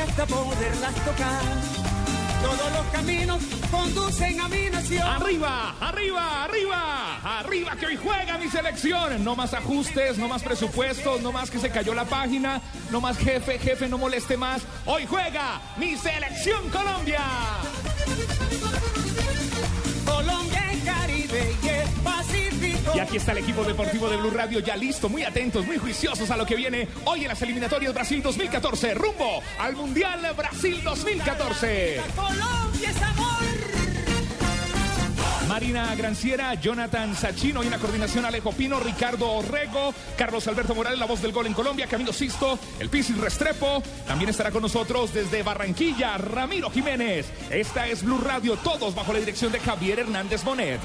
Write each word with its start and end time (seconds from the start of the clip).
Hasta 0.00 0.26
poderlas 0.26 0.94
tocar. 1.04 1.42
Todos 2.42 2.72
los 2.72 2.86
caminos 2.86 3.42
conducen 3.70 4.40
a 4.40 4.48
mi 4.48 4.70
nación. 4.70 5.02
Arriba, 5.02 5.74
arriba, 5.80 6.44
arriba, 6.44 7.38
arriba 7.38 7.76
que 7.76 7.86
hoy 7.86 7.96
juega 7.96 8.38
mi 8.38 8.48
selección. 8.48 9.22
No 9.22 9.36
más 9.36 9.52
ajustes, 9.52 10.16
no 10.16 10.26
más 10.26 10.42
presupuestos, 10.42 11.20
no 11.20 11.32
más 11.32 11.50
que 11.50 11.58
se 11.58 11.70
cayó 11.70 11.92
la 11.94 12.06
página, 12.06 12.62
no 12.90 13.00
más 13.00 13.18
jefe, 13.18 13.58
jefe, 13.58 13.88
no 13.88 13.98
moleste 13.98 14.36
más. 14.36 14.62
Hoy 14.86 15.06
juega 15.06 15.60
mi 15.76 15.96
selección 15.96 16.70
Colombia. 16.70 17.20
Y 22.94 22.98
aquí 22.98 23.16
está 23.16 23.32
el 23.32 23.38
equipo 23.38 23.64
deportivo 23.64 24.08
de 24.08 24.16
Blue 24.16 24.30
Radio 24.30 24.60
ya 24.60 24.76
listo, 24.76 25.08
muy 25.08 25.22
atentos, 25.22 25.64
muy 25.66 25.78
juiciosos 25.78 26.30
a 26.30 26.36
lo 26.36 26.44
que 26.44 26.56
viene 26.56 26.88
hoy 27.04 27.22
en 27.22 27.28
las 27.28 27.40
eliminatorias 27.42 27.94
Brasil 27.94 28.22
2014, 28.22 28.94
rumbo 28.94 29.42
al 29.58 29.76
Mundial 29.76 30.20
Brasil 30.36 30.80
2014. 30.82 32.00
Colombia 32.16 32.90
es 32.90 33.02
amor. 33.02 33.80
Marina 35.50 35.92
Granciera, 35.96 36.54
Jonathan 36.54 37.16
Sachino 37.16 37.62
y 37.62 37.66
en 37.66 37.72
la 37.72 37.78
coordinación 37.78 38.24
Alejo 38.24 38.52
Pino, 38.52 38.78
Ricardo 38.78 39.32
Orrego, 39.32 39.92
Carlos 40.16 40.46
Alberto 40.46 40.76
Morales, 40.76 41.00
la 41.00 41.06
voz 41.06 41.20
del 41.22 41.32
gol 41.32 41.46
en 41.48 41.54
Colombia, 41.54 41.88
Camilo 41.88 42.12
Sisto, 42.12 42.56
el 42.78 42.88
Pisis 42.88 43.18
Restrepo. 43.18 43.82
También 44.06 44.30
estará 44.30 44.52
con 44.52 44.62
nosotros 44.62 45.12
desde 45.12 45.42
Barranquilla, 45.42 46.16
Ramiro 46.18 46.70
Jiménez. 46.70 47.26
Esta 47.50 47.88
es 47.88 48.04
Blue 48.04 48.20
Radio, 48.20 48.56
todos 48.58 48.94
bajo 48.94 49.12
la 49.12 49.18
dirección 49.18 49.50
de 49.50 49.58
Javier 49.58 49.98
Hernández 49.98 50.44
Bonet. 50.44 50.80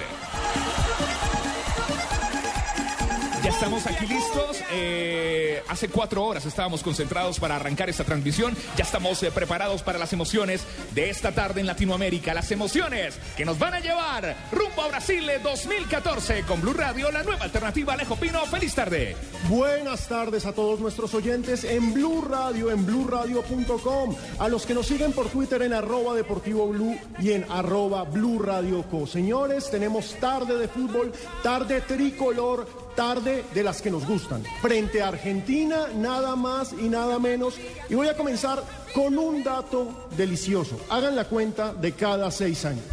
Estamos 3.55 3.87
aquí 3.87 4.05
listos. 4.05 4.61
Eh, 4.73 5.63
hace 5.69 5.87
cuatro 5.87 6.25
horas 6.25 6.45
estábamos 6.45 6.83
concentrados 6.83 7.39
para 7.39 7.55
arrancar 7.55 7.89
esta 7.89 8.03
transmisión. 8.03 8.53
Ya 8.75 8.83
estamos 8.83 9.23
eh, 9.23 9.31
preparados 9.31 9.81
para 9.81 9.97
las 9.97 10.11
emociones 10.11 10.65
de 10.93 11.09
esta 11.09 11.31
tarde 11.31 11.61
en 11.61 11.67
Latinoamérica. 11.67 12.33
Las 12.33 12.51
emociones 12.51 13.17
que 13.37 13.45
nos 13.45 13.57
van 13.57 13.75
a 13.75 13.79
llevar 13.79 14.35
rumbo 14.51 14.81
a 14.81 14.89
Brasil 14.89 15.25
2014 15.41 16.43
con 16.43 16.59
Blue 16.59 16.73
Radio, 16.73 17.09
la 17.11 17.23
nueva 17.23 17.45
alternativa. 17.45 17.93
Alejo 17.93 18.17
Pino, 18.17 18.45
feliz 18.45 18.75
tarde. 18.75 19.15
Buenas 19.47 20.09
tardes 20.09 20.45
a 20.45 20.51
todos 20.51 20.81
nuestros 20.81 21.13
oyentes 21.13 21.63
en 21.63 21.93
Blue 21.93 22.27
Radio, 22.29 22.71
en 22.71 22.85
bluradio.com, 22.85 24.15
a 24.37 24.49
los 24.49 24.65
que 24.65 24.73
nos 24.73 24.85
siguen 24.85 25.13
por 25.13 25.29
Twitter 25.29 25.61
en 25.61 25.71
arroba 25.71 26.13
deportivo 26.13 26.67
blue 26.67 26.99
y 27.19 27.31
en 27.31 27.45
arroba 27.49 28.03
blue 28.03 28.37
radio. 28.37 28.83
Señores, 29.07 29.71
tenemos 29.71 30.13
tarde 30.19 30.57
de 30.57 30.67
fútbol, 30.67 31.13
tarde 31.41 31.79
tricolor, 31.79 32.84
tarde 32.95 33.43
de 33.53 33.63
las 33.63 33.81
que 33.81 33.91
nos 33.91 34.05
gustan. 34.07 34.43
Frente 34.61 35.01
a 35.01 35.09
Argentina, 35.09 35.87
nada 35.95 36.35
más 36.35 36.73
y 36.73 36.89
nada 36.89 37.19
menos. 37.19 37.55
Y 37.89 37.95
voy 37.95 38.07
a 38.07 38.17
comenzar 38.17 38.63
con 38.93 39.17
un 39.17 39.43
dato 39.43 40.07
delicioso. 40.17 40.79
Hagan 40.89 41.15
la 41.15 41.25
cuenta 41.25 41.73
de 41.73 41.91
cada 41.91 42.31
seis 42.31 42.65
años. 42.65 42.85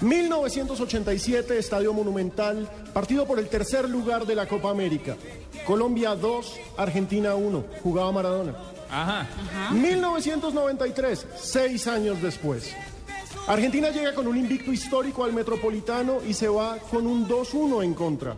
1987, 0.00 1.58
Estadio 1.58 1.92
Monumental, 1.92 2.68
partido 2.92 3.26
por 3.26 3.38
el 3.38 3.48
tercer 3.48 3.88
lugar 3.88 4.26
de 4.26 4.36
la 4.36 4.46
Copa 4.46 4.70
América. 4.70 5.16
Colombia 5.66 6.14
2, 6.14 6.52
Argentina 6.76 7.34
1, 7.34 7.64
jugaba 7.82 8.12
Maradona. 8.12 8.54
Ajá. 8.90 9.26
1993, 9.72 11.26
seis 11.36 11.86
años 11.88 12.22
después. 12.22 12.74
Argentina 13.48 13.90
llega 13.90 14.14
con 14.14 14.26
un 14.26 14.36
invicto 14.36 14.72
histórico 14.72 15.24
al 15.24 15.32
Metropolitano 15.32 16.18
y 16.26 16.34
se 16.34 16.48
va 16.48 16.76
con 16.90 17.06
un 17.06 17.26
2-1 17.26 17.82
en 17.82 17.94
contra. 17.94 18.36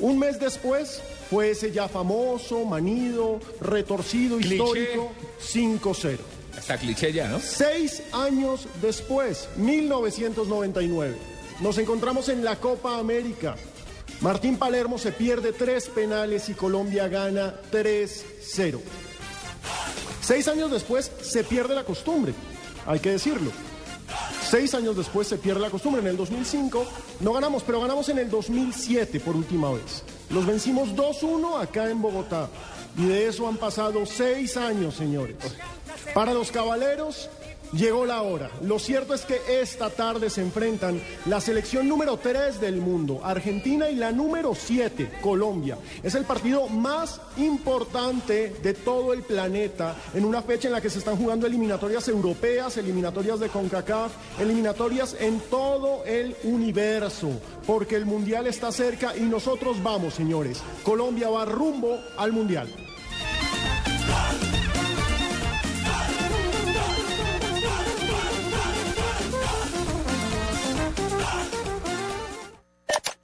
Un 0.00 0.18
mes 0.18 0.38
después 0.38 1.00
fue 1.28 1.50
ese 1.50 1.72
ya 1.72 1.88
famoso, 1.88 2.64
manido, 2.64 3.40
retorcido, 3.60 4.36
Cliché. 4.38 4.54
histórico 4.54 5.12
5-0. 5.42 6.18
Está 6.56 6.76
cliché 6.76 7.12
ya, 7.12 7.28
¿no? 7.28 7.38
Seis 7.40 8.02
años 8.12 8.66
después, 8.80 9.48
1999, 9.56 11.16
nos 11.60 11.78
encontramos 11.78 12.28
en 12.28 12.44
la 12.44 12.56
Copa 12.56 12.98
América. 12.98 13.56
Martín 14.20 14.56
Palermo 14.56 14.98
se 14.98 15.12
pierde 15.12 15.52
tres 15.52 15.88
penales 15.88 16.48
y 16.48 16.54
Colombia 16.54 17.06
gana 17.06 17.54
3-0. 17.70 18.80
Seis 20.20 20.48
años 20.48 20.70
después 20.72 21.10
se 21.22 21.44
pierde 21.44 21.74
la 21.74 21.84
costumbre, 21.84 22.34
hay 22.86 22.98
que 22.98 23.10
decirlo. 23.12 23.52
Seis 24.50 24.72
años 24.74 24.96
después 24.96 25.28
se 25.28 25.36
pierde 25.36 25.60
la 25.60 25.70
costumbre. 25.70 26.00
En 26.00 26.08
el 26.08 26.16
2005 26.16 26.86
no 27.20 27.32
ganamos, 27.34 27.62
pero 27.62 27.80
ganamos 27.80 28.08
en 28.08 28.18
el 28.18 28.30
2007 28.30 29.20
por 29.20 29.36
última 29.36 29.70
vez. 29.72 30.02
Los 30.30 30.46
vencimos 30.46 30.90
2-1 30.90 31.60
acá 31.60 31.90
en 31.90 32.00
Bogotá. 32.00 32.48
Y 32.96 33.04
de 33.04 33.28
eso 33.28 33.46
han 33.46 33.58
pasado 33.58 34.06
seis 34.06 34.56
años, 34.56 34.94
señores. 34.94 35.36
Para 36.14 36.32
los 36.32 36.50
caballeros 36.50 37.28
llegó 37.72 38.06
la 38.06 38.22
hora. 38.22 38.50
Lo 38.62 38.78
cierto 38.78 39.14
es 39.14 39.22
que 39.22 39.40
esta 39.60 39.90
tarde 39.90 40.30
se 40.30 40.42
enfrentan 40.42 41.00
la 41.26 41.40
selección 41.40 41.88
número 41.88 42.16
3 42.16 42.60
del 42.60 42.76
mundo, 42.76 43.20
Argentina, 43.24 43.90
y 43.90 43.96
la 43.96 44.12
número 44.12 44.54
7, 44.54 45.10
Colombia. 45.20 45.78
Es 46.02 46.14
el 46.14 46.24
partido 46.24 46.68
más 46.68 47.20
importante 47.36 48.54
de 48.62 48.74
todo 48.74 49.12
el 49.12 49.22
planeta 49.22 49.96
en 50.14 50.24
una 50.24 50.42
fecha 50.42 50.68
en 50.68 50.72
la 50.72 50.80
que 50.80 50.90
se 50.90 50.98
están 50.98 51.16
jugando 51.16 51.46
eliminatorias 51.46 52.08
europeas, 52.08 52.76
eliminatorias 52.76 53.40
de 53.40 53.48
CONCACAF, 53.48 54.12
eliminatorias 54.40 55.16
en 55.20 55.40
todo 55.40 56.04
el 56.04 56.36
universo, 56.44 57.30
porque 57.66 57.96
el 57.96 58.06
Mundial 58.06 58.46
está 58.46 58.72
cerca 58.72 59.16
y 59.16 59.22
nosotros 59.22 59.82
vamos, 59.82 60.14
señores. 60.14 60.62
Colombia 60.82 61.28
va 61.28 61.44
rumbo 61.44 61.98
al 62.16 62.32
Mundial. 62.32 62.68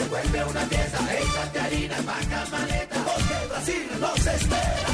Se 0.00 0.08
vuelve 0.08 0.44
una 0.44 0.60
fiesta. 0.66 0.98
Échate 1.18 1.60
harina, 1.60 2.00
vaca 2.02 2.46
maleta, 2.50 3.04
porque 3.04 3.46
Brasil 3.48 3.86
nos 4.00 4.26
espera. 4.26 4.88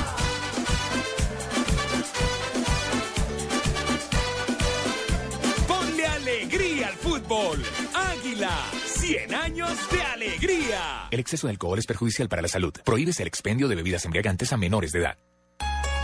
Ponle 5.69 6.07
alegría 6.07 6.89
al 6.89 6.95
fútbol. 6.95 7.63
Águila, 7.95 8.71
100 8.87 9.35
años 9.35 9.91
de 9.91 10.03
alegría. 10.03 11.09
El 11.11 11.21
exceso 11.21 11.47
de 11.47 11.53
alcohol 11.53 11.79
es 11.79 11.87
perjudicial 11.87 12.29
para 12.29 12.43
la 12.43 12.49
salud. 12.49 12.73
Prohíbes 12.85 13.21
el 13.21 13.29
expendio 13.29 13.69
de 13.69 13.77
bebidas 13.77 14.05
embriagantes 14.05 14.53
a 14.53 14.57
menores 14.57 14.93
de 14.93 15.01
edad. 15.01 15.19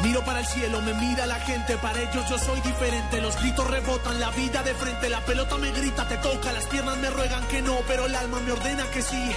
Miro 0.03 0.25
para 0.25 0.41
el 0.41 0.47
cielo, 0.47 0.81
me 0.83 0.95
mira 0.95 1.27
la 1.27 1.37
gente, 1.37 1.77
para 1.79 2.01
ellos 2.01 2.29
yo 2.29 2.37
soy 2.37 2.61
diferente. 2.61 3.21
Los 3.21 3.37
gritos 3.41 3.71
rebotan, 3.71 4.19
la 4.19 4.31
vida 4.31 4.63
de 4.65 4.75
frente, 4.75 5.09
la 5.09 5.21
pelota 5.21 5.57
me 5.59 5.71
grita, 5.71 6.09
te 6.09 6.17
toca, 6.17 6.53
las 6.53 6.67
piernas 6.67 6.99
me 6.99 7.09
ruegan 7.11 7.47
que 7.47 7.63
no, 7.63 7.79
pero 7.87 8.07
el 8.07 8.15
alma 8.17 8.41
me 8.41 8.51
ordena 8.51 8.85
que 8.91 9.01
sí. 9.01 9.31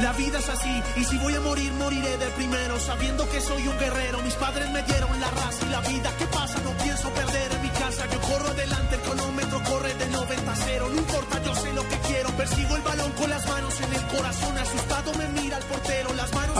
La 0.00 0.12
vida 0.12 0.38
es 0.38 0.48
así, 0.50 0.82
y 0.96 1.04
si 1.04 1.16
voy 1.18 1.34
a 1.34 1.40
morir, 1.40 1.72
moriré 1.72 2.18
de 2.18 2.26
primero, 2.30 2.78
sabiendo 2.78 3.28
que 3.30 3.40
soy 3.40 3.66
un 3.66 3.78
guerrero. 3.78 4.20
Mis 4.22 4.34
padres 4.34 4.70
me 4.70 4.82
dieron 4.82 5.18
la 5.18 5.30
raza 5.30 5.66
y 5.66 5.70
la 5.70 5.80
vida. 5.80 6.12
¿Qué 6.18 6.26
pasa? 6.26 6.58
No 6.60 6.70
pienso 6.82 7.08
perder 7.10 7.52
en 7.52 7.62
mi 7.62 7.68
casa. 7.70 8.06
Yo 8.12 8.20
corro 8.20 8.48
adelante, 8.48 8.94
el 8.96 9.00
cronómetro 9.00 9.62
corre 9.62 9.94
de 9.94 10.06
90 10.06 10.52
a 10.52 10.56
0. 10.56 10.88
No 10.92 10.98
importa, 10.98 11.31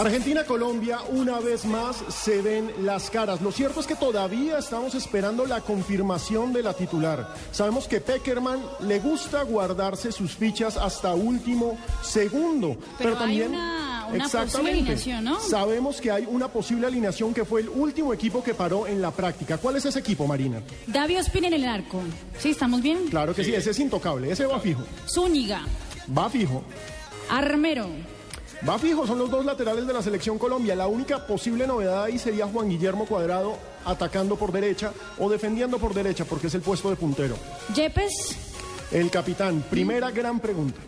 Argentina-Colombia, 0.05 0.99
una 1.09 1.39
vez 1.39 1.65
más 1.65 1.97
se 2.09 2.41
ven 2.41 2.71
las 2.81 3.09
caras. 3.09 3.41
Lo 3.41 3.51
cierto 3.51 3.79
es 3.79 3.87
que 3.87 3.95
todavía 3.95 4.57
estamos 4.57 4.95
esperando 4.95 5.45
la 5.45 5.61
confirmación 5.61 6.53
de 6.53 6.61
la 6.63 6.73
titular. 6.73 7.33
Sabemos 7.51 7.87
que 7.87 8.01
Peckerman 8.01 8.59
le 8.81 8.99
gusta 8.99 9.43
guardarse 9.43 10.11
sus 10.11 10.33
fichas 10.35 10.77
hasta 10.77 11.13
último 11.13 11.77
segundo. 12.03 12.75
Pero 12.97 13.11
hay 13.11 13.15
también. 13.17 13.49
una- 13.51 14.07
una 14.13 14.27
posible 14.29 14.71
alineación, 14.71 15.23
¿no? 15.23 15.39
Sabemos 15.39 15.99
que 16.01 16.11
hay 16.11 16.27
una 16.29 16.47
posible 16.49 16.85
alineación 16.87 17.33
que 17.33 17.45
fue 17.45 17.61
el 17.61 17.69
último 17.69 18.13
equipo 18.13 18.43
que 18.43 18.53
paró 18.53 18.85
en 18.85 19.01
la 19.01 19.11
práctica. 19.11 19.57
¿Cuál 19.57 19.77
es 19.77 19.85
ese 19.85 19.99
equipo, 19.99 20.27
Marina? 20.27 20.61
David 20.87 21.19
Ospina 21.21 21.47
en 21.47 21.53
el 21.53 21.65
arco. 21.65 21.99
¿Sí? 22.37 22.49
¿Estamos 22.51 22.81
bien? 22.81 23.07
Claro 23.09 23.33
que 23.33 23.43
sí, 23.43 23.55
ese 23.55 23.71
es 23.71 23.79
intocable, 23.79 24.31
ese 24.31 24.45
va 24.45 24.59
fijo. 24.59 24.83
Zúñiga. 25.07 25.61
Va 26.15 26.29
fijo. 26.29 26.63
Armero. 27.29 27.87
Va 28.67 28.79
fijo, 28.79 29.05
son 29.05 29.19
los 29.19 29.29
dos 29.29 29.43
laterales 29.43 29.85
de 29.85 29.91
la 29.91 30.01
selección 30.01 30.37
Colombia. 30.37 30.73
La 30.73 30.87
única 30.87 31.27
posible 31.27 31.67
novedad 31.67 32.05
ahí 32.05 32.17
sería 32.17 32.47
Juan 32.47 32.69
Guillermo 32.69 33.05
Cuadrado 33.05 33.57
atacando 33.83 34.37
por 34.37 34.53
derecha 34.53 34.93
o 35.19 35.29
defendiendo 35.29 35.79
por 35.79 35.93
derecha 35.93 36.23
porque 36.23 36.47
es 36.47 36.55
el 36.55 36.61
puesto 36.61 36.89
de 36.89 36.95
puntero. 36.95 37.35
Yepes. 37.75 38.37
El 38.91 39.11
capitán, 39.11 39.65
primera 39.69 40.11
gran 40.11 40.39
pregunta. 40.39 40.79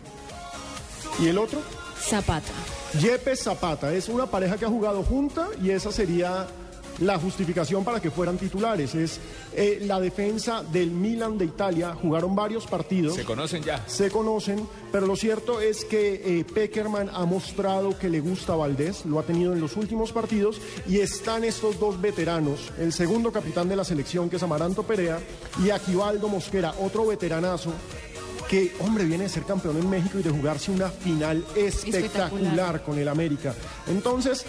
¿Y 1.18 1.26
el 1.26 1.36
otro? 1.36 1.60
Zapata. 2.00 2.52
Yepes 2.98 3.42
Zapata, 3.42 3.92
es 3.92 4.08
una 4.08 4.24
pareja 4.24 4.56
que 4.56 4.64
ha 4.64 4.68
jugado 4.68 5.02
junta 5.02 5.48
y 5.62 5.70
esa 5.70 5.92
sería 5.92 6.46
la 7.00 7.18
justificación 7.18 7.84
para 7.84 8.00
que 8.00 8.10
fueran 8.10 8.38
titulares. 8.38 8.94
Es 8.94 9.20
eh, 9.54 9.80
la 9.82 10.00
defensa 10.00 10.62
del 10.62 10.90
Milan 10.90 11.38
de 11.38 11.46
Italia, 11.46 11.94
jugaron 11.94 12.34
varios 12.34 12.66
partidos. 12.66 13.14
Se 13.14 13.24
conocen 13.24 13.62
ya. 13.62 13.86
se 13.86 14.10
conocen, 14.10 14.66
pero 14.92 15.06
lo 15.06 15.16
cierto 15.16 15.60
es 15.60 15.84
que 15.84 16.40
eh, 16.40 16.44
Peckerman 16.44 17.10
ha 17.12 17.24
mostrado 17.24 17.98
que 17.98 18.08
le 18.08 18.20
gusta 18.20 18.54
a 18.54 18.56
Valdés, 18.56 19.04
lo 19.06 19.18
ha 19.18 19.22
tenido 19.22 19.52
en 19.52 19.60
los 19.60 19.76
últimos 19.76 20.12
partidos, 20.12 20.60
y 20.88 20.98
están 20.98 21.44
estos 21.44 21.78
dos 21.78 22.00
veteranos, 22.00 22.72
el 22.78 22.92
segundo 22.92 23.32
capitán 23.32 23.68
de 23.68 23.76
la 23.76 23.84
selección, 23.84 24.30
que 24.30 24.36
es 24.36 24.42
Amaranto 24.42 24.82
Perea, 24.82 25.18
y 25.64 25.70
Aquivaldo 25.70 26.28
Mosquera, 26.28 26.74
otro 26.80 27.06
veteranazo, 27.06 27.72
que, 28.48 28.74
hombre, 28.80 29.04
viene 29.04 29.24
de 29.24 29.30
ser 29.30 29.42
campeón 29.44 29.76
en 29.76 29.88
México 29.90 30.18
y 30.18 30.22
de 30.22 30.30
jugarse 30.30 30.70
una 30.70 30.88
final 30.88 31.44
espectacular, 31.54 32.04
Espectacular. 32.04 32.82
con 32.84 32.98
el 32.98 33.08
América. 33.08 33.54
Entonces, 33.88 34.44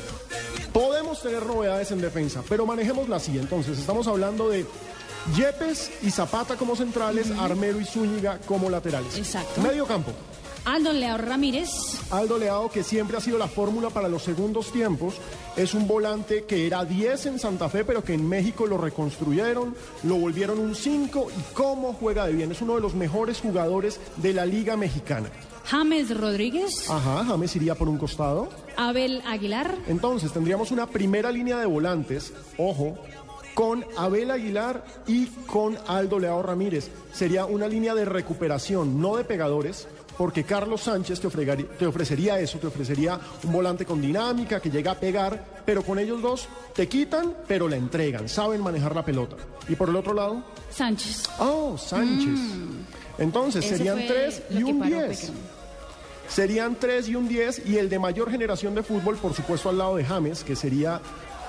podemos 0.72 1.22
tener 1.22 1.46
novedades 1.46 1.92
en 1.92 2.02
defensa, 2.02 2.44
pero 2.48 2.66
manejémosla 2.66 3.16
así. 3.18 3.38
Entonces, 3.38 3.78
estamos 3.80 4.08
hablando 4.08 4.50
de... 4.50 4.66
Yepes 5.36 5.92
y 6.04 6.10
Zapata 6.12 6.56
como 6.56 6.74
centrales, 6.78 7.32
Armero 7.38 7.82
y 7.82 7.86
Zúñiga 7.86 8.40
como 8.46 8.70
laterales. 8.70 9.18
Exacto. 9.18 9.60
Medio 9.62 9.86
campo. 9.86 10.14
Aldo 10.68 10.92
Leao 10.92 11.18
Ramírez. 11.18 11.70
Aldo 12.12 12.38
Leao, 12.38 12.70
que 12.70 12.84
siempre 12.84 13.16
ha 13.16 13.22
sido 13.22 13.38
la 13.38 13.48
fórmula 13.48 13.90
para 13.90 14.10
los 14.10 14.24
segundos 14.24 14.70
tiempos, 14.74 15.16
es 15.56 15.74
un 15.74 15.88
volante 15.88 16.44
que 16.44 16.68
era 16.68 16.84
10 16.84 17.26
en 17.28 17.40
Santa 17.40 17.70
Fe, 17.70 17.86
pero 17.86 18.04
que 18.04 18.14
en 18.14 18.28
México 18.28 18.68
lo 18.68 18.78
reconstruyeron, 18.78 19.74
lo 20.04 20.16
volvieron 20.16 20.60
un 20.60 20.76
5 20.76 21.30
y 21.38 21.54
cómo 21.54 21.94
juega 21.94 22.28
de 22.28 22.34
bien. 22.34 22.52
Es 22.52 22.62
uno 22.62 22.76
de 22.76 22.82
los 22.82 22.96
mejores 22.96 23.40
jugadores 23.40 24.02
de 24.18 24.34
la 24.34 24.46
Liga 24.46 24.76
Mexicana. 24.76 25.30
James 25.64 26.16
Rodríguez. 26.18 26.90
Ajá, 26.90 27.24
James 27.24 27.56
iría 27.56 27.76
por 27.76 27.88
un 27.88 27.98
costado. 27.98 28.50
Abel 28.76 29.22
Aguilar. 29.26 29.74
Entonces 29.88 30.34
tendríamos 30.34 30.72
una 30.72 30.88
primera 30.88 31.32
línea 31.32 31.58
de 31.60 31.66
volantes, 31.66 32.34
ojo, 32.58 32.98
con 33.58 33.84
Abel 33.98 34.30
Aguilar 34.30 34.86
y 35.08 35.28
con 35.48 35.78
Aldo 35.88 36.20
Leao 36.20 36.44
Ramírez. 36.44 36.92
Sería 37.12 37.46
una 37.46 37.68
línea 37.68 37.96
de 37.96 38.06
recuperación, 38.06 39.02
no 39.02 39.16
de 39.16 39.24
pegadores, 39.24 39.88
porque 40.18 40.44
Carlos 40.44 40.82
Sánchez 40.82 41.20
te, 41.20 41.86
ofrecería 41.86 42.40
eso, 42.40 42.58
te 42.58 42.68
ofrecería 42.68 43.20
un 43.44 43.52
volante 43.52 43.86
con 43.86 44.02
dinámica 44.02 44.60
que 44.60 44.70
llega 44.70 44.92
a 44.92 45.00
pegar, 45.00 45.62
pero 45.66 45.84
con 45.84 46.00
ellos 46.00 46.22
dos 46.22 46.48
te 46.74 46.88
quitan, 46.88 47.34
pero 47.48 47.68
la 47.68 47.76
entregan, 47.76 48.28
saben 48.28 48.62
manejar 48.62 48.96
la 48.96 49.06
pelota. 49.06 49.36
Y 49.70 49.76
por 49.76 49.90
el 49.90 49.96
otro 49.96 50.14
lado, 50.14 50.44
Sánchez. 50.72 51.24
oh, 51.40 51.78
Sánchez. 51.78 52.40
Entonces 53.18 53.64
Mm. 53.64 53.68
Ese 53.68 53.78
serían 53.78 54.08
tres 54.08 54.44
y 54.50 54.64
un 54.64 54.80
paró 54.80 54.96
10. 54.98 55.08
Peckerman. 55.08 55.58
Serían 56.28 56.76
tres 56.76 57.08
y 57.08 57.16
un 57.16 57.28
10 57.28 57.66
y 57.66 57.78
el 57.78 57.90
de 57.90 58.00
mayor 58.00 58.30
generación 58.30 58.76
de 58.76 58.84
fútbol, 58.84 59.16
por 59.16 59.34
supuesto, 59.34 59.70
al 59.70 59.78
lado 59.78 59.96
de 59.96 60.04
James, 60.04 60.44
que 60.44 60.56
sería 60.56 61.00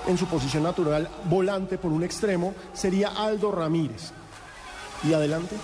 en 0.07 0.17
su 0.17 0.25
posición 0.25 0.63
natural 0.63 1.09
volante 1.25 1.77
por 1.77 1.91
un 1.91 2.03
extremo, 2.03 2.53
sería 2.73 3.09
Aldo 3.09 3.51
Ramírez. 3.51 4.11
Y 5.03 5.13
adelante. 5.13 5.55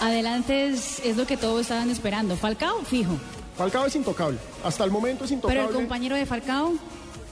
Adelante 0.00 0.68
es, 0.68 1.00
es 1.04 1.16
lo 1.16 1.26
que 1.26 1.36
todos 1.36 1.62
estaban 1.62 1.90
esperando. 1.90 2.36
Falcao, 2.36 2.82
fijo. 2.84 3.16
Falcao 3.56 3.86
es 3.86 3.96
intocable. 3.96 4.38
Hasta 4.64 4.84
el 4.84 4.90
momento 4.90 5.24
es 5.24 5.30
Pero 5.30 5.36
intocable. 5.36 5.62
el 5.68 5.74
compañero 5.74 6.16
de 6.16 6.26
Falcao, 6.26 6.74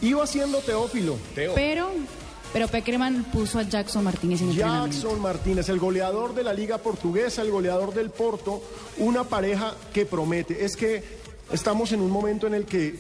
Iba 0.01 0.27
siendo 0.27 0.59
Teófilo. 0.59 1.17
pero, 1.55 1.91
pero 2.53 2.69
Peckerman 2.69 3.25
puso 3.25 3.59
a 3.59 3.63
Jackson 3.63 4.05
Martínez 4.05 4.43
en 4.43 4.51
el. 4.51 4.57
Jackson 4.57 5.21
Martínez, 5.21 5.69
el 5.69 5.79
goleador 5.79 6.35
de 6.35 6.43
la 6.43 6.53
Liga 6.53 6.79
Portuguesa, 6.79 7.43
el 7.43 7.51
goleador 7.51 7.95
del 7.95 8.11
Porto, 8.11 8.63
una 8.99 9.25
pareja 9.25 9.75
que 9.93 10.05
promete. 10.05 10.65
Es 10.65 10.77
que 10.77 11.03
estamos 11.53 11.93
en 11.93 12.01
un 12.01 12.11
momento 12.11 12.47
en 12.47 12.55
el 12.55 12.65
que 12.67 12.95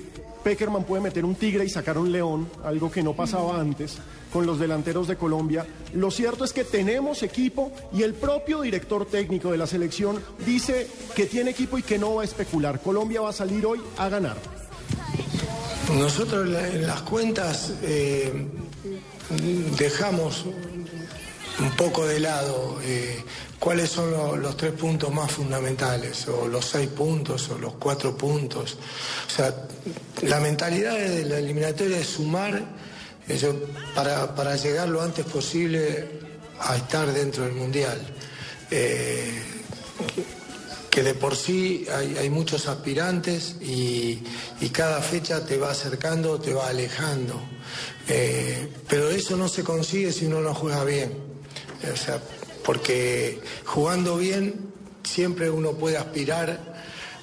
Peckerman 0.45 0.85
puede 0.85 1.03
meter 1.03 1.25
un 1.25 1.35
tigre 1.35 1.65
y 1.65 1.69
sacar 1.71 1.99
un 1.99 2.11
león, 2.13 2.49
algo 2.65 2.91
que 2.91 3.03
no 3.03 3.15
pasaba 3.15 3.61
antes 3.61 3.99
con 4.35 4.47
los 4.47 4.59
delanteros 4.59 5.07
de 5.07 5.15
Colombia. 5.17 5.65
Lo 5.93 6.11
cierto 6.11 6.45
es 6.45 6.53
que 6.53 6.65
tenemos 6.65 7.23
equipo 7.23 7.71
y 7.93 8.03
el 8.03 8.15
propio 8.15 8.63
director 8.63 9.07
técnico 9.07 9.53
de 9.53 9.59
la 9.59 9.67
selección 9.69 10.21
dice 10.45 10.89
que 11.15 11.27
tiene 11.27 11.53
equipo 11.53 11.79
y 11.79 11.85
que 11.85 11.99
no 12.01 12.17
va 12.17 12.23
a 12.23 12.25
especular. 12.25 12.81
Colombia 12.83 13.21
va 13.21 13.31
a 13.31 13.33
salir 13.33 13.65
hoy 13.65 13.81
a 13.97 14.09
ganar. 14.09 14.37
Nosotros 15.97 16.49
en 16.49 16.85
las 16.85 17.03
cuentas 17.03 17.75
eh, 17.83 18.49
dejamos 19.79 20.47
un 21.61 21.71
poco 21.77 22.05
de 22.05 22.19
lado 22.19 22.81
eh, 22.83 23.23
cuáles 23.61 23.91
son 23.91 24.11
lo- 24.11 24.37
los 24.37 24.57
tres 24.57 24.73
puntos 24.73 25.15
más 25.15 25.31
fundamentales, 25.31 26.27
o 26.27 26.49
los 26.49 26.65
seis 26.65 26.89
puntos, 26.89 27.49
o 27.51 27.59
los 27.59 27.75
cuatro 27.75 28.17
puntos. 28.17 28.79
O 29.29 29.31
sea, 29.31 29.55
la 30.23 30.41
mentalidad 30.41 30.95
de 30.99 31.25
la 31.25 31.39
eliminatoria 31.39 31.99
es 31.99 32.09
sumar 32.09 32.61
yo- 33.29 33.55
para, 33.95 34.35
para 34.35 34.57
llegar 34.57 34.89
lo 34.89 35.03
antes 35.03 35.25
posible 35.27 36.09
a 36.61 36.77
estar 36.77 37.13
dentro 37.13 37.45
del 37.45 37.55
Mundial. 37.55 38.01
Eh, 38.71 39.43
que 40.91 41.03
de 41.03 41.15
por 41.15 41.35
sí 41.35 41.87
hay, 41.93 42.17
hay 42.19 42.31
muchos 42.31 42.69
aspirantes 42.69 43.57
y, 43.61 44.23
y 44.61 44.69
cada 44.71 45.01
fecha 45.01 45.45
te 45.45 45.57
va 45.59 45.71
acercando, 45.73 46.39
te 46.41 46.55
va 46.55 46.69
alejando. 46.69 47.41
Eh, 48.09 48.69
pero 48.89 49.11
eso 49.11 49.37
no 49.37 49.49
se 49.49 49.65
consigue 49.65 50.13
si 50.13 50.27
uno 50.27 50.41
no 50.41 50.55
juega 50.55 50.85
bien. 50.85 51.13
O 51.93 51.97
sea, 51.97 52.21
porque 52.65 53.41
jugando 53.65 54.17
bien 54.17 54.55
siempre 55.03 55.51
uno 55.51 55.73
puede 55.73 55.97
aspirar 55.97 56.75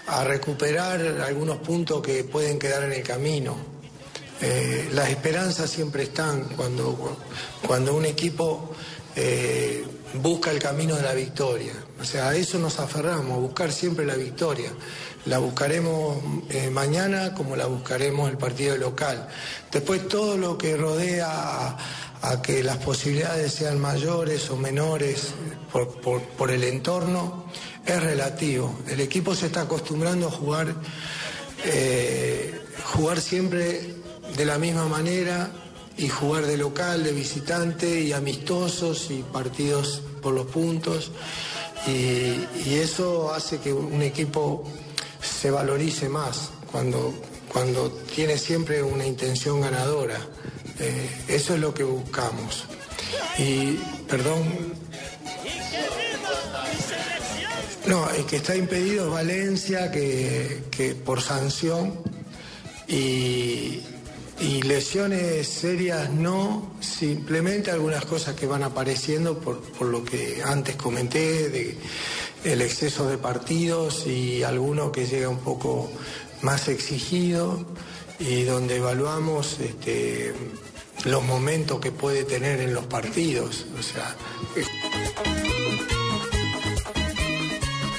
a 0.08 0.24
recuperar 0.25 1.22
algunos 1.25 1.58
puntos 1.60 2.01
que 2.01 2.24
pueden 2.25 2.60
quedar 2.60 2.84
en 2.84 2.91
el 2.91 3.03
camino. 3.03 3.71
Eh, 4.41 4.89
las 4.93 5.10
esperanzas 5.10 5.69
siempre 5.69 6.03
están 6.03 6.45
cuando, 6.55 7.17
cuando 7.65 7.93
un 7.95 8.05
equipo 8.05 8.74
eh, 9.15 9.86
busca 10.15 10.50
el 10.51 10.57
camino 10.60 10.95
de 10.95 11.03
la 11.03 11.13
victoria. 11.13 11.74
O 12.00 12.03
sea, 12.03 12.29
a 12.29 12.36
eso 12.36 12.57
nos 12.57 12.79
aferramos, 12.79 13.38
a 13.38 13.39
buscar 13.39 13.71
siempre 13.71 14.05
la 14.05 14.15
victoria. 14.15 14.71
La 15.25 15.38
buscaremos 15.38 16.17
eh, 16.50 16.71
mañana 16.71 17.36
como 17.36 17.55
la 17.55 17.67
buscaremos 17.67 18.31
el 18.31 18.38
partido 18.39 18.75
local. 18.77 19.27
Después 19.71 20.07
todo 20.07 20.36
lo 20.38 20.57
que 20.57 20.75
rodea 20.75 21.77
a, 22.24 22.41
que 22.41 22.63
las 22.63 22.77
posibilidades 22.77 23.53
sean 23.53 23.79
mayores 23.79 24.50
o 24.50 24.57
menores 24.57 25.27
por, 25.71 25.88
por- 26.01 26.50
el 26.51 26.63
entorno 26.63 27.45
es 27.86 28.01
relativo. 28.01 28.75
El 28.88 29.01
equipo 29.01 29.36
se 29.36 29.48
está 29.48 29.62
acostumbrando 29.62 30.27
a 30.27 30.31
jugar 30.31 30.74
jugar 32.95 33.21
siempre 33.21 34.00
de 34.35 34.45
la 34.45 34.57
misma 34.57 34.88
manera 34.88 35.50
y 35.97 36.07
jugar 36.07 36.45
de 36.45 36.57
local, 36.57 37.03
de 37.03 37.11
visitante 37.11 38.01
y 38.01 38.13
amistosos 38.13 39.11
y 39.11 39.23
partidos 39.23 40.01
por 40.21 40.33
los 40.33 40.47
puntos. 40.47 41.11
Y, 41.88 42.47
eso 42.73 43.33
hace 43.33 43.59
que 43.59 43.73
un 43.73 44.01
equipo 44.01 44.63
se 45.21 45.51
valorice 45.51 46.09
más 46.09 46.50
cuando, 46.71 47.13
cuando 47.51 47.91
tiene 47.91 48.38
siempre 48.38 48.81
una 48.81 49.05
intención 49.05 49.61
ganadora. 49.61 50.17
Eh, 50.79 51.09
eso 51.27 51.53
es 51.53 51.59
lo 51.59 51.73
que 51.73 51.83
buscamos. 51.83 52.65
Y, 53.38 53.73
perdón. 54.07 54.43
No, 57.85 58.09
el 58.11 58.25
que 58.25 58.38
está 58.38 58.55
impedido 58.55 59.05
es 59.05 59.11
Valencia, 59.11 59.91
que, 59.91 60.63
que 60.71 60.95
por 60.95 61.21
sanción. 61.21 62.00
Y, 62.88 63.81
y 64.41 64.62
lesiones 64.63 65.48
serias 65.48 66.10
no, 66.10 66.71
simplemente 66.79 67.69
algunas 67.69 68.05
cosas 68.05 68.36
que 68.36 68.48
van 68.48 68.63
apareciendo 68.63 69.38
por, 69.38 69.62
por 69.62 69.88
lo 69.88 70.03
que 70.03 70.41
antes 70.43 70.75
comenté, 70.75 71.50
de 71.50 71.77
el 72.43 72.62
exceso 72.62 73.07
de 73.07 73.17
partidos 73.17 74.07
y 74.07 74.41
alguno 74.43 74.91
que 74.91 75.05
llega 75.05 75.29
un 75.29 75.39
poco 75.39 75.91
más 76.41 76.67
exigido 76.69 77.63
y 78.19 78.43
donde 78.43 78.77
evaluamos 78.77 79.60
este, 79.60 80.33
los 81.05 81.24
momentos 81.24 81.79
que 81.79 81.91
puede 81.91 82.24
tener 82.24 82.62
en 82.62 82.74
los 82.74 82.86
partidos. 82.86 83.65
O 83.79 83.83
sea, 83.83 84.15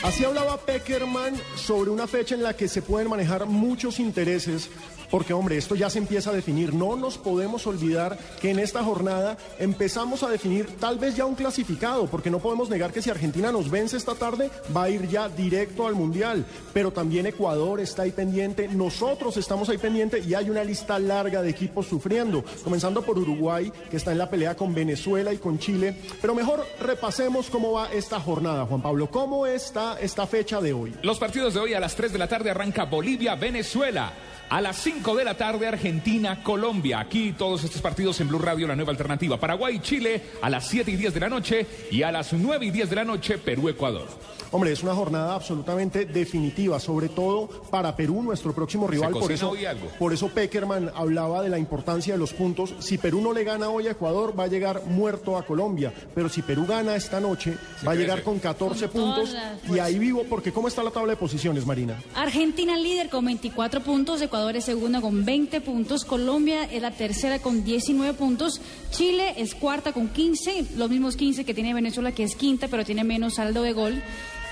Así 0.02 0.24
hablaba 0.24 0.58
Peckerman 0.58 1.34
sobre 1.56 1.90
una 1.90 2.06
fecha 2.06 2.34
en 2.34 2.42
la 2.42 2.54
que 2.54 2.68
se 2.68 2.82
pueden 2.82 3.08
manejar 3.08 3.46
muchos 3.46 3.98
intereses, 3.98 4.68
porque 5.12 5.34
hombre, 5.34 5.58
esto 5.58 5.74
ya 5.74 5.90
se 5.90 5.98
empieza 5.98 6.30
a 6.30 6.32
definir. 6.32 6.72
No 6.72 6.96
nos 6.96 7.18
podemos 7.18 7.66
olvidar 7.66 8.18
que 8.40 8.50
en 8.50 8.58
esta 8.58 8.82
jornada 8.82 9.36
empezamos 9.58 10.22
a 10.22 10.30
definir 10.30 10.66
tal 10.80 10.98
vez 10.98 11.14
ya 11.14 11.26
un 11.26 11.34
clasificado, 11.34 12.06
porque 12.06 12.30
no 12.30 12.38
podemos 12.38 12.70
negar 12.70 12.94
que 12.94 13.02
si 13.02 13.10
Argentina 13.10 13.52
nos 13.52 13.70
vence 13.70 13.98
esta 13.98 14.14
tarde, 14.14 14.50
va 14.74 14.84
a 14.84 14.88
ir 14.88 15.06
ya 15.08 15.28
directo 15.28 15.86
al 15.86 15.94
Mundial. 15.94 16.46
Pero 16.72 16.92
también 16.92 17.26
Ecuador 17.26 17.78
está 17.80 18.02
ahí 18.02 18.10
pendiente, 18.10 18.68
nosotros 18.68 19.36
estamos 19.36 19.68
ahí 19.68 19.76
pendiente 19.76 20.18
y 20.20 20.32
hay 20.32 20.48
una 20.48 20.64
lista 20.64 20.98
larga 20.98 21.42
de 21.42 21.50
equipos 21.50 21.86
sufriendo, 21.86 22.42
comenzando 22.64 23.02
por 23.02 23.18
Uruguay, 23.18 23.70
que 23.90 23.98
está 23.98 24.12
en 24.12 24.18
la 24.18 24.30
pelea 24.30 24.56
con 24.56 24.72
Venezuela 24.72 25.30
y 25.34 25.36
con 25.36 25.58
Chile. 25.58 25.94
Pero 26.22 26.34
mejor 26.34 26.66
repasemos 26.80 27.50
cómo 27.50 27.72
va 27.72 27.92
esta 27.92 28.18
jornada, 28.18 28.64
Juan 28.64 28.80
Pablo. 28.80 29.10
¿Cómo 29.10 29.46
está 29.46 30.00
esta 30.00 30.26
fecha 30.26 30.62
de 30.62 30.72
hoy? 30.72 30.94
Los 31.02 31.18
partidos 31.18 31.52
de 31.52 31.60
hoy 31.60 31.74
a 31.74 31.80
las 31.80 31.94
3 31.94 32.14
de 32.14 32.18
la 32.18 32.28
tarde 32.28 32.48
arranca 32.48 32.86
Bolivia-Venezuela. 32.86 34.14
A 34.52 34.60
las 34.60 34.76
5 34.82 35.16
de 35.16 35.24
la 35.24 35.34
tarde 35.34 35.66
Argentina-Colombia. 35.66 37.00
Aquí 37.00 37.32
todos 37.32 37.64
estos 37.64 37.80
partidos 37.80 38.20
en 38.20 38.28
Blue 38.28 38.38
Radio, 38.38 38.66
la 38.68 38.76
nueva 38.76 38.90
alternativa. 38.90 39.40
Paraguay-Chile 39.40 40.24
a 40.42 40.50
las 40.50 40.66
7 40.68 40.90
y 40.90 40.96
10 40.96 41.14
de 41.14 41.20
la 41.20 41.30
noche. 41.30 41.66
Y 41.90 42.02
a 42.02 42.12
las 42.12 42.34
9 42.34 42.66
y 42.66 42.70
10 42.70 42.90
de 42.90 42.96
la 42.96 43.04
noche 43.06 43.38
Perú-Ecuador. 43.38 44.08
Hombre, 44.50 44.70
es 44.70 44.82
una 44.82 44.94
jornada 44.94 45.34
absolutamente 45.34 46.04
definitiva, 46.04 46.78
sobre 46.78 47.08
todo 47.08 47.48
para 47.70 47.96
Perú, 47.96 48.22
nuestro 48.22 48.52
próximo 48.52 48.86
rival. 48.86 49.12
Por 49.12 49.32
eso, 49.32 49.48
hoy 49.48 49.64
algo. 49.64 49.88
por 49.98 50.12
eso 50.12 50.28
Peckerman 50.28 50.90
hablaba 50.94 51.42
de 51.42 51.48
la 51.48 51.58
importancia 51.58 52.12
de 52.12 52.18
los 52.18 52.34
puntos. 52.34 52.74
Si 52.78 52.98
Perú 52.98 53.22
no 53.22 53.32
le 53.32 53.44
gana 53.44 53.70
hoy 53.70 53.86
a 53.86 53.92
Ecuador, 53.92 54.38
va 54.38 54.44
a 54.44 54.48
llegar 54.48 54.82
muerto 54.84 55.38
a 55.38 55.46
Colombia. 55.46 55.94
Pero 56.14 56.28
si 56.28 56.42
Perú 56.42 56.66
gana 56.66 56.94
esta 56.94 57.18
noche, 57.20 57.56
va 57.88 57.92
a 57.92 57.94
llegar 57.94 58.22
con 58.22 58.38
14 58.38 58.88
Con 58.88 59.00
todas 59.00 59.30
puntos. 59.30 59.32
las 59.32 59.74
Y 59.74 59.78
ahí 59.78 59.98
vivo, 59.98 60.26
porque 60.28 60.52
¿cómo 60.52 60.68
está 60.68 60.82
la 60.82 60.90
tabla 60.90 61.12
de 61.12 61.16
posiciones, 61.16 61.64
Marina? 61.64 61.98
Argentina 62.14 62.76
líder 62.76 63.08
con 63.08 63.24
24 63.24 63.80
puntos, 63.80 64.20
Ecuador 64.20 64.41
es 64.50 64.64
segunda 64.64 65.00
con 65.00 65.24
20 65.24 65.60
puntos, 65.60 66.04
Colombia 66.04 66.64
es 66.64 66.82
la 66.82 66.90
tercera 66.90 67.38
con 67.38 67.64
19 67.64 68.14
puntos, 68.14 68.60
Chile 68.90 69.34
es 69.36 69.54
cuarta 69.54 69.92
con 69.92 70.08
15, 70.08 70.66
los 70.76 70.90
mismos 70.90 71.16
15 71.16 71.44
que 71.44 71.54
tiene 71.54 71.74
Venezuela 71.74 72.12
que 72.12 72.24
es 72.24 72.34
quinta 72.34 72.68
pero 72.68 72.84
tiene 72.84 73.04
menos 73.04 73.34
saldo 73.34 73.62
de 73.62 73.72
gol, 73.72 74.02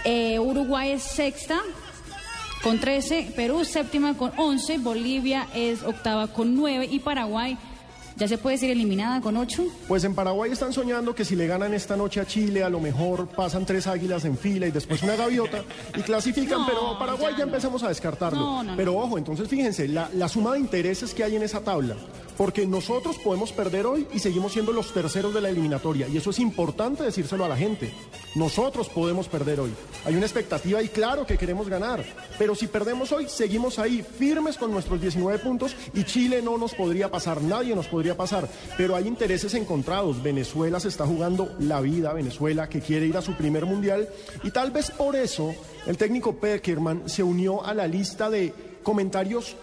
Eh, 0.04 0.38
Uruguay 0.38 0.92
es 0.92 1.02
sexta 1.02 1.60
con 2.62 2.78
13, 2.78 3.32
Perú 3.36 3.66
séptima 3.66 4.16
con 4.16 4.32
11, 4.36 4.78
Bolivia 4.78 5.46
es 5.54 5.82
octava 5.82 6.28
con 6.28 6.56
9 6.56 6.88
y 6.90 7.00
Paraguay 7.00 7.58
ya 8.20 8.28
se 8.28 8.36
puede 8.36 8.56
decir 8.56 8.70
eliminada 8.70 9.22
con 9.22 9.34
8. 9.38 9.64
Pues 9.88 10.04
en 10.04 10.14
Paraguay 10.14 10.52
están 10.52 10.74
soñando 10.74 11.14
que 11.14 11.24
si 11.24 11.34
le 11.36 11.46
ganan 11.46 11.72
esta 11.72 11.96
noche 11.96 12.20
a 12.20 12.26
Chile, 12.26 12.62
a 12.62 12.68
lo 12.68 12.78
mejor 12.78 13.26
pasan 13.28 13.64
tres 13.64 13.86
águilas 13.86 14.26
en 14.26 14.36
fila 14.36 14.66
y 14.66 14.70
después 14.70 15.02
una 15.02 15.16
gaviota 15.16 15.64
y 15.96 16.02
clasifican, 16.02 16.60
No, 16.60 16.66
pero 16.66 16.98
Paraguay 16.98 17.34
ya 17.38 17.44
empezamos 17.44 17.82
a 17.82 17.88
descartarlo. 17.88 18.62
No. 18.62 18.76
pero 18.76 18.94
ojo, 18.94 19.16
entonces 19.16 19.48
fíjense, 19.48 19.88
la, 19.88 20.10
la 20.14 20.28
suma 20.28 20.52
de 20.52 20.58
intereses 20.60 21.14
que 21.14 21.24
hay 21.24 21.34
en 21.36 21.42
esa 21.42 21.60
tabla, 21.60 21.96
porque 22.40 22.66
nosotros 22.66 23.18
podemos 23.18 23.52
perder 23.52 23.84
hoy 23.84 24.06
y 24.14 24.18
seguimos 24.18 24.54
siendo 24.54 24.72
los 24.72 24.94
terceros 24.94 25.34
de 25.34 25.42
la 25.42 25.50
eliminatoria, 25.50 26.08
y 26.08 26.16
eso 26.16 26.30
es 26.30 26.38
importante 26.38 27.02
decírselo 27.02 27.44
a 27.44 27.48
la 27.48 27.56
gente. 27.58 27.92
Nosotros 28.34 28.88
podemos 28.88 29.28
perder 29.28 29.60
hoy. 29.60 29.74
Hay 30.06 30.14
una 30.14 30.24
expectativa 30.24 30.82
y 30.82 30.88
claro 30.88 31.26
que 31.26 31.36
queremos 31.36 31.68
ganar, 31.68 32.02
pero 32.38 32.54
si 32.54 32.66
perdemos 32.66 33.12
hoy, 33.12 33.28
seguimos 33.28 33.78
ahí 33.78 34.02
firmes 34.02 34.56
con 34.56 34.70
nuestros 34.70 35.02
19 35.02 35.38
puntos 35.40 35.76
y 35.92 36.04
Chile 36.04 36.40
no 36.40 36.56
nos 36.56 36.72
podría 36.72 37.10
pasar, 37.10 37.42
nadie 37.42 37.76
nos 37.76 37.88
podría 37.88 38.16
pasar, 38.16 38.48
pero 38.78 38.96
hay 38.96 39.06
intereses 39.06 39.52
encontrados. 39.52 40.22
Venezuela 40.22 40.80
se 40.80 40.88
está 40.88 41.04
jugando 41.04 41.54
la 41.58 41.82
vida, 41.82 42.14
Venezuela 42.14 42.70
que 42.70 42.80
quiere 42.80 43.04
ir 43.04 43.18
a 43.18 43.22
su 43.22 43.34
primer 43.34 43.66
mundial 43.66 44.08
y 44.42 44.50
tal 44.50 44.70
vez 44.70 44.90
por 44.90 45.14
eso 45.14 45.54
el 45.86 45.98
técnico 45.98 46.36
Peckerman 46.36 47.06
se 47.06 47.22
unió 47.22 47.62
a 47.62 47.74
la 47.74 47.86
lista 47.86 48.30
de 48.30 48.54
comentarios 48.82 49.56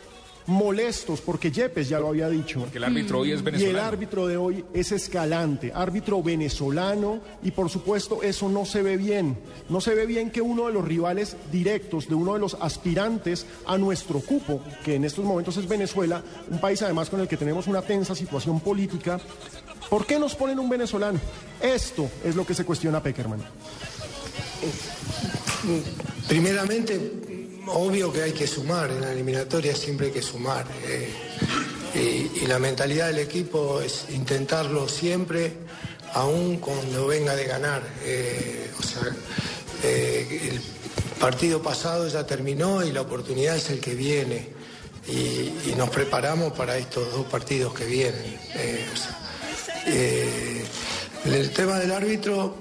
molestos, 0.47 1.21
porque 1.21 1.51
Yepes 1.51 1.89
ya 1.89 1.99
lo 1.99 2.07
había 2.07 2.29
dicho. 2.29 2.67
Que 2.71 2.77
el 2.77 2.83
árbitro 2.85 3.19
hoy 3.19 3.31
es 3.31 3.35
Y 3.35 3.37
el 3.39 3.43
venezolano. 3.43 3.87
árbitro 3.87 4.27
de 4.27 4.37
hoy 4.37 4.65
es 4.73 4.91
Escalante, 4.91 5.71
árbitro 5.73 6.23
venezolano, 6.23 7.19
y 7.43 7.51
por 7.51 7.69
supuesto 7.69 8.23
eso 8.23 8.49
no 8.49 8.65
se 8.65 8.81
ve 8.81 8.97
bien. 8.97 9.37
No 9.69 9.81
se 9.81 9.93
ve 9.93 10.05
bien 10.05 10.31
que 10.31 10.41
uno 10.41 10.67
de 10.67 10.73
los 10.73 10.85
rivales 10.85 11.35
directos, 11.51 12.07
de 12.07 12.15
uno 12.15 12.33
de 12.33 12.39
los 12.39 12.55
aspirantes 12.59 13.45
a 13.65 13.77
nuestro 13.77 14.19
cupo, 14.21 14.61
que 14.83 14.95
en 14.95 15.05
estos 15.05 15.23
momentos 15.25 15.57
es 15.57 15.67
Venezuela, 15.67 16.23
un 16.49 16.59
país 16.59 16.81
además 16.81 17.09
con 17.09 17.19
el 17.19 17.27
que 17.27 17.37
tenemos 17.37 17.67
una 17.67 17.81
tensa 17.81 18.15
situación 18.15 18.59
política, 18.61 19.19
¿por 19.89 20.05
qué 20.05 20.17
nos 20.17 20.33
ponen 20.35 20.59
un 20.59 20.69
venezolano? 20.69 21.19
Esto 21.61 22.09
es 22.23 22.35
lo 22.35 22.45
que 22.45 22.53
se 22.53 22.63
cuestiona 22.65 23.03
Peckerman. 23.03 23.41
Primeramente, 26.27 27.36
obvio 27.69 28.11
que 28.11 28.23
hay 28.23 28.31
que 28.31 28.47
sumar, 28.47 28.91
en 28.91 29.01
la 29.01 29.11
eliminatoria 29.11 29.75
siempre 29.75 30.07
hay 30.07 30.13
que 30.13 30.21
sumar. 30.21 30.65
eh, 30.87 32.29
y, 32.41 32.45
la 32.45 32.59
mentalidad 32.59 33.07
del 33.07 33.19
equipo 33.19 33.81
es 33.81 34.05
intentarlo 34.09 34.87
siempre, 34.87 35.53
aun 36.13 36.57
cuando 36.57 37.07
venga 37.07 37.35
de 37.35 37.45
ganar. 37.45 37.81
eh, 38.03 38.69
o 38.77 38.83
sea, 38.83 39.15
eh, 39.83 40.51
el 40.51 40.61
partido 41.19 41.61
pasado 41.61 42.07
ya 42.07 42.25
terminó 42.25 42.83
y 42.83 42.91
la 42.91 43.01
oportunidad 43.01 43.55
es 43.55 43.69
el 43.69 43.79
que 43.79 43.95
viene. 43.95 44.55
Y, 45.07 45.73
nos 45.77 45.89
preparamos 45.89 46.53
para 46.53 46.77
estos 46.77 47.11
dos 47.11 47.25
partidos 47.27 47.73
que 47.73 47.85
vienen. 47.85 48.37
el 51.25 51.51
tema 51.51 51.77
del 51.79 51.91
árbitro 51.91 52.55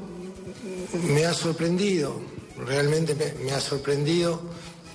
me 1.03 1.25
ha 1.25 1.35
sorprendido, 1.35 2.21
realmente 2.59 3.15
me, 3.15 3.33
me 3.45 3.53
ha 3.53 3.61
sorprendido. 3.61 4.41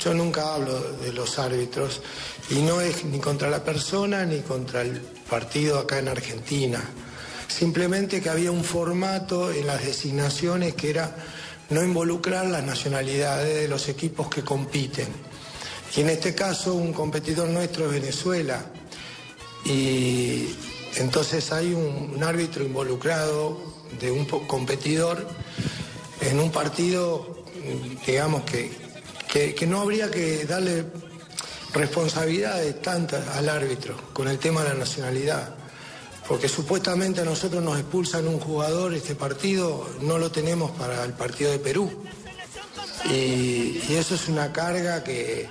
Yo 0.04 0.16
nunca 0.16 0.56
hablo 0.56 0.80
de 0.80 1.14
los 1.14 1.38
árbitros 1.38 2.02
y 2.50 2.56
no 2.56 2.82
es 2.82 3.06
ni 3.06 3.20
contra 3.20 3.52
la 3.52 3.64
persona 3.64 4.26
ni 4.26 4.40
contra 4.40 4.82
el 4.82 5.00
partido 5.00 5.78
acá 5.78 6.00
en 6.00 6.08
Argentina. 6.08 6.82
Simplemente 7.48 8.20
que 8.20 8.30
había 8.30 8.52
un 8.52 8.64
formato 8.64 9.52
en 9.52 9.68
las 9.68 9.86
designaciones 9.86 10.74
que 10.74 10.90
era 10.90 11.16
no 11.70 11.84
involucrar 11.84 12.48
las 12.48 12.64
nacionalidades 12.64 13.62
de 13.62 13.68
los 13.68 13.90
equipos 13.90 14.28
que 14.28 14.44
compiten. 14.44 15.08
Y 15.96 16.02
en 16.02 16.10
este 16.10 16.34
caso 16.34 16.74
un 16.74 16.94
competidor 16.94 17.50
nuestro 17.50 17.86
es 17.86 17.92
Venezuela. 17.92 18.66
Y 19.66 20.56
entonces 20.96 21.52
hay 21.52 21.74
un, 21.74 22.24
árbitro 22.24 22.64
involucrado 22.64 23.62
de 24.00 24.10
un 24.10 24.26
competidor 24.26 25.28
en 26.22 26.40
un 26.40 26.52
partido, 26.52 27.46
digamos, 28.06 28.44
que, 28.44 28.81
que, 29.32 29.66
no 29.66 29.80
habría 29.80 30.12
que 30.12 30.46
darle 30.46 30.86
responsabilidades 31.74 32.82
tantas 32.82 33.26
al 33.30 33.48
árbitro 33.48 33.96
con 34.12 34.28
el 34.28 34.38
tema 34.38 34.62
de 34.64 34.70
la 34.70 34.76
nacionalidad. 34.76 35.56
Porque 36.28 36.50
supuestamente 36.50 37.22
a 37.22 37.26
nosotros 37.26 37.64
nos 37.64 37.80
expulsan 37.80 38.28
un 38.28 38.40
jugador 38.40 38.94
este 38.94 39.16
partido, 39.16 39.90
no 40.02 40.18
lo 40.18 40.32
tenemos 40.32 40.72
para 40.72 41.04
el 41.06 41.14
partido 41.14 41.52
de 41.52 41.60
Perú. 41.60 41.90
Y, 43.10 43.82
y 43.90 43.96
eso 43.98 44.16
es 44.16 44.28
una 44.28 44.52
carga 44.52 45.04
que, 45.04 45.48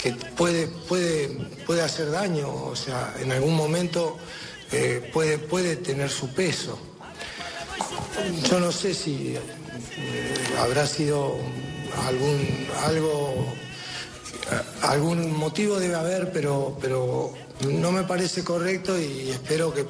que 0.00 0.12
puede, 0.12 0.66
puede, 0.66 1.28
puede 1.66 1.82
hacer 1.82 2.10
daño, 2.10 2.52
o 2.52 2.76
sea, 2.76 3.14
en 3.18 3.32
algún 3.32 3.54
momento 3.54 4.18
eh, 4.70 5.10
puede, 5.12 5.38
puede 5.38 5.76
tener 5.76 6.10
su 6.10 6.28
peso. 6.34 6.78
Yo 8.48 8.60
no 8.60 8.70
sé 8.72 8.94
si 8.94 9.34
eh, 9.36 10.34
habrá 10.58 10.86
sido 10.86 11.36
algún 12.06 12.68
algo 12.84 13.54
algún 14.82 15.36
motivo 15.36 15.78
debe 15.78 15.94
haber, 15.94 16.32
pero 16.32 16.76
pero 16.80 17.32
no 17.68 17.92
me 17.92 18.02
parece 18.02 18.42
correcto 18.42 18.98
y 18.98 19.30
espero 19.30 19.72
que 19.72 19.86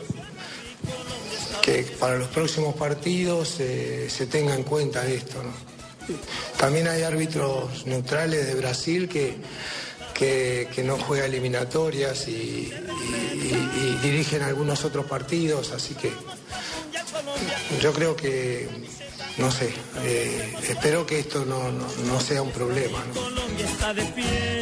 que 1.63 1.85
para 1.99 2.17
los 2.17 2.29
próximos 2.29 2.75
partidos 2.75 3.61
eh, 3.61 4.09
se 4.11 4.27
tenga 4.27 4.55
en 4.55 4.65
cuenta 4.65 5.07
esto. 5.07 5.41
También 6.59 6.89
hay 6.89 7.03
árbitros 7.03 7.87
neutrales 7.87 8.47
de 8.47 8.55
Brasil 8.57 9.09
que, 9.09 9.37
que, 10.13 10.69
que 10.75 10.83
no 10.83 10.99
juega 10.99 11.27
eliminatorias 11.27 12.27
y 12.27 12.73
dirigen 14.03 14.43
algunos 14.43 14.85
otros 14.85 15.07
partidos, 15.07 15.71
así 15.71 15.95
que 15.95 16.11
yo 17.81 17.93
creo 17.93 18.17
que, 18.17 18.69
no 19.39 19.51
sé, 19.51 19.73
eh, 20.03 20.55
espero 20.69 21.07
que 21.07 21.21
esto 21.21 21.45
no, 21.45 21.71
no, 21.73 21.87
no 22.07 22.21
sea 22.21 22.43
un 22.43 22.51
problema. 22.51 22.99
¿no? 23.15 23.33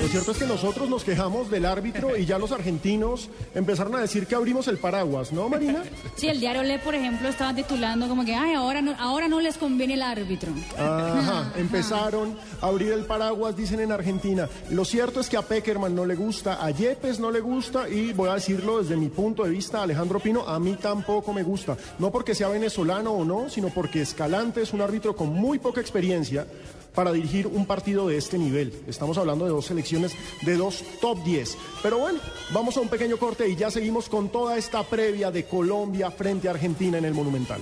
Lo 0.02 0.08
cierto 0.08 0.32
es 0.32 0.38
que 0.38 0.46
nosotros 0.46 0.88
nos 0.88 1.04
quejamos 1.04 1.50
del 1.50 1.66
árbitro 1.66 2.16
y 2.16 2.24
ya 2.24 2.38
los 2.38 2.52
argentinos 2.52 3.28
empezaron 3.54 3.94
a 3.96 4.00
decir 4.00 4.26
que 4.26 4.34
abrimos 4.34 4.68
el 4.68 4.78
paraguas, 4.78 5.32
¿no, 5.32 5.48
Marina? 5.48 5.82
Sí, 6.16 6.28
el 6.28 6.38
diario 6.38 6.62
Le, 6.62 6.78
por 6.78 6.94
ejemplo, 6.94 7.28
estaba 7.28 7.54
titulando 7.54 8.06
como 8.06 8.24
que, 8.24 8.34
ay, 8.34 8.52
ahora 8.54 8.82
no, 8.82 8.94
ahora 8.98 9.26
no 9.26 9.40
les 9.40 9.56
conviene 9.56 9.94
el 9.94 10.02
árbitro. 10.02 10.52
Ajá, 10.76 11.52
empezaron 11.56 12.36
a 12.60 12.66
abrir 12.66 12.92
el 12.92 13.04
paraguas, 13.04 13.56
dicen 13.56 13.80
en 13.80 13.90
Argentina. 13.90 14.48
Lo 14.70 14.84
cierto 14.84 15.20
es 15.20 15.28
que 15.28 15.38
a 15.38 15.42
Peckerman 15.42 15.94
no 15.94 16.04
le 16.04 16.14
gusta, 16.14 16.62
a 16.64 16.70
Yepes 16.70 17.20
no 17.20 17.30
le 17.30 17.40
gusta 17.40 17.88
y 17.88 18.12
voy 18.12 18.28
a 18.28 18.34
decirlo 18.34 18.82
desde 18.82 18.96
mi 18.96 19.08
punto 19.08 19.44
de 19.44 19.50
vista, 19.50 19.82
Alejandro 19.82 20.20
Pino, 20.20 20.46
a 20.46 20.58
mí 20.58 20.76
tampoco 20.80 21.32
me 21.32 21.42
gusta. 21.42 21.76
No 21.98 22.10
porque 22.10 22.34
sea 22.34 22.48
venezolano 22.48 23.12
o 23.12 23.24
no, 23.24 23.48
sino 23.48 23.68
porque 23.68 24.02
Escalante 24.02 24.59
es 24.62 24.72
un 24.72 24.80
árbitro 24.80 25.14
con 25.16 25.32
muy 25.32 25.58
poca 25.58 25.80
experiencia 25.80 26.46
para 26.94 27.12
dirigir 27.12 27.46
un 27.46 27.66
partido 27.66 28.08
de 28.08 28.16
este 28.16 28.38
nivel. 28.38 28.72
Estamos 28.86 29.16
hablando 29.18 29.44
de 29.44 29.50
dos 29.50 29.66
selecciones 29.66 30.12
de 30.42 30.56
dos 30.56 30.82
top 31.00 31.22
10. 31.24 31.56
Pero 31.82 31.98
bueno, 31.98 32.18
vamos 32.52 32.76
a 32.76 32.80
un 32.80 32.88
pequeño 32.88 33.16
corte 33.16 33.48
y 33.48 33.56
ya 33.56 33.70
seguimos 33.70 34.08
con 34.08 34.28
toda 34.30 34.56
esta 34.56 34.82
previa 34.82 35.30
de 35.30 35.44
Colombia 35.44 36.10
frente 36.10 36.48
a 36.48 36.52
Argentina 36.52 36.98
en 36.98 37.04
el 37.04 37.14
Monumental. 37.14 37.60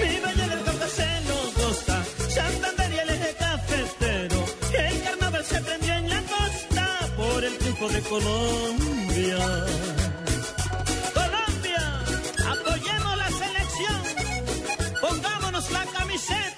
Mi 0.00 0.20
valle 0.20 0.46
said 16.16 16.55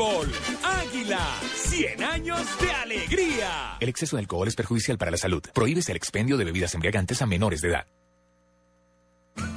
fútbol. 0.00 0.28
Águila, 0.62 1.20
100 1.54 2.02
años 2.02 2.40
de 2.60 2.70
alegría. 2.72 3.76
El 3.80 3.88
exceso 3.88 4.16
de 4.16 4.20
alcohol 4.20 4.48
es 4.48 4.56
perjudicial 4.56 4.98
para 4.98 5.10
la 5.10 5.16
salud. 5.16 5.42
Prohíbes 5.54 5.88
el 5.88 5.96
expendio 5.96 6.36
de 6.36 6.44
bebidas 6.44 6.74
embriagantes 6.74 7.20
a 7.22 7.26
menores 7.26 7.60
de 7.60 7.68
edad. 7.68 7.86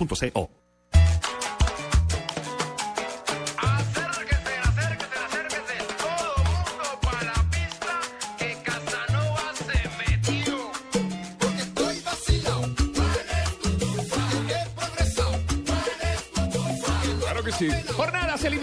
movistar.co. 0.00 0.48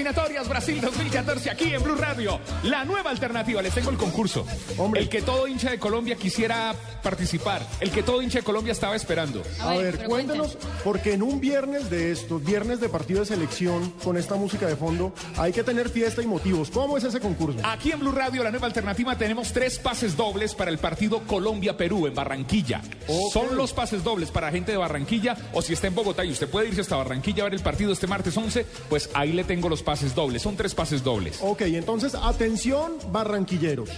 eliminatorias 0.01 0.49
Brasil 0.49 0.81
2014 0.81 1.51
aquí 1.51 1.75
en 1.75 1.83
Blue 1.83 1.95
Radio. 1.95 2.39
La 2.63 2.83
nueva 2.83 3.11
alternativa. 3.11 3.61
Les 3.61 3.71
tengo 3.71 3.91
el 3.91 3.97
concurso. 3.97 4.47
El 4.95 5.09
que 5.09 5.21
todo 5.21 5.47
hincha 5.47 5.69
de 5.69 5.77
Colombia 5.77 6.15
quisiera 6.15 6.73
participar. 7.03 7.61
El 7.79 7.91
que 7.91 8.01
todo 8.01 8.19
hincha 8.19 8.39
de 8.39 8.43
Colombia 8.43 8.71
estaba 8.71 8.95
esperando. 8.95 9.43
A 9.59 9.75
ver, 9.75 10.05
cuéntanos, 10.05 10.57
porque 10.83 11.13
en 11.13 11.21
un 11.21 11.39
viernes 11.39 11.91
de 11.91 12.11
estos, 12.11 12.43
viernes 12.43 12.79
de 12.79 12.89
partido 12.89 13.19
de 13.19 13.27
selección, 13.27 13.91
con 14.03 14.17
esta 14.17 14.33
música 14.35 14.65
de 14.65 14.75
fondo, 14.75 15.13
hay 15.37 15.53
que 15.53 15.63
tener 15.63 15.87
fiesta 15.89 16.23
y 16.23 16.25
motivos. 16.25 16.71
¿Cómo 16.71 16.97
es 16.97 17.03
ese 17.03 17.19
concurso? 17.19 17.59
Aquí 17.63 17.91
en 17.91 17.99
Blue 17.99 18.11
Radio, 18.11 18.43
la 18.43 18.49
nueva 18.49 18.65
alternativa, 18.65 19.15
tenemos 19.19 19.53
tres 19.53 19.77
pases 19.77 20.17
dobles 20.17 20.55
para 20.55 20.71
el 20.71 20.79
partido 20.79 21.21
Colombia-Perú 21.27 22.07
en 22.07 22.15
Barranquilla. 22.15 22.81
Son 23.31 23.55
los 23.55 23.71
pases 23.73 24.03
dobles 24.03 24.31
para 24.31 24.51
gente 24.51 24.71
de 24.71 24.79
Barranquilla 24.79 25.37
o 25.53 25.61
si 25.61 25.73
está 25.73 25.85
en 25.85 25.93
Bogotá 25.93 26.25
y 26.25 26.31
usted 26.31 26.49
puede 26.49 26.69
irse 26.69 26.81
hasta 26.81 26.95
Barranquilla 26.95 27.43
a 27.43 27.45
ver 27.45 27.53
el 27.53 27.61
partido 27.61 27.91
este 27.91 28.07
martes 28.07 28.35
11, 28.35 28.65
pues 28.89 29.11
ahí 29.13 29.31
le 29.31 29.43
tengo 29.43 29.69
los 29.69 29.83
pases 29.83 29.90
dobles. 30.15 30.41
Son 30.41 30.55
tres 30.55 30.73
pases 30.73 31.03
dobles. 31.03 31.39
Ok, 31.41 31.61
entonces 31.61 32.15
atención 32.15 32.93
barranquilleros. 33.11 33.89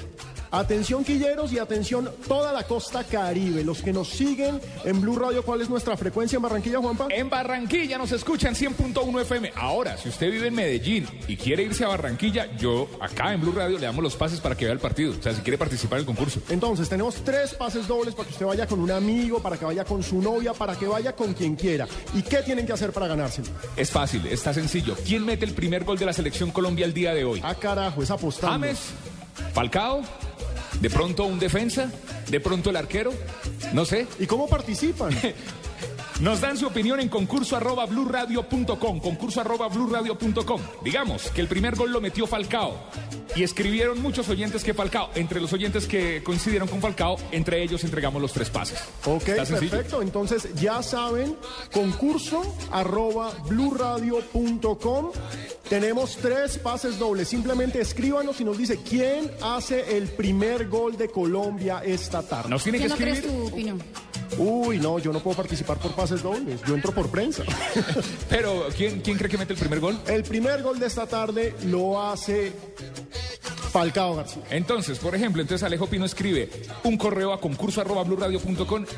Atención 0.53 1.03
quilleros 1.03 1.51
y 1.51 1.57
atención 1.57 2.07
toda 2.27 2.51
la 2.53 2.61
costa 2.61 3.03
caribe. 3.03 3.63
Los 3.63 3.81
que 3.81 3.91
nos 3.91 4.09
siguen 4.09 4.61
en 4.85 5.01
Blue 5.01 5.15
Radio, 5.15 5.43
¿cuál 5.43 5.61
es 5.61 5.69
nuestra 5.69 5.97
frecuencia 5.97 6.35
en 6.35 6.43
Barranquilla, 6.43 6.77
Juanpa? 6.77 7.07
En 7.09 7.27
Barranquilla 7.27 7.97
nos 7.97 8.11
escuchan 8.11 8.53
100.1 8.53 9.21
FM. 9.21 9.51
Ahora, 9.55 9.97
si 9.97 10.09
usted 10.09 10.29
vive 10.29 10.49
en 10.49 10.53
Medellín 10.53 11.07
y 11.27 11.37
quiere 11.37 11.63
irse 11.63 11.83
a 11.85 11.87
Barranquilla, 11.87 12.55
yo 12.55 12.87
acá 13.01 13.33
en 13.33 13.41
Blue 13.41 13.51
Radio 13.51 13.79
le 13.79 13.87
damos 13.87 14.03
los 14.03 14.15
pases 14.15 14.39
para 14.41 14.55
que 14.55 14.65
vea 14.65 14.75
el 14.75 14.79
partido. 14.79 15.15
O 15.19 15.23
sea, 15.23 15.33
si 15.33 15.41
quiere 15.41 15.57
participar 15.57 15.97
en 15.97 16.01
el 16.01 16.05
concurso. 16.05 16.39
Entonces, 16.49 16.87
tenemos 16.87 17.15
tres 17.23 17.55
pases 17.55 17.87
dobles 17.87 18.13
para 18.13 18.27
que 18.27 18.33
usted 18.33 18.45
vaya 18.45 18.67
con 18.67 18.79
un 18.79 18.91
amigo, 18.91 19.41
para 19.41 19.57
que 19.57 19.65
vaya 19.65 19.83
con 19.83 20.03
su 20.03 20.21
novia, 20.21 20.53
para 20.53 20.75
que 20.75 20.85
vaya 20.85 21.15
con 21.15 21.33
quien 21.33 21.55
quiera. 21.55 21.87
¿Y 22.13 22.21
qué 22.21 22.43
tienen 22.43 22.67
que 22.67 22.73
hacer 22.73 22.91
para 22.91 23.07
ganárselo? 23.07 23.47
Es 23.75 23.89
fácil, 23.89 24.27
está 24.27 24.53
sencillo. 24.53 24.95
¿Quién 25.03 25.25
mete 25.25 25.45
el 25.45 25.55
primer 25.55 25.82
gol 25.83 25.97
de 25.97 26.05
la 26.05 26.13
selección 26.13 26.51
Colombia 26.51 26.85
el 26.85 26.93
día 26.93 27.13
de 27.13 27.23
hoy? 27.25 27.41
Ah, 27.43 27.55
carajo, 27.55 28.01
es 28.03 28.11
apostando. 28.11 28.53
James, 28.53 28.79
Falcao, 29.53 30.01
de 30.79 30.89
pronto 30.89 31.25
un 31.25 31.39
defensa, 31.39 31.91
de 32.29 32.39
pronto 32.39 32.69
el 32.69 32.75
arquero, 32.75 33.13
no 33.73 33.85
sé. 33.85 34.07
¿Y 34.19 34.25
cómo 34.25 34.47
participan? 34.47 35.13
Nos 36.23 36.39
dan 36.39 36.55
su 36.55 36.65
opinión 36.65 37.01
en 37.01 37.09
concurso 37.09 37.57
arroba 37.57 37.85
blurradio.com, 37.85 39.01
concurso 39.01 39.41
arroba 39.41 39.67
blurradio.com. 39.67 40.61
Digamos 40.81 41.29
que 41.31 41.41
el 41.41 41.49
primer 41.49 41.75
gol 41.75 41.91
lo 41.91 41.99
metió 41.99 42.25
Falcao. 42.25 42.77
Y 43.35 43.43
escribieron 43.43 44.01
muchos 44.01 44.29
oyentes 44.29 44.63
que 44.63 44.73
Falcao, 44.73 45.09
entre 45.15 45.41
los 45.41 45.51
oyentes 45.51 45.85
que 45.85 46.23
coincidieron 46.23 46.69
con 46.69 46.79
Falcao, 46.79 47.17
entre 47.31 47.61
ellos 47.61 47.83
entregamos 47.83 48.21
los 48.21 48.31
tres 48.31 48.49
pases. 48.49 48.79
Ok, 49.03 49.25
perfecto. 49.25 50.01
Entonces 50.01 50.47
ya 50.55 50.81
saben, 50.81 51.35
concurso 51.73 52.55
arroba 52.71 53.33
blurradio.com. 53.49 55.11
Tenemos 55.67 56.15
tres 56.15 56.57
pases 56.57 56.97
dobles. 56.97 57.27
Simplemente 57.27 57.81
escríbanos 57.81 58.39
y 58.39 58.45
nos 58.45 58.57
dice 58.57 58.79
quién 58.81 59.29
hace 59.41 59.97
el 59.97 60.07
primer 60.07 60.69
gol 60.69 60.95
de 60.95 61.09
Colombia 61.09 61.81
esta 61.83 62.23
tarde. 62.23 62.49
Nos 62.49 62.63
tiene 62.63 62.79
¿Qué 62.79 62.87
no 62.87 62.95
crees 62.95 63.23
tú, 63.23 63.51
Pino? 63.53 63.77
Uy, 64.37 64.79
no, 64.79 64.99
yo 64.99 65.11
no 65.11 65.19
puedo 65.19 65.37
participar 65.37 65.77
por 65.79 65.93
pases 65.95 66.21
dobles. 66.21 66.61
Yo 66.67 66.75
entro 66.75 66.91
por 66.93 67.09
prensa. 67.09 67.43
Pero, 68.29 68.67
¿quién, 68.75 69.01
¿quién 69.01 69.17
cree 69.17 69.29
que 69.29 69.37
mete 69.37 69.53
el 69.53 69.59
primer 69.59 69.79
gol? 69.79 69.99
El 70.07 70.23
primer 70.23 70.61
gol 70.61 70.79
de 70.79 70.87
esta 70.87 71.07
tarde 71.07 71.55
lo 71.65 72.01
hace 72.01 72.53
Falcao 73.73 74.15
García. 74.15 74.43
Entonces, 74.51 74.99
por 74.99 75.15
ejemplo, 75.15 75.41
entonces 75.41 75.65
Alejo 75.65 75.87
Pino 75.87 76.05
escribe 76.05 76.47
un 76.83 76.95
correo 76.95 77.33
a 77.33 77.41
concurso 77.41 77.81
arroba. 77.81 78.03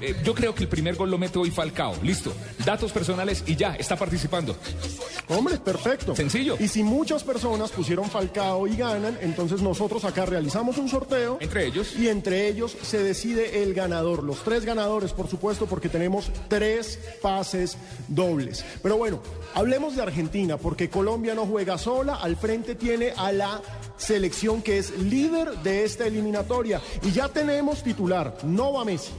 Eh, 0.01 0.15
yo 0.21 0.35
creo 0.35 0.53
que 0.53 0.63
el 0.63 0.69
primer 0.69 0.95
gol 0.95 1.09
lo 1.09 1.17
mete 1.17 1.39
hoy 1.39 1.49
Falcao. 1.49 1.95
Listo. 2.03 2.33
Datos 2.65 2.91
personales 2.91 3.41
y 3.47 3.55
ya, 3.55 3.75
está 3.75 3.95
participando. 3.95 4.57
Hombre, 5.29 5.59
perfecto. 5.59 6.13
Sencillo. 6.13 6.57
Y 6.59 6.67
si 6.67 6.83
muchas 6.83 7.23
personas 7.23 7.71
pusieron 7.71 8.09
Falcao 8.09 8.67
y 8.67 8.75
ganan, 8.75 9.17
entonces 9.21 9.61
nosotros 9.61 10.03
acá 10.03 10.25
realizamos 10.25 10.77
un 10.77 10.89
sorteo. 10.89 11.37
Entre 11.39 11.65
ellos. 11.67 11.95
Y 11.97 12.09
entre 12.09 12.49
ellos 12.49 12.75
se 12.81 13.01
decide 13.01 13.63
el 13.63 13.73
ganador. 13.73 14.23
Los 14.23 14.43
tres 14.43 14.65
ganadores, 14.65 15.13
por 15.13 15.29
supuesto, 15.29 15.67
porque 15.67 15.87
tenemos 15.87 16.29
tres 16.49 16.99
pases 17.21 17.77
dobles. 18.09 18.65
Pero 18.83 18.97
bueno, 18.97 19.21
hablemos 19.53 19.95
de 19.95 20.01
Argentina, 20.01 20.57
porque 20.57 20.89
Colombia 20.89 21.33
no 21.33 21.45
juega 21.45 21.77
sola. 21.77 22.15
Al 22.15 22.35
frente 22.35 22.75
tiene 22.75 23.13
a 23.15 23.31
la 23.31 23.61
selección 23.97 24.61
que 24.61 24.77
es 24.77 24.97
líder 24.97 25.57
de 25.59 25.83
esta 25.83 26.05
eliminatoria. 26.07 26.81
Y 27.03 27.11
ya 27.11 27.29
tenemos 27.29 27.83
titular, 27.83 28.35
no 28.43 28.73
va 28.73 28.85
Messi. 28.85 29.11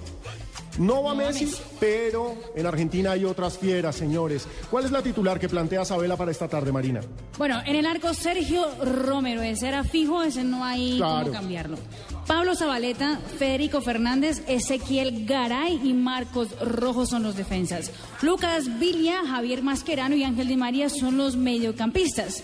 No 0.78 1.02
va 1.04 1.14
Messi, 1.14 1.50
pero 1.80 2.34
en 2.54 2.66
Argentina 2.66 3.12
hay 3.12 3.24
otras 3.24 3.56
fieras, 3.56 3.96
señores. 3.96 4.46
¿Cuál 4.70 4.84
es 4.84 4.90
la 4.90 5.00
titular 5.00 5.40
que 5.40 5.48
plantea 5.48 5.86
Sabela 5.86 6.18
para 6.18 6.30
esta 6.30 6.48
tarde, 6.48 6.70
Marina? 6.70 7.00
Bueno, 7.38 7.62
en 7.64 7.76
el 7.76 7.86
arco 7.86 8.12
Sergio 8.12 8.66
Romero, 8.84 9.40
ese 9.40 9.68
era 9.68 9.84
fijo, 9.84 10.22
ese 10.22 10.44
no 10.44 10.62
hay 10.66 10.98
Claro. 10.98 11.20
cómo 11.28 11.32
cambiarlo. 11.32 11.78
Pablo 12.26 12.54
Zabaleta, 12.54 13.18
Federico 13.38 13.80
Fernández, 13.80 14.42
Ezequiel 14.48 15.24
Garay 15.24 15.80
y 15.82 15.94
Marcos 15.94 16.48
Rojo 16.60 17.06
son 17.06 17.22
los 17.22 17.36
defensas. 17.36 17.90
Lucas 18.20 18.78
Villa, 18.78 19.22
Javier 19.26 19.62
Mascherano 19.62 20.14
y 20.14 20.24
Ángel 20.24 20.48
Di 20.48 20.56
María 20.56 20.90
son 20.90 21.16
los 21.16 21.36
mediocampistas. 21.36 22.42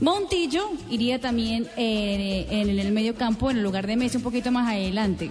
Montillo 0.00 0.70
iría 0.90 1.20
también 1.20 1.66
eh, 1.76 2.46
en 2.50 2.78
el 2.78 2.92
medio 2.92 3.14
campo 3.14 3.50
en 3.50 3.58
el 3.58 3.62
lugar 3.62 3.86
de 3.86 3.96
Messi 3.96 4.16
un 4.16 4.22
poquito 4.22 4.50
más 4.50 4.68
adelante. 4.68 5.30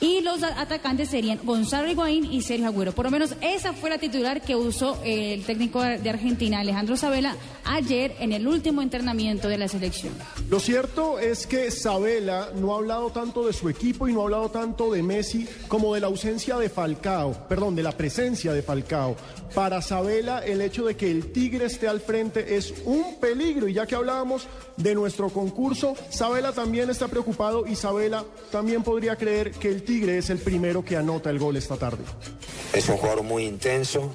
Y 0.00 0.22
los 0.22 0.42
atacantes 0.42 1.10
serían 1.10 1.38
Gonzalo 1.44 1.90
Higuaín 1.90 2.24
y 2.24 2.40
Sergio 2.40 2.68
Agüero. 2.68 2.92
Por 2.92 3.04
lo 3.04 3.10
menos 3.10 3.34
esa 3.42 3.74
fue 3.74 3.90
la 3.90 3.98
titular 3.98 4.40
que 4.40 4.56
usó 4.56 4.98
eh, 5.04 5.34
el 5.34 5.44
técnico 5.44 5.82
de 5.82 6.08
Argentina, 6.08 6.60
Alejandro 6.60 6.96
Sabela, 6.96 7.36
ayer 7.64 8.16
en 8.18 8.32
el 8.32 8.48
último 8.48 8.80
entrenamiento 8.80 9.48
de 9.48 9.58
la 9.58 9.68
selección. 9.68 10.14
Lo 10.48 10.58
cierto 10.58 11.18
es 11.18 11.46
que 11.46 11.70
Sabela 11.70 12.48
no 12.54 12.72
ha 12.72 12.78
hablado 12.78 13.10
tanto 13.10 13.46
de 13.46 13.52
su 13.52 13.68
equipo 13.68 14.08
y 14.08 14.14
no 14.14 14.20
ha 14.20 14.24
hablado 14.24 14.50
tanto 14.50 14.90
de 14.90 15.02
Messi 15.02 15.46
como 15.68 15.94
de 15.94 16.00
la 16.00 16.06
ausencia 16.06 16.56
de 16.56 16.70
Falcao, 16.70 17.46
perdón, 17.46 17.76
de 17.76 17.82
la 17.82 17.92
presencia 17.92 18.54
de 18.54 18.62
Falcao. 18.62 19.16
Para 19.54 19.82
Sabela, 19.82 20.38
el 20.38 20.62
hecho 20.62 20.86
de 20.86 20.96
que 20.96 21.10
el 21.10 21.32
Tigre 21.32 21.66
esté 21.66 21.88
al 21.88 22.00
frente 22.00 22.56
es 22.56 22.72
un 22.86 23.16
peligro. 23.16 23.68
Y 23.68 23.74
ya 23.74 23.84
que 23.84 23.96
hablábamos 23.96 24.46
de 24.76 24.94
nuestro 24.94 25.28
concurso, 25.28 25.94
Sabela 26.08 26.52
también 26.52 26.88
está 26.88 27.08
preocupado 27.08 27.66
y 27.66 27.74
Sabela 27.74 28.24
también 28.50 28.82
podría 28.82 29.16
creer 29.16 29.50
que 29.50 29.68
el 29.68 29.82
Tigre 29.82 29.89
es 29.90 30.30
el 30.30 30.38
primero 30.38 30.84
que 30.84 30.96
anota 30.96 31.30
el 31.30 31.38
gol 31.38 31.56
esta 31.56 31.76
tarde. 31.76 32.04
Es 32.72 32.88
un 32.88 32.96
jugador 32.96 33.24
muy 33.24 33.44
intenso, 33.44 34.14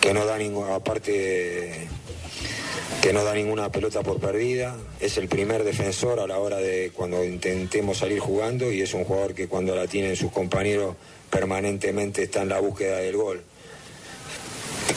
que 0.00 0.14
no 0.14 0.24
da 0.24 0.38
ninguna, 0.38 0.74
aparte 0.74 1.86
que 3.02 3.12
no 3.12 3.22
da 3.22 3.34
ninguna 3.34 3.70
pelota 3.70 4.02
por 4.02 4.18
perdida. 4.18 4.74
Es 4.98 5.18
el 5.18 5.28
primer 5.28 5.64
defensor 5.64 6.18
a 6.18 6.26
la 6.26 6.38
hora 6.38 6.56
de 6.56 6.92
cuando 6.94 7.22
intentemos 7.22 7.98
salir 7.98 8.20
jugando 8.20 8.72
y 8.72 8.80
es 8.80 8.94
un 8.94 9.04
jugador 9.04 9.34
que 9.34 9.48
cuando 9.48 9.76
la 9.76 9.86
tienen 9.86 10.16
sus 10.16 10.32
compañeros 10.32 10.96
permanentemente 11.28 12.22
está 12.22 12.42
en 12.42 12.48
la 12.48 12.60
búsqueda 12.60 12.98
del 12.98 13.16
gol. 13.16 13.42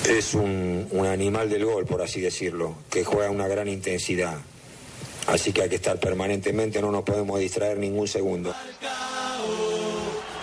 Es 0.10 0.34
un, 0.34 0.88
un 0.92 1.06
animal 1.06 1.50
del 1.50 1.66
gol, 1.66 1.86
por 1.86 2.02
así 2.02 2.22
decirlo, 2.22 2.76
que 2.90 3.04
juega 3.04 3.28
a 3.28 3.32
una 3.32 3.48
gran 3.50 3.68
intensidad. 3.68 4.38
Así 5.28 5.52
que 5.52 5.62
hay 5.62 5.70
que 5.70 5.76
estar 5.76 6.00
permanentemente, 6.00 6.82
no 6.82 6.92
nos 6.92 7.04
podemos 7.04 7.40
distraer 7.40 7.78
ningún 7.78 8.08
segundo. 8.08 8.54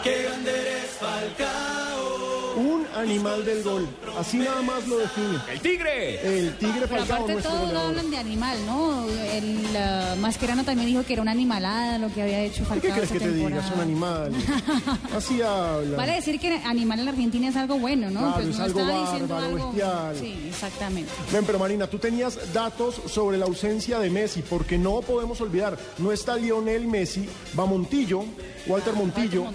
¡Qué 0.03 0.23
grande 0.23 0.51
eres, 0.51 0.91
Falcao! 0.99 2.21
Un 2.57 2.85
animal 2.97 3.45
del 3.45 3.63
gol. 3.63 3.89
Así 4.19 4.39
nada 4.39 4.61
más 4.63 4.87
lo 4.87 4.99
define. 4.99 5.39
¡El 5.53 5.61
Tigre! 5.61 6.39
El 6.39 6.57
Tigre 6.59 6.81
Pero 6.81 6.89
Falcao, 6.89 7.17
aparte 7.17 7.33
nuestro 7.33 7.53
todos 7.53 7.67
goleador. 7.69 7.89
hablan 7.91 8.11
de 8.11 8.17
animal, 8.19 8.59
¿no? 8.67 9.09
El 9.09 9.77
ah, 9.77 10.15
Mascherano 10.19 10.65
también 10.65 10.89
dijo 10.89 11.03
que 11.05 11.13
era 11.15 11.23
una 11.23 11.31
animalada 11.31 11.99
lo 11.99 12.13
que 12.13 12.23
había 12.23 12.41
hecho 12.43 12.59
¿Qué 12.61 12.65
Falcao 12.65 12.91
crees 12.91 13.05
esta 13.05 13.15
que 13.15 13.21
te 13.21 13.33
diga? 13.33 13.49
temporada. 13.49 13.69
Es 13.69 13.75
un 13.75 13.81
animal. 13.81 14.33
Así 15.17 15.41
habla. 15.43 15.97
Vale 15.97 16.13
decir 16.15 16.41
que 16.41 16.55
animal 16.65 16.99
en 16.99 17.05
la 17.05 17.11
Argentina 17.13 17.49
es 17.49 17.57
algo 17.57 17.79
bueno, 17.79 18.11
¿no? 18.11 18.21
Claro, 18.35 18.49
es 18.51 18.59
no 18.59 18.65
algo 18.65 18.81
estaba 18.81 19.01
diciendo 19.03 19.35
bárbaro, 19.35 19.55
algo- 19.55 19.67
bestial. 19.73 20.17
Sí, 20.21 20.47
exactamente. 20.49 21.13
Ven, 21.33 21.45
pero 21.47 21.59
Marina, 21.59 21.87
tú 21.87 21.99
tenías 21.99 22.53
datos 22.53 23.01
sobre 23.07 23.39
la 23.39 23.47
ausencia 23.47 23.99
de 24.01 24.11
Messi, 24.11 24.43
porque 24.43 24.77
no 24.77 25.01
podemos 25.03 25.41
olvidar, 25.41 25.79
no 25.99 26.11
está 26.13 26.37
Lionel 26.37 26.87
Messi, 26.87 27.27
va 27.59 27.65
Montillo, 27.65 28.25
Walter 28.67 28.95
Montillo, 28.95 29.47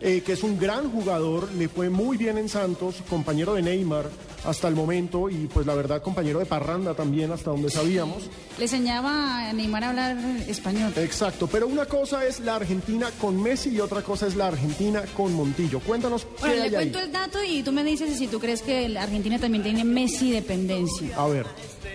eh, 0.00 0.22
que 0.24 0.32
es 0.32 0.42
un 0.42 0.58
gran 0.58 0.90
jugador, 0.90 1.50
le 1.52 1.68
fue 1.68 1.88
muy 1.90 2.16
bien 2.16 2.38
en 2.38 2.48
Santos, 2.48 2.96
compañero 3.08 3.54
de 3.54 3.62
Neymar 3.62 4.06
hasta 4.44 4.68
el 4.68 4.74
momento, 4.74 5.28
y 5.30 5.46
pues 5.52 5.66
la 5.66 5.74
verdad 5.74 6.00
compañero 6.02 6.38
de 6.38 6.46
Parranda 6.46 6.94
también, 6.94 7.32
hasta 7.32 7.50
donde 7.50 7.70
sabíamos. 7.70 8.24
Le 8.58 8.64
enseñaba 8.64 9.48
a 9.48 9.52
Neymar 9.52 9.84
a 9.84 9.88
hablar 9.90 10.16
español. 10.46 10.92
Exacto, 10.96 11.46
pero 11.46 11.66
una 11.66 11.86
cosa 11.86 12.24
es 12.26 12.40
la 12.40 12.56
Argentina 12.56 13.10
con 13.20 13.40
Messi 13.40 13.70
y 13.70 13.80
otra 13.80 14.02
cosa 14.02 14.26
es 14.26 14.36
la 14.36 14.48
Argentina 14.48 15.02
con 15.16 15.32
Montillo. 15.34 15.80
Cuéntanos 15.80 16.24
qué 16.24 16.30
Bueno, 16.40 16.62
hay 16.64 16.70
le 16.70 16.76
ahí. 16.76 16.90
cuento 16.90 17.00
el 17.00 17.12
dato 17.12 17.38
y 17.44 17.62
tú 17.62 17.72
me 17.72 17.82
dices 17.84 18.16
si 18.18 18.26
tú 18.28 18.38
crees 18.38 18.62
que 18.62 18.88
la 18.88 19.02
Argentina 19.04 19.38
también 19.38 19.62
tiene 19.64 19.84
Messi 19.84 20.30
dependencia. 20.30 21.16
A 21.16 21.26
ver. 21.26 21.46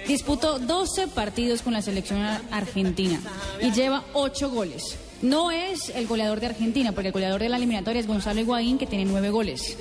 Disputó 0.08 0.60
12 0.60 1.08
partidos 1.08 1.62
con 1.62 1.71
la 1.73 1.82
selección 1.82 2.19
ar- 2.21 2.41
argentina 2.52 3.19
y 3.62 3.71
lleva 3.71 4.04
8 4.13 4.49
goles. 4.49 4.95
No 5.21 5.52
es 5.52 5.89
el 5.89 6.08
goleador 6.08 6.39
de 6.41 6.47
Argentina, 6.47 6.91
porque 6.91 7.08
el 7.08 7.13
goleador 7.13 7.41
de 7.41 7.49
la 7.49 7.58
eliminatoria 7.58 7.99
es 8.02 8.08
Gonzalo 8.08 8.39
Higuaín, 8.41 8.78
que 8.78 8.86
tiene 8.86 9.06
9 9.06 9.30
goles. 9.30 9.78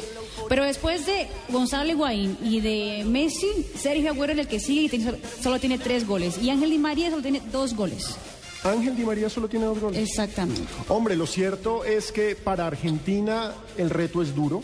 Pero 0.49 0.65
después 0.65 1.05
de 1.07 1.27
Gonzalo 1.49 1.91
Higuaín 1.91 2.37
y 2.43 2.61
de 2.61 3.05
Messi, 3.05 3.49
Sergio 3.77 4.11
Agüero 4.11 4.33
es 4.35 4.39
el 4.39 4.47
que 4.49 4.61
sigue 4.61 4.83
y 4.83 4.89
tiene- 4.89 5.15
solo 5.43 5.59
tiene 5.59 5.79
3 5.79 6.07
goles. 6.07 6.39
Y 6.41 6.51
Ángel 6.51 6.71
Di 6.71 6.79
María 6.79 7.11
solo 7.11 7.23
tiene 7.23 7.41
2 7.51 7.75
goles. 7.75 8.17
Ángel 8.65 8.95
Di 8.97 9.03
María 9.03 9.29
solo 9.29 9.49
tiene 9.49 9.65
dos 9.67 9.81
goles. 9.81 9.99
Exactamente. 10.09 10.63
Hombre, 10.87 11.17
lo 11.17 11.27
cierto 11.27 11.85
es 11.85 12.13
que 12.13 12.37
para 12.37 12.65
Argentina 12.69 13.53
el 13.77 13.91
reto 13.91 14.23
es 14.23 14.37
duro. 14.37 14.63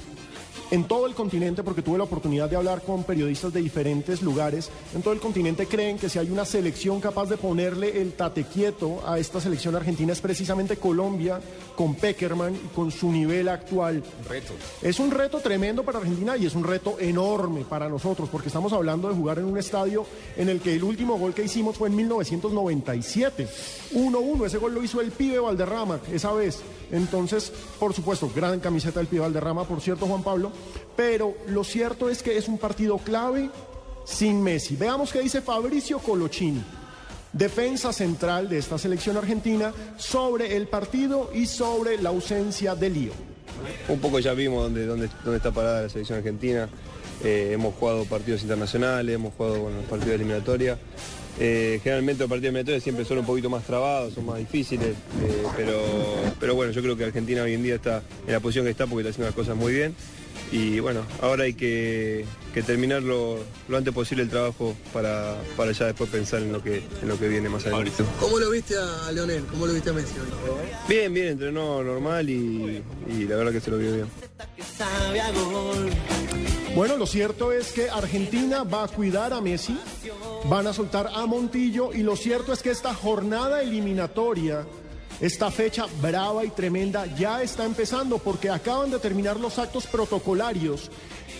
En 0.70 0.84
todo 0.84 1.06
el 1.06 1.14
continente, 1.14 1.62
porque 1.62 1.80
tuve 1.80 1.96
la 1.96 2.04
oportunidad 2.04 2.50
de 2.50 2.56
hablar 2.56 2.82
con 2.82 3.02
periodistas 3.04 3.54
de 3.54 3.62
diferentes 3.62 4.20
lugares, 4.20 4.70
en 4.94 5.00
todo 5.00 5.14
el 5.14 5.20
continente 5.20 5.66
creen 5.66 5.96
que 5.98 6.10
si 6.10 6.18
hay 6.18 6.30
una 6.30 6.44
selección 6.44 7.00
capaz 7.00 7.26
de 7.30 7.38
ponerle 7.38 8.02
el 8.02 8.12
tate 8.12 8.44
quieto 8.44 9.00
a 9.06 9.18
esta 9.18 9.40
selección 9.40 9.74
argentina 9.76 10.12
es 10.12 10.20
precisamente 10.20 10.76
Colombia, 10.76 11.40
con 11.74 11.94
Peckerman 11.94 12.54
y 12.54 12.74
con 12.74 12.90
su 12.90 13.10
nivel 13.10 13.48
actual. 13.48 14.02
Reto. 14.28 14.52
Es 14.82 15.00
un 15.00 15.10
reto 15.10 15.38
tremendo 15.40 15.84
para 15.84 16.00
Argentina 16.00 16.36
y 16.36 16.44
es 16.44 16.54
un 16.54 16.64
reto 16.64 16.98
enorme 17.00 17.64
para 17.64 17.88
nosotros, 17.88 18.28
porque 18.28 18.48
estamos 18.48 18.74
hablando 18.74 19.08
de 19.08 19.14
jugar 19.14 19.38
en 19.38 19.46
un 19.46 19.56
estadio 19.56 20.04
en 20.36 20.50
el 20.50 20.60
que 20.60 20.74
el 20.74 20.84
último 20.84 21.18
gol 21.18 21.32
que 21.32 21.44
hicimos 21.44 21.78
fue 21.78 21.88
en 21.88 21.96
1997. 21.96 23.48
1-1, 23.94 24.44
ese 24.44 24.58
gol 24.58 24.74
lo 24.74 24.82
hizo 24.82 25.00
el 25.00 25.12
pibe 25.12 25.38
Valderrama 25.38 25.98
esa 26.12 26.32
vez. 26.32 26.60
Entonces, 26.90 27.52
por 27.78 27.92
supuesto, 27.92 28.30
gran 28.34 28.60
camiseta 28.60 29.00
del 29.00 29.08
pibe 29.08 29.22
Valderrama, 29.22 29.64
por 29.64 29.80
cierto, 29.80 30.06
Juan 30.06 30.22
Pablo. 30.22 30.52
Pero 30.96 31.36
lo 31.48 31.64
cierto 31.64 32.08
es 32.08 32.22
que 32.22 32.36
es 32.36 32.48
un 32.48 32.58
partido 32.58 32.98
clave 32.98 33.50
sin 34.04 34.42
Messi. 34.42 34.76
Veamos 34.76 35.12
qué 35.12 35.20
dice 35.20 35.40
Fabricio 35.40 35.98
Colochini 35.98 36.62
defensa 37.32 37.92
central 37.92 38.48
de 38.48 38.58
esta 38.58 38.78
selección 38.78 39.16
argentina 39.16 39.72
sobre 39.96 40.56
el 40.56 40.66
partido 40.66 41.30
y 41.34 41.46
sobre 41.46 42.00
la 42.00 42.10
ausencia 42.10 42.74
de 42.74 42.90
Lío. 42.90 43.12
Un 43.88 43.98
poco 43.98 44.18
ya 44.18 44.34
vimos 44.34 44.62
dónde, 44.62 44.86
dónde, 44.86 45.08
dónde 45.24 45.38
está 45.38 45.50
parada 45.50 45.82
la 45.82 45.88
selección 45.88 46.18
argentina. 46.18 46.68
Eh, 47.24 47.50
hemos 47.52 47.74
jugado 47.74 48.04
partidos 48.04 48.42
internacionales, 48.42 49.14
hemos 49.14 49.34
jugado 49.34 49.68
partidos 49.88 50.06
de 50.06 50.14
eliminatoria. 50.14 50.78
Eh, 51.40 51.80
generalmente 51.82 52.22
los 52.22 52.28
partidos 52.28 52.42
de 52.42 52.48
eliminatoria 52.48 52.80
siempre 52.80 53.04
son 53.04 53.18
un 53.18 53.26
poquito 53.26 53.50
más 53.50 53.64
trabados, 53.64 54.14
son 54.14 54.26
más 54.26 54.38
difíciles, 54.38 54.88
eh, 54.88 55.42
pero, 55.56 55.80
pero 56.40 56.54
bueno, 56.54 56.72
yo 56.72 56.82
creo 56.82 56.96
que 56.96 57.04
Argentina 57.04 57.42
hoy 57.42 57.54
en 57.54 57.62
día 57.62 57.76
está 57.76 58.02
en 58.26 58.32
la 58.32 58.40
posición 58.40 58.64
que 58.64 58.72
está 58.72 58.86
porque 58.86 59.02
está 59.02 59.10
haciendo 59.10 59.26
las 59.26 59.34
cosas 59.34 59.56
muy 59.56 59.72
bien. 59.72 59.94
Y 60.50 60.80
bueno, 60.80 61.02
ahora 61.20 61.44
hay 61.44 61.54
que, 61.54 62.24
que 62.54 62.62
terminar 62.62 63.02
lo, 63.02 63.38
lo 63.68 63.76
antes 63.76 63.92
posible 63.92 64.22
el 64.22 64.30
trabajo 64.30 64.74
para, 64.92 65.36
para 65.56 65.72
ya 65.72 65.86
después 65.86 66.08
pensar 66.08 66.40
en 66.42 66.52
lo 66.52 66.62
que, 66.62 66.82
en 67.02 67.08
lo 67.08 67.18
que 67.18 67.28
viene 67.28 67.48
más 67.48 67.66
adelante. 67.66 68.04
¿Cómo 68.18 68.38
lo 68.38 68.50
viste 68.50 68.74
a 68.76 69.12
Leonel? 69.12 69.44
¿Cómo 69.44 69.66
lo 69.66 69.74
viste 69.74 69.90
a 69.90 69.92
Messi? 69.92 70.14
Bien, 70.88 71.12
bien, 71.12 71.28
entrenó 71.28 71.82
normal 71.82 72.30
y, 72.30 72.82
y 73.08 73.24
la 73.24 73.36
verdad 73.36 73.52
que 73.52 73.60
se 73.60 73.70
lo 73.70 73.76
vio 73.76 73.92
bien. 73.92 74.06
Bueno, 76.74 76.96
lo 76.96 77.06
cierto 77.06 77.52
es 77.52 77.72
que 77.72 77.90
Argentina 77.90 78.62
va 78.62 78.84
a 78.84 78.88
cuidar 78.88 79.32
a 79.32 79.40
Messi, 79.40 79.78
van 80.44 80.66
a 80.66 80.72
soltar 80.72 81.10
a 81.12 81.26
Montillo 81.26 81.92
y 81.92 82.02
lo 82.02 82.16
cierto 82.16 82.52
es 82.52 82.62
que 82.62 82.70
esta 82.70 82.94
jornada 82.94 83.62
eliminatoria, 83.62 84.64
esta 85.20 85.50
fecha 85.50 85.86
brava 86.00 86.44
y 86.44 86.50
tremenda 86.50 87.06
ya 87.06 87.42
está 87.42 87.64
empezando 87.64 88.18
porque 88.18 88.50
acaban 88.50 88.90
de 88.90 88.98
terminar 88.98 89.40
los 89.40 89.58
actos 89.58 89.86
protocolarios 89.86 90.90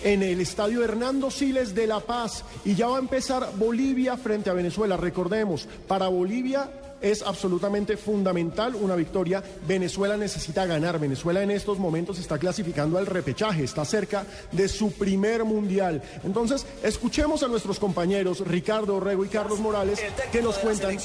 en 0.03 0.23
el 0.23 0.41
estadio 0.41 0.83
Hernando 0.83 1.31
Siles 1.31 1.75
de 1.75 1.87
La 1.87 2.01
Paz 2.01 2.45
y 2.65 2.75
ya 2.75 2.89
va 2.89 2.97
a 2.97 3.01
empezar 3.01 3.51
Bolivia 3.57 4.17
frente 4.17 4.51
a 4.51 4.55
Venezuela. 4.55 4.97
Recordemos, 4.97 5.69
para 5.87 6.09
Bolivia 6.09 6.71
es 7.01 7.23
absolutamente 7.23 7.97
fundamental 7.97 8.75
una 8.75 8.95
victoria. 8.95 9.43
Venezuela 9.67 10.17
necesita 10.17 10.67
ganar. 10.67 10.99
Venezuela 10.99 11.43
en 11.43 11.51
estos 11.51 11.79
momentos 11.79 12.19
está 12.19 12.39
clasificando 12.39 12.99
al 12.99 13.07
repechaje, 13.07 13.65
está 13.65 13.85
cerca 13.85 14.25
de 14.53 14.69
su 14.69 14.93
primer 14.93 15.45
mundial. 15.45 16.03
Entonces, 16.25 16.67
escuchemos 16.83 17.43
a 17.43 17.49
nuestros 17.49 17.79
compañeros 17.79 18.41
Ricardo 18.47 18.97
Orrego 18.97 19.25
y 19.25 19.29
Carlos 19.29 19.61
Morales 19.61 20.01
que 20.33 20.43
nos 20.43 20.59
cuentan 20.59 20.97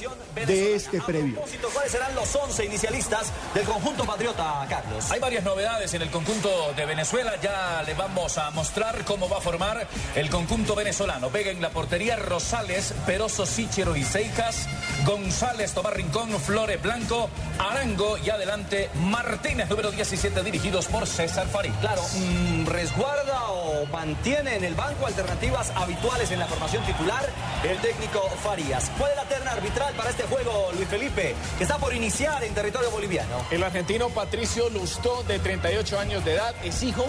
de 0.46 0.76
este 0.76 1.02
previo. 1.02 1.42
¿Cuáles 1.74 1.92
serán 1.92 2.16
los 2.16 2.36
11 2.36 2.66
inicialistas 2.66 3.32
del 3.54 3.66
conjunto 3.66 4.06
patriota, 4.06 4.66
Carlos? 4.70 5.12
Hay 5.12 5.20
varias 5.20 5.44
novedades 5.44 5.94
en 5.94 6.02
el 6.02 6.10
conjunto 6.10 6.50
de 6.76 6.86
Venezuela. 6.86 7.34
Ya 7.42 7.84
le 7.86 7.94
vamos 7.94 8.38
a 8.38 8.52
mostrar 8.52 9.04
cómo 9.06 9.30
va 9.30 9.38
a 9.38 9.42
formar 9.42 9.88
el 10.16 10.30
conjunto 10.30 10.76
venezolano. 10.76 11.30
Vega 11.30 11.52
en 11.52 11.62
la 11.62 11.70
portería, 11.72 12.16
Rosales, 12.16 12.94
Peroso, 13.06 13.46
Sichero 13.46 13.96
y 13.96 14.04
Seijas, 14.04 14.68
González, 15.06 15.74
Rincón, 15.92 16.30
Flores 16.40 16.82
Blanco, 16.82 17.30
Arango 17.60 18.18
y 18.18 18.30
adelante 18.30 18.90
Martínez, 18.96 19.70
número 19.70 19.92
17, 19.92 20.44
dirigidos 20.44 20.88
por 20.88 21.08
César 21.08 21.48
Farid. 21.48 21.72
Claro, 21.82 22.02
mm, 22.02 22.66
resguarda 22.66 23.50
o 23.50 23.86
mantiene 23.88 24.56
en 24.56 24.64
el 24.64 24.76
banco 24.76 25.06
alternativas 25.06 25.72
habituales 25.76 26.32
en 26.32 26.40
la 26.40 26.46
formación 26.46 26.84
titular 26.86 27.28
el 27.64 27.78
técnico 27.78 28.30
Farías. 28.44 28.92
¿Cuál 28.98 29.12
es 29.12 29.18
la 29.18 29.24
terna 29.26 29.52
arbitral 29.52 29.94
para 29.96 30.10
este 30.10 30.24
juego, 30.24 30.72
Luis 30.76 30.88
Felipe, 30.88 31.36
que 31.58 31.64
está 31.64 31.78
por 31.78 31.94
iniciar 31.94 32.44
en 32.44 32.54
territorio 32.54 32.92
boliviano? 32.92 33.46
El 33.52 33.64
argentino 33.64 34.10
Patricio 34.10 34.70
Lustó, 34.70 35.24
de 35.24 35.40
38 35.40 36.00
años 36.00 36.26
de 36.26 36.34
edad, 36.34 36.54
es 36.64 36.84
hijo 36.84 37.06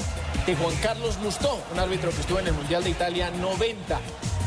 de 0.46 0.54
Juan 0.56 0.74
Carlos 0.82 1.18
Lustó, 1.22 1.58
un 1.72 1.78
árbitro 1.78 2.10
que 2.10 2.20
estuvo 2.20 2.38
en 2.38 2.48
el 2.48 2.52
Mundial 2.54 2.84
de 2.84 2.90
Italia 2.90 3.30
90. 3.30 4.00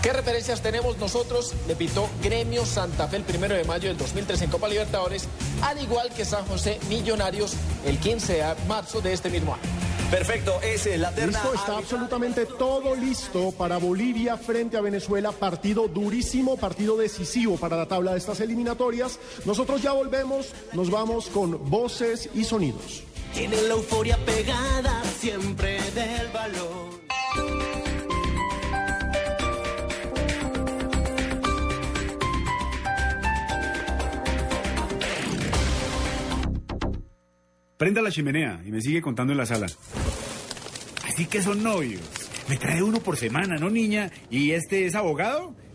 ¿Qué 0.07 0.13
referencias 0.13 0.61
tenemos 0.61 0.97
nosotros? 0.99 1.53
Le 1.67 1.75
pitó 1.75 2.09
Gremio 2.23 2.65
Santa 2.65 3.09
Fe 3.09 3.17
el 3.17 3.23
primero 3.23 3.55
de 3.55 3.65
mayo 3.65 3.89
del 3.89 3.97
2003 3.97 4.43
en 4.43 4.49
Copa 4.49 4.69
Libertadores, 4.69 5.27
al 5.61 5.83
igual 5.83 6.13
que 6.13 6.23
San 6.23 6.45
José 6.45 6.79
Millonarios 6.87 7.55
el 7.85 7.97
15 7.97 8.35
de 8.35 8.55
marzo 8.69 9.01
de 9.01 9.11
este 9.11 9.29
mismo 9.29 9.55
año. 9.55 9.63
Perfecto, 10.09 10.61
es 10.61 10.85
la 10.97 11.11
terna. 11.11 11.37
Listo, 11.37 11.53
está 11.53 11.77
absolutamente 11.77 12.45
todo 12.45 12.95
listo 12.95 13.51
para 13.51 13.79
Bolivia 13.79 14.37
frente 14.37 14.77
a 14.77 14.81
Venezuela. 14.81 15.33
Partido 15.33 15.89
durísimo, 15.89 16.55
partido 16.55 16.95
decisivo 16.95 17.57
para 17.57 17.75
la 17.75 17.85
tabla 17.85 18.13
de 18.13 18.19
estas 18.19 18.39
eliminatorias. 18.39 19.19
Nosotros 19.43 19.81
ya 19.81 19.91
volvemos, 19.91 20.53
nos 20.71 20.89
vamos 20.89 21.27
con 21.27 21.69
voces 21.69 22.29
y 22.33 22.45
sonidos. 22.45 23.03
Tiene 23.33 23.61
la 23.63 23.73
euforia 23.73 24.17
pegada 24.25 25.03
siempre 25.19 25.81
del 25.91 26.29
balón. 26.29 27.86
Prenda 37.77 38.01
la 38.01 38.09
chimenea 38.09 38.59
y 38.65 38.71
me 38.71 38.81
sigue 38.81 39.03
contando 39.03 39.33
en 39.33 39.37
la 39.37 39.45
sala. 39.45 39.67
Así 41.03 41.27
que 41.27 41.43
son 41.43 41.61
novios. 41.61 42.01
Me 42.49 42.57
trae 42.57 42.81
uno 42.81 42.99
por 42.99 43.17
semana, 43.17 43.57
¿no, 43.57 43.69
niña? 43.69 44.11
¿Y 44.31 44.51
este 44.51 44.87
es 44.87 44.95
abogado? 44.95 45.53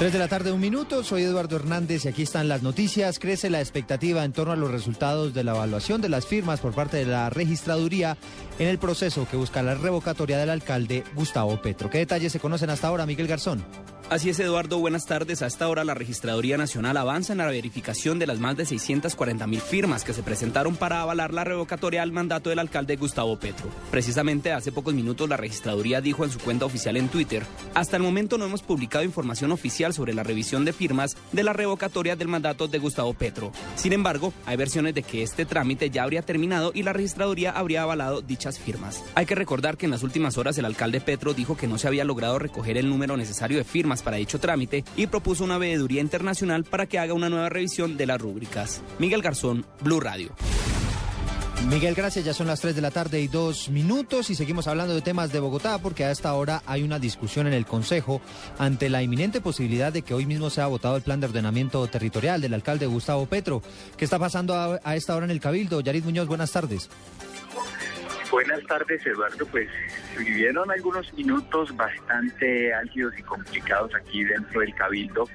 3 0.00 0.14
de 0.14 0.18
la 0.18 0.28
tarde, 0.28 0.50
un 0.50 0.60
minuto. 0.60 1.04
Soy 1.04 1.24
Eduardo 1.24 1.56
Hernández 1.56 2.06
y 2.06 2.08
aquí 2.08 2.22
están 2.22 2.48
las 2.48 2.62
noticias. 2.62 3.18
Crece 3.18 3.50
la 3.50 3.60
expectativa 3.60 4.24
en 4.24 4.32
torno 4.32 4.54
a 4.54 4.56
los 4.56 4.70
resultados 4.70 5.34
de 5.34 5.44
la 5.44 5.50
evaluación 5.50 6.00
de 6.00 6.08
las 6.08 6.24
firmas 6.24 6.60
por 6.60 6.72
parte 6.72 6.96
de 6.96 7.04
la 7.04 7.28
registraduría 7.28 8.16
en 8.58 8.68
el 8.68 8.78
proceso 8.78 9.28
que 9.30 9.36
busca 9.36 9.62
la 9.62 9.74
revocatoria 9.74 10.38
del 10.38 10.48
alcalde 10.48 11.04
Gustavo 11.14 11.60
Petro. 11.60 11.90
¿Qué 11.90 11.98
detalles 11.98 12.32
se 12.32 12.40
conocen 12.40 12.70
hasta 12.70 12.88
ahora, 12.88 13.04
Miguel 13.04 13.26
Garzón? 13.26 13.62
Así 14.10 14.28
es, 14.28 14.40
Eduardo. 14.40 14.80
Buenas 14.80 15.06
tardes. 15.06 15.40
A 15.40 15.46
esta 15.46 15.68
hora 15.68 15.84
la 15.84 15.94
Registraduría 15.94 16.58
Nacional 16.58 16.96
avanza 16.96 17.32
en 17.32 17.38
la 17.38 17.46
verificación 17.46 18.18
de 18.18 18.26
las 18.26 18.40
más 18.40 18.56
de 18.56 18.66
640 18.66 19.46
mil 19.46 19.60
firmas 19.60 20.02
que 20.02 20.12
se 20.12 20.24
presentaron 20.24 20.74
para 20.74 21.00
avalar 21.00 21.32
la 21.32 21.44
revocatoria 21.44 22.02
al 22.02 22.10
mandato 22.10 22.50
del 22.50 22.58
alcalde 22.58 22.96
Gustavo 22.96 23.38
Petro. 23.38 23.68
Precisamente 23.92 24.50
hace 24.50 24.72
pocos 24.72 24.94
minutos 24.94 25.28
la 25.28 25.36
Registraduría 25.36 26.00
dijo 26.00 26.24
en 26.24 26.32
su 26.32 26.40
cuenta 26.40 26.64
oficial 26.64 26.96
en 26.96 27.08
Twitter, 27.08 27.44
hasta 27.72 27.96
el 27.96 28.02
momento 28.02 28.36
no 28.36 28.46
hemos 28.46 28.62
publicado 28.62 29.04
información 29.04 29.52
oficial 29.52 29.94
sobre 29.94 30.12
la 30.12 30.24
revisión 30.24 30.64
de 30.64 30.72
firmas 30.72 31.16
de 31.30 31.44
la 31.44 31.52
revocatoria 31.52 32.16
del 32.16 32.26
mandato 32.26 32.66
de 32.66 32.80
Gustavo 32.80 33.14
Petro. 33.14 33.52
Sin 33.76 33.92
embargo, 33.92 34.32
hay 34.44 34.56
versiones 34.56 34.92
de 34.92 35.04
que 35.04 35.22
este 35.22 35.46
trámite 35.46 35.88
ya 35.88 36.02
habría 36.02 36.22
terminado 36.22 36.72
y 36.74 36.82
la 36.82 36.92
Registraduría 36.92 37.52
habría 37.52 37.82
avalado 37.82 38.22
dichas 38.22 38.58
firmas. 38.58 39.04
Hay 39.14 39.26
que 39.26 39.36
recordar 39.36 39.76
que 39.76 39.86
en 39.86 39.92
las 39.92 40.02
últimas 40.02 40.36
horas 40.36 40.58
el 40.58 40.64
alcalde 40.64 41.00
Petro 41.00 41.32
dijo 41.32 41.56
que 41.56 41.68
no 41.68 41.78
se 41.78 41.86
había 41.86 42.04
logrado 42.04 42.40
recoger 42.40 42.76
el 42.76 42.88
número 42.88 43.16
necesario 43.16 43.56
de 43.56 43.62
firmas 43.62 43.99
para 44.02 44.16
dicho 44.16 44.40
trámite 44.40 44.84
y 44.96 45.06
propuso 45.06 45.44
una 45.44 45.58
veeduría 45.58 46.00
internacional 46.00 46.64
para 46.64 46.86
que 46.86 46.98
haga 46.98 47.14
una 47.14 47.28
nueva 47.28 47.48
revisión 47.48 47.96
de 47.96 48.06
las 48.06 48.20
rúbricas. 48.20 48.82
Miguel 48.98 49.22
Garzón, 49.22 49.64
Blue 49.82 50.00
Radio. 50.00 50.34
Miguel, 51.68 51.94
gracias. 51.94 52.24
Ya 52.24 52.32
son 52.32 52.46
las 52.46 52.60
3 52.60 52.74
de 52.74 52.80
la 52.80 52.90
tarde 52.90 53.20
y 53.20 53.28
dos 53.28 53.68
minutos 53.68 54.30
y 54.30 54.34
seguimos 54.34 54.66
hablando 54.66 54.94
de 54.94 55.02
temas 55.02 55.30
de 55.30 55.40
Bogotá 55.40 55.78
porque 55.78 56.04
a 56.04 56.10
esta 56.10 56.32
hora 56.34 56.62
hay 56.66 56.82
una 56.82 56.98
discusión 56.98 57.46
en 57.46 57.52
el 57.52 57.66
Consejo 57.66 58.20
ante 58.58 58.88
la 58.88 59.02
inminente 59.02 59.40
posibilidad 59.40 59.92
de 59.92 60.02
que 60.02 60.14
hoy 60.14 60.26
mismo 60.26 60.50
sea 60.50 60.66
votado 60.66 60.96
el 60.96 61.02
plan 61.02 61.20
de 61.20 61.26
ordenamiento 61.26 61.86
territorial 61.86 62.40
del 62.40 62.54
alcalde 62.54 62.86
Gustavo 62.86 63.26
Petro. 63.26 63.62
¿Qué 63.96 64.04
está 64.04 64.18
pasando 64.18 64.54
a, 64.54 64.96
esta 64.96 65.14
hora 65.14 65.26
en 65.26 65.30
el 65.30 65.40
Cabildo? 65.40 65.80
Yarit 65.80 66.04
Muñoz, 66.04 66.26
buenas 66.26 66.50
tardes. 66.50 66.88
Buenas 68.30 68.62
tardes, 68.66 69.04
Eduardo. 69.04 69.44
Pues 69.46 69.68
vivieron 70.16 70.70
algunos 70.70 71.12
minutos 71.14 71.74
bastante 71.76 72.72
álgidos 72.72 73.18
y 73.18 73.22
complicados 73.22 73.92
aquí 73.94 74.24
dentro 74.24 74.60
del 74.60 74.74
Cabildo, 74.74 75.28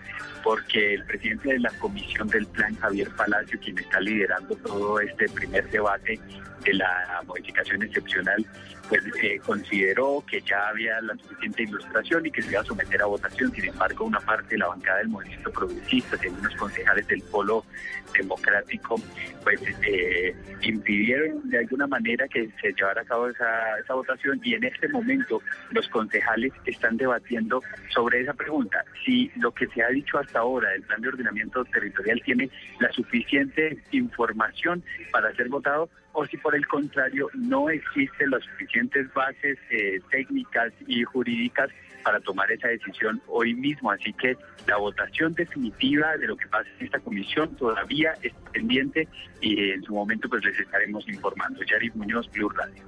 porque 0.45 0.93
el 0.93 1.03
presidente 1.05 1.53
de 1.53 1.59
la 1.59 1.71
Comisión 1.79 2.27
del 2.27 2.45
Plan, 2.45 2.75
Javier 2.75 3.09
Palacio, 3.17 3.59
quien 3.59 3.79
está 3.79 3.99
liderando 3.99 4.55
todo 4.57 4.99
este 4.99 5.27
primer 5.29 5.67
debate 5.71 6.19
de 6.63 6.73
la 6.73 7.23
modificación 7.25 7.81
excepcional, 7.81 8.45
pues 8.87 9.01
eh, 9.23 9.39
consideró 9.43 10.23
que 10.29 10.41
ya 10.41 10.67
había 10.67 11.01
la 11.01 11.15
suficiente 11.15 11.63
ilustración 11.63 12.25
y 12.25 12.31
que 12.31 12.41
se 12.41 12.51
iba 12.51 12.61
a 12.61 12.63
someter 12.63 13.01
a 13.01 13.05
votación. 13.05 13.51
Sin 13.53 13.65
embargo, 13.65 14.05
una 14.05 14.19
parte 14.19 14.49
de 14.49 14.57
la 14.59 14.67
bancada 14.67 14.99
del 14.99 15.09
movimiento 15.09 15.51
progresista, 15.51 16.17
y 16.23 16.27
unos 16.27 16.55
concejales 16.55 17.07
del 17.07 17.21
polo 17.23 17.65
democrático, 18.13 19.01
pues 19.43 19.59
eh, 19.87 20.35
impidieron 20.61 21.49
de 21.49 21.59
alguna 21.59 21.87
manera 21.87 22.27
que 22.27 22.49
se 22.61 22.73
llevara 22.73 23.01
a 23.01 23.05
cabo 23.05 23.29
esa, 23.29 23.79
esa 23.79 23.93
votación 23.93 24.39
y 24.43 24.53
en 24.53 24.63
este 24.63 24.87
momento 24.89 25.41
los 25.71 25.87
concejales 25.89 26.53
están 26.65 26.97
debatiendo 26.97 27.61
sobre 27.93 28.21
esa 28.21 28.33
pregunta. 28.33 28.83
Si 29.03 29.31
lo 29.37 29.51
que 29.51 29.67
se 29.67 29.83
ha 29.83 29.89
dicho 29.89 30.17
hasta 30.17 30.34
ahora 30.35 30.69
del 30.71 30.83
plan 30.83 31.01
de 31.01 31.09
ordenamiento 31.09 31.63
territorial 31.65 32.21
tiene 32.23 32.49
la 32.79 32.91
suficiente 32.91 33.77
información 33.91 34.83
para 35.11 35.33
ser 35.35 35.49
votado 35.49 35.89
o 36.13 36.25
si 36.25 36.37
por 36.37 36.55
el 36.55 36.65
contrario 36.67 37.29
no 37.33 37.69
existen 37.69 38.29
las 38.29 38.43
suficientes 38.43 39.13
bases 39.13 39.57
eh, 39.69 39.99
técnicas 40.09 40.71
y 40.87 41.03
jurídicas 41.03 41.69
para 42.03 42.19
tomar 42.19 42.51
esa 42.51 42.67
decisión 42.67 43.21
hoy 43.27 43.53
mismo. 43.55 43.91
Así 43.91 44.13
que 44.13 44.37
la 44.67 44.77
votación 44.77 45.33
definitiva 45.33 46.15
de 46.17 46.27
lo 46.27 46.37
que 46.37 46.47
pasa 46.47 46.69
en 46.79 46.85
esta 46.85 46.99
comisión 46.99 47.55
todavía 47.55 48.13
es 48.21 48.31
pendiente 48.53 49.07
y 49.41 49.71
en 49.71 49.83
su 49.83 49.93
momento 49.93 50.29
pues 50.29 50.45
les 50.45 50.59
estaremos 50.59 51.07
informando. 51.09 51.61
Yari 51.63 51.91
Muñoz, 51.95 52.29
Blue 52.31 52.49
Radio. 52.49 52.83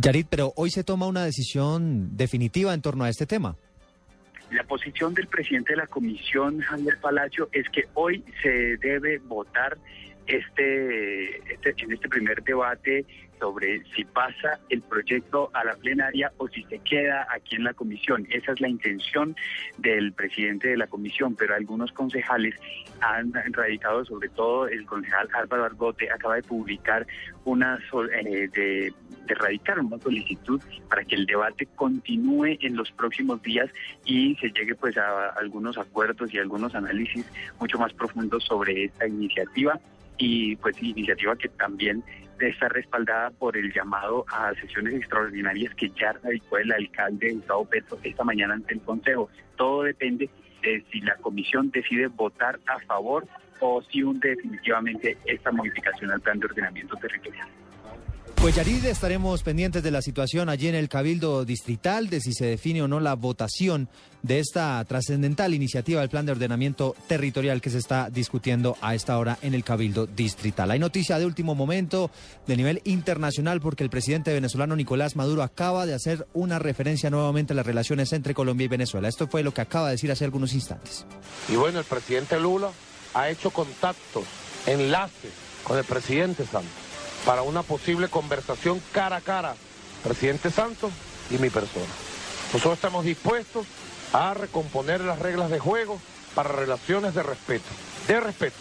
Yarit, 0.00 0.26
pero 0.28 0.52
hoy 0.56 0.70
se 0.70 0.84
toma 0.84 1.06
una 1.06 1.24
decisión 1.24 2.16
definitiva 2.16 2.74
en 2.74 2.82
torno 2.82 3.04
a 3.04 3.08
este 3.08 3.26
tema. 3.26 3.56
La 4.50 4.64
posición 4.64 5.14
del 5.14 5.26
presidente 5.26 5.72
de 5.72 5.78
la 5.78 5.86
comisión, 5.86 6.60
Javier 6.60 6.98
Palacio, 7.00 7.48
es 7.52 7.68
que 7.70 7.86
hoy 7.94 8.22
se 8.42 8.76
debe 8.76 9.18
votar 9.18 9.76
este, 10.26 11.52
este, 11.52 11.74
en 11.78 11.92
este 11.92 12.08
primer 12.08 12.42
debate 12.42 13.04
sobre 13.38 13.82
si 13.94 14.04
pasa 14.04 14.58
el 14.68 14.82
proyecto 14.82 15.50
a 15.52 15.64
la 15.64 15.74
plenaria 15.74 16.32
o 16.38 16.48
si 16.48 16.62
se 16.64 16.78
queda 16.80 17.26
aquí 17.34 17.56
en 17.56 17.64
la 17.64 17.74
comisión. 17.74 18.26
Esa 18.30 18.52
es 18.52 18.60
la 18.60 18.68
intención 18.68 19.36
del 19.78 20.12
presidente 20.12 20.68
de 20.68 20.76
la 20.76 20.86
comisión, 20.86 21.34
pero 21.36 21.54
algunos 21.54 21.92
concejales 21.92 22.54
han 23.00 23.32
radicado, 23.52 24.04
sobre 24.04 24.28
todo 24.30 24.68
el 24.68 24.86
concejal 24.86 25.28
Álvaro 25.34 25.64
Argote, 25.64 26.10
acaba 26.10 26.36
de 26.36 26.42
publicar 26.42 27.06
una 27.44 27.78
eh, 28.24 28.48
de, 28.52 28.92
radicar 29.34 29.80
una 29.80 29.98
solicitud 29.98 30.60
para 30.88 31.04
que 31.04 31.14
el 31.14 31.26
debate 31.26 31.66
continúe 31.74 32.56
en 32.60 32.76
los 32.76 32.90
próximos 32.92 33.42
días 33.42 33.70
y 34.04 34.34
se 34.36 34.48
llegue 34.50 34.74
pues 34.74 34.96
a 34.96 35.30
algunos 35.30 35.78
acuerdos 35.78 36.32
y 36.32 36.38
algunos 36.38 36.74
análisis 36.74 37.26
mucho 37.60 37.78
más 37.78 37.92
profundos 37.92 38.44
sobre 38.44 38.84
esta 38.84 39.06
iniciativa 39.06 39.78
y 40.18 40.56
pues 40.56 40.80
iniciativa 40.82 41.36
que 41.36 41.48
también 41.48 42.02
está 42.40 42.68
respaldada 42.68 43.30
por 43.30 43.56
el 43.56 43.72
llamado 43.72 44.24
a 44.28 44.54
sesiones 44.54 44.94
extraordinarias 44.94 45.74
que 45.74 45.90
ya 45.90 46.12
radicó 46.12 46.58
el 46.58 46.72
alcalde 46.72 47.32
Gustavo 47.32 47.64
Petro 47.64 47.98
esta 48.02 48.24
mañana 48.24 48.54
ante 48.54 48.74
el 48.74 48.80
Consejo. 48.80 49.28
Todo 49.56 49.82
depende 49.84 50.28
de 50.62 50.84
si 50.90 51.00
la 51.00 51.16
comisión 51.16 51.70
decide 51.70 52.08
votar 52.08 52.58
a 52.66 52.78
favor 52.80 53.26
o 53.60 53.82
si 53.82 54.02
hunde 54.02 54.30
definitivamente 54.30 55.16
esta 55.24 55.50
modificación 55.50 56.10
al 56.10 56.20
plan 56.20 56.38
de 56.38 56.46
ordenamiento 56.46 56.96
territorial. 56.96 57.48
Pues 58.46 58.54
Yarid, 58.54 58.84
estaremos 58.84 59.42
pendientes 59.42 59.82
de 59.82 59.90
la 59.90 60.00
situación 60.00 60.48
allí 60.48 60.68
en 60.68 60.76
el 60.76 60.88
Cabildo 60.88 61.44
Distrital, 61.44 62.08
de 62.08 62.20
si 62.20 62.32
se 62.32 62.46
define 62.46 62.80
o 62.80 62.86
no 62.86 63.00
la 63.00 63.14
votación 63.14 63.88
de 64.22 64.38
esta 64.38 64.84
trascendental 64.84 65.52
iniciativa 65.52 66.00
del 66.00 66.10
plan 66.10 66.26
de 66.26 66.30
ordenamiento 66.30 66.94
territorial 67.08 67.60
que 67.60 67.70
se 67.70 67.78
está 67.78 68.08
discutiendo 68.08 68.76
a 68.80 68.94
esta 68.94 69.18
hora 69.18 69.36
en 69.42 69.54
el 69.54 69.64
Cabildo 69.64 70.06
Distrital. 70.06 70.70
Hay 70.70 70.78
noticia 70.78 71.18
de 71.18 71.26
último 71.26 71.56
momento 71.56 72.12
de 72.46 72.56
nivel 72.56 72.82
internacional 72.84 73.60
porque 73.60 73.82
el 73.82 73.90
presidente 73.90 74.32
venezolano 74.32 74.76
Nicolás 74.76 75.16
Maduro 75.16 75.42
acaba 75.42 75.84
de 75.84 75.94
hacer 75.94 76.28
una 76.32 76.60
referencia 76.60 77.10
nuevamente 77.10 77.52
a 77.52 77.56
las 77.56 77.66
relaciones 77.66 78.12
entre 78.12 78.32
Colombia 78.32 78.66
y 78.66 78.68
Venezuela. 78.68 79.08
Esto 79.08 79.26
fue 79.26 79.42
lo 79.42 79.52
que 79.52 79.62
acaba 79.62 79.86
de 79.86 79.94
decir 79.94 80.12
hace 80.12 80.24
algunos 80.24 80.54
instantes. 80.54 81.04
Y 81.48 81.56
bueno, 81.56 81.80
el 81.80 81.84
presidente 81.84 82.38
Lula 82.38 82.70
ha 83.12 83.28
hecho 83.28 83.50
contactos, 83.50 84.22
enlaces 84.66 85.32
con 85.64 85.78
el 85.78 85.84
presidente 85.84 86.46
Santos 86.46 86.86
para 87.26 87.42
una 87.42 87.62
posible 87.64 88.08
conversación 88.08 88.80
cara 88.92 89.16
a 89.16 89.20
cara, 89.20 89.56
presidente 90.04 90.50
Santos 90.50 90.92
y 91.28 91.38
mi 91.38 91.50
persona. 91.50 91.84
Nosotros 92.52 92.74
estamos 92.74 93.04
dispuestos 93.04 93.66
a 94.12 94.32
recomponer 94.32 95.00
las 95.00 95.18
reglas 95.18 95.50
de 95.50 95.58
juego 95.58 95.98
para 96.36 96.52
relaciones 96.52 97.14
de 97.14 97.24
respeto, 97.24 97.66
de 98.06 98.20
respeto. 98.20 98.56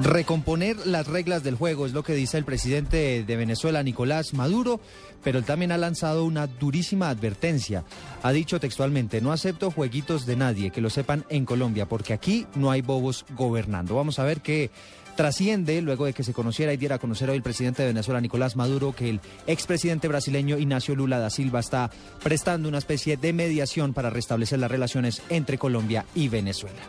Recomponer 0.00 0.86
las 0.86 1.06
reglas 1.06 1.42
del 1.42 1.54
juego 1.54 1.86
es 1.86 1.92
lo 1.92 2.02
que 2.02 2.14
dice 2.14 2.36
el 2.36 2.44
presidente 2.44 3.24
de 3.24 3.36
Venezuela, 3.36 3.82
Nicolás 3.82 4.34
Maduro, 4.34 4.80
pero 5.22 5.38
él 5.38 5.44
también 5.44 5.70
ha 5.70 5.78
lanzado 5.78 6.24
una 6.24 6.46
durísima 6.46 7.08
advertencia. 7.08 7.84
Ha 8.22 8.32
dicho 8.32 8.58
textualmente, 8.58 9.20
no 9.20 9.32
acepto 9.32 9.70
jueguitos 9.70 10.26
de 10.26 10.36
nadie, 10.36 10.70
que 10.70 10.80
lo 10.80 10.90
sepan 10.90 11.24
en 11.28 11.44
Colombia, 11.44 11.86
porque 11.86 12.12
aquí 12.14 12.46
no 12.54 12.70
hay 12.70 12.82
bobos 12.82 13.24
gobernando. 13.36 13.94
Vamos 13.94 14.18
a 14.18 14.24
ver 14.24 14.40
qué 14.40 14.70
trasciende 15.16 15.80
luego 15.82 16.06
de 16.06 16.12
que 16.12 16.24
se 16.24 16.32
conociera 16.32 16.72
y 16.72 16.76
diera 16.76 16.96
a 16.96 16.98
conocer 16.98 17.30
hoy 17.30 17.36
el 17.36 17.42
presidente 17.42 17.82
de 17.82 17.88
Venezuela, 17.88 18.20
Nicolás 18.20 18.56
Maduro, 18.56 18.94
que 18.94 19.08
el 19.10 19.20
expresidente 19.46 20.08
brasileño 20.08 20.58
Ignacio 20.58 20.94
Lula 20.94 21.18
da 21.18 21.30
Silva 21.30 21.60
está 21.60 21.90
prestando 22.22 22.68
una 22.68 22.78
especie 22.78 23.16
de 23.16 23.32
mediación 23.32 23.94
para 23.94 24.10
restablecer 24.10 24.58
las 24.58 24.70
relaciones 24.70 25.22
entre 25.28 25.58
Colombia 25.58 26.04
y 26.14 26.28
Venezuela. 26.28 26.80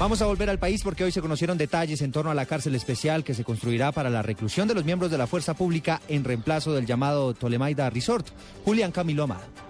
Vamos 0.00 0.22
a 0.22 0.26
volver 0.26 0.48
al 0.48 0.58
país 0.58 0.82
porque 0.82 1.04
hoy 1.04 1.12
se 1.12 1.20
conocieron 1.20 1.58
detalles 1.58 2.00
en 2.00 2.10
torno 2.10 2.30
a 2.30 2.34
la 2.34 2.46
cárcel 2.46 2.74
especial 2.74 3.22
que 3.22 3.34
se 3.34 3.44
construirá 3.44 3.92
para 3.92 4.08
la 4.08 4.22
reclusión 4.22 4.66
de 4.66 4.74
los 4.74 4.86
miembros 4.86 5.10
de 5.10 5.18
la 5.18 5.26
fuerza 5.26 5.52
pública 5.52 6.00
en 6.08 6.24
reemplazo 6.24 6.72
del 6.72 6.86
llamado 6.86 7.34
Tolemaida 7.34 7.90
Resort. 7.90 8.26
Julián 8.64 8.92
Camilo 8.92 9.24
Amado. 9.24 9.69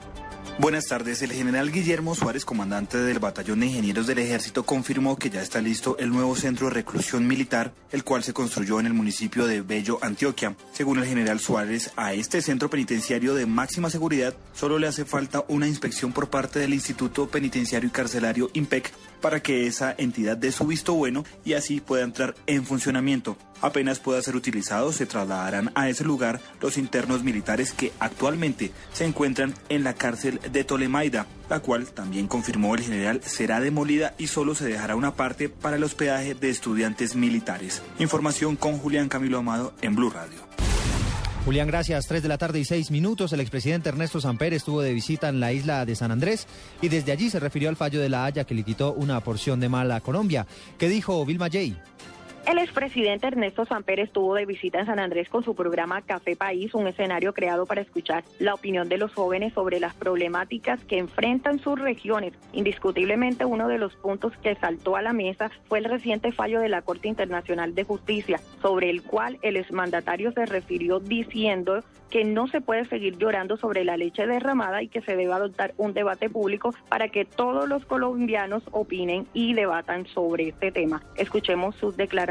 Buenas 0.61 0.88
tardes. 0.88 1.23
El 1.23 1.33
general 1.33 1.73
Guillermo 1.73 2.14
Suárez, 2.14 2.44
comandante 2.44 2.99
del 2.99 3.18
Batallón 3.18 3.61
de 3.61 3.66
Ingenieros 3.68 4.07
del 4.07 4.18
Ejército, 4.18 4.66
confirmó 4.66 5.16
que 5.16 5.31
ya 5.31 5.40
está 5.40 5.62
listo 5.62 5.96
el 5.96 6.11
nuevo 6.11 6.37
centro 6.37 6.66
de 6.68 6.75
reclusión 6.75 7.27
militar, 7.27 7.73
el 7.92 8.05
cual 8.05 8.23
se 8.23 8.35
construyó 8.35 8.79
en 8.79 8.85
el 8.85 8.92
municipio 8.92 9.46
de 9.46 9.62
Bello, 9.62 9.99
Antioquia. 10.03 10.55
Según 10.75 10.99
el 10.99 11.07
general 11.07 11.40
Suárez, 11.40 11.92
a 11.96 12.12
este 12.12 12.42
centro 12.42 12.68
penitenciario 12.68 13.35
de 13.35 13.46
máxima 13.46 13.88
seguridad 13.88 14.35
solo 14.53 14.79
le 14.79 14.87
hace 14.87 15.07
falta 15.07 15.46
una 15.49 15.66
inspección 15.66 16.12
por 16.12 16.29
parte 16.29 16.59
del 16.59 16.75
Instituto 16.75 17.31
Penitenciario 17.31 17.88
y 17.88 17.92
Carcelario 17.92 18.51
IMPEC 18.53 18.92
para 19.20 19.40
que 19.40 19.66
esa 19.66 19.94
entidad 19.96 20.37
dé 20.37 20.52
su 20.52 20.66
visto 20.66 20.94
bueno 20.94 21.24
y 21.44 21.54
así 21.54 21.80
pueda 21.80 22.04
entrar 22.04 22.35
en 22.46 22.64
funcionamiento. 22.64 23.37
Apenas 23.62 23.98
pueda 23.98 24.22
ser 24.22 24.37
utilizado, 24.37 24.92
se 24.92 25.06
trasladarán 25.06 25.70
a 25.74 25.88
ese 25.88 26.04
lugar 26.04 26.40
los 26.61 26.78
internos 26.78 27.22
militares 27.22 27.72
que 27.72 27.92
actualmente 27.98 28.72
se 28.92 29.04
encuentran 29.04 29.54
en 29.68 29.85
la 29.85 29.92
cárcel 29.92 30.40
de 30.50 30.64
Tolemaida, 30.64 31.26
la 31.50 31.61
cual 31.61 31.88
también 31.88 32.26
confirmó 32.26 32.74
el 32.74 32.83
general 32.83 33.20
será 33.22 33.61
demolida 33.61 34.14
y 34.16 34.28
solo 34.28 34.54
se 34.54 34.66
dejará 34.66 34.96
una 34.96 35.14
parte 35.14 35.48
para 35.48 35.76
el 35.76 35.85
hospedaje 35.85 36.35
de 36.35 36.48
estudiantes 36.48 37.14
militares. 37.14 37.83
Información 37.98 38.56
con 38.56 38.78
Julián 38.78 39.09
Camilo 39.09 39.38
Amado 39.38 39.74
en 39.83 39.94
Blue 39.94 40.11
Radio. 40.11 40.50
Julián, 41.44 41.68
gracias. 41.68 42.07
Tres 42.07 42.22
de 42.22 42.29
la 42.29 42.37
tarde 42.37 42.61
y 42.61 42.64
seis 42.64 42.90
minutos. 42.90 43.33
El 43.33 43.40
expresidente 43.40 43.88
Ernesto 43.88 44.20
Samper 44.20 44.53
estuvo 44.53 44.83
de 44.83 44.92
visita 44.92 45.29
en 45.29 45.40
la 45.40 45.53
isla 45.53 45.87
de 45.87 45.96
San 45.96 46.11
Andrés 46.11 46.46
y 46.83 46.88
desde 46.88 47.12
allí 47.12 47.31
se 47.31 47.40
refirió 47.40 47.70
al 47.70 47.76
fallo 47.76 48.00
de 48.00 48.11
la 48.11 48.26
Haya 48.26 48.44
que 48.44 48.55
le 48.55 48.62
quitó 48.62 48.92
una 48.92 49.20
porción 49.20 49.59
de 49.59 49.68
mal 49.68 49.90
a 49.90 50.00
Colombia. 50.00 50.46
¿Qué 50.79 50.88
dijo 50.88 51.24
Vilma 51.24 51.48
Jay? 51.50 51.76
El 52.46 52.59
expresidente 52.59 53.26
Ernesto 53.26 53.64
Samper 53.66 54.00
estuvo 54.00 54.35
de 54.35 54.46
visita 54.46 54.81
en 54.81 54.87
San 54.87 54.98
Andrés 54.98 55.29
con 55.29 55.44
su 55.44 55.55
programa 55.55 56.03
Café 56.03 56.37
País, 56.37 56.74
un 56.74 56.88
escenario 56.88 57.35
creado 57.35 57.66
para 57.66 57.83
escuchar 57.83 58.24
la 58.38 58.55
opinión 58.55 58.88
de 58.88 58.96
los 58.96 59.12
jóvenes 59.12 59.53
sobre 59.53 59.79
las 59.79 59.94
problemáticas 59.94 60.83
que 60.85 60.98
enfrentan 60.98 61.59
sus 61.59 61.79
regiones. 61.79 62.33
Indiscutiblemente 62.53 63.44
uno 63.44 63.68
de 63.68 63.79
los 63.79 63.94
puntos 63.96 64.33
que 64.38 64.57
saltó 64.57 64.96
a 64.96 65.03
la 65.03 65.12
mesa 65.12 65.50
fue 65.68 65.79
el 65.79 65.85
reciente 65.85 66.33
fallo 66.33 66.61
de 66.61 66.70
la 66.70 66.83
Corte 66.83 67.09
Internacional 67.09 67.74
de 67.74 67.85
Justicia, 67.85 68.40
sobre 68.62 68.88
el 68.88 69.03
cual 69.03 69.38
el 69.42 69.57
exmandatario 69.57 70.33
se 70.33 70.46
refirió 70.46 70.98
diciendo 70.98 71.85
que 72.09 72.24
no 72.24 72.48
se 72.48 72.61
puede 72.61 72.87
seguir 72.87 73.16
llorando 73.18 73.57
sobre 73.57 73.85
la 73.85 73.96
leche 73.96 74.26
derramada 74.26 74.83
y 74.83 74.88
que 74.88 75.00
se 75.03 75.14
debe 75.14 75.33
adoptar 75.33 75.74
un 75.76 75.94
debate 75.94 76.29
público 76.29 76.74
para 76.88 77.09
que 77.09 77.24
todos 77.24 77.68
los 77.68 77.85
colombianos 77.85 78.64
opinen 78.72 79.29
y 79.33 79.55
debatan 79.55 80.07
sobre 80.07 80.48
este 80.48 80.72
tema. 80.72 81.03
Escuchemos 81.14 81.76
sus 81.76 81.96
declaraciones. 81.96 82.30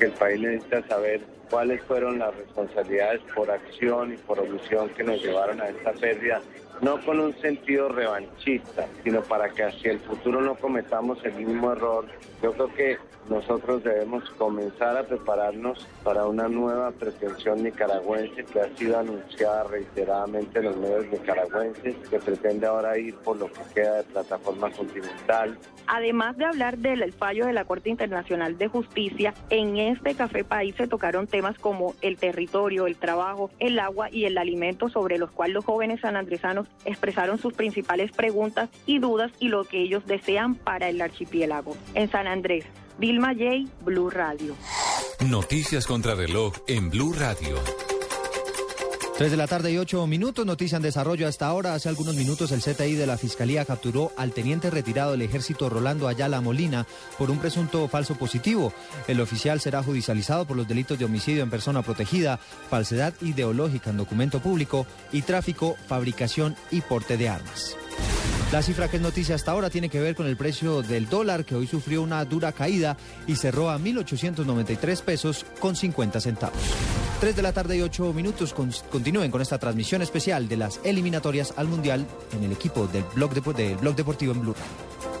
El 0.00 0.10
país 0.12 0.40
necesita 0.40 0.86
saber 0.88 1.20
cuáles 1.50 1.80
fueron 1.82 2.18
las 2.18 2.34
responsabilidades 2.36 3.20
por 3.34 3.50
acción 3.50 4.12
y 4.12 4.16
por 4.16 4.40
omisión 4.40 4.88
que 4.90 5.04
nos 5.04 5.22
llevaron 5.22 5.60
a 5.60 5.68
esta 5.68 5.92
pérdida, 5.92 6.42
no 6.80 7.00
con 7.04 7.20
un 7.20 7.34
sentido 7.40 7.88
revanchista, 7.88 8.86
sino 9.02 9.22
para 9.22 9.48
que 9.50 9.64
hacia 9.64 9.92
el 9.92 10.00
futuro 10.00 10.40
no 10.40 10.54
cometamos 10.54 11.24
el 11.24 11.34
mismo 11.34 11.72
error. 11.72 12.06
Yo 12.42 12.52
creo 12.52 12.74
que 12.74 12.98
nosotros 13.28 13.82
debemos 13.82 14.28
comenzar 14.30 14.96
a 14.98 15.04
prepararnos 15.04 15.86
para 16.02 16.26
una 16.26 16.46
nueva 16.48 16.90
pretensión 16.90 17.62
nicaragüense 17.62 18.44
que 18.44 18.60
ha 18.60 18.76
sido 18.76 18.98
anunciada 18.98 19.64
reiteradamente 19.64 20.58
en 20.58 20.66
los 20.66 20.76
medios 20.76 21.06
nicaragüenses, 21.06 21.96
que 22.08 22.18
pretende 22.18 22.66
ahora 22.66 22.98
ir 22.98 23.14
por 23.16 23.38
lo 23.38 23.46
que 23.46 23.60
queda 23.74 23.96
de 23.96 24.02
plataforma 24.04 24.70
continental. 24.70 25.56
Además 25.86 26.36
de 26.36 26.44
hablar 26.44 26.78
del 26.78 27.12
fallo 27.12 27.46
de 27.46 27.52
la 27.52 27.64
Corte 27.64 27.88
Internacional 27.88 28.58
de 28.58 28.68
Justicia, 28.68 29.32
en 29.48 29.78
este 29.78 30.14
Café 30.14 30.44
País 30.44 30.74
se 30.76 30.86
tocaron 30.86 31.26
temas 31.26 31.58
como 31.58 31.94
el 32.02 32.18
territorio, 32.18 32.86
el 32.86 32.96
trabajo, 32.96 33.50
el 33.58 33.78
agua 33.78 34.08
y 34.10 34.26
el 34.26 34.36
alimento, 34.36 34.88
sobre 34.88 35.18
los 35.18 35.30
cuales 35.30 35.54
los 35.54 35.64
jóvenes 35.64 36.00
sanandresanos 36.00 36.63
expresaron 36.84 37.38
sus 37.38 37.52
principales 37.54 38.12
preguntas 38.12 38.70
y 38.86 38.98
dudas 38.98 39.32
y 39.38 39.48
lo 39.48 39.64
que 39.64 39.82
ellos 39.82 40.06
desean 40.06 40.54
para 40.54 40.88
el 40.88 41.00
archipiélago. 41.00 41.76
En 41.94 42.10
San 42.10 42.26
Andrés, 42.26 42.64
Vilma 42.98 43.34
J, 43.34 43.70
Blue 43.84 44.10
Radio. 44.10 44.54
Noticias 45.28 45.86
contra 45.86 46.14
reloj 46.14 46.54
en 46.66 46.90
Blue 46.90 47.12
Radio. 47.12 47.56
3 49.16 49.30
de 49.30 49.36
la 49.36 49.46
tarde 49.46 49.70
y 49.70 49.78
8 49.78 50.08
minutos, 50.08 50.44
noticia 50.44 50.74
en 50.74 50.82
desarrollo 50.82 51.28
hasta 51.28 51.46
ahora. 51.46 51.74
Hace 51.74 51.88
algunos 51.88 52.16
minutos 52.16 52.50
el 52.50 52.60
CTI 52.60 52.94
de 52.94 53.06
la 53.06 53.16
Fiscalía 53.16 53.64
capturó 53.64 54.10
al 54.16 54.32
teniente 54.32 54.70
retirado 54.70 55.12
del 55.12 55.22
ejército 55.22 55.68
Rolando 55.70 56.08
Ayala 56.08 56.40
Molina 56.40 56.84
por 57.16 57.30
un 57.30 57.38
presunto 57.38 57.86
falso 57.86 58.16
positivo. 58.16 58.72
El 59.06 59.20
oficial 59.20 59.60
será 59.60 59.84
judicializado 59.84 60.46
por 60.46 60.56
los 60.56 60.66
delitos 60.66 60.98
de 60.98 61.04
homicidio 61.04 61.44
en 61.44 61.50
persona 61.50 61.82
protegida, 61.82 62.40
falsedad 62.68 63.14
ideológica 63.20 63.90
en 63.90 63.98
documento 63.98 64.40
público 64.40 64.84
y 65.12 65.22
tráfico, 65.22 65.76
fabricación 65.86 66.56
y 66.72 66.80
porte 66.80 67.16
de 67.16 67.28
armas. 67.28 67.76
La 68.52 68.62
cifra 68.62 68.88
que 68.88 68.98
es 68.98 69.02
noticia 69.02 69.34
hasta 69.34 69.50
ahora 69.50 69.68
tiene 69.68 69.88
que 69.88 69.98
ver 69.98 70.14
con 70.14 70.26
el 70.26 70.36
precio 70.36 70.82
del 70.82 71.08
dólar 71.08 71.44
que 71.44 71.56
hoy 71.56 71.66
sufrió 71.66 72.02
una 72.02 72.24
dura 72.24 72.52
caída 72.52 72.96
y 73.26 73.34
cerró 73.34 73.68
a 73.70 73.78
1.893 73.78 75.00
pesos 75.02 75.44
con 75.58 75.74
50 75.74 76.20
centavos. 76.20 76.58
3 77.20 77.34
de 77.34 77.42
la 77.42 77.52
tarde 77.52 77.78
y 77.78 77.80
8 77.82 78.12
minutos. 78.12 78.52
Con- 78.54 78.72
continúen 78.92 79.30
con 79.32 79.42
esta 79.42 79.58
transmisión 79.58 80.02
especial 80.02 80.46
de 80.48 80.56
las 80.56 80.78
eliminatorias 80.84 81.54
al 81.56 81.66
Mundial 81.68 82.06
en 82.36 82.44
el 82.44 82.52
equipo 82.52 82.86
del 82.86 83.04
Blog, 83.14 83.34
Depo- 83.34 83.54
del 83.54 83.76
Blog 83.76 83.96
Deportivo 83.96 84.32
en 84.32 84.40
Blue. 84.42 84.54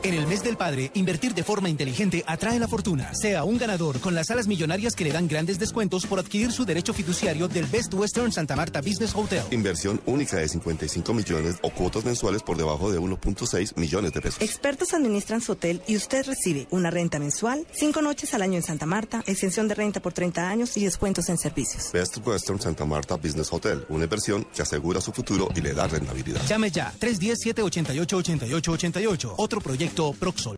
En 0.02 0.12
el 0.12 0.26
mes 0.26 0.44
del 0.44 0.58
padre, 0.58 0.90
invertir 0.92 1.32
de 1.32 1.42
forma 1.42 1.70
inteligente 1.70 2.22
atrae 2.26 2.58
la 2.58 2.68
fortuna. 2.68 3.14
Sea 3.14 3.42
un 3.44 3.56
ganador 3.56 4.00
con 4.00 4.14
las 4.14 4.26
salas 4.26 4.46
millonarias 4.46 4.94
que 4.94 5.02
le 5.04 5.12
dan 5.12 5.26
grandes 5.28 5.58
descuentos 5.58 6.04
por 6.04 6.18
adquirir 6.18 6.52
su 6.52 6.66
derecho 6.66 6.92
fiduciario 6.92 7.48
del 7.48 7.64
Best 7.64 7.94
Western 7.94 8.30
Santa 8.30 8.54
Marta 8.54 8.82
Business 8.82 9.14
Hotel. 9.14 9.42
Inversión 9.50 10.02
única 10.04 10.36
de 10.36 10.46
55 10.46 11.14
millones 11.14 11.56
o 11.62 11.70
cuotas 11.70 12.04
mensuales 12.04 12.42
por 12.42 12.58
debajo 12.64 12.90
de 12.90 12.98
1.6 12.98 13.76
millones 13.76 14.12
de 14.12 14.20
pesos. 14.20 14.42
Expertos 14.42 14.94
administran 14.94 15.40
su 15.40 15.52
hotel 15.52 15.82
y 15.86 15.96
usted 15.96 16.26
recibe 16.26 16.66
una 16.70 16.90
renta 16.90 17.18
mensual, 17.18 17.66
cinco 17.72 18.02
noches 18.02 18.34
al 18.34 18.42
año 18.42 18.56
en 18.56 18.62
Santa 18.62 18.86
Marta, 18.86 19.22
exención 19.26 19.68
de 19.68 19.74
renta 19.74 20.00
por 20.00 20.12
30 20.12 20.48
años 20.48 20.76
y 20.76 20.84
descuentos 20.84 21.28
en 21.28 21.38
servicios. 21.38 21.90
Best 21.92 22.18
Western 22.26 22.60
Santa 22.60 22.84
Marta 22.84 23.16
Business 23.16 23.52
Hotel, 23.52 23.84
una 23.88 24.04
inversión 24.04 24.46
que 24.54 24.62
asegura 24.62 25.00
su 25.00 25.12
futuro 25.12 25.48
y 25.54 25.60
le 25.60 25.74
da 25.74 25.86
rentabilidad. 25.86 26.44
Llame 26.46 26.70
ya, 26.70 26.92
310-788-8888. 27.00 29.34
Otro 29.36 29.60
proyecto 29.60 30.12
Proxol. 30.12 30.56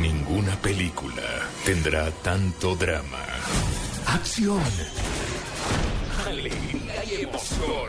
Ninguna 0.00 0.56
película, 0.60 1.22
tendrá 1.64 2.10
tanto 2.22 2.74
drama, 2.74 3.24
acción, 4.06 4.60
alegría 6.26 7.04
y 7.04 7.22
emoción, 7.22 7.88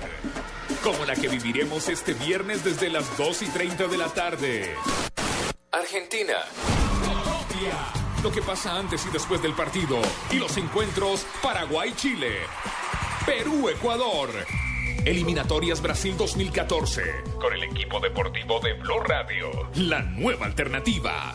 como 0.83 1.05
la 1.05 1.15
que 1.15 1.29
viviremos 1.29 1.87
este 1.87 2.13
viernes 2.13 2.63
desde 2.63 2.89
las 2.89 3.17
2 3.17 3.43
y 3.43 3.47
30 3.47 3.87
de 3.87 3.97
la 3.97 4.09
tarde. 4.09 4.75
Argentina, 5.71 6.35
Colombia, 6.99 7.73
lo 8.21 8.31
que 8.31 8.41
pasa 8.41 8.77
antes 8.77 9.05
y 9.05 9.09
después 9.09 9.41
del 9.41 9.53
partido, 9.53 9.99
y 10.31 10.35
los 10.35 10.57
encuentros 10.57 11.25
Paraguay-Chile, 11.41 12.39
Perú-Ecuador. 13.25 14.29
Eliminatorias 15.05 15.81
Brasil 15.81 16.15
2014. 16.17 17.01
Con 17.39 17.53
el 17.53 17.63
equipo 17.63 17.99
deportivo 17.99 18.59
de 18.59 18.73
Blue 18.73 18.99
Radio. 18.99 19.69
La 19.75 20.01
nueva 20.01 20.45
alternativa. 20.45 21.33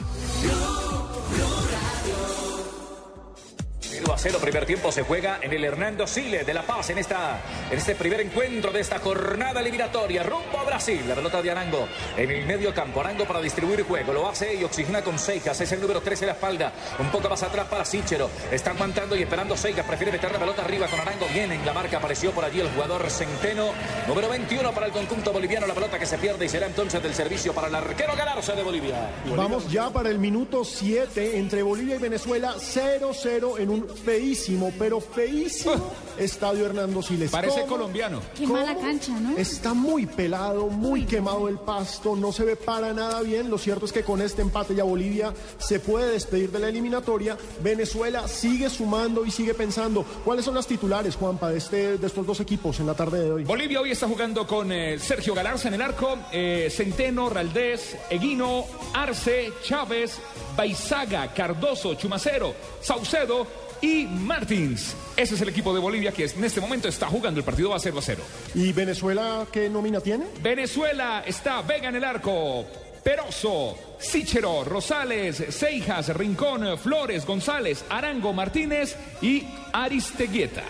0 3.99 4.13
a 4.15 4.19
0, 4.19 4.39
primer 4.41 4.65
tiempo 4.65 4.93
se 4.93 5.03
juega 5.03 5.41
en 5.43 5.53
el 5.53 5.65
Hernando 5.65 6.07
Sile 6.07 6.45
de 6.45 6.55
La 6.55 6.63
Paz 6.63 6.91
en, 6.91 6.99
esta, 6.99 7.41
en 7.69 7.79
este 7.79 7.97
primer 7.97 8.21
encuentro 8.21 8.71
de 8.71 8.81
esta 8.81 9.01
jornada 9.01 9.61
eliminatoria. 9.61 10.23
Rumbo 10.23 10.61
a 10.61 10.65
Brasil, 10.65 11.03
la 11.09 11.17
pelota 11.17 11.43
de 11.43 11.51
Arango 11.51 11.89
en 12.17 12.31
el 12.31 12.47
medio 12.47 12.73
campo. 12.73 13.01
Arango 13.01 13.25
para 13.25 13.41
distribuir 13.41 13.83
juego, 13.83 14.13
lo 14.13 14.29
hace 14.29 14.55
y 14.55 14.63
oxigena 14.63 15.03
con 15.03 15.19
Seijas, 15.19 15.61
es 15.61 15.73
el 15.73 15.81
número 15.81 16.01
13 16.01 16.21
de 16.21 16.27
la 16.27 16.33
espalda. 16.35 16.73
Un 17.01 17.11
poco 17.11 17.29
más 17.29 17.43
atrás 17.43 17.67
para 17.67 17.85
Sichero. 17.85 18.31
Está 18.53 18.71
aguantando 18.71 19.17
y 19.17 19.23
esperando 19.23 19.57
Seijas, 19.57 19.85
prefiere 19.85 20.13
meter 20.13 20.31
la 20.31 20.39
pelota 20.39 20.63
arriba 20.63 20.87
con 20.87 21.01
Arango. 21.01 21.27
Viene 21.35 21.57
en 21.57 21.67
la 21.67 21.73
marca, 21.73 21.99
apareció 21.99 22.31
por 22.31 22.45
allí 22.45 22.61
el 22.61 22.71
jugador 22.71 23.11
Centeno, 23.11 23.71
número 24.07 24.29
21 24.29 24.73
para 24.73 24.87
el 24.87 24.93
conjunto 24.93 25.33
boliviano. 25.33 25.67
La 25.67 25.75
pelota 25.75 25.99
que 25.99 26.07
se 26.07 26.19
pierde 26.19 26.45
y 26.45 26.49
será 26.49 26.67
entonces 26.67 27.03
del 27.03 27.15
servicio 27.15 27.53
para 27.53 27.67
el 27.67 27.75
arquero 27.75 28.15
Galarza 28.15 28.53
de 28.53 28.63
Bolivia. 28.63 29.11
Vamos 29.37 29.69
ya 29.69 29.91
para 29.91 30.09
el 30.09 30.21
minuto 30.21 30.65
7 30.65 31.37
entre 31.37 31.65
Bolivia 31.65 31.97
y 31.97 31.99
Venezuela, 31.99 32.55
0-0 32.59 33.59
en 33.59 33.71
un 33.71 33.88
feísimo, 33.95 34.73
pero 34.79 35.01
feísimo 35.01 35.93
estadio 36.19 36.67
Hernando 36.67 37.03
Siles. 37.03 37.31
Parece 37.31 37.61
¿Cómo? 37.63 37.77
colombiano. 37.77 38.21
Qué 38.37 38.47
mala 38.47 38.77
cancha, 38.77 39.19
¿no? 39.19 39.37
Está 39.37 39.75
muy 39.75 40.07
pelado, 40.07 40.67
muy 40.69 41.05
quemado 41.05 41.49
el 41.49 41.59
pasto, 41.59 42.17
no 42.17 42.33
se 42.33 42.45
ve 42.45 42.57
para 42.57 42.93
nada 42.93 43.21
bien. 43.23 43.51
Lo 43.51 43.59
cierto 43.59 43.85
es 43.87 43.93
que 43.93 44.03
con 44.03 44.21
este 44.23 44.43
empate 44.43 44.75
ya 44.75 44.85
Bolivia 44.85 45.33
se 45.59 45.81
puede 45.81 46.13
despedir 46.13 46.51
de 46.51 46.59
la 46.59 46.69
eliminatoria. 46.69 47.37
Venezuela 47.63 48.29
sigue 48.29 48.71
sumando 48.71 49.25
y 49.25 49.31
sigue 49.31 49.55
pensando. 49.55 50.05
¿Cuáles 50.25 50.45
son 50.45 50.55
las 50.55 50.67
titulares, 50.67 51.17
Juanpa, 51.17 51.51
de, 51.51 51.59
este, 51.59 51.99
de 51.99 52.07
estos 52.07 52.27
dos 52.27 52.41
equipos 52.41 52.81
en 52.81 52.87
la 52.87 52.95
tarde 52.95 53.21
de 53.21 53.33
hoy? 53.33 53.45
Bolivia 53.45 53.81
hoy 53.81 53.91
está 53.91 54.07
jugando 54.09 54.47
con 54.47 54.73
eh, 54.73 54.99
Sergio 54.99 55.35
Galarza 55.35 55.69
en 55.69 55.75
el 55.75 55.83
arco, 55.83 56.19
eh, 56.33 56.69
Centeno, 56.71 57.29
Raldés, 57.29 57.97
Eguino, 58.11 58.65
Arce, 58.95 59.53
Chávez, 59.63 60.19
Baizaga, 60.57 61.33
Cardoso, 61.33 61.95
Chumacero, 61.95 62.55
Saucedo 62.81 63.47
y 63.81 64.07
Martins. 64.07 64.95
Ese 65.19 65.35
es 65.35 65.41
el 65.41 65.49
equipo 65.49 65.75
de 65.75 65.81
Bolivia 65.81 66.13
que 66.13 66.27
en 66.27 66.45
este 66.45 66.61
momento 66.61 66.87
está 66.87 67.09
jugando 67.09 67.41
el 67.41 67.45
partido 67.45 67.75
a 67.75 67.81
0 67.81 67.99
a 67.99 68.03
0. 68.03 68.23
¿Y 68.55 68.73
Venezuela 68.73 69.49
qué 69.51 69.69
nómina 69.69 70.01
tiene? 70.01 70.27
Venezuela 70.41 71.25
está 71.27 71.61
Vega 71.63 71.89
en 71.89 71.97
el 71.97 72.05
arco. 72.05 72.65
Peroso, 73.03 73.77
Sichero, 73.99 74.63
Rosales, 74.63 75.43
Seijas, 75.49 76.17
Rincón, 76.17 76.79
Flores, 76.79 77.27
González, 77.27 77.85
Arango, 77.91 78.33
Martínez 78.33 78.95
y 79.21 79.45
Aristeguieta. 79.73 80.63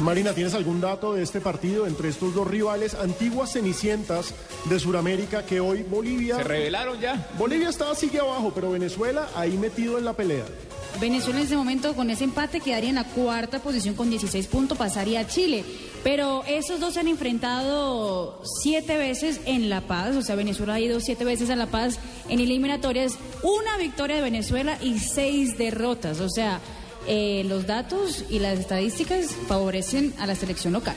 Marina, 0.00 0.32
¿tienes 0.32 0.54
algún 0.54 0.80
dato 0.80 1.14
de 1.14 1.22
este 1.22 1.40
partido 1.40 1.86
entre 1.86 2.08
estos 2.08 2.34
dos 2.34 2.48
rivales, 2.48 2.94
antiguas 2.94 3.52
cenicientas 3.52 4.34
de 4.64 4.80
Sudamérica, 4.80 5.46
que 5.46 5.60
hoy 5.60 5.84
Bolivia... 5.84 6.38
¿Se 6.38 6.42
revelaron 6.42 7.00
ya? 7.00 7.28
Bolivia 7.38 7.68
está 7.68 7.94
sigue 7.94 8.18
abajo, 8.18 8.50
pero 8.52 8.72
Venezuela 8.72 9.28
ahí 9.36 9.56
metido 9.56 9.96
en 9.96 10.04
la 10.04 10.12
pelea. 10.12 10.44
Venezuela 11.00 11.40
en 11.40 11.46
ese 11.46 11.56
momento 11.56 11.94
con 11.94 12.10
ese 12.10 12.24
empate 12.24 12.60
quedaría 12.60 12.88
en 12.88 12.96
la 12.96 13.04
cuarta 13.04 13.58
posición 13.58 13.94
con 13.94 14.10
16 14.10 14.46
puntos, 14.46 14.78
pasaría 14.78 15.20
a 15.20 15.26
Chile. 15.26 15.64
Pero 16.02 16.44
esos 16.46 16.80
dos 16.80 16.94
se 16.94 17.00
han 17.00 17.08
enfrentado 17.08 18.40
siete 18.62 18.96
veces 18.96 19.40
en 19.44 19.68
La 19.68 19.82
Paz, 19.82 20.16
o 20.16 20.22
sea, 20.22 20.36
Venezuela 20.36 20.74
ha 20.74 20.80
ido 20.80 21.00
siete 21.00 21.24
veces 21.24 21.50
a 21.50 21.56
La 21.56 21.66
Paz 21.66 21.98
en 22.28 22.40
eliminatorias, 22.40 23.18
una 23.42 23.76
victoria 23.78 24.16
de 24.16 24.22
Venezuela 24.22 24.78
y 24.82 24.98
seis 24.98 25.58
derrotas. 25.58 26.20
O 26.20 26.28
sea, 26.28 26.60
eh, 27.06 27.44
los 27.46 27.66
datos 27.66 28.24
y 28.30 28.38
las 28.38 28.58
estadísticas 28.58 29.34
favorecen 29.46 30.14
a 30.18 30.26
la 30.26 30.34
selección 30.34 30.72
local. 30.72 30.96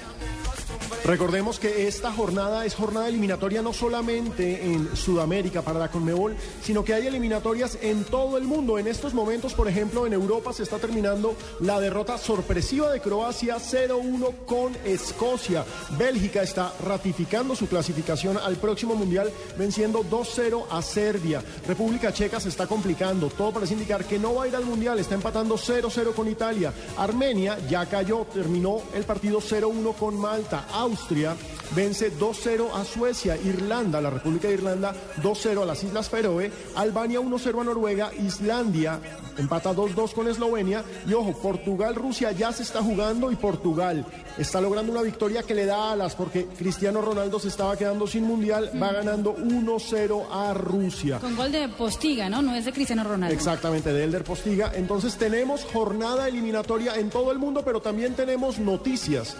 Recordemos 1.06 1.60
que 1.60 1.88
esta 1.88 2.12
jornada 2.12 2.66
es 2.66 2.76
jornada 2.76 3.08
eliminatoria 3.08 3.62
no 3.62 3.74
solamente 3.74 4.64
en 4.64 4.96
Sudamérica 4.96 5.62
para 5.62 5.80
la 5.80 5.90
Conmebol, 5.90 6.36
sino 6.62 6.84
que 6.84 6.94
hay 6.94 7.08
eliminatorias 7.08 7.78
en 7.82 8.04
todo 8.04 8.38
el 8.38 8.44
mundo. 8.44 8.78
En 8.78 8.88
estos 8.88 9.14
momentos, 9.14 9.54
por 9.54 9.68
ejemplo, 9.68 10.06
en 10.06 10.14
Europa 10.14 10.54
se 10.54 10.64
está 10.64 10.78
terminando 10.78 11.36
la 11.62 11.80
derrota 11.80 12.18
sorpresiva 12.18 12.92
de 12.92 13.02
Croacia 13.02 13.58
0-1 13.58 14.46
con 14.46 14.76
Escocia. 14.86 15.66
Bélgica 15.98 16.44
está 16.44 16.74
ratificando 16.84 17.56
su 17.56 17.68
clasificación 17.68 18.38
al 18.38 18.58
próximo 18.58 18.96
Mundial 18.96 19.32
venciendo 19.58 20.04
2-0 20.04 20.66
a 20.70 20.82
Serbia. 20.82 21.44
República 21.68 22.14
Checa 22.14 22.40
se 22.40 22.50
está 22.50 22.68
complicando. 22.68 23.30
Todo 23.30 23.54
parece 23.54 23.74
indicar 23.74 24.06
que 24.06 24.20
no 24.20 24.36
va 24.36 24.44
a 24.44 24.48
ir 24.48 24.56
al 24.56 24.66
Mundial. 24.66 25.00
Está 25.00 25.16
empatando 25.16 25.56
0-0 25.56 26.14
con 26.14 26.28
Italia. 26.28 26.74
Armenia 26.98 27.58
ya 27.70 27.86
cayó, 27.86 28.26
terminó 28.32 28.82
el 28.94 29.04
partido 29.04 29.40
0-1 29.40 29.96
con 29.96 30.18
Malta. 30.18 30.68
Austria 30.80 31.36
vence 31.76 32.12
2-0 32.18 32.70
a 32.74 32.84
Suecia, 32.84 33.38
Irlanda, 33.38 34.02
la 34.02 34.10
República 34.10 34.48
de 34.48 34.56
Irlanda 34.56 34.94
2-0 35.22 35.62
a 35.62 35.66
las 35.66 35.84
Islas 35.84 36.10
Feroe, 36.10 36.52
Albania 36.76 37.20
1-0 37.20 37.62
a 37.62 37.64
Noruega, 37.64 38.12
Islandia 38.14 39.00
empata 39.40 39.74
2-2 39.74 40.14
con 40.14 40.28
Eslovenia 40.28 40.84
y 41.08 41.14
ojo, 41.14 41.34
Portugal, 41.34 41.96
Rusia 41.96 42.32
ya 42.32 42.52
se 42.52 42.64
está 42.64 42.84
jugando 42.84 43.32
y 43.32 43.36
Portugal 43.36 44.06
está 44.38 44.62
logrando 44.62 44.92
una 44.92 45.02
victoria 45.02 45.44
que 45.44 45.56
le 45.56 45.66
da 45.66 45.92
alas 45.92 46.16
porque 46.16 46.46
Cristiano 46.46 47.02
Ronaldo 47.02 47.40
se 47.40 47.48
estaba 47.48 47.78
quedando 47.78 48.06
sin 48.08 48.26
mundial, 48.26 48.72
va 48.82 48.92
ganando 48.92 49.36
1-0 49.36 50.26
a 50.32 50.54
Rusia. 50.54 51.20
Con 51.20 51.36
gol 51.36 51.52
de 51.52 51.70
Postiga, 51.70 52.30
¿no? 52.30 52.42
No 52.42 52.56
es 52.56 52.66
de 52.66 52.74
Cristiano 52.74 53.04
Ronaldo. 53.04 53.34
Exactamente, 53.36 53.94
de 53.94 54.04
Elder 54.04 54.24
Postiga. 54.24 54.72
Entonces 54.76 55.16
tenemos 55.16 55.64
jornada 55.66 56.28
eliminatoria 56.28 56.96
en 56.96 57.10
todo 57.10 57.32
el 57.32 57.40
mundo, 57.40 57.64
pero 57.64 57.82
también 57.82 58.16
tenemos 58.16 58.60
noticias. 58.60 59.36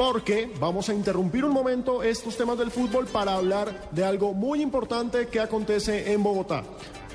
Porque 0.00 0.50
vamos 0.58 0.88
a 0.88 0.94
interrumpir 0.94 1.44
un 1.44 1.52
momento 1.52 2.02
estos 2.02 2.34
temas 2.34 2.56
del 2.56 2.70
fútbol 2.70 3.06
para 3.06 3.34
hablar 3.34 3.90
de 3.90 4.02
algo 4.02 4.32
muy 4.32 4.62
importante 4.62 5.28
que 5.28 5.40
acontece 5.40 6.14
en 6.14 6.22
Bogotá. 6.22 6.64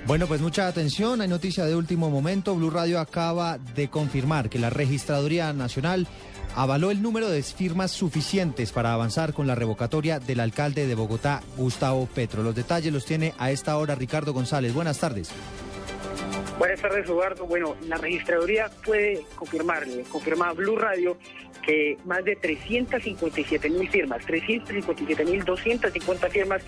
Bueno, 0.06 0.28
pues 0.28 0.40
mucha 0.40 0.68
atención, 0.68 1.20
hay 1.20 1.28
noticia 1.28 1.66
de 1.66 1.76
último 1.76 2.12
momento. 2.12 2.54
Blue 2.54 2.70
Radio 2.70 3.00
acaba 3.00 3.58
de 3.58 3.90
confirmar 3.90 4.52
que 4.52 4.60
la 4.60 4.70
Registraduría 4.70 5.52
Nacional 5.52 6.08
avaló 6.56 6.92
el 6.92 7.02
número 7.02 7.28
de 7.28 7.42
firmas 7.42 7.90
suficientes 7.90 8.72
para 8.72 8.94
avanzar 8.94 9.34
con 9.34 9.48
la 9.48 9.56
revocatoria 9.56 10.20
del 10.20 10.40
alcalde 10.40 10.86
de 10.86 10.94
Bogotá, 10.94 11.42
Gustavo 11.58 12.06
Petro. 12.06 12.44
Los 12.44 12.54
detalles 12.54 12.94
los 12.94 13.04
tiene 13.04 13.34
a 13.40 13.50
esta 13.50 13.78
hora 13.78 13.96
Ricardo 13.96 14.32
González. 14.32 14.76
Buenas 14.76 15.00
tardes. 15.00 15.32
Buenas 16.58 16.82
tardes, 16.82 17.06
Eduardo. 17.06 17.46
Bueno, 17.46 17.76
la 17.88 17.98
registraduría 17.98 18.70
puede 18.86 19.22
confirmarle, 19.36 20.04
confirma 20.04 20.54
Blue 20.54 20.78
Radio, 20.78 21.18
que 21.62 21.98
más 22.06 22.24
de 22.24 22.36
357 22.36 23.70
mil 23.70 23.90
firmas, 23.90 24.26
357 24.26 25.26
mil 25.26 25.44
250 25.44 26.30
firmas 26.30 26.64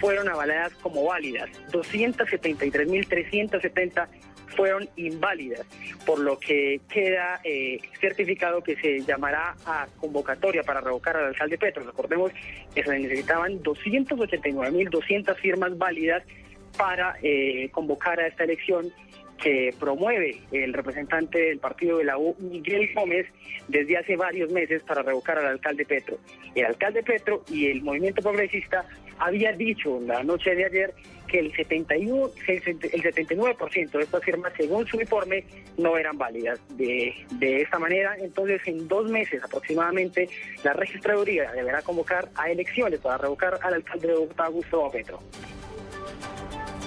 fueron 0.00 0.28
avaladas 0.28 0.74
como 0.82 1.04
válidas, 1.04 1.50
273 1.70 2.88
mil 2.88 3.06
370 3.06 4.08
fueron 4.56 4.88
inválidas, 4.96 5.66
por 6.04 6.18
lo 6.18 6.38
que 6.38 6.80
queda 6.88 7.40
eh, 7.44 7.78
certificado 8.00 8.62
que 8.62 8.76
se 8.76 9.00
llamará 9.00 9.54
a 9.64 9.86
convocatoria 9.98 10.62
para 10.62 10.80
revocar 10.80 11.16
al 11.16 11.26
alcalde 11.26 11.56
Petro. 11.56 11.84
Recordemos 11.84 12.32
que 12.74 12.82
se 12.82 12.98
necesitaban 12.98 13.62
289.200 13.62 15.36
firmas 15.36 15.78
válidas 15.78 16.24
para 16.76 17.16
eh, 17.22 17.68
convocar 17.72 18.20
a 18.20 18.26
esta 18.26 18.44
elección 18.44 18.92
que 19.40 19.74
promueve 19.78 20.40
el 20.52 20.72
representante 20.72 21.40
del 21.40 21.58
partido 21.58 21.98
de 21.98 22.04
la 22.04 22.18
U, 22.18 22.36
Miguel 22.38 22.90
Gómez, 22.94 23.26
desde 23.68 23.96
hace 23.96 24.16
varios 24.16 24.52
meses 24.52 24.82
para 24.82 25.02
revocar 25.02 25.38
al 25.38 25.46
alcalde 25.46 25.86
Petro. 25.86 26.18
El 26.54 26.66
alcalde 26.66 27.02
Petro 27.02 27.42
y 27.48 27.66
el 27.66 27.82
movimiento 27.82 28.20
progresista 28.20 28.84
había 29.18 29.52
dicho 29.52 30.00
la 30.00 30.22
noche 30.22 30.54
de 30.54 30.64
ayer 30.64 30.94
que 31.26 31.38
el 31.38 31.54
71, 31.54 32.30
el 32.48 32.62
79% 32.62 33.90
de 33.90 34.02
estas 34.02 34.24
firmas, 34.24 34.52
según 34.56 34.86
su 34.86 35.00
informe, 35.00 35.44
no 35.78 35.96
eran 35.96 36.18
válidas. 36.18 36.60
De, 36.76 37.14
de 37.38 37.62
esta 37.62 37.78
manera, 37.78 38.16
entonces, 38.18 38.60
en 38.66 38.88
dos 38.88 39.08
meses 39.08 39.42
aproximadamente, 39.44 40.28
la 40.64 40.72
registraduría 40.72 41.52
deberá 41.52 41.82
convocar 41.82 42.28
a 42.34 42.50
elecciones 42.50 42.98
para 42.98 43.18
revocar 43.18 43.58
al 43.62 43.74
alcalde 43.74 44.08
de 44.08 44.14
Bogotá, 44.14 44.48
Gustavo 44.48 44.90
Petro. 44.90 45.20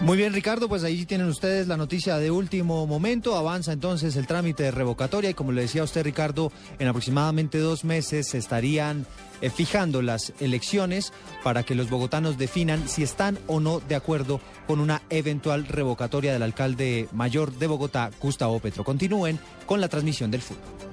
Muy 0.02 0.18
bien, 0.18 0.34
Ricardo, 0.34 0.68
pues 0.68 0.84
ahí 0.84 1.06
tienen 1.06 1.28
ustedes 1.28 1.68
la 1.68 1.78
noticia 1.78 2.18
de 2.18 2.30
último 2.30 2.86
momento. 2.86 3.38
Avanza 3.38 3.72
entonces 3.72 4.18
el 4.18 4.28
trámite 4.28 4.64
de 4.64 4.72
revocatoria 4.72 5.30
y 5.30 5.34
como 5.34 5.54
le 5.54 5.62
decía 5.62 5.82
a 5.82 5.86
usted, 5.86 6.04
Ricardo, 6.04 6.52
en 6.78 6.89
aproximadamente 6.89 7.58
dos 7.60 7.86
meses 7.86 8.28
se 8.28 8.38
estarían 8.38 9.06
eh, 9.41 9.50
fijando 9.50 10.02
las 10.02 10.34
elecciones 10.41 11.14
para 11.41 11.64
que 11.64 11.76
los 11.76 11.89
bogotanos 11.89 12.38
definan 12.38 12.89
si 12.89 13.04
están 13.04 13.39
o 13.48 13.62
no 13.62 13.80
de 13.80 13.96
acuerdo 13.96 14.41
con 14.68 14.82
una 14.82 15.02
eventual 15.10 15.66
revocatoria 15.66 16.34
del 16.34 16.44
alcalde 16.44 17.08
mayor 17.14 17.54
de 17.54 17.68
Bogotá, 17.68 18.12
Gustavo 18.22 18.60
Petro. 18.60 18.84
Continúen 18.84 19.39
con 19.66 19.80
la 19.80 19.88
transmisión 19.88 20.32
del 20.32 20.41
fútbol. 20.41 20.93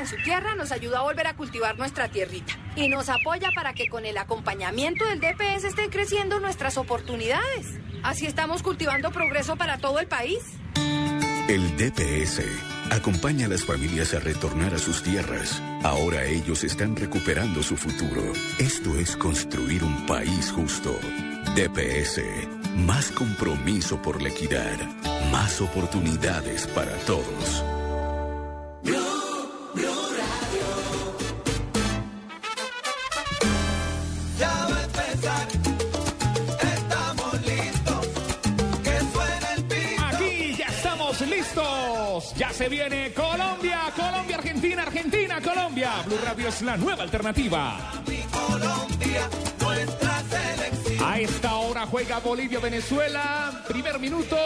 en 0.00 0.06
su 0.06 0.16
Tierra 0.16 0.54
nos 0.54 0.72
ayuda 0.72 1.00
a 1.00 1.02
volver 1.02 1.26
a 1.26 1.36
cultivar 1.36 1.78
nuestra 1.78 2.08
tierrita 2.08 2.54
y 2.74 2.88
nos 2.88 3.08
apoya 3.08 3.50
para 3.54 3.74
que 3.74 3.88
con 3.88 4.06
el 4.06 4.16
acompañamiento 4.16 5.04
del 5.04 5.20
DPS 5.20 5.64
estén 5.64 5.90
creciendo 5.90 6.40
nuestras 6.40 6.78
oportunidades. 6.78 7.78
Así 8.02 8.26
estamos 8.26 8.62
cultivando 8.62 9.10
progreso 9.10 9.56
para 9.56 9.78
todo 9.78 10.00
el 10.00 10.06
país. 10.06 10.38
El 11.48 11.76
DPS 11.76 12.42
acompaña 12.90 13.46
a 13.46 13.48
las 13.50 13.64
familias 13.64 14.14
a 14.14 14.20
retornar 14.20 14.74
a 14.74 14.78
sus 14.78 15.02
tierras. 15.02 15.60
Ahora 15.82 16.24
ellos 16.24 16.64
están 16.64 16.96
recuperando 16.96 17.62
su 17.62 17.76
futuro. 17.76 18.32
Esto 18.58 18.98
es 18.98 19.16
construir 19.16 19.84
un 19.84 20.06
país 20.06 20.50
justo. 20.50 20.98
DPS, 21.54 22.22
más 22.86 23.10
compromiso 23.10 24.00
por 24.00 24.22
la 24.22 24.30
equidad, 24.30 24.78
más 25.30 25.60
oportunidades 25.60 26.66
para 26.68 26.92
todos. 27.00 27.64
Ya 42.40 42.54
se 42.54 42.70
viene 42.70 43.12
Colombia, 43.12 43.92
Colombia, 43.94 44.36
Argentina, 44.38 44.80
Argentina, 44.84 45.42
Colombia. 45.42 45.90
Blue 46.06 46.16
Radio 46.24 46.48
es 46.48 46.62
la 46.62 46.74
nueva 46.78 47.02
alternativa. 47.02 47.76
A 51.04 51.20
esta 51.20 51.54
hora 51.56 51.84
juega 51.84 52.18
Bolivia, 52.20 52.58
Venezuela. 52.58 53.62
Primer 53.68 53.98
minuto, 53.98 54.36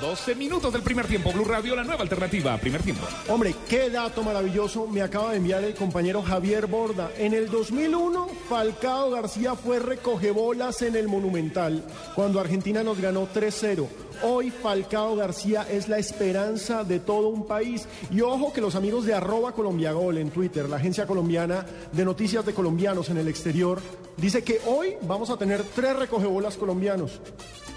12 0.00 0.34
minutos 0.34 0.72
del 0.72 0.82
primer 0.82 1.06
tiempo. 1.06 1.32
Blue 1.32 1.44
Radio, 1.44 1.76
la 1.76 1.84
nueva 1.84 2.02
alternativa. 2.02 2.58
Primer 2.58 2.82
tiempo. 2.82 3.06
Hombre, 3.28 3.54
qué 3.68 3.88
dato 3.88 4.24
maravilloso 4.24 4.88
me 4.88 5.02
acaba 5.02 5.30
de 5.30 5.36
enviar 5.36 5.62
el 5.62 5.74
compañero 5.74 6.22
Javier 6.22 6.66
Borda. 6.66 7.12
En 7.18 7.34
el 7.34 7.48
2001, 7.48 8.30
Falcao 8.48 9.12
García 9.12 9.54
fue 9.54 9.78
recogebolas 9.78 10.82
en 10.82 10.96
el 10.96 11.06
Monumental, 11.06 11.84
cuando 12.16 12.40
Argentina 12.40 12.82
nos 12.82 13.00
ganó 13.00 13.28
3-0. 13.32 13.86
Hoy 14.26 14.50
Falcao 14.50 15.16
García 15.16 15.66
es 15.70 15.86
la 15.86 15.98
esperanza 15.98 16.82
de 16.82 16.98
todo 16.98 17.28
un 17.28 17.46
país. 17.46 17.86
Y 18.10 18.22
ojo 18.22 18.54
que 18.54 18.62
los 18.62 18.74
amigos 18.74 19.04
de 19.04 19.12
arroba 19.12 19.52
colombiagol 19.52 20.16
en 20.16 20.30
Twitter, 20.30 20.66
la 20.66 20.76
agencia 20.76 21.06
colombiana 21.06 21.66
de 21.92 22.06
noticias 22.06 22.46
de 22.46 22.54
colombianos 22.54 23.10
en 23.10 23.18
el 23.18 23.28
exterior, 23.28 23.82
dice 24.16 24.42
que 24.42 24.62
hoy 24.66 24.94
vamos 25.02 25.28
a 25.28 25.36
tener 25.36 25.62
tres 25.74 25.94
recogebolas 25.96 26.56
colombianos. 26.56 27.20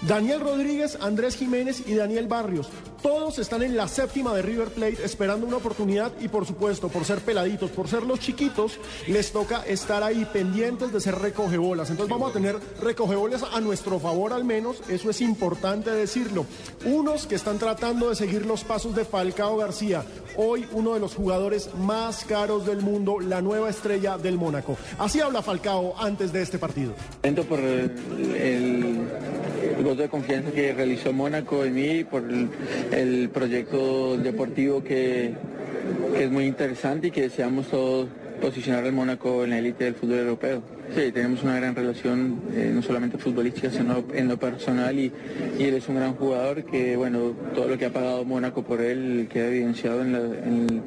Daniel 0.02 0.40
Rodríguez, 0.40 0.96
Andrés 1.00 1.36
Jiménez 1.36 1.82
y 1.86 1.94
Daniel 1.94 2.28
Barrios. 2.28 2.68
Todos 3.02 3.38
están 3.38 3.62
en 3.62 3.76
la 3.76 3.88
séptima 3.88 4.34
de 4.34 4.42
River 4.42 4.68
Plate 4.68 5.04
esperando 5.04 5.46
una 5.46 5.56
oportunidad 5.56 6.12
y 6.20 6.28
por 6.28 6.46
supuesto, 6.46 6.88
por 6.88 7.04
ser 7.04 7.18
peladitos, 7.18 7.70
por 7.70 7.88
ser 7.88 8.02
los 8.02 8.18
chiquitos, 8.18 8.78
les 9.06 9.32
toca 9.32 9.62
estar 9.62 10.02
ahí 10.02 10.26
pendientes 10.32 10.92
de 10.92 11.00
ser 11.00 11.16
recogebolas. 11.16 11.90
Entonces 11.90 12.10
vamos 12.10 12.30
a 12.30 12.32
tener 12.32 12.56
recogebolas 12.80 13.42
a 13.42 13.60
nuestro 13.60 13.98
favor 14.00 14.32
al 14.32 14.44
menos, 14.44 14.82
eso 14.88 15.10
es 15.10 15.20
importante 15.20 15.90
decirlo. 15.90 16.46
Unos 16.84 17.26
que 17.26 17.36
están 17.36 17.58
tratando 17.58 18.08
de 18.08 18.16
seguir 18.16 18.46
los 18.46 18.64
pasos 18.64 18.94
de 18.94 19.04
Falcao 19.04 19.56
García, 19.56 20.04
hoy 20.36 20.66
uno 20.72 20.94
de 20.94 21.00
los 21.00 21.14
jugadores 21.14 21.70
más 21.76 22.24
caros 22.24 22.66
del 22.66 22.80
mundo, 22.82 23.20
la 23.20 23.40
nueva 23.42 23.70
estrella 23.70 24.18
del 24.18 24.36
Mónaco. 24.38 24.76
Así 24.98 25.20
habla 25.20 25.42
Falcao 25.42 25.94
antes 25.98 26.32
de 26.32 26.42
este 26.42 26.58
partido. 26.58 26.94
Por 27.48 27.60
el, 27.60 27.92
el 28.36 29.86
voto 29.88 30.02
de 30.02 30.08
confianza 30.08 30.50
que 30.50 30.74
realizó 30.74 31.12
Mónaco 31.14 31.64
en 31.64 31.74
mí, 31.74 32.04
por 32.04 32.22
el, 32.24 32.48
el 32.92 33.30
proyecto 33.30 34.18
deportivo 34.18 34.84
que, 34.84 35.32
que 36.14 36.24
es 36.24 36.30
muy 36.30 36.44
interesante 36.44 37.06
y 37.06 37.10
que 37.10 37.22
deseamos 37.22 37.68
todos 37.68 38.08
posicionar 38.38 38.84
al 38.84 38.92
Mónaco 38.92 39.44
en 39.44 39.50
la 39.50 39.58
élite 39.58 39.84
del 39.84 39.94
fútbol 39.94 40.18
europeo. 40.18 40.62
Sí, 40.94 41.10
tenemos 41.10 41.42
una 41.42 41.56
gran 41.56 41.74
relación, 41.74 42.40
eh, 42.54 42.70
no 42.72 42.82
solamente 42.82 43.16
futbolística, 43.18 43.70
sino 43.70 44.04
en 44.14 44.28
lo 44.28 44.36
personal 44.38 44.98
y, 44.98 45.10
y 45.58 45.64
él 45.64 45.74
es 45.74 45.88
un 45.88 45.96
gran 45.96 46.14
jugador 46.14 46.64
que, 46.64 46.94
bueno, 46.96 47.32
todo 47.54 47.68
lo 47.68 47.78
que 47.78 47.86
ha 47.86 47.92
pagado 47.92 48.24
Mónaco 48.24 48.62
por 48.62 48.80
él 48.82 49.26
queda 49.32 49.48
evidenciado 49.48 50.02
en, 50.02 50.12
la- 50.12 50.18
en 50.18 50.66
el, 50.68 50.82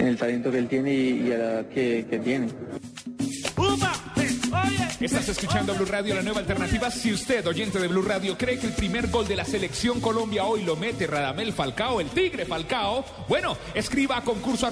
en 0.00 0.06
el 0.08 0.16
talento 0.16 0.50
que 0.50 0.58
él 0.58 0.66
tiene 0.68 0.94
y, 0.94 1.26
y 1.28 1.32
a 1.32 1.38
la 1.38 1.44
edad 1.44 1.66
que, 1.66 2.04
que 2.10 2.18
tiene. 2.18 2.48
Estás 5.02 5.28
escuchando 5.28 5.74
Blue 5.74 5.84
Radio, 5.84 6.14
la 6.14 6.22
nueva 6.22 6.38
alternativa. 6.38 6.88
Si 6.88 7.12
usted, 7.12 7.44
oyente 7.46 7.80
de 7.80 7.88
Blue 7.88 8.02
Radio, 8.02 8.38
cree 8.38 8.58
que 8.58 8.68
el 8.68 8.72
primer 8.72 9.08
gol 9.08 9.26
de 9.26 9.34
la 9.34 9.44
selección 9.44 10.00
Colombia 10.00 10.44
hoy 10.44 10.62
lo 10.62 10.76
mete 10.76 11.08
Radamel 11.08 11.52
Falcao, 11.52 12.00
el 12.00 12.08
Tigre 12.08 12.46
Falcao, 12.46 13.04
bueno, 13.28 13.56
escriba 13.74 14.18
a 14.18 14.22
concurso. 14.22 14.62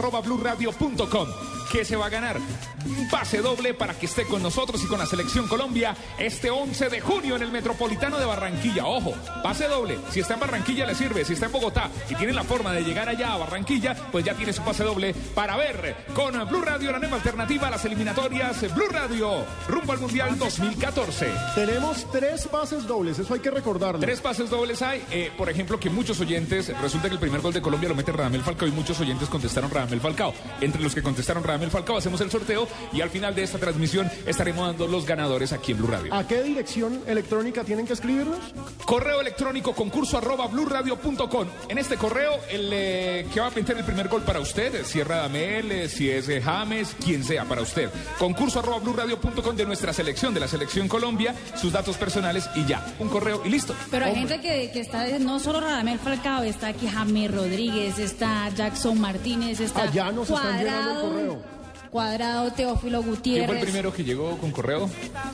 ¿Qué 1.70 1.84
se 1.84 1.94
va 1.94 2.06
a 2.06 2.08
ganar? 2.08 2.36
Un 2.84 3.08
pase 3.08 3.40
doble 3.40 3.74
para 3.74 3.94
que 3.94 4.06
esté 4.06 4.24
con 4.24 4.42
nosotros 4.42 4.82
y 4.82 4.88
con 4.88 4.98
la 4.98 5.06
selección 5.06 5.46
Colombia 5.46 5.94
este 6.18 6.50
11 6.50 6.88
de 6.88 7.00
junio 7.00 7.36
en 7.36 7.42
el 7.42 7.52
Metropolitano 7.52 8.18
de 8.18 8.24
Barranquilla. 8.24 8.86
Ojo, 8.86 9.14
pase 9.42 9.68
doble. 9.68 9.98
Si 10.10 10.18
está 10.18 10.34
en 10.34 10.40
Barranquilla 10.40 10.84
le 10.84 10.96
sirve. 10.96 11.24
Si 11.24 11.34
está 11.34 11.46
en 11.46 11.52
Bogotá 11.52 11.88
y 12.08 12.16
tiene 12.16 12.32
la 12.32 12.42
forma 12.42 12.72
de 12.72 12.82
llegar 12.82 13.08
allá 13.08 13.34
a 13.34 13.36
Barranquilla, 13.36 13.94
pues 14.10 14.24
ya 14.24 14.34
tiene 14.34 14.52
su 14.52 14.62
pase 14.62 14.82
doble 14.82 15.14
para 15.34 15.56
ver 15.56 16.06
con 16.12 16.32
Blue 16.48 16.62
Radio, 16.62 16.90
la 16.90 16.98
nueva 16.98 17.16
alternativa 17.16 17.68
a 17.68 17.70
las 17.70 17.84
eliminatorias 17.84 18.74
Blue 18.74 18.88
Radio, 18.90 19.44
rumbo 19.68 19.92
al 19.92 20.00
Mundial 20.00 20.36
2014. 20.38 21.28
Tenemos 21.54 22.10
tres 22.10 22.48
pases 22.48 22.84
dobles, 22.86 23.18
eso 23.20 23.32
hay 23.32 23.40
que 23.40 23.50
recordarlo. 23.50 24.00
Tres 24.00 24.20
pases 24.20 24.50
dobles 24.50 24.82
hay. 24.82 25.04
Eh, 25.12 25.30
por 25.38 25.48
ejemplo, 25.48 25.78
que 25.78 25.88
muchos 25.88 26.18
oyentes, 26.20 26.76
resulta 26.80 27.08
que 27.08 27.14
el 27.14 27.20
primer 27.20 27.40
gol 27.40 27.52
de 27.52 27.62
Colombia 27.62 27.88
lo 27.88 27.94
mete 27.94 28.10
Radamel 28.10 28.42
Falcao 28.42 28.66
y 28.66 28.72
muchos 28.72 28.98
oyentes 29.00 29.28
contestaron 29.28 29.70
Radamel 29.70 30.00
Falcao. 30.00 30.34
Entre 30.60 30.82
los 30.82 30.94
que 30.94 31.02
contestaron 31.02 31.44
Radamel 31.44 31.59
Falcao 31.68 31.96
hacemos 31.96 32.20
el 32.20 32.30
sorteo 32.30 32.68
y 32.92 33.00
al 33.00 33.10
final 33.10 33.34
de 33.34 33.42
esta 33.42 33.58
transmisión 33.58 34.10
estaremos 34.26 34.66
dando 34.68 34.86
los 34.86 35.04
ganadores 35.06 35.52
aquí 35.52 35.72
en 35.72 35.78
Blue 35.78 35.88
Radio. 35.88 36.14
¿A 36.14 36.26
qué 36.26 36.42
dirección 36.42 37.00
electrónica 37.06 37.64
tienen 37.64 37.86
que 37.86 37.94
escribirnos? 37.94 38.38
Correo 38.84 39.20
electrónico 39.20 39.74
concurso 39.74 40.18
arroba 40.18 40.46
blueradio.com. 40.46 41.48
En 41.68 41.78
este 41.78 41.96
correo, 41.96 42.32
el 42.50 42.70
eh, 42.72 43.26
que 43.32 43.40
va 43.40 43.48
a 43.48 43.50
meter 43.50 43.76
el 43.78 43.84
primer 43.84 44.08
gol 44.08 44.22
para 44.22 44.40
usted, 44.40 44.84
si 44.84 45.00
es 45.00 45.06
Radamel, 45.06 45.72
eh, 45.72 45.88
si 45.88 46.10
es 46.10 46.28
eh, 46.28 46.40
James, 46.40 46.94
quien 47.02 47.24
sea 47.24 47.44
para 47.44 47.62
usted. 47.62 47.90
Concurso 48.18 48.58
arroba 48.58 48.78
blueradio.com 48.78 49.56
de 49.56 49.66
nuestra 49.66 49.92
selección, 49.92 50.34
de 50.34 50.40
la 50.40 50.48
selección 50.48 50.88
Colombia, 50.88 51.34
sus 51.56 51.72
datos 51.72 51.96
personales 51.96 52.48
y 52.54 52.66
ya. 52.66 52.84
Un 52.98 53.08
correo 53.08 53.42
y 53.44 53.48
listo. 53.48 53.74
Pero 53.90 54.06
hay 54.06 54.14
gente 54.14 54.40
que, 54.40 54.70
que 54.70 54.80
está, 54.80 55.06
no 55.18 55.38
solo 55.40 55.60
Radamel 55.60 55.98
Falcao, 55.98 56.42
está 56.42 56.68
aquí 56.68 56.86
James 56.86 57.34
Rodríguez, 57.34 57.98
está 57.98 58.48
Jackson 58.50 59.00
Martínez, 59.00 59.60
está 59.60 59.82
Allá 59.82 60.10
Ah, 60.10 60.12
nos 60.12 60.28
están 60.30 60.58
llenando 60.58 60.90
el 60.90 61.00
correo. 61.08 61.42
Cuadrado, 61.90 62.52
Teófilo 62.52 63.00
¿Quién 63.00 63.10
Gutiérrez. 63.14 63.46
fue 63.48 63.56
el 63.58 63.62
primero 63.64 63.92
que 63.92 64.04
llegó 64.04 64.38
con 64.38 64.52
correo? 64.52 64.88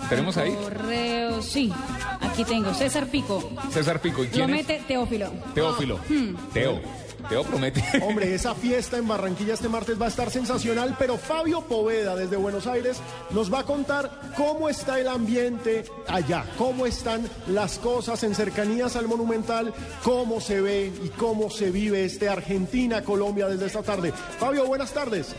¿Tenemos 0.09 0.37
ahí? 0.39 0.53
Correo, 0.55 1.43
sí, 1.43 1.73
aquí 2.21 2.45
tengo, 2.45 2.73
César 2.73 3.07
Pico. 3.09 3.51
César 3.71 4.01
Pico. 4.01 4.23
¿Y 4.25 4.29
Lo 4.29 4.33
quién 4.33 4.51
es? 4.51 4.57
mete 4.57 4.83
Teófilo. 4.89 5.31
Teófilo. 5.55 5.99
Hmm. 6.09 6.35
Teo. 6.55 6.81
Teo 7.29 7.43
promete. 7.45 7.83
Hombre, 8.03 8.35
esa 8.35 8.55
fiesta 8.55 8.97
en 8.97 9.09
Barranquilla 9.09 9.55
este 9.55 9.69
martes 9.69 10.01
va 10.01 10.07
a 10.07 10.09
estar 10.09 10.31
sensacional, 10.31 10.97
pero 10.99 11.17
Fabio 11.17 11.63
Poveda 11.63 12.15
desde 12.15 12.37
Buenos 12.37 12.67
Aires 12.67 12.99
nos 13.31 13.53
va 13.53 13.61
a 13.61 13.65
contar 13.65 14.11
cómo 14.37 14.69
está 14.69 15.01
el 15.01 15.09
ambiente 15.09 15.85
allá, 16.07 16.45
cómo 16.57 16.87
están 16.87 17.29
las 17.49 17.79
cosas 17.79 18.23
en 18.23 18.35
cercanías 18.35 18.97
al 18.97 19.09
Monumental, 19.09 19.73
cómo 20.03 20.41
se 20.41 20.61
ve 20.61 20.93
y 21.05 21.09
cómo 21.11 21.51
se 21.51 21.71
vive 21.71 22.05
este 22.05 22.29
Argentina-Colombia 22.29 23.49
desde 23.49 23.67
esta 23.67 23.83
tarde. 23.83 24.13
Fabio, 24.13 24.67
buenas 24.67 24.93
tardes. 24.93 25.35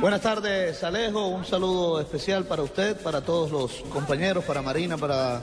Buenas 0.00 0.20
tardes, 0.20 0.82
Alejo. 0.84 1.28
Un 1.28 1.44
saludo 1.44 2.00
especial 2.00 2.44
para 2.44 2.62
usted, 2.62 2.96
para 2.96 3.22
todos 3.22 3.50
los 3.50 3.72
compañeros, 3.90 4.44
para 4.44 4.60
Marina, 4.62 4.96
para 4.96 5.42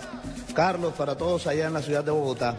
Carlos, 0.54 0.94
para 0.94 1.16
todos 1.16 1.48
allá 1.48 1.68
en 1.68 1.74
la 1.74 1.82
ciudad 1.82 2.04
de 2.04 2.12
Bogotá. 2.12 2.56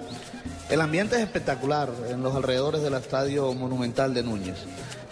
El 0.71 0.81
ambiente 0.81 1.17
es 1.17 1.23
espectacular 1.23 1.91
en 2.09 2.23
los 2.23 2.35
alrededores 2.35 2.83
Estadio 2.99 3.53
Monumental 3.55 4.15
de 4.15 4.23
Núñez. 4.23 4.57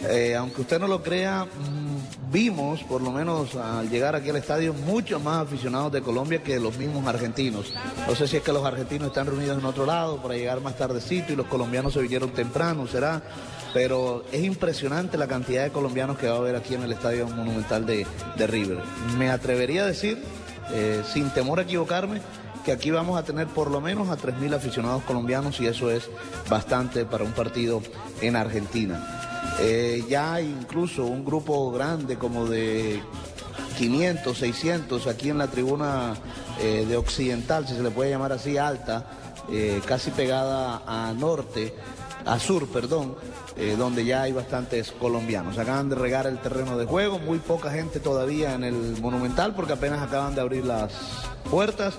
Eh, 0.08 0.34
aunque 0.34 0.62
usted 0.62 0.80
no 0.80 0.88
lo 0.88 1.02
crea, 1.02 1.44
mm, 1.44 2.32
vimos, 2.32 2.82
por 2.82 3.00
lo 3.00 3.12
menos 3.12 3.54
al 3.54 3.88
llegar 3.88 4.16
aquí 4.16 4.30
al 4.30 4.36
estadio, 4.36 4.74
muchos 4.74 5.22
más 5.22 5.46
aficionados 5.46 5.92
de 5.92 6.02
Colombia 6.02 6.42
que 6.42 6.58
los 6.58 6.76
mismos 6.76 7.06
argentinos. 7.06 7.72
No 8.08 8.14
sé 8.16 8.26
si 8.26 8.38
es 8.38 8.42
que 8.42 8.52
los 8.52 8.64
argentinos 8.64 9.08
están 9.08 9.26
reunidos 9.26 9.58
en 9.58 9.64
otro 9.64 9.86
lado 9.86 10.20
para 10.20 10.34
llegar 10.34 10.60
más 10.60 10.76
tardecito 10.76 11.32
y 11.32 11.36
los 11.36 11.46
colombianos 11.46 11.92
se 11.92 12.00
vinieron 12.00 12.30
temprano, 12.30 12.86
será. 12.86 13.22
Pero 13.72 14.24
es 14.32 14.42
impresionante 14.42 15.16
la 15.16 15.28
cantidad 15.28 15.62
de 15.62 15.70
colombianos 15.70 16.18
que 16.18 16.28
va 16.28 16.34
a 16.34 16.38
haber 16.38 16.56
aquí 16.56 16.74
en 16.74 16.82
el 16.82 16.92
Estadio 16.92 17.26
Monumental 17.28 17.86
de, 17.86 18.06
de 18.36 18.46
River. 18.46 18.78
Me 19.16 19.30
atrevería 19.30 19.84
a 19.84 19.86
decir, 19.86 20.22
eh, 20.72 21.02
sin 21.10 21.30
temor 21.30 21.60
a 21.60 21.62
equivocarme, 21.62 22.20
que 22.64 22.72
aquí 22.72 22.90
vamos 22.90 23.18
a 23.18 23.24
tener 23.24 23.46
por 23.48 23.70
lo 23.70 23.80
menos 23.80 24.08
a 24.08 24.16
3.000 24.16 24.54
aficionados 24.54 25.02
colombianos 25.02 25.60
y 25.60 25.66
eso 25.66 25.90
es 25.90 26.08
bastante 26.48 27.04
para 27.04 27.24
un 27.24 27.32
partido 27.32 27.82
en 28.20 28.36
Argentina. 28.36 29.52
Eh, 29.60 30.04
ya 30.08 30.34
hay 30.34 30.46
incluso 30.46 31.04
un 31.04 31.24
grupo 31.24 31.70
grande 31.72 32.16
como 32.16 32.46
de 32.46 33.02
500, 33.78 34.38
600 34.38 35.06
aquí 35.06 35.30
en 35.30 35.38
la 35.38 35.48
tribuna 35.48 36.14
eh, 36.60 36.86
de 36.88 36.96
Occidental, 36.96 37.66
si 37.66 37.74
se 37.74 37.82
le 37.82 37.90
puede 37.90 38.10
llamar 38.10 38.32
así, 38.32 38.56
alta, 38.56 39.06
eh, 39.50 39.80
casi 39.86 40.10
pegada 40.10 40.82
a 40.86 41.12
norte, 41.12 41.74
a 42.24 42.38
sur, 42.38 42.68
perdón, 42.68 43.16
eh, 43.56 43.74
donde 43.76 44.04
ya 44.04 44.22
hay 44.22 44.32
bastantes 44.32 44.92
colombianos. 44.92 45.58
Acaban 45.58 45.88
de 45.88 45.96
regar 45.96 46.26
el 46.26 46.38
terreno 46.38 46.78
de 46.78 46.86
juego, 46.86 47.18
muy 47.18 47.38
poca 47.38 47.70
gente 47.70 48.00
todavía 48.00 48.54
en 48.54 48.64
el 48.64 49.00
Monumental 49.00 49.54
porque 49.54 49.74
apenas 49.74 50.00
acaban 50.00 50.34
de 50.34 50.40
abrir 50.40 50.64
las 50.64 50.92
puertas. 51.50 51.94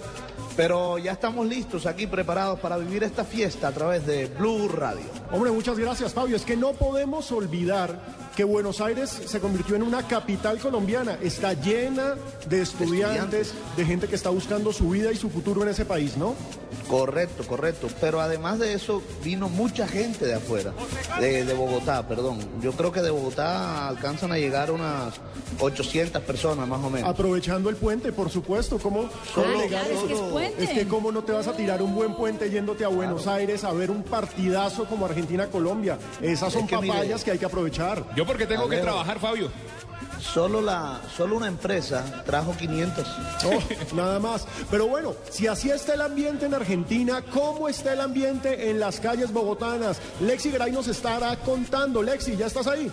Pero 0.56 1.00
ya 1.00 1.14
estamos 1.14 1.48
listos 1.48 1.86
aquí 1.86 2.06
preparados 2.06 2.60
para 2.60 2.78
vivir 2.78 3.04
esta 3.04 3.24
fiesta 3.24 3.70
a 3.70 3.72
través 3.72 4.06
de 4.06 4.28
Blue 4.28 4.68
Radio. 4.68 5.06
Hombre, 5.32 5.52
muchas 5.52 5.78
gracias, 5.80 6.14
Fabio. 6.14 6.36
Es 6.36 6.46
que 6.46 6.56
no 6.56 6.74
podemos 6.74 7.32
olvidar 7.32 8.00
que 8.36 8.44
Buenos 8.44 8.82
Aires 8.82 9.10
se 9.10 9.40
convirtió 9.40 9.76
en 9.76 9.84
una 9.84 10.08
capital 10.08 10.58
colombiana. 10.60 11.18
Está 11.22 11.54
llena 11.54 12.16
de 12.50 12.62
estudiantes, 12.62 13.54
de 13.78 13.86
gente 13.86 14.08
que 14.08 14.16
está 14.16 14.30
buscando 14.30 14.74
su 14.74 14.90
vida 14.90 15.12
y 15.12 15.16
su 15.16 15.30
futuro 15.30 15.64
en 15.64 15.70
ese 15.70 15.86
país, 15.86 16.18
¿no? 16.18 16.34
Correcto, 16.90 17.44
correcto. 17.48 17.88
Pero 18.02 18.20
además 18.20 18.60
de 18.60 18.74
eso, 18.74 19.02
vino 19.24 19.50
mucha 19.50 19.88
gente 19.88 20.26
de 20.26 20.34
afuera, 20.36 20.74
de, 21.20 21.46
de 21.46 21.54
Bogotá, 21.54 22.08
perdón. 22.08 22.40
Yo 22.62 22.72
creo 22.74 22.92
que 22.92 23.02
de 23.02 23.10
Bogotá 23.12 23.88
alcanzan 23.88 24.32
a 24.32 24.38
llegar 24.38 24.72
unas 24.72 25.14
800 25.60 26.22
personas 26.24 26.68
más 26.68 26.84
o 26.84 26.90
menos. 26.90 27.10
Aprovechando 27.10 27.70
el 27.70 27.76
puente, 27.76 28.12
por 28.12 28.30
supuesto. 28.30 28.78
¿Cómo, 28.80 29.10
cómo 29.34 29.46
Claro, 29.68 29.90
es 29.92 30.00
que 30.04 30.14
es 30.14 30.20
puente. 30.20 30.64
Es 30.64 30.70
que 30.72 30.88
cómo 30.88 31.12
no 31.12 31.24
te 31.24 31.32
vas 31.32 31.48
a 31.48 31.54
tirar 31.54 31.82
un 31.82 31.96
buen 31.96 32.16
puente 32.16 32.50
yéndote 32.50 32.84
a 32.84 32.90
Buenos 32.90 33.28
Aires 33.28 33.64
a 33.64 33.72
ver 33.72 33.90
un 33.92 34.04
partidazo 34.04 34.86
como 34.86 35.06
Argentina-Colombia. 35.06 35.98
Esas 36.22 36.52
son 36.54 36.64
Es 36.64 36.70
que 36.70 36.78
mire- 36.78 36.94
papayas 36.94 37.24
que 37.24 37.32
hay 37.32 37.38
que 37.40 37.46
aprovechar. 37.46 38.04
Yo 38.16 38.23
porque 38.26 38.46
tengo 38.46 38.68
que 38.70 38.78
trabajar, 38.78 39.20
Fabio. 39.20 39.52
Solo, 40.20 40.62
la, 40.62 41.02
solo 41.16 41.36
una 41.36 41.48
empresa 41.48 42.24
trajo 42.26 42.56
500. 42.58 43.08
Oh, 43.46 43.96
nada 43.96 44.20
más. 44.20 44.48
Pero 44.72 44.88
bueno, 44.88 45.16
si 45.30 45.48
así 45.48 45.70
está 45.70 45.96
el 45.96 46.02
ambiente 46.02 46.46
en 46.46 46.54
Argentina, 46.54 47.22
¿cómo 47.34 47.68
está 47.68 47.94
el 47.94 48.02
ambiente 48.02 48.70
en 48.70 48.80
las 48.80 49.00
calles 49.00 49.34
bogotanas? 49.34 50.00
Lexi 50.22 50.52
Gray 50.52 50.72
nos 50.72 50.88
estará 50.88 51.36
contando. 51.38 52.02
Lexi, 52.02 52.38
¿ya 52.38 52.46
estás 52.46 52.68
ahí? 52.68 52.90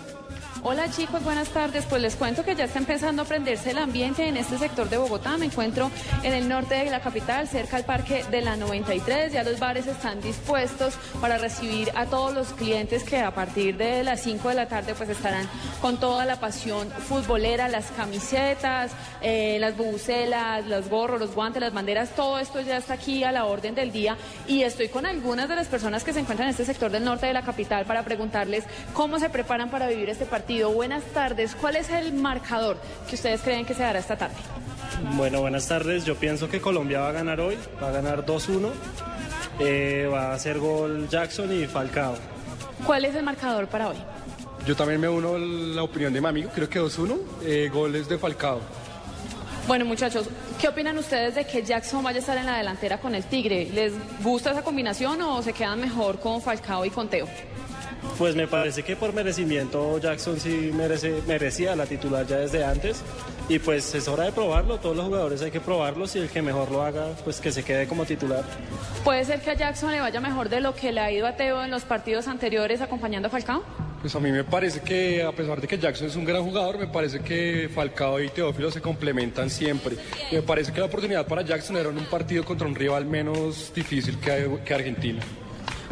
Hola 0.63 0.91
chicos, 0.91 1.23
buenas 1.23 1.49
tardes. 1.49 1.85
Pues 1.89 2.03
les 2.03 2.15
cuento 2.15 2.45
que 2.45 2.55
ya 2.55 2.65
está 2.65 2.77
empezando 2.77 3.23
a 3.23 3.25
prenderse 3.25 3.71
el 3.71 3.79
ambiente 3.79 4.27
en 4.27 4.37
este 4.37 4.59
sector 4.59 4.87
de 4.89 4.97
Bogotá. 4.97 5.35
Me 5.37 5.47
encuentro 5.47 5.89
en 6.21 6.33
el 6.33 6.47
norte 6.47 6.75
de 6.75 6.91
la 6.91 6.99
capital, 6.99 7.47
cerca 7.47 7.77
al 7.77 7.83
parque 7.83 8.23
de 8.29 8.41
la 8.41 8.55
93. 8.55 9.33
Ya 9.33 9.43
los 9.43 9.59
bares 9.59 9.87
están 9.87 10.21
dispuestos 10.21 10.93
para 11.19 11.39
recibir 11.39 11.89
a 11.95 12.05
todos 12.05 12.35
los 12.35 12.49
clientes 12.53 13.03
que 13.03 13.17
a 13.17 13.33
partir 13.33 13.75
de 13.75 14.03
las 14.03 14.21
5 14.21 14.49
de 14.49 14.53
la 14.53 14.67
tarde 14.67 14.93
pues 14.93 15.09
estarán 15.09 15.49
con 15.81 15.99
toda 15.99 16.25
la 16.25 16.39
pasión 16.39 16.91
futbolera, 16.91 17.67
las 17.67 17.89
camisetas, 17.93 18.91
eh, 19.23 19.57
las 19.59 19.75
bubucelas, 19.75 20.67
los 20.67 20.89
gorros, 20.89 21.19
los 21.19 21.33
guantes, 21.33 21.59
las 21.59 21.73
banderas, 21.73 22.11
todo 22.11 22.37
esto 22.37 22.61
ya 22.61 22.77
está 22.77 22.93
aquí 22.93 23.23
a 23.23 23.31
la 23.31 23.45
orden 23.45 23.73
del 23.73 23.91
día 23.91 24.15
y 24.47 24.61
estoy 24.61 24.89
con 24.89 25.07
algunas 25.07 25.49
de 25.49 25.55
las 25.55 25.67
personas 25.67 26.03
que 26.03 26.13
se 26.13 26.19
encuentran 26.19 26.49
en 26.49 26.51
este 26.51 26.65
sector 26.65 26.91
del 26.91 27.03
norte 27.03 27.25
de 27.25 27.33
la 27.33 27.41
capital 27.41 27.85
para 27.85 28.03
preguntarles 28.03 28.63
cómo 28.93 29.17
se 29.17 29.31
preparan 29.31 29.71
para 29.71 29.87
vivir 29.87 30.11
este 30.11 30.25
partido. 30.25 30.50
Buenas 30.51 31.05
tardes, 31.13 31.55
¿cuál 31.55 31.77
es 31.77 31.89
el 31.89 32.11
marcador 32.11 32.77
que 33.07 33.15
ustedes 33.15 33.41
creen 33.41 33.65
que 33.65 33.73
se 33.73 33.83
dará 33.83 33.99
esta 33.99 34.17
tarde? 34.17 34.35
Bueno, 35.15 35.39
buenas 35.39 35.65
tardes. 35.65 36.03
Yo 36.03 36.15
pienso 36.15 36.49
que 36.49 36.59
Colombia 36.59 36.99
va 36.99 37.09
a 37.09 37.11
ganar 37.13 37.39
hoy, 37.39 37.57
va 37.81 37.87
a 37.87 37.91
ganar 37.91 38.25
2-1. 38.25 38.69
Eh, 39.59 40.09
va 40.11 40.31
a 40.31 40.33
hacer 40.33 40.59
gol 40.59 41.07
Jackson 41.07 41.53
y 41.53 41.67
Falcao. 41.67 42.15
¿Cuál 42.85 43.05
es 43.05 43.15
el 43.15 43.23
marcador 43.23 43.67
para 43.67 43.89
hoy? 43.89 43.95
Yo 44.67 44.75
también 44.75 44.99
me 44.99 45.07
uno 45.07 45.35
a 45.35 45.39
la 45.39 45.83
opinión 45.83 46.11
de 46.11 46.19
mi 46.19 46.27
amigo, 46.27 46.51
creo 46.53 46.69
que 46.69 46.81
2-1, 46.81 47.17
eh, 47.43 47.69
goles 47.73 48.09
de 48.09 48.17
Falcao. 48.17 48.59
Bueno, 49.67 49.85
muchachos, 49.85 50.27
¿qué 50.59 50.67
opinan 50.67 50.97
ustedes 50.97 51.35
de 51.35 51.45
que 51.45 51.63
Jackson 51.63 52.03
vaya 52.03 52.17
a 52.17 52.19
estar 52.19 52.37
en 52.37 52.45
la 52.45 52.57
delantera 52.57 52.99
con 52.99 53.15
el 53.15 53.23
Tigre? 53.23 53.69
¿Les 53.73 53.93
gusta 54.21 54.51
esa 54.51 54.63
combinación 54.63 55.21
o 55.21 55.41
se 55.41 55.53
quedan 55.53 55.79
mejor 55.79 56.19
con 56.19 56.41
Falcao 56.41 56.83
y 56.83 56.89
con 56.89 57.07
Teo? 57.07 57.27
Pues 58.17 58.35
me 58.35 58.47
parece 58.47 58.83
que 58.83 58.95
por 58.95 59.13
merecimiento 59.13 59.97
Jackson 59.99 60.39
sí 60.39 60.71
merece, 60.73 61.21
merecía 61.27 61.75
la 61.75 61.85
titular 61.85 62.25
ya 62.25 62.37
desde 62.37 62.63
antes. 62.63 63.03
Y 63.49 63.59
pues 63.59 63.93
es 63.95 64.07
hora 64.07 64.25
de 64.25 64.31
probarlo, 64.31 64.77
todos 64.79 64.95
los 64.95 65.05
jugadores 65.05 65.41
hay 65.41 65.51
que 65.51 65.59
probarlos 65.59 66.15
y 66.15 66.19
el 66.19 66.29
que 66.29 66.41
mejor 66.41 66.71
lo 66.71 66.83
haga, 66.83 67.07
pues 67.23 67.41
que 67.41 67.51
se 67.51 67.63
quede 67.63 67.87
como 67.87 68.05
titular. 68.05 68.43
¿Puede 69.03 69.25
ser 69.25 69.41
que 69.41 69.51
a 69.51 69.53
Jackson 69.55 69.91
le 69.91 69.99
vaya 69.99 70.21
mejor 70.21 70.49
de 70.49 70.61
lo 70.61 70.73
que 70.73 70.91
le 70.91 71.01
ha 71.01 71.11
ido 71.11 71.27
a 71.27 71.35
Teo 71.35 71.63
en 71.63 71.71
los 71.71 71.83
partidos 71.83 72.27
anteriores 72.27 72.81
acompañando 72.81 73.27
a 73.27 73.31
Falcao? 73.31 73.63
Pues 74.01 74.15
a 74.15 74.19
mí 74.19 74.31
me 74.31 74.43
parece 74.43 74.79
que, 74.81 75.21
a 75.21 75.31
pesar 75.31 75.61
de 75.61 75.67
que 75.67 75.77
Jackson 75.77 76.07
es 76.07 76.15
un 76.15 76.25
gran 76.25 76.43
jugador, 76.43 76.79
me 76.79 76.87
parece 76.87 77.19
que 77.19 77.69
Falcao 77.73 78.19
y 78.19 78.29
Teófilo 78.29 78.71
se 78.71 78.81
complementan 78.81 79.49
siempre. 79.49 79.95
Me 80.31 80.41
parece 80.41 80.71
que 80.71 80.79
la 80.79 80.87
oportunidad 80.87 81.27
para 81.27 81.43
Jackson 81.43 81.77
era 81.77 81.89
en 81.89 81.97
un 81.97 82.05
partido 82.05 82.43
contra 82.43 82.67
un 82.67 82.73
rival 82.73 83.05
menos 83.05 83.71
difícil 83.75 84.17
que, 84.19 84.59
que 84.65 84.73
Argentina. 84.73 85.21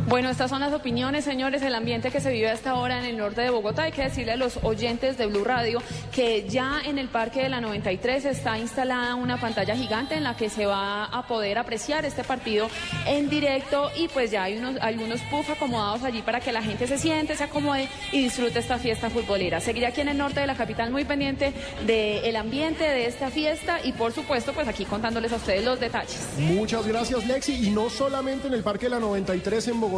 Bueno, 0.07 0.29
estas 0.29 0.49
son 0.49 0.61
las 0.61 0.73
opiniones, 0.73 1.23
señores, 1.23 1.61
el 1.61 1.75
ambiente 1.75 2.09
que 2.09 2.19
se 2.19 2.31
vive 2.31 2.49
hasta 2.49 2.71
ahora 2.71 2.99
en 2.99 3.05
el 3.05 3.17
norte 3.17 3.41
de 3.41 3.49
Bogotá. 3.49 3.83
Hay 3.83 3.91
que 3.91 4.03
decirle 4.03 4.31
a 4.31 4.37
los 4.37 4.57
oyentes 4.63 5.17
de 5.17 5.27
Blue 5.27 5.43
Radio 5.43 5.81
que 6.11 6.47
ya 6.47 6.81
en 6.83 6.97
el 6.97 7.09
Parque 7.09 7.43
de 7.43 7.49
la 7.49 7.61
93 7.61 8.25
está 8.25 8.57
instalada 8.57 9.15
una 9.15 9.39
pantalla 9.39 9.75
gigante 9.75 10.15
en 10.15 10.23
la 10.23 10.35
que 10.35 10.49
se 10.49 10.65
va 10.65 11.05
a 11.05 11.27
poder 11.27 11.57
apreciar 11.57 12.05
este 12.05 12.23
partido 12.23 12.69
en 13.05 13.29
directo 13.29 13.91
y 13.95 14.07
pues 14.07 14.31
ya 14.31 14.43
hay 14.43 14.57
unos, 14.57 14.77
algunos 14.81 15.21
puff 15.29 15.49
acomodados 15.49 16.03
allí 16.03 16.21
para 16.21 16.39
que 16.39 16.51
la 16.51 16.63
gente 16.63 16.87
se 16.87 16.97
siente, 16.97 17.35
se 17.35 17.43
acomode 17.43 17.87
y 18.11 18.23
disfrute 18.23 18.59
esta 18.59 18.79
fiesta 18.79 19.09
futbolera. 19.09 19.59
Seguiré 19.59 19.87
aquí 19.87 20.01
en 20.01 20.09
el 20.09 20.17
norte 20.17 20.39
de 20.39 20.47
la 20.47 20.55
capital 20.55 20.91
muy 20.91 21.05
pendiente 21.05 21.53
del 21.85 22.35
ambiente 22.35 22.83
de 22.83 23.05
esta 23.05 23.29
fiesta 23.29 23.79
y 23.83 23.91
por 23.93 24.11
supuesto 24.11 24.53
pues 24.53 24.67
aquí 24.67 24.85
contándoles 24.85 25.31
a 25.33 25.35
ustedes 25.35 25.63
los 25.63 25.79
detalles. 25.79 26.19
Muchas 26.37 26.87
gracias, 26.87 27.27
Lexi. 27.27 27.67
Y 27.67 27.71
no 27.71 27.89
solamente 27.89 28.47
en 28.47 28.53
el 28.53 28.63
Parque 28.63 28.87
de 28.87 28.91
la 28.91 28.99
93 28.99 29.67
en 29.67 29.79
Bogotá, 29.79 29.88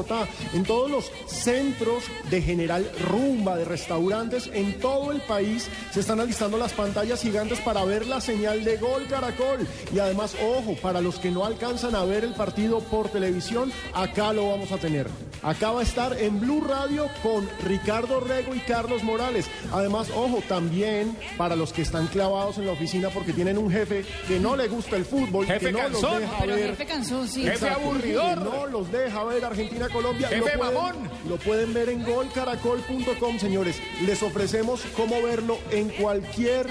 en 0.54 0.64
todos 0.64 0.90
los 0.90 1.12
centros 1.28 2.04
de 2.30 2.42
general 2.42 2.90
rumba, 3.10 3.58
de 3.58 3.66
restaurantes, 3.66 4.50
en 4.54 4.80
todo 4.80 5.12
el 5.12 5.22
país 5.22 5.68
se 5.92 6.00
están 6.00 6.20
alistando 6.20 6.58
las 6.58 6.74
pantallas 6.74 7.22
gigantes 7.22 7.60
para 7.60 7.84
ver 7.86 8.08
la 8.08 8.22
señal 8.22 8.64
de 8.64 8.78
Gol 8.78 9.06
Caracol. 9.08 9.68
Y 9.94 10.00
además, 10.00 10.36
ojo, 10.42 10.76
para 10.82 11.02
los 11.02 11.20
que 11.20 11.30
no 11.32 11.46
alcanzan 11.46 11.96
a 11.96 12.04
ver 12.06 12.24
el 12.24 12.34
partido 12.34 12.80
por 12.80 13.10
televisión, 13.10 13.72
acá 13.94 14.34
lo 14.34 14.50
vamos 14.50 14.72
a 14.72 14.78
tener. 14.78 15.08
Acá 15.44 15.72
va 15.72 15.80
a 15.82 15.84
estar 15.84 16.16
en 16.20 16.40
Blue 16.40 16.62
Radio 16.68 17.08
con 17.24 17.48
Ricardo 17.66 18.20
Rego 18.20 18.54
y 18.56 18.60
Carlos 18.60 19.04
Morales. 19.04 19.48
Además, 19.72 20.10
ojo, 20.16 20.42
también 20.48 21.18
para 21.38 21.56
los 21.56 21.74
que 21.74 21.82
están 21.82 22.08
clavados 22.08 22.58
en 22.60 22.68
la 22.68 22.74
oficina 22.74 23.10
porque 23.10 23.34
tienen 23.34 23.58
un 23.58 23.72
jefe 23.72 24.06
que 24.28 24.40
no 24.40 24.56
le 24.56 24.68
gusta 24.68 24.96
el 24.96 25.06
fútbol, 25.06 25.46
Jefe 25.48 25.68
que 25.68 25.72
no 25.72 25.80
cansón. 25.80 26.12
los 26.12 26.22
deja 26.22 26.38
Pero 26.42 26.56
ver. 26.56 26.70
jefe 26.72 26.86
cansón, 26.86 27.28
sí. 27.28 27.44
Jefe 27.44 27.70
aburridor. 27.70 28.38
que 28.38 28.44
no 28.46 28.66
los 28.68 28.92
deja 28.92 29.24
ver 29.24 29.44
Argentina 29.46 29.81
Colombia. 29.90 30.30
Lo 30.32 30.44
pueden, 30.44 30.60
mamón. 30.60 31.10
Lo 31.28 31.38
pueden 31.38 31.74
ver 31.74 31.90
en 31.90 32.04
golcaracol.com, 32.04 33.40
señores. 33.40 33.78
Les 34.06 34.22
ofrecemos 34.24 34.82
cómo 34.96 35.22
verlo 35.22 35.58
en 35.72 35.90
cualquier 35.90 36.68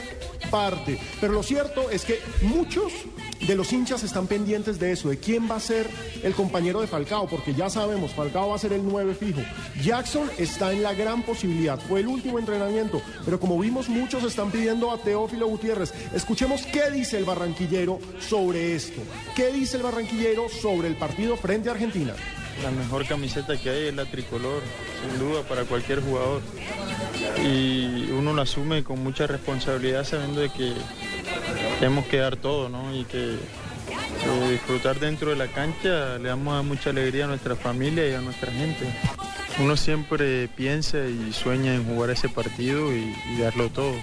parte. 0.50 0.98
Pero 1.20 1.32
lo 1.32 1.42
cierto 1.42 1.90
es 1.90 2.04
que 2.04 2.20
muchos 2.42 2.92
de 3.46 3.54
los 3.54 3.72
hinchas 3.72 4.02
están 4.02 4.26
pendientes 4.26 4.78
de 4.78 4.92
eso, 4.92 5.08
de 5.08 5.18
quién 5.18 5.50
va 5.50 5.56
a 5.56 5.60
ser 5.60 5.88
el 6.22 6.34
compañero 6.34 6.80
de 6.80 6.86
Falcao, 6.86 7.26
porque 7.26 7.54
ya 7.54 7.70
sabemos, 7.70 8.12
Falcao 8.12 8.50
va 8.50 8.56
a 8.56 8.58
ser 8.58 8.72
el 8.72 8.84
9 8.84 9.14
fijo. 9.14 9.40
Jackson 9.82 10.30
está 10.38 10.72
en 10.72 10.82
la 10.82 10.92
gran 10.92 11.22
posibilidad, 11.22 11.78
fue 11.78 12.00
el 12.00 12.08
último 12.08 12.38
entrenamiento, 12.38 13.00
pero 13.24 13.40
como 13.40 13.58
vimos 13.58 13.88
muchos 13.88 14.24
están 14.24 14.50
pidiendo 14.50 14.90
a 14.90 14.98
Teófilo 14.98 15.46
Gutiérrez. 15.46 15.92
Escuchemos 16.14 16.62
qué 16.66 16.90
dice 16.90 17.18
el 17.18 17.24
barranquillero 17.24 17.98
sobre 18.20 18.74
esto, 18.74 19.00
qué 19.34 19.52
dice 19.52 19.78
el 19.78 19.82
barranquillero 19.82 20.48
sobre 20.48 20.88
el 20.88 20.96
partido 20.96 21.36
frente 21.36 21.68
a 21.70 21.72
Argentina. 21.72 22.14
La 22.62 22.70
mejor 22.70 23.06
camiseta 23.06 23.56
que 23.56 23.70
hay 23.70 23.88
es 23.88 23.94
la 23.94 24.04
tricolor, 24.04 24.62
sin 25.00 25.18
duda, 25.18 25.42
para 25.42 25.64
cualquier 25.64 26.02
jugador. 26.02 26.42
Y 27.42 28.10
uno 28.10 28.32
lo 28.32 28.42
asume 28.42 28.84
con 28.84 29.02
mucha 29.02 29.26
responsabilidad 29.26 30.04
sabiendo 30.04 30.42
que 30.52 30.72
tenemos 31.78 32.04
que 32.06 32.18
dar 32.18 32.36
todo, 32.36 32.68
¿no? 32.68 32.94
Y 32.94 33.04
que 33.04 33.36
disfrutar 34.50 35.00
dentro 35.00 35.30
de 35.30 35.36
la 35.36 35.46
cancha 35.46 36.18
le 36.18 36.28
damos 36.28 36.64
mucha 36.64 36.90
alegría 36.90 37.24
a 37.24 37.28
nuestra 37.28 37.56
familia 37.56 38.08
y 38.08 38.14
a 38.14 38.20
nuestra 38.20 38.52
gente. 38.52 38.86
Uno 39.58 39.76
siempre 39.76 40.48
piensa 40.48 40.98
y 41.06 41.32
sueña 41.32 41.74
en 41.74 41.84
jugar 41.84 42.10
ese 42.10 42.28
partido 42.28 42.94
y, 42.94 43.14
y 43.32 43.40
darlo 43.40 43.70
todo. 43.70 43.94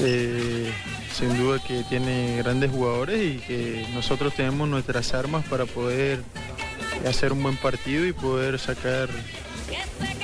Eh, 0.00 0.72
sin 1.12 1.36
duda 1.38 1.58
que 1.58 1.82
tiene 1.84 2.36
grandes 2.38 2.70
jugadores 2.70 3.22
y 3.22 3.38
que 3.38 3.86
nosotros 3.94 4.34
tenemos 4.34 4.68
nuestras 4.68 5.14
armas 5.14 5.44
para 5.46 5.64
poder 5.64 6.22
hacer 7.08 7.32
un 7.32 7.42
buen 7.42 7.56
partido 7.56 8.06
y 8.06 8.12
poder 8.12 8.58
sacar 8.58 9.08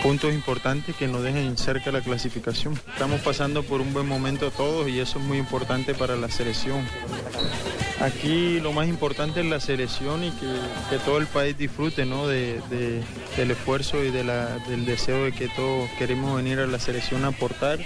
puntos 0.02 0.32
importantes 0.32 0.96
que 0.96 1.06
nos 1.08 1.22
dejen 1.22 1.56
cerca 1.56 1.92
la 1.92 2.00
clasificación. 2.00 2.78
Estamos 2.92 3.20
pasando 3.20 3.62
por 3.62 3.80
un 3.80 3.92
buen 3.92 4.06
momento 4.06 4.50
todos 4.50 4.88
y 4.88 4.98
eso 5.00 5.18
es 5.18 5.24
muy 5.24 5.38
importante 5.38 5.94
para 5.94 6.16
la 6.16 6.28
selección. 6.30 6.86
Aquí 8.00 8.58
lo 8.58 8.72
más 8.72 8.88
importante 8.88 9.40
es 9.40 9.46
la 9.46 9.60
selección 9.60 10.24
y 10.24 10.30
que, 10.32 10.46
que 10.90 10.98
todo 11.04 11.18
el 11.18 11.26
país 11.28 11.56
disfrute 11.56 12.04
¿no? 12.04 12.26
de, 12.26 12.60
de- 12.68 13.00
del 13.36 13.52
esfuerzo 13.52 14.02
y 14.02 14.10
del 14.10 14.84
deseo 14.84 15.24
de 15.24 15.32
que 15.32 15.46
todos 15.48 15.88
queremos 15.98 16.34
venir 16.36 16.58
a 16.58 16.66
la 16.66 16.80
selección 16.80 17.24
a 17.24 17.28
aportar 17.28 17.78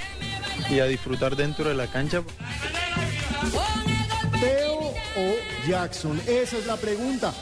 y 0.71 0.79
a 0.81 0.87
disfrutar 0.87 1.37
dentro 1.37 1.69
de 1.69 1.75
la 1.75 1.87
cancha. 1.89 2.23
Teo 4.41 4.79
o 4.79 5.35
Jackson, 5.69 6.19
esa 6.27 6.57
es 6.57 6.67
la 6.67 6.77
pregunta. 6.77 7.35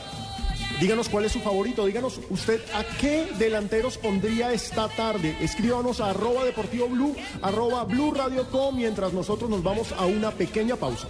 Díganos 0.79 1.07
cuál 1.07 1.25
es 1.25 1.31
su 1.31 1.39
favorito, 1.39 1.85
díganos 1.85 2.19
usted 2.29 2.61
a 2.73 2.83
qué 2.97 3.27
delanteros 3.39 3.97
pondría 3.97 4.51
esta 4.51 4.89
tarde. 4.89 5.35
Escríbanos 5.39 6.01
a 6.01 6.09
arroba 6.09 6.43
deportivo 6.43 6.87
blue, 6.87 7.15
arroba 7.41 7.83
blue 7.85 8.13
radio 8.13 8.45
mientras 8.73 9.13
nosotros 9.13 9.49
nos 9.49 9.63
vamos 9.63 9.93
a 9.93 10.05
una 10.05 10.31
pequeña 10.31 10.75
pausa. 10.75 11.07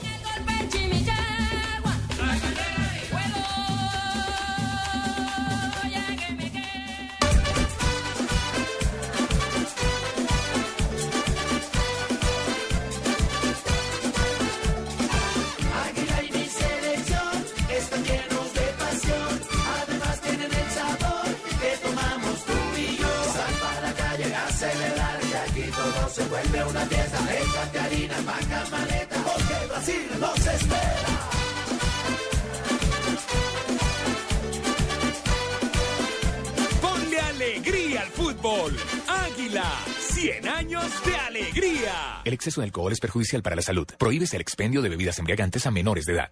Se 26.16 26.24
vuelve 26.30 26.64
una 26.64 26.86
fiesta. 26.86 27.18
Échate 27.40 27.80
harina, 27.80 28.16
vaca, 28.26 28.64
maleta, 28.72 29.16
porque 29.24 29.68
Brasil 29.68 30.08
nos 30.18 30.48
espera. 30.48 31.10
Ponle 36.82 37.20
alegría 37.20 38.02
al 38.02 38.08
fútbol. 38.08 38.78
Águila, 39.08 39.70
100 40.00 40.48
años 40.48 40.86
de 41.06 41.16
alegría. 41.18 42.22
El 42.24 42.34
exceso 42.34 42.62
de 42.62 42.66
alcohol 42.66 42.94
es 42.94 43.02
perjudicial 43.02 43.42
para 43.42 43.58
la 43.58 43.62
salud. 43.62 43.88
Prohíbes 44.00 44.34
el 44.34 44.40
expendio 44.40 44.82
de 44.82 44.88
bebidas 44.88 45.20
embriagantes 45.20 45.66
a 45.66 45.72
menores 45.72 46.06
de 46.06 46.14
edad. 46.14 46.32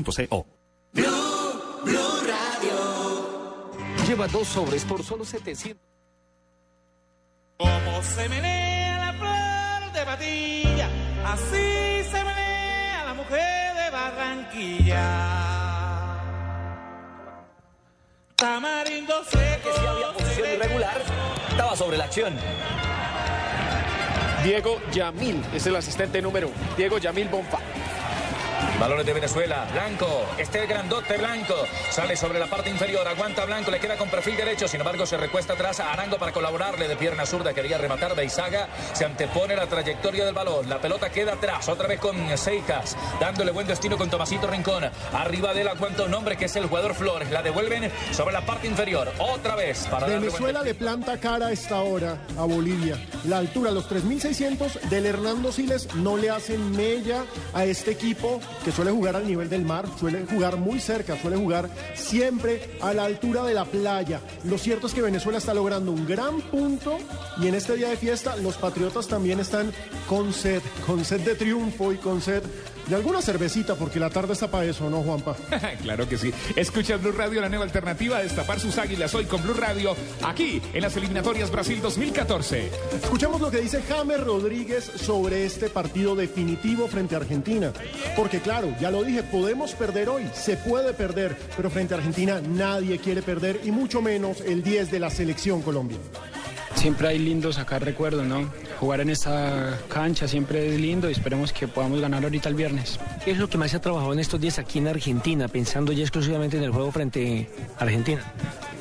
movistar.co. 0.01 0.45
Lleva 4.07 4.27
dos 4.27 4.47
sobres 4.47 4.83
por 4.83 5.03
solo 5.03 5.23
700. 5.23 5.81
Como 7.57 8.03
se 8.03 8.29
menea 8.29 8.97
la 8.97 9.13
flor 9.13 9.93
de 9.93 10.05
patilla, 10.05 10.89
así 11.25 12.03
se 12.09 12.23
menea 12.23 13.05
la 13.05 13.13
mujer 13.13 13.75
de 13.75 13.89
Barranquilla. 13.91 15.07
Tamarindo 18.35 19.23
seco. 19.25 19.69
Que 19.69 19.79
si 19.79 19.85
había 19.85 20.13
posición 20.13 20.49
irregular, 20.55 21.01
estaba 21.49 21.75
sobre 21.75 21.97
la 21.97 22.05
acción. 22.05 22.35
Diego 24.43 24.81
Yamil 24.91 25.39
es 25.53 25.67
el 25.67 25.75
asistente 25.75 26.19
número 26.21 26.47
uno. 26.47 26.57
Diego 26.75 26.97
Yamil 26.97 27.29
Bonfa. 27.29 27.59
Balones 28.81 29.05
de 29.05 29.13
Venezuela, 29.13 29.67
Blanco, 29.71 30.25
este 30.39 30.65
grandote 30.65 31.15
Blanco, 31.15 31.53
sale 31.91 32.15
sobre 32.15 32.39
la 32.39 32.47
parte 32.47 32.71
inferior, 32.71 33.07
aguanta 33.07 33.45
Blanco, 33.45 33.69
le 33.69 33.79
queda 33.79 33.95
con 33.95 34.09
perfil 34.09 34.35
derecho, 34.35 34.67
sin 34.67 34.79
embargo 34.79 35.05
se 35.05 35.17
recuesta 35.17 35.53
atrás 35.53 35.79
a 35.79 35.93
Arango 35.93 36.17
para 36.17 36.31
colaborarle 36.31 36.87
de 36.87 36.95
pierna 36.95 37.27
zurda, 37.27 37.53
quería 37.53 37.77
rematar 37.77 38.15
Beizaga, 38.15 38.69
se 38.93 39.05
antepone 39.05 39.55
la 39.55 39.67
trayectoria 39.67 40.25
del 40.25 40.33
balón, 40.33 40.67
la 40.67 40.81
pelota 40.81 41.11
queda 41.11 41.33
atrás, 41.33 41.69
otra 41.69 41.87
vez 41.87 41.99
con 41.99 42.35
Seijas, 42.35 42.97
dándole 43.19 43.51
buen 43.51 43.67
destino 43.67 43.99
con 43.99 44.09
Tomasito 44.09 44.47
Rincón, 44.47 44.85
arriba 45.13 45.53
de 45.53 45.61
él 45.61 45.67
aguanta 45.67 46.01
un 46.01 46.13
hombre 46.15 46.35
que 46.35 46.45
es 46.45 46.55
el 46.55 46.65
jugador 46.65 46.95
Flores, 46.95 47.29
la 47.29 47.43
devuelven 47.43 47.91
sobre 48.11 48.33
la 48.33 48.43
parte 48.43 48.65
inferior, 48.65 49.13
otra 49.19 49.55
vez 49.55 49.85
para 49.91 50.07
Venezuela 50.07 50.63
le 50.63 50.73
planta 50.73 51.19
cara 51.19 51.47
a 51.47 51.51
esta 51.51 51.81
hora 51.81 52.17
a 52.35 52.45
Bolivia. 52.45 52.97
La 53.25 53.37
altura, 53.37 53.69
los 53.69 53.87
3.600 53.87 54.89
del 54.89 55.05
Hernando 55.05 55.51
Siles 55.51 55.93
no 55.93 56.17
le 56.17 56.31
hacen 56.31 56.71
mella 56.71 57.25
a 57.53 57.63
este 57.65 57.91
equipo 57.91 58.41
que 58.65 58.70
suele 58.71 58.91
jugar 58.91 59.15
al 59.15 59.27
nivel 59.27 59.49
del 59.49 59.65
mar, 59.65 59.85
suele 59.99 60.25
jugar 60.25 60.57
muy 60.57 60.79
cerca, 60.79 61.19
suele 61.19 61.37
jugar 61.37 61.69
siempre 61.95 62.77
a 62.81 62.93
la 62.93 63.05
altura 63.05 63.43
de 63.43 63.53
la 63.53 63.65
playa. 63.65 64.21
Lo 64.43 64.57
cierto 64.57 64.87
es 64.87 64.93
que 64.93 65.01
Venezuela 65.01 65.37
está 65.37 65.53
logrando 65.53 65.91
un 65.91 66.07
gran 66.07 66.41
punto 66.41 66.97
y 67.41 67.47
en 67.47 67.55
este 67.55 67.75
día 67.75 67.89
de 67.89 67.97
fiesta 67.97 68.35
los 68.37 68.57
patriotas 68.57 69.07
también 69.07 69.39
están 69.39 69.71
con 70.07 70.33
sed, 70.33 70.61
con 70.85 71.03
sed 71.05 71.21
de 71.21 71.35
triunfo 71.35 71.91
y 71.91 71.97
con 71.97 72.21
sed 72.21 72.43
de 72.91 72.97
alguna 72.97 73.21
cervecita 73.21 73.75
porque 73.75 74.01
la 74.01 74.09
tarde 74.09 74.33
está 74.33 74.51
para 74.51 74.65
eso, 74.65 74.89
¿no, 74.89 75.01
Juanpa? 75.01 75.33
claro 75.81 76.09
que 76.09 76.17
sí. 76.17 76.33
Escucha 76.57 76.97
Blue 76.97 77.13
Radio, 77.13 77.39
la 77.39 77.47
nueva 77.47 77.63
alternativa 77.63 78.17
a 78.17 78.21
destapar 78.21 78.59
sus 78.59 78.77
águilas 78.77 79.15
hoy 79.15 79.23
con 79.23 79.41
Blue 79.41 79.53
Radio, 79.53 79.95
aquí 80.23 80.61
en 80.73 80.81
las 80.81 80.97
eliminatorias 80.97 81.49
Brasil 81.49 81.79
2014. 81.81 82.69
Escuchemos 83.01 83.39
lo 83.39 83.49
que 83.49 83.61
dice 83.61 83.81
James 83.87 84.19
Rodríguez 84.19 84.83
sobre 84.83 85.45
este 85.45 85.69
partido 85.69 86.17
definitivo 86.17 86.89
frente 86.89 87.15
a 87.15 87.19
Argentina. 87.19 87.71
Porque 88.17 88.41
claro, 88.41 88.75
ya 88.81 88.91
lo 88.91 89.05
dije, 89.05 89.23
podemos 89.23 89.73
perder 89.73 90.09
hoy, 90.09 90.29
se 90.33 90.57
puede 90.57 90.93
perder, 90.93 91.37
pero 91.55 91.69
frente 91.69 91.93
a 91.93 91.97
Argentina 91.97 92.41
nadie 92.41 92.99
quiere 92.99 93.21
perder 93.21 93.61
y 93.63 93.71
mucho 93.71 94.01
menos 94.01 94.41
el 94.41 94.63
10 94.63 94.91
de 94.91 94.99
la 94.99 95.09
selección 95.09 95.61
Colombia. 95.61 95.97
Siempre 96.81 97.09
hay 97.09 97.19
lindo 97.19 97.53
sacar 97.53 97.85
recuerdos, 97.85 98.25
¿no? 98.25 98.49
Jugar 98.79 99.01
en 99.01 99.11
esta 99.11 99.77
cancha 99.87 100.27
siempre 100.27 100.73
es 100.73 100.81
lindo 100.81 101.07
y 101.09 101.11
esperemos 101.11 101.53
que 101.53 101.67
podamos 101.67 102.01
ganar 102.01 102.23
ahorita 102.23 102.49
el 102.49 102.55
viernes. 102.55 102.99
¿Qué 103.23 103.31
es 103.31 103.37
lo 103.37 103.47
que 103.47 103.59
más 103.59 103.69
se 103.69 103.77
ha 103.77 103.81
trabajado 103.81 104.13
en 104.13 104.19
estos 104.19 104.41
días 104.41 104.57
aquí 104.57 104.79
en 104.79 104.87
Argentina, 104.87 105.47
pensando 105.47 105.91
ya 105.91 106.01
exclusivamente 106.01 106.57
en 106.57 106.63
el 106.63 106.71
juego 106.71 106.91
frente 106.91 107.47
a 107.77 107.83
Argentina? 107.83 108.23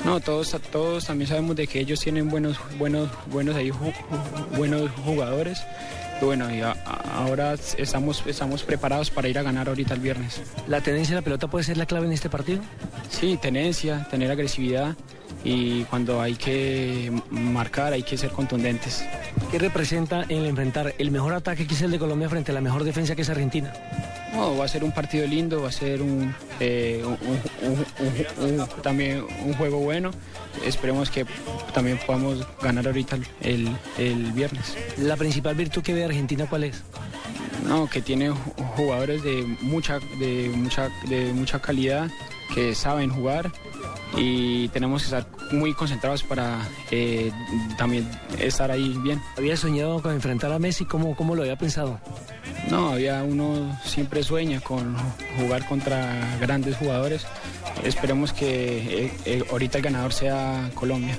No, 0.07 0.19
todos, 0.19 0.57
todos 0.73 1.05
también 1.05 1.29
sabemos 1.29 1.57
de 1.57 1.67
que 1.67 1.79
ellos 1.81 2.01
tienen 2.01 2.31
buenos, 2.31 2.57
buenos, 2.79 3.11
buenos 3.31 3.55
ahí, 3.55 3.69
ju- 3.69 3.93
ju- 3.93 4.57
buenos 4.57 4.91
jugadores. 5.05 5.61
Y 6.23 6.25
bueno, 6.25 6.55
y 6.55 6.63
a- 6.63 6.71
a- 6.73 7.23
ahora 7.23 7.55
estamos, 7.77 8.23
estamos 8.27 8.63
preparados 8.63 9.11
para 9.11 9.29
ir 9.29 9.39
a 9.39 9.43
ganar 9.43 9.69
ahorita 9.69 9.93
el 9.93 10.01
viernes. 10.01 10.41
¿La 10.69 10.81
tenencia 10.81 11.15
de 11.17 11.21
la 11.21 11.25
pelota 11.25 11.49
puede 11.49 11.65
ser 11.65 11.77
la 11.77 11.85
clave 11.85 12.07
en 12.07 12.13
este 12.13 12.31
partido? 12.31 12.63
Sí, 13.11 13.39
tenencia, 13.41 14.07
tener 14.11 14.31
agresividad 14.31 14.97
y 15.45 15.85
cuando 15.85 16.21
hay 16.21 16.35
que 16.35 17.11
marcar 17.31 17.93
hay 17.93 18.03
que 18.03 18.17
ser 18.19 18.31
contundentes. 18.31 19.05
¿Qué 19.51 19.59
representa 19.59 20.25
el 20.29 20.47
enfrentar 20.47 20.95
el 20.99 21.11
mejor 21.11 21.35
ataque 21.35 21.67
que 21.67 21.75
es 21.75 21.83
el 21.83 21.91
de 21.91 21.99
Colombia 21.99 22.29
frente 22.29 22.51
a 22.53 22.55
la 22.55 22.61
mejor 22.61 22.85
defensa 22.85 23.17
que 23.17 23.23
es 23.23 23.31
Argentina? 23.31 23.73
No, 24.35 24.57
va 24.57 24.65
a 24.65 24.69
ser 24.69 24.85
un 24.85 24.93
partido 24.93 25.27
lindo, 25.27 25.61
va 25.63 25.69
a 25.71 25.73
ser 25.73 26.01
un, 26.03 26.33
eh, 26.61 27.03
un- 27.05 27.69
un- 27.69 28.49
un- 28.49 28.61
un- 28.61 28.69
también 28.83 29.25
un 29.45 29.55
juego 29.55 29.79
bueno. 29.81 30.13
Esperemos 30.65 31.11
que 31.11 31.27
también 31.75 31.99
podamos 32.07 32.47
ganar 32.63 32.87
ahorita 32.87 33.19
el, 33.41 33.69
el 33.99 34.33
viernes. 34.33 34.77
La 34.99 35.17
principal 35.17 35.55
virtud 35.57 35.83
que 35.83 35.95
ve 35.95 36.05
Argentina, 36.05 36.47
¿cuál 36.49 36.65
es? 36.65 36.83
No, 37.67 37.89
que 37.91 38.01
tiene 38.03 38.31
ju- 38.31 38.37
jugadores 38.77 39.23
de 39.23 39.43
mucha, 39.63 39.99
de 40.19 40.51
mucha, 40.55 40.89
de 41.09 41.33
mucha 41.33 41.61
calidad, 41.61 42.09
que 42.55 42.75
saben 42.75 43.11
jugar 43.11 43.51
y 44.17 44.69
tenemos 44.69 45.03
que 45.03 45.07
estar 45.07 45.27
muy 45.53 45.75
concentrados 45.75 46.23
para 46.23 46.59
eh, 46.91 47.31
también 47.77 48.09
estar 48.39 48.71
ahí 48.71 48.97
bien. 49.03 49.21
¿Había 49.37 49.57
soñado 49.57 50.03
con 50.03 50.13
enfrentar 50.13 50.53
a 50.53 50.59
Messi? 50.59 50.85
¿Cómo, 50.85 51.15
cómo 51.17 51.35
lo 51.35 51.43
había 51.43 51.57
pensado? 51.57 52.01
No, 52.71 52.91
había 52.91 53.23
uno 53.23 53.79
siempre 53.85 54.23
sueña 54.23 54.61
con 54.61 54.97
jugar 55.39 55.67
contra 55.67 56.37
grandes 56.41 56.77
jugadores. 56.77 57.27
Esperemos 57.85 58.33
que 58.33 59.07
eh, 59.07 59.13
eh, 59.25 59.45
ahorita 59.51 59.79
el 59.79 59.85
ganador 59.85 60.13
sea 60.13 60.71
Colombia. 60.75 61.17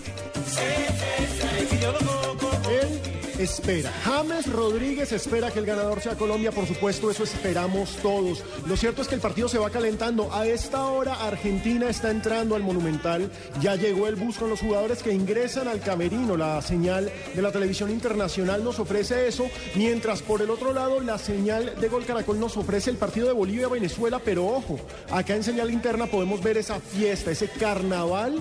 Espera. 3.42 3.92
James 4.04 4.46
Rodríguez 4.54 5.12
espera 5.12 5.50
que 5.50 5.58
el 5.58 5.66
ganador 5.66 6.00
sea 6.00 6.16
Colombia, 6.16 6.52
por 6.52 6.68
supuesto, 6.68 7.10
eso 7.10 7.24
esperamos 7.24 7.96
todos. 8.04 8.44
Lo 8.68 8.78
cierto 8.78 9.02
es 9.02 9.08
que 9.08 9.16
el 9.16 9.22
partido 9.22 9.50
se 9.50 9.58
va 9.58 9.72
calentando. 9.72 10.32
A 10.32 10.46
esta 10.46 10.86
hora 10.86 11.16
Argentina 11.16 11.90
está 11.90 12.12
entrando 12.12 12.56
al 12.56 12.62
Monumental. 12.62 13.32
Ya 13.60 13.76
llegó 13.76 14.08
el 14.08 14.16
bus 14.16 14.38
con 14.38 14.52
los 14.52 14.60
jugadores 14.60 15.02
que 15.02 15.12
ingresan 15.12 15.68
al 15.68 15.80
camerino. 15.80 16.38
La 16.38 16.62
señal 16.62 17.12
de 17.34 17.42
la 17.42 17.52
televisión 17.52 17.90
internacional 17.90 18.64
nos 18.64 18.78
ofrece 18.78 19.28
eso, 19.28 19.50
mientras 19.74 20.22
por 20.22 20.44
el 20.44 20.52
otro 20.52 20.72
lado 20.72 21.00
la 21.00 21.18
señal 21.18 21.74
de 21.82 21.88
Gol 21.88 22.06
Caracol 22.06 22.40
nos 22.40 22.58
ofrece 22.58 22.92
el 22.92 22.98
partido 22.98 23.26
de 23.26 23.34
Bolivia-Venezuela, 23.34 24.22
pero 24.24 24.46
ojo, 24.46 24.80
acá 25.10 25.36
en 25.36 25.44
señal 25.44 25.72
interna 25.72 26.06
podemos 26.06 26.44
ver 26.44 26.58
esa 26.58 26.80
fiesta, 26.80 27.32
ese 27.32 27.48
carnaval 27.48 28.36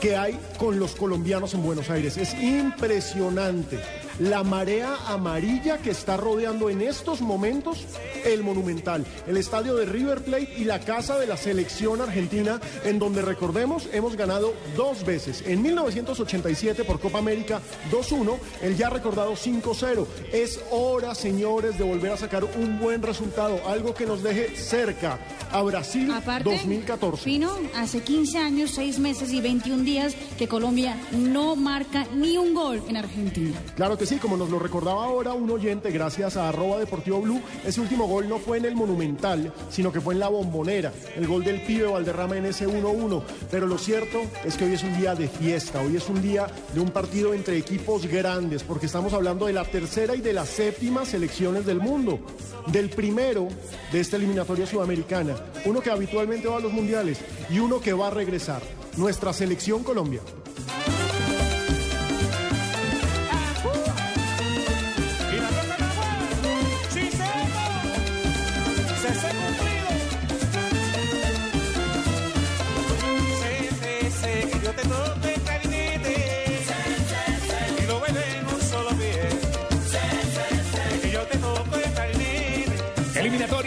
que 0.00 0.14
hay 0.14 0.38
con 0.58 0.78
los 0.78 0.94
colombianos 0.94 1.54
en 1.54 1.64
Buenos 1.64 1.90
Aires. 1.90 2.16
Es 2.18 2.34
impresionante 2.34 3.80
la 4.18 4.42
marea 4.44 4.96
amarilla 5.06 5.78
que 5.78 5.90
está 5.90 6.16
rodeando 6.16 6.70
en 6.70 6.80
estos 6.80 7.20
momentos 7.20 7.84
el 8.24 8.42
Monumental, 8.42 9.04
el 9.26 9.36
estadio 9.36 9.74
de 9.74 9.86
River 9.86 10.22
Plate 10.22 10.54
y 10.56 10.64
la 10.64 10.80
casa 10.80 11.18
de 11.18 11.26
la 11.26 11.36
selección 11.36 12.00
argentina, 12.00 12.60
en 12.84 12.98
donde 12.98 13.22
recordemos 13.22 13.88
hemos 13.92 14.16
ganado 14.16 14.54
dos 14.76 15.04
veces. 15.04 15.42
En 15.46 15.62
1987 15.62 16.84
por 16.84 17.00
Copa 17.00 17.18
América 17.18 17.60
2-1, 17.90 18.36
el 18.62 18.76
ya 18.76 18.90
recordado 18.90 19.32
5-0. 19.32 20.06
Es 20.32 20.60
hora, 20.70 21.14
señores, 21.14 21.78
de 21.78 21.84
volver 21.84 22.12
a 22.12 22.16
sacar 22.16 22.44
un 22.44 22.78
buen 22.78 23.02
resultado, 23.02 23.60
algo 23.66 23.94
que 23.94 24.06
nos 24.06 24.22
deje 24.22 24.56
cerca 24.56 25.18
a 25.52 25.62
Brasil 25.62 26.10
Aparte, 26.10 26.50
2014. 26.50 27.22
Fino, 27.24 27.50
hace 27.76 28.02
15 28.02 28.38
años, 28.38 28.72
6 28.72 28.98
meses 28.98 29.32
y 29.32 29.40
21 29.40 29.84
días 29.84 30.16
que 30.38 30.48
Colombia 30.48 30.96
no 31.12 31.56
marca 31.56 32.06
ni 32.14 32.36
un 32.36 32.54
gol 32.54 32.82
en 32.88 32.96
Argentina. 32.96 33.60
Claro 33.76 33.96
que 33.96 34.03
sí, 34.06 34.16
como 34.16 34.36
nos 34.36 34.50
lo 34.50 34.58
recordaba 34.58 35.04
ahora 35.04 35.32
un 35.32 35.50
oyente, 35.50 35.90
gracias 35.90 36.36
a 36.36 36.48
arroba 36.48 36.78
Deportivo 36.78 37.20
Blue, 37.20 37.40
ese 37.64 37.80
último 37.80 38.06
gol 38.06 38.28
no 38.28 38.38
fue 38.38 38.58
en 38.58 38.64
el 38.64 38.74
Monumental, 38.74 39.52
sino 39.70 39.92
que 39.92 40.00
fue 40.00 40.14
en 40.14 40.20
la 40.20 40.28
Bombonera, 40.28 40.92
el 41.16 41.26
gol 41.26 41.44
del 41.44 41.62
pibe 41.62 41.86
Valderrama 41.86 42.36
en 42.36 42.46
ese 42.46 42.66
1-1. 42.66 43.22
Pero 43.50 43.66
lo 43.66 43.78
cierto 43.78 44.20
es 44.44 44.56
que 44.56 44.64
hoy 44.64 44.74
es 44.74 44.82
un 44.82 44.98
día 44.98 45.14
de 45.14 45.28
fiesta, 45.28 45.80
hoy 45.80 45.96
es 45.96 46.08
un 46.08 46.20
día 46.20 46.46
de 46.74 46.80
un 46.80 46.90
partido 46.90 47.34
entre 47.34 47.56
equipos 47.56 48.06
grandes, 48.06 48.62
porque 48.62 48.86
estamos 48.86 49.12
hablando 49.12 49.46
de 49.46 49.52
la 49.52 49.64
tercera 49.64 50.14
y 50.14 50.20
de 50.20 50.32
la 50.32 50.44
séptima 50.44 51.04
selecciones 51.04 51.64
del 51.64 51.80
mundo, 51.80 52.18
del 52.66 52.90
primero 52.90 53.48
de 53.92 54.00
esta 54.00 54.16
eliminatoria 54.16 54.66
sudamericana, 54.66 55.34
uno 55.64 55.80
que 55.80 55.90
habitualmente 55.90 56.48
va 56.48 56.56
a 56.56 56.60
los 56.60 56.72
mundiales 56.72 57.18
y 57.50 57.58
uno 57.58 57.80
que 57.80 57.92
va 57.92 58.08
a 58.08 58.10
regresar, 58.10 58.62
nuestra 58.96 59.32
selección 59.32 59.82
Colombia. 59.82 60.20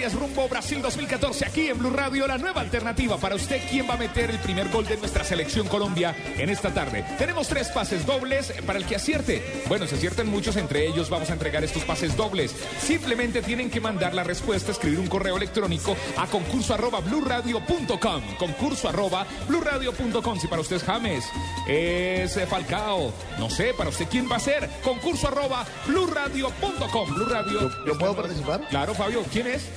Eliminatorias 0.08 0.14
rumbo 0.14 0.48
Brasil 0.48 0.82
2014 0.82 1.46
aquí 1.46 1.68
en 1.68 1.78
Blue 1.78 1.90
Radio, 1.90 2.28
la 2.28 2.38
nueva 2.38 2.62
alternativa 2.62 3.18
para 3.18 3.36
usted. 3.36 3.62
¿Quién 3.70 3.90
va 3.90 3.96
a 3.96 3.98
meter 3.98 4.30
el 4.30 4.40
primer 4.40 4.70
gol 4.70 4.86
de 4.86 4.98
nuestra 4.98 5.24
selección 5.24 5.68
Colombia 5.68 6.16
en 6.38 6.50
esta 6.50 6.74
tarde? 6.74 7.04
Tenemos 7.18 7.48
tres 7.48 7.70
pases 7.70 8.06
dobles 8.06 8.54
para 8.66 8.80
el 8.80 8.86
que 8.86 8.96
acierte. 8.96 9.44
Bueno, 9.68 9.86
se 9.88 9.96
acierten 9.96 10.28
muchos, 10.28 10.56
entre 10.56 10.88
ellos 10.88 11.10
vamos 11.10 11.30
a 11.30 11.34
entregar 11.34 11.64
estos 11.64 11.84
pases 11.84 12.16
dobles. 12.16 12.56
Simplemente 12.80 13.42
tienen 13.42 13.70
que 13.70 13.82
mandar 13.82 14.14
la 14.14 14.24
respuesta, 14.24 14.72
escribir 14.72 15.00
un 15.00 15.08
correo 15.08 15.38
electrónico 15.38 15.96
a 16.18 16.28
concurso 16.28 16.74
arroba 16.74 17.00
blurradio.com. 17.02 18.22
Concurso 18.38 18.90
arroba 18.90 19.26
blurradio.com. 19.48 20.40
Si 20.40 20.48
para 20.48 20.62
usted 20.62 20.78
es 20.78 20.84
James, 20.84 21.26
es 21.68 22.38
eh, 22.38 22.48
Falcao, 22.48 23.14
no 23.40 23.50
sé, 23.50 23.74
para 23.74 23.90
usted 23.90 24.08
quién 24.10 24.30
va 24.32 24.38
a 24.38 24.40
ser. 24.40 24.70
Concurso 24.84 25.28
arroba 25.28 25.66
blurradio.com. 25.86 27.14
Blue 27.14 27.26
Radio. 27.26 27.70
¿Yo 27.86 27.98
puedo 27.98 28.16
participar? 28.16 28.68
Claro, 28.70 28.94
Fabio, 28.94 29.24
¿quién 29.32 29.48
es? 29.48 29.70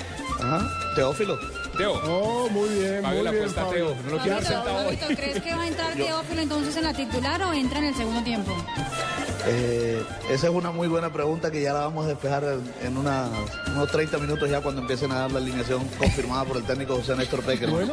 Ajá, 0.43 0.95
Teófilo. 0.95 1.38
Teo. 1.76 1.95
Oh, 2.05 2.49
muy 2.51 2.68
bien, 2.68 3.03
muy 3.03 3.22
la 3.22 3.30
bien, 3.30 3.43
apuesta 3.43 3.62
a 3.62 3.66
Fabio. 3.66 3.86
Teo. 3.86 4.03
No 4.05 4.11
lo 4.11 4.18
quiero 4.18 4.43
sentado 4.43 4.88
hoy. 4.88 4.97
¿crees 4.97 5.43
que 5.43 5.55
va 5.55 5.62
a 5.62 5.68
entrar 5.68 5.95
Teófilo 5.95 6.41
entonces 6.41 6.76
en 6.76 6.84
la 6.84 6.95
titular 6.95 7.43
o 7.43 7.53
entra 7.53 7.78
en 7.78 7.84
el 7.86 7.95
segundo 7.95 8.22
tiempo? 8.22 8.57
Eh, 9.47 10.03
esa 10.28 10.49
es 10.49 10.53
una 10.53 10.70
muy 10.70 10.88
buena 10.88 11.11
pregunta 11.12 11.51
que 11.51 11.62
ya 11.62 11.72
la 11.72 11.80
vamos 11.80 12.05
a 12.05 12.09
despejar 12.09 12.45
en, 12.82 12.97
unos 12.97 13.91
30 13.91 14.18
minutos 14.18 14.51
ya 14.51 14.61
cuando 14.61 14.82
empiecen 14.82 15.11
a 15.12 15.20
dar 15.20 15.32
la 15.32 15.38
alineación 15.38 15.86
confirmada 15.99 16.45
por 16.45 16.59
el 16.59 16.64
técnico 16.64 16.97
José 16.97 17.16
Néstor 17.16 17.43
Pecker. 17.43 17.70
Bueno, 17.70 17.93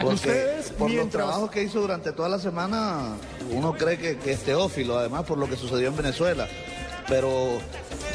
Porque 0.00 0.14
ustedes, 0.14 0.70
por 0.72 0.90
los 0.90 1.08
trabajos 1.08 1.50
que 1.50 1.62
hizo 1.62 1.80
durante 1.80 2.12
toda 2.12 2.28
la 2.28 2.38
semana, 2.38 3.14
uno 3.52 3.74
cree 3.74 3.98
que, 3.98 4.18
que 4.18 4.32
es 4.32 4.40
Teófilo, 4.40 4.98
además 4.98 5.24
por 5.24 5.38
lo 5.38 5.48
que 5.48 5.56
sucedió 5.56 5.88
en 5.88 5.96
Venezuela. 5.96 6.48
Pero 7.08 7.58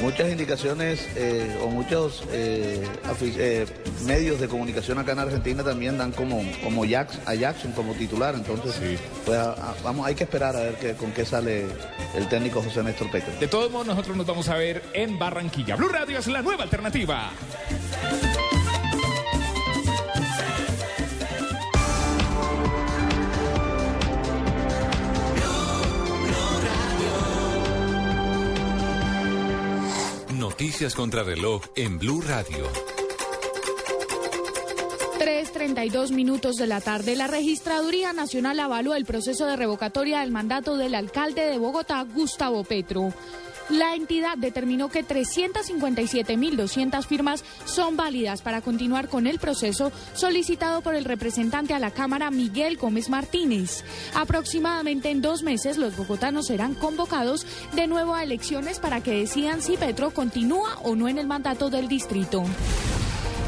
muchas 0.01 0.29
indicaciones 0.31 1.07
eh, 1.15 1.57
o 1.63 1.67
muchos 1.67 2.23
eh, 2.31 2.83
eh, 3.21 3.65
medios 4.05 4.39
de 4.39 4.47
comunicación 4.47 4.99
acá 4.99 5.13
en 5.13 5.19
Argentina 5.19 5.63
también 5.63 5.97
dan 5.97 6.11
como, 6.11 6.41
como 6.63 6.85
Jax- 6.85 7.19
a 7.25 7.33
Jackson 7.35 7.71
como 7.71 7.93
titular. 7.93 8.35
Entonces, 8.35 8.99
pues, 9.25 9.37
a- 9.37 9.53
a- 9.53 9.75
vamos, 9.83 10.05
hay 10.05 10.15
que 10.15 10.23
esperar 10.25 10.55
a 10.55 10.59
ver 10.61 10.75
qué- 10.75 10.93
con 10.93 11.11
qué 11.11 11.25
sale 11.25 11.65
el 12.15 12.27
técnico 12.29 12.61
José 12.61 12.83
Néstor 12.83 13.09
Pecker. 13.09 13.39
De 13.39 13.47
todos 13.47 13.71
modos, 13.71 13.87
nosotros 13.87 14.15
nos 14.15 14.25
vamos 14.27 14.47
a 14.49 14.55
ver 14.57 14.83
en 14.93 15.17
Barranquilla. 15.17 15.75
Blue 15.75 15.89
Radio 15.89 16.19
es 16.19 16.27
la 16.27 16.41
nueva 16.41 16.63
alternativa. 16.63 17.31
Noticias 30.53 30.93
contra 30.93 31.23
reloj 31.23 31.63
en 31.75 31.97
Blue 31.97 32.21
Radio. 32.21 32.67
3.32 35.19 36.11
minutos 36.11 36.57
de 36.57 36.67
la 36.67 36.79
tarde, 36.79 37.15
la 37.15 37.25
Registraduría 37.25 38.13
Nacional 38.13 38.59
avaló 38.59 38.93
el 38.93 39.03
proceso 39.03 39.47
de 39.47 39.55
revocatoria 39.55 40.19
del 40.19 40.29
mandato 40.29 40.77
del 40.77 40.93
alcalde 40.93 41.47
de 41.47 41.57
Bogotá, 41.57 42.03
Gustavo 42.03 42.63
Petro. 42.63 43.11
La 43.69 43.95
entidad 43.95 44.37
determinó 44.37 44.89
que 44.89 45.05
357.200 45.05 47.05
firmas 47.05 47.43
son 47.65 47.95
válidas 47.95 48.41
para 48.41 48.61
continuar 48.61 49.07
con 49.07 49.25
el 49.25 49.39
proceso 49.39 49.91
solicitado 50.13 50.81
por 50.81 50.95
el 50.95 51.05
representante 51.05 51.73
a 51.73 51.79
la 51.79 51.91
Cámara 51.91 52.29
Miguel 52.29 52.77
Gómez 52.77 53.09
Martínez. 53.09 53.83
Aproximadamente 54.13 55.09
en 55.09 55.21
dos 55.21 55.43
meses 55.43 55.77
los 55.77 55.95
bogotanos 55.95 56.47
serán 56.47 56.75
convocados 56.75 57.47
de 57.73 57.87
nuevo 57.87 58.15
a 58.15 58.23
elecciones 58.23 58.79
para 58.79 59.01
que 59.01 59.19
decidan 59.19 59.61
si 59.61 59.77
Petro 59.77 60.11
continúa 60.11 60.77
o 60.83 60.95
no 60.95 61.07
en 61.07 61.17
el 61.17 61.27
mandato 61.27 61.69
del 61.69 61.87
distrito. 61.87 62.43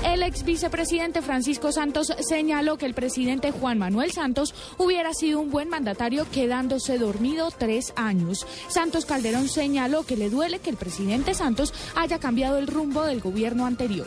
El 0.05 0.21
ex 0.21 0.43
vicepresidente 0.43 1.23
Francisco 1.23 1.71
Santos 1.71 2.13
señaló 2.19 2.77
que 2.77 2.85
el 2.85 2.93
presidente 2.93 3.51
Juan 3.51 3.79
Manuel 3.79 4.11
Santos 4.11 4.53
hubiera 4.77 5.13
sido 5.15 5.39
un 5.39 5.49
buen 5.49 5.67
mandatario 5.67 6.27
quedándose 6.31 6.99
dormido 6.99 7.49
tres 7.49 7.91
años. 7.95 8.45
Santos 8.67 9.05
Calderón 9.05 9.49
señaló 9.49 10.03
que 10.03 10.15
le 10.15 10.29
duele 10.29 10.59
que 10.59 10.69
el 10.69 10.77
presidente 10.77 11.33
Santos 11.33 11.73
haya 11.95 12.19
cambiado 12.19 12.59
el 12.59 12.67
rumbo 12.67 13.03
del 13.03 13.19
gobierno 13.19 13.65
anterior. 13.65 14.05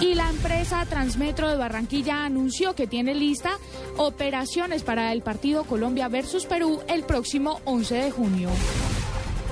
Y 0.00 0.14
la 0.14 0.28
empresa 0.28 0.84
Transmetro 0.86 1.48
de 1.48 1.56
Barranquilla 1.56 2.24
anunció 2.24 2.74
que 2.74 2.88
tiene 2.88 3.14
lista 3.14 3.58
operaciones 3.96 4.82
para 4.82 5.12
el 5.12 5.22
partido 5.22 5.64
Colombia 5.64 6.08
versus 6.08 6.46
Perú 6.46 6.80
el 6.88 7.04
próximo 7.04 7.60
11 7.64 7.94
de 7.94 8.10
junio. 8.10 8.50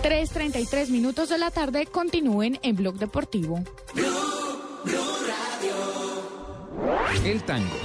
3.33 0.03 0.89
minutos 0.89 1.29
de 1.29 1.39
la 1.39 1.51
tarde 1.51 1.87
continúen 1.87 2.59
en 2.63 2.77
Blog 2.77 2.97
Deportivo. 2.97 3.63
El 7.31 7.43
tango, 7.43 7.77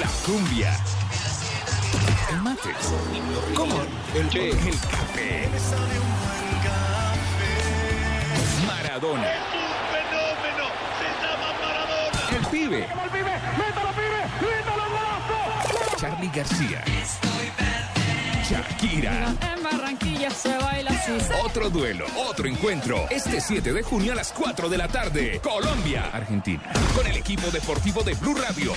la 0.00 0.08
cumbia, 0.26 0.76
el 2.32 2.42
mate, 2.42 2.70
¿cómo? 3.54 3.80
El, 4.12 4.36
el 4.36 4.80
café, 4.90 5.48
Maradona, 8.66 9.28
el 12.36 12.46
pibe, 12.46 12.88
Charlie 15.96 16.30
García, 16.34 16.84
Shakira. 18.48 19.34
En 19.42 19.62
Barranquilla 19.62 20.30
se 20.30 20.56
baila 20.56 20.90
así. 20.90 21.12
Otro 21.44 21.68
duelo, 21.68 22.06
otro 22.16 22.48
encuentro. 22.48 23.06
Este 23.10 23.42
7 23.42 23.74
de 23.74 23.82
junio 23.82 24.12
a 24.12 24.14
las 24.14 24.32
4 24.32 24.70
de 24.70 24.78
la 24.78 24.88
tarde. 24.88 25.38
Colombia, 25.42 26.08
Argentina. 26.12 26.62
Con 26.94 27.06
el 27.06 27.16
equipo 27.16 27.50
deportivo 27.50 28.02
de 28.02 28.14
Blue 28.14 28.34
Radio. 28.34 28.72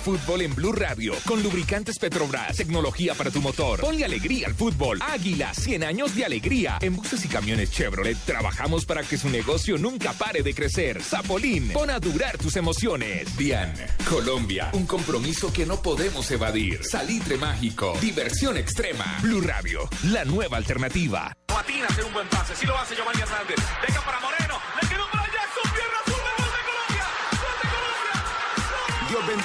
Fútbol 0.00 0.40
en 0.40 0.54
Blue 0.54 0.72
Radio. 0.72 1.12
Con 1.26 1.42
lubricantes 1.42 1.98
Petrobras. 1.98 2.56
Tecnología 2.56 3.14
para 3.14 3.30
tu 3.30 3.40
motor. 3.42 3.80
Ponle 3.80 4.04
alegría 4.04 4.46
al 4.46 4.54
fútbol. 4.54 4.98
Águila, 5.02 5.52
100 5.52 5.84
años 5.84 6.14
de 6.14 6.24
alegría. 6.24 6.78
En 6.80 6.96
buses 6.96 7.22
y 7.24 7.28
camiones 7.28 7.70
Chevrolet 7.70 8.16
trabajamos 8.24 8.86
para 8.86 9.02
que 9.02 9.18
su 9.18 9.28
negocio 9.28 9.76
nunca 9.76 10.14
pare 10.14 10.42
de 10.42 10.54
crecer. 10.54 11.02
Zapolín, 11.02 11.68
pon 11.68 11.90
a 11.90 12.00
durar 12.00 12.38
tus 12.38 12.56
emociones. 12.56 13.36
Dian, 13.36 13.74
Colombia. 14.08 14.70
Un 14.72 14.86
compromiso 14.86 15.52
que 15.52 15.66
no 15.66 15.82
podemos 15.82 16.30
evadir. 16.30 16.82
Salitre 16.82 17.36
mágico. 17.36 17.92
Diversión 18.00 18.56
extrema. 18.56 19.18
Blue 19.20 19.42
Radio. 19.42 19.88
La 20.04 20.24
nueva 20.24 20.56
alternativa. 20.56 21.36
Patina 21.46 21.86
hacer 21.86 22.04
un 22.04 22.12
buen 22.14 22.28
pase. 22.28 22.56
Sí 22.56 22.64
lo 22.66 22.76
hace 22.78 22.96
Giovanni 22.96 23.20
Hernández. 23.20 23.56
Deja 23.86 24.00
para 24.04 24.20
Moreno. 24.20 24.49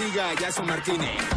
Bendiga 0.05 0.29
a 0.29 0.35
Martínez. 0.63 1.34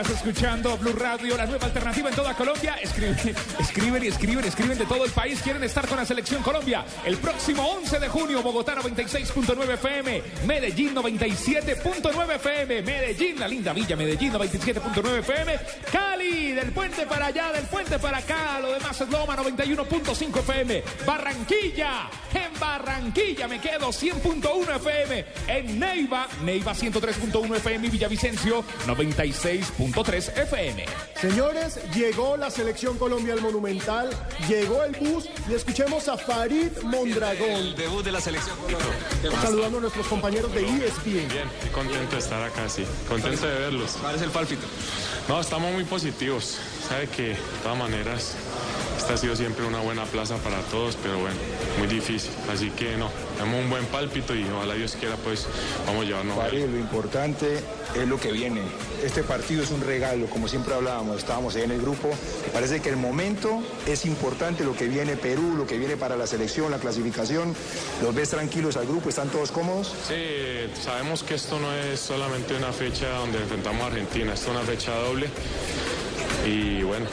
Estás 0.00 0.18
escuchando 0.18 0.78
Blue 0.78 0.92
Radio, 0.92 1.36
la 1.36 1.44
nueva 1.44 1.66
alternativa 1.66 2.08
en 2.08 2.14
toda 2.14 2.32
Colombia. 2.32 2.76
Escriben, 2.80 3.16
escriben 3.58 4.04
y 4.04 4.06
escriben, 4.06 4.44
escriben 4.44 4.78
de 4.78 4.86
todo 4.86 5.04
el 5.04 5.10
país. 5.10 5.42
Quieren 5.42 5.64
estar 5.64 5.88
con 5.88 5.96
la 5.96 6.04
selección 6.04 6.40
Colombia. 6.40 6.84
El 7.04 7.16
próximo 7.16 7.66
11 7.66 7.98
de 7.98 8.08
junio, 8.08 8.40
Bogotá 8.40 8.76
96.9 8.76 9.74
FM, 9.74 10.22
Medellín 10.46 10.94
97.9 10.94 12.34
FM, 12.36 12.82
Medellín, 12.82 13.40
la 13.40 13.48
linda 13.48 13.72
villa, 13.72 13.96
Medellín 13.96 14.32
97.9 14.34 15.18
FM, 15.18 15.58
Cali, 15.90 16.52
del 16.52 16.70
puente 16.70 17.04
para 17.04 17.26
allá, 17.26 17.50
del 17.50 17.66
puente 17.66 17.98
para 17.98 18.18
acá, 18.18 18.60
lo 18.60 18.70
demás 18.70 19.00
es 19.00 19.08
Loma 19.08 19.36
91.5 19.36 20.38
FM, 20.38 20.84
Barranquilla, 21.04 22.08
en 22.32 22.60
Barranquilla 22.60 23.48
me 23.48 23.60
quedo 23.60 23.88
100.1 23.88 24.76
FM, 24.76 25.24
en 25.48 25.80
Neiva, 25.80 26.28
Neiva 26.44 26.72
103.1 26.72 27.56
FM, 27.56 27.86
y 27.86 27.90
Villavicencio 27.90 28.64
96. 28.86 29.72
101.3 29.92 30.42
FM. 30.42 30.84
Señores, 31.20 31.80
llegó 31.94 32.36
la 32.36 32.50
selección 32.50 32.98
Colombia 32.98 33.34
al 33.34 33.40
Monumental, 33.40 34.10
llegó 34.48 34.84
el 34.84 34.94
bus 34.96 35.28
y 35.48 35.54
escuchemos 35.54 36.08
a 36.08 36.16
Farid 36.16 36.70
Mondragón. 36.82 37.48
El 37.48 37.76
debut 37.76 38.04
de 38.04 38.12
la 38.12 38.20
selección 38.20 38.56
Colombia. 38.56 39.40
Saludando 39.42 39.78
a 39.78 39.80
nuestros 39.82 40.06
compañeros 40.06 40.52
de 40.54 40.62
ESPN. 40.62 41.28
Bien, 41.28 41.50
contento 41.72 42.16
de 42.16 42.18
estar 42.18 42.42
acá, 42.42 42.68
sí. 42.68 42.84
Contento 43.08 43.46
de 43.46 43.58
verlos. 43.58 43.96
¿Cuál 44.00 44.16
es 44.16 44.22
el 44.22 44.30
pálpito? 44.30 44.66
No, 45.28 45.38
estamos 45.38 45.70
muy 45.72 45.84
positivos. 45.84 46.56
Sabe 46.88 47.06
que, 47.08 47.28
de 47.28 47.36
todas 47.62 47.76
maneras, 47.76 48.34
esta 48.96 49.12
ha 49.12 49.16
sido 49.18 49.36
siempre 49.36 49.66
una 49.66 49.80
buena 49.80 50.04
plaza 50.06 50.36
para 50.38 50.58
todos, 50.70 50.96
pero 51.02 51.18
bueno, 51.18 51.36
muy 51.78 51.86
difícil. 51.86 52.30
Así 52.50 52.70
que 52.70 52.96
no, 52.96 53.10
tenemos 53.36 53.62
un 53.62 53.68
buen 53.68 53.84
pálpito 53.86 54.34
y 54.34 54.44
ojalá 54.44 54.72
Dios 54.72 54.96
quiera, 54.98 55.16
pues 55.16 55.46
vamos 55.86 56.04
a 56.04 56.06
llevarnos. 56.06 56.52
Lo 56.52 56.78
importante 56.78 57.58
es 57.94 58.08
lo 58.08 58.18
que 58.18 58.32
viene. 58.32 58.62
Este 59.04 59.22
partido 59.22 59.62
es 59.62 59.70
un 59.70 59.82
regalo, 59.82 60.26
como 60.26 60.48
siempre 60.48 60.74
hablábamos, 60.74 61.18
estábamos 61.18 61.54
ahí 61.56 61.62
en 61.62 61.72
el 61.72 61.80
grupo. 61.80 62.10
Parece 62.52 62.80
que 62.80 62.88
el 62.88 62.96
momento 62.96 63.62
es 63.86 64.06
importante, 64.06 64.64
lo 64.64 64.74
que 64.74 64.88
viene 64.88 65.16
Perú, 65.16 65.56
lo 65.56 65.66
que 65.66 65.78
viene 65.78 65.96
para 65.96 66.16
la 66.16 66.26
selección, 66.26 66.70
la 66.70 66.78
clasificación. 66.78 67.54
Los 68.02 68.14
ves 68.14 68.30
tranquilos 68.30 68.76
al 68.76 68.86
grupo, 68.86 69.10
están 69.10 69.28
todos 69.28 69.52
cómodos. 69.52 69.94
Sí, 70.08 70.70
sabemos 70.82 71.22
que 71.22 71.34
esto 71.34 71.60
no 71.60 71.72
es 71.74 72.00
solamente 72.00 72.56
una 72.56 72.72
fecha 72.72 73.10
donde 73.10 73.38
enfrentamos 73.38 73.82
a 73.82 73.86
Argentina, 73.86 74.32
esto 74.32 74.50
es 74.50 74.56
una 74.56 74.66
fecha 74.66 74.94
doble. 74.94 75.17
Y 76.46 76.82
bueno, 76.82 77.06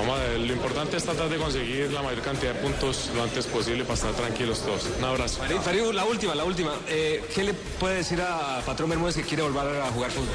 vamos 0.00 0.18
a 0.18 0.22
ver, 0.24 0.40
lo 0.40 0.52
importante 0.52 0.96
es 0.96 1.04
tratar 1.04 1.28
de 1.28 1.36
conseguir 1.36 1.92
la 1.92 2.02
mayor 2.02 2.22
cantidad 2.22 2.54
de 2.54 2.60
puntos 2.60 3.10
lo 3.14 3.22
antes 3.22 3.46
posible 3.46 3.84
para 3.84 3.94
estar 3.94 4.12
tranquilos 4.12 4.60
todos. 4.60 4.88
Un 4.98 5.04
abrazo. 5.04 5.38
Farid, 5.38 5.56
Farid, 5.56 5.82
la 5.92 6.04
última, 6.04 6.34
la 6.34 6.44
última. 6.44 6.72
Eh, 6.88 7.24
¿Qué 7.34 7.44
le 7.44 7.54
puede 7.54 7.96
decir 7.96 8.20
a 8.20 8.60
Patrón 8.64 8.90
Bermúdez 8.90 9.16
que 9.16 9.22
quiere 9.22 9.42
volver 9.42 9.80
a 9.80 9.86
jugar 9.90 10.10
fútbol? 10.10 10.28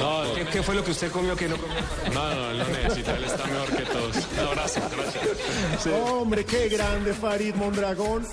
No, 0.00 0.34
¿Qué, 0.34 0.44
qué 0.46 0.62
fue 0.62 0.74
lo 0.74 0.84
que 0.84 0.90
usted 0.90 1.10
comió 1.10 1.36
que 1.36 1.48
no 1.48 1.56
comió? 1.56 1.76
No, 2.12 2.34
no, 2.34 2.50
él 2.50 2.58
no 2.58 2.68
necesita, 2.68 3.16
él 3.16 3.24
está 3.24 3.44
mejor 3.46 3.76
que 3.76 3.82
todos. 3.84 4.16
Un 4.16 4.46
abrazo, 4.46 4.80
gracias. 4.96 5.86
Hombre, 5.86 6.44
qué 6.44 6.68
grande 6.68 7.12
Farid 7.14 7.54
Mondragón. 7.54 8.26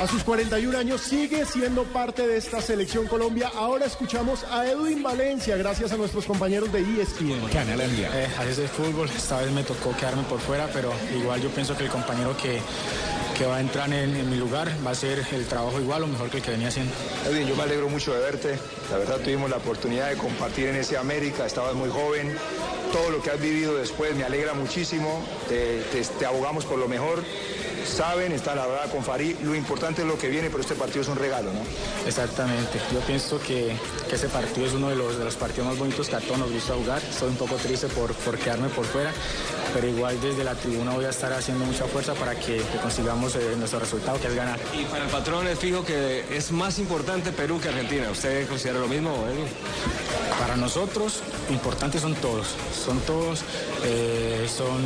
A 0.00 0.06
sus 0.06 0.24
41 0.24 0.76
años 0.76 1.00
sigue 1.00 1.44
siendo 1.44 1.84
parte 1.84 2.26
de 2.26 2.36
esta 2.36 2.60
selección 2.60 3.06
Colombia. 3.06 3.52
Ahora 3.54 3.86
escuchamos 3.86 4.44
a 4.50 4.66
Edwin 4.66 5.02
Valencia, 5.02 5.56
gracias 5.56 5.92
a 5.92 5.96
nuestros 5.96 6.24
compañeros 6.24 6.72
de 6.72 6.80
ESPN. 6.80 7.40
Eh, 7.52 8.28
así 8.38 8.48
es 8.50 8.58
el 8.58 8.68
fútbol, 8.68 9.08
esta 9.14 9.40
vez 9.40 9.52
me 9.52 9.62
tocó 9.62 9.92
por 10.20 10.40
fuera, 10.40 10.68
pero 10.72 10.92
igual 11.16 11.40
yo 11.40 11.48
pienso 11.50 11.76
que 11.76 11.84
el 11.84 11.90
compañero 11.90 12.36
que, 12.36 12.60
que 13.36 13.46
va 13.46 13.56
a 13.56 13.60
entrar 13.60 13.90
en, 13.92 14.28
mi 14.30 14.36
lugar 14.36 14.70
va 14.84 14.90
a 14.90 14.92
hacer 14.92 15.24
el 15.32 15.46
trabajo 15.46 15.80
igual 15.80 16.02
o 16.02 16.06
mejor 16.06 16.28
que 16.28 16.36
el 16.36 16.42
que 16.42 16.50
venía 16.50 16.68
haciendo. 16.68 16.92
Edwin, 17.26 17.48
yo 17.48 17.56
me 17.56 17.62
alegro 17.62 17.88
mucho 17.88 18.12
de 18.12 18.20
verte. 18.20 18.58
La 18.90 18.98
verdad 18.98 19.18
tuvimos 19.20 19.48
la 19.48 19.56
oportunidad 19.56 20.10
de 20.10 20.16
compartir 20.16 20.68
en 20.68 20.76
ese 20.76 20.98
América, 20.98 21.46
estabas 21.46 21.74
muy 21.74 21.88
joven. 21.88 22.36
Todo 22.92 23.10
lo 23.10 23.22
que 23.22 23.30
has 23.30 23.40
vivido 23.40 23.74
después 23.76 24.14
me 24.14 24.24
alegra 24.24 24.52
muchísimo. 24.52 25.24
Te 25.48 26.26
abogamos 26.26 26.66
por 26.66 26.78
lo 26.78 26.88
mejor. 26.88 27.24
Saben, 27.86 28.32
está 28.32 28.54
la 28.54 28.66
verdad 28.66 28.90
con 28.90 29.04
Farid. 29.04 29.36
Lo 29.42 29.54
importante 29.54 30.02
es 30.02 30.08
lo 30.08 30.18
que 30.18 30.28
viene, 30.28 30.48
pero 30.50 30.62
este 30.62 30.74
partido 30.74 31.02
es 31.02 31.08
un 31.08 31.16
regalo, 31.16 31.52
¿no? 31.52 31.60
Exactamente, 32.06 32.80
yo 32.92 33.00
pienso 33.00 33.40
que, 33.40 33.76
que 34.08 34.14
ese 34.14 34.28
partido 34.28 34.66
es 34.66 34.72
uno 34.72 34.88
de 34.88 34.96
los, 34.96 35.18
de 35.18 35.24
los 35.24 35.36
partidos 35.36 35.68
más 35.68 35.78
bonitos 35.78 36.08
que 36.08 36.16
a 36.16 36.20
todos 36.20 36.38
nos 36.38 36.52
gusta 36.52 36.74
jugar. 36.74 37.02
Estoy 37.02 37.28
un 37.28 37.36
poco 37.36 37.56
triste 37.56 37.88
por, 37.88 38.12
por 38.14 38.38
quedarme 38.38 38.68
por 38.68 38.84
fuera, 38.84 39.12
pero 39.74 39.86
igual 39.88 40.20
desde 40.20 40.44
la 40.44 40.54
tribuna 40.54 40.92
voy 40.92 41.04
a 41.04 41.10
estar 41.10 41.32
haciendo 41.32 41.64
mucha 41.64 41.84
fuerza 41.86 42.14
para 42.14 42.34
que, 42.34 42.56
que 42.56 42.78
consigamos 42.80 43.34
eh, 43.36 43.54
nuestro 43.58 43.80
resultado, 43.80 44.20
que 44.20 44.28
es 44.28 44.34
ganar. 44.34 44.58
Y 44.72 44.84
para 44.84 45.04
el 45.04 45.10
patrón 45.10 45.46
es 45.46 45.58
fijo 45.58 45.84
que 45.84 46.24
es 46.36 46.52
más 46.52 46.78
importante 46.78 47.32
Perú 47.32 47.60
que 47.60 47.68
Argentina. 47.68 48.10
¿Usted 48.10 48.46
considera 48.48 48.78
lo 48.78 48.88
mismo, 48.88 49.10
Edwin? 49.28 49.46
Para 50.38 50.56
nosotros, 50.56 51.22
importantes 51.50 52.02
son 52.02 52.14
todos, 52.16 52.48
son 52.84 52.98
todos, 53.00 53.42
eh, 53.84 54.48
son 54.48 54.82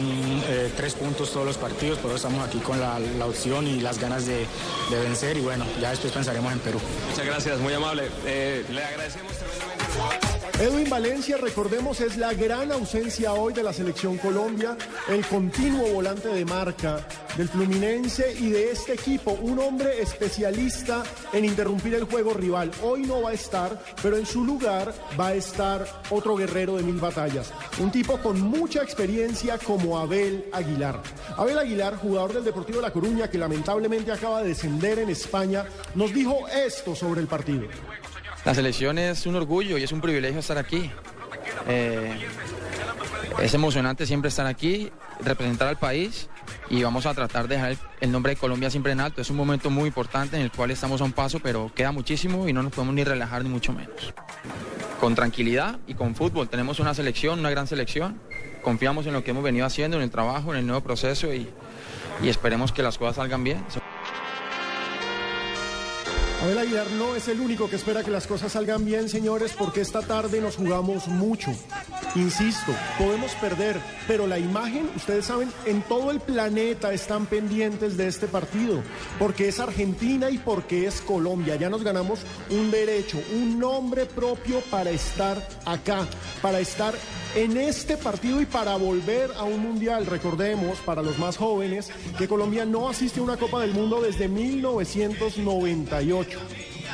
eh, 0.49 0.71
tres 0.77 0.95
puntos 0.95 1.31
todos 1.31 1.47
los 1.47 1.57
partidos, 1.57 1.99
por 1.99 2.11
eso 2.11 2.17
estamos 2.17 2.47
aquí 2.47 2.59
con 2.59 2.79
la, 2.79 2.86
la 3.19 3.27
opción 3.27 3.67
y 3.67 3.81
las 3.81 3.99
ganas 3.99 4.27
de, 4.27 4.47
vencer 4.91 5.37
y 5.37 5.41
bueno, 5.41 5.65
ya 5.81 5.91
después 5.91 6.13
pensaremos 6.13 6.53
en 6.53 6.59
Perú. 6.61 6.81
Muchas 7.11 7.27
gracias, 7.27 7.59
muy 7.59 7.73
amable. 7.73 8.09
Eh, 8.25 8.65
le 8.71 8.83
agradecemos 8.83 9.33
Edwin 10.59 10.89
Valencia, 10.89 11.37
recordemos, 11.37 12.01
es 12.01 12.17
la 12.17 12.33
gran 12.33 12.73
ausencia 12.73 13.35
hoy 13.35 13.53
de 13.53 13.63
la 13.63 13.75
selección 13.75 14.17
Colombia, 14.17 14.75
el 15.07 15.27
continuo 15.27 15.87
volante 15.93 16.29
de 16.29 16.47
marca 16.47 17.07
del 17.37 17.51
Fluminense 17.51 18.33
y 18.33 18.49
de 18.49 18.71
este 18.71 18.95
equipo, 18.95 19.33
un 19.33 19.59
hombre 19.59 20.01
especialista 20.01 21.03
en 21.35 21.45
interrumpir 21.45 21.93
el 21.93 22.05
juego 22.05 22.33
rival. 22.33 22.71
Hoy 22.83 23.03
no 23.03 23.21
va 23.21 23.31
a 23.31 23.35
estar, 23.35 23.79
pero 24.03 24.17
en 24.17 24.25
su 24.25 24.45
lugar 24.45 24.95
va 25.21 25.29
a 25.29 25.35
estar 25.35 25.87
otro 26.09 26.37
guerrero 26.37 26.79
de 26.79 26.85
mil 26.85 26.97
batallas, 26.97 27.53
un 27.79 27.93
tipo 27.93 28.17
con 28.19 28.41
mucha 28.41 28.83
experiencia 28.83 29.59
como 29.59 29.99
Abel 29.99 30.47
Aguilar. 30.55 31.03
Abel 31.37 31.59
Aguilar, 31.59 31.97
jugador 31.97 32.33
del 32.33 32.45
Deportivo 32.45 32.79
de 32.79 32.87
La 32.87 32.93
Coruña, 32.95 33.29
que 33.29 33.37
lamentablemente 33.37 34.11
acaba 34.11 34.41
de 34.43 34.49
descender 34.49 35.01
en 35.01 35.11
España, 35.11 35.67
nos 35.95 36.15
dijo 36.15 36.49
esto 36.49 36.97
sobre 36.97 37.21
el 37.21 37.27
partido. 37.27 37.69
La 38.47 38.55
selección 38.55 38.97
es 38.97 39.27
un 39.27 39.35
orgullo 39.35 39.77
y 39.77 39.83
es 39.83 39.91
un 39.91 40.01
privilegio 40.01 40.39
estar 40.39 40.57
aquí. 40.57 40.89
Eh, 41.67 42.15
es 43.43 43.55
emocionante 43.55 44.07
siempre 44.07 44.29
estar 44.29 44.47
aquí, 44.47 44.89
representar 45.21 45.67
al 45.67 45.81
país 45.81 46.29
y 46.71 46.81
vamos 46.85 47.07
a 47.07 47.15
tratar 47.15 47.49
de 47.49 47.57
dejar 47.57 47.77
el, 48.01 48.13
nombre 48.13 48.35
de 48.35 48.37
Colombia 48.37 48.71
siempre 48.71 48.93
en 48.93 49.01
alto. 49.01 49.21
Es 49.21 49.31
un 49.31 49.37
momento 49.37 49.69
muy 49.69 49.89
importante 49.89 50.37
en 50.37 50.43
el 50.43 50.53
cual 50.53 50.71
estamos 50.71 51.01
a 51.01 51.05
un 51.05 51.11
paso, 51.11 51.41
pero 51.41 51.73
queda 51.75 51.91
muchísimo 51.91 52.49
y 52.49 52.53
no 52.53 52.63
nos 52.63 52.71
podemos 52.73 52.95
ni 52.95 53.03
relajar 53.03 53.43
ni 53.43 53.49
mucho 53.49 53.73
menos. 53.73 54.15
Con 55.01 55.17
tranquilidad 55.17 55.81
y 55.89 55.95
con 55.95 56.15
fútbol. 56.15 56.49
Tenemos 56.49 56.79
una 56.79 56.95
selección, 56.95 57.41
una 57.41 57.51
gran 57.51 57.67
selección. 57.67 58.21
Confiamos 58.63 59.09
en 59.09 59.13
lo 59.13 59.25
que 59.25 59.33
hemos 59.33 59.43
venido 59.43 59.67
haciendo, 59.67 59.97
en 59.97 60.05
el 60.05 60.11
trabajo, 60.13 60.53
en 60.53 60.61
el 60.61 60.67
nuevo 60.69 60.83
proceso 60.83 61.35
y, 61.35 61.49
y 62.23 62.29
esperemos 62.29 62.71
que 62.71 62.85
las 62.85 62.97
cosas 62.97 63.17
salgan 63.17 63.43
bien. 63.43 63.59
Abel 66.47 66.59
Aguilar 66.59 66.91
no 66.93 67.17
es 67.17 67.27
el 67.27 67.41
único 67.41 67.69
que 67.69 67.75
espera 67.75 68.05
que 68.05 68.11
las 68.13 68.29
cosas 68.29 68.53
salgan 68.53 68.85
bien, 68.85 69.09
señores, 69.09 69.53
porque 69.59 69.81
esta 69.81 70.01
tarde 70.01 70.41
nos 70.41 70.55
jugamos 70.55 71.09
mucho. 71.09 71.51
Insisto, 72.15 72.73
podemos 72.97 73.33
perder, 73.33 73.81
pero 74.07 74.29
la 74.29 74.39
imagen, 74.39 74.89
ustedes 74.95 75.25
saben, 75.25 75.51
en 75.65 75.83
todo 75.83 76.13
el 76.13 76.21
planeta 76.21 76.93
están 76.93 77.27
pendientes 77.27 77.97
de 77.97 78.07
este 78.07 78.29
partido, 78.29 78.81
porque 79.19 79.49
es 79.49 79.59
Argentina 79.59 80.31
y 80.31 80.39
porque 80.39 80.87
es 80.87 81.01
Colombia. 81.01 81.57
Ya 81.57 81.69
nos 81.69 81.83
ganamos 81.83 82.21
un 82.49 82.71
derecho, 82.71 83.21
un 83.35 83.59
nombre 83.59 84.07
propio 84.07 84.61
para 84.71 84.91
estar 84.91 85.45
acá, 85.65 86.07
para 86.43 86.61
estar 86.61 86.95
en 87.35 87.57
este 87.57 87.97
partido 87.97 88.41
y 88.41 88.47
para 88.47 88.77
volver 88.77 89.33
a 89.37 89.43
un 89.43 89.59
mundial. 89.59 90.07
Recordemos, 90.07 90.79
para 90.79 91.03
los 91.03 91.19
más 91.19 91.37
jóvenes, 91.37 91.91
que 92.17 92.29
Colombia 92.29 92.65
no 92.65 92.89
asiste 92.89 93.19
a 93.19 93.25
una 93.25 93.37
Copa 93.37 93.61
del 93.61 93.73
Mundo 93.73 94.01
desde 94.01 94.29
1998. 94.29 96.36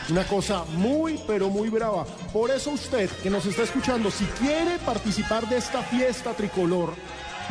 Una 0.08 0.24
cosa 0.26 0.64
muy, 0.64 1.18
pero 1.26 1.48
muy 1.48 1.68
brava. 1.68 2.04
Por 2.32 2.50
eso 2.50 2.70
usted 2.70 3.08
que 3.22 3.30
nos 3.30 3.46
está 3.46 3.62
escuchando, 3.62 4.10
si 4.10 4.24
quiere 4.24 4.78
participar 4.78 5.48
de 5.48 5.58
esta 5.58 5.82
fiesta 5.82 6.34
tricolor, 6.34 6.94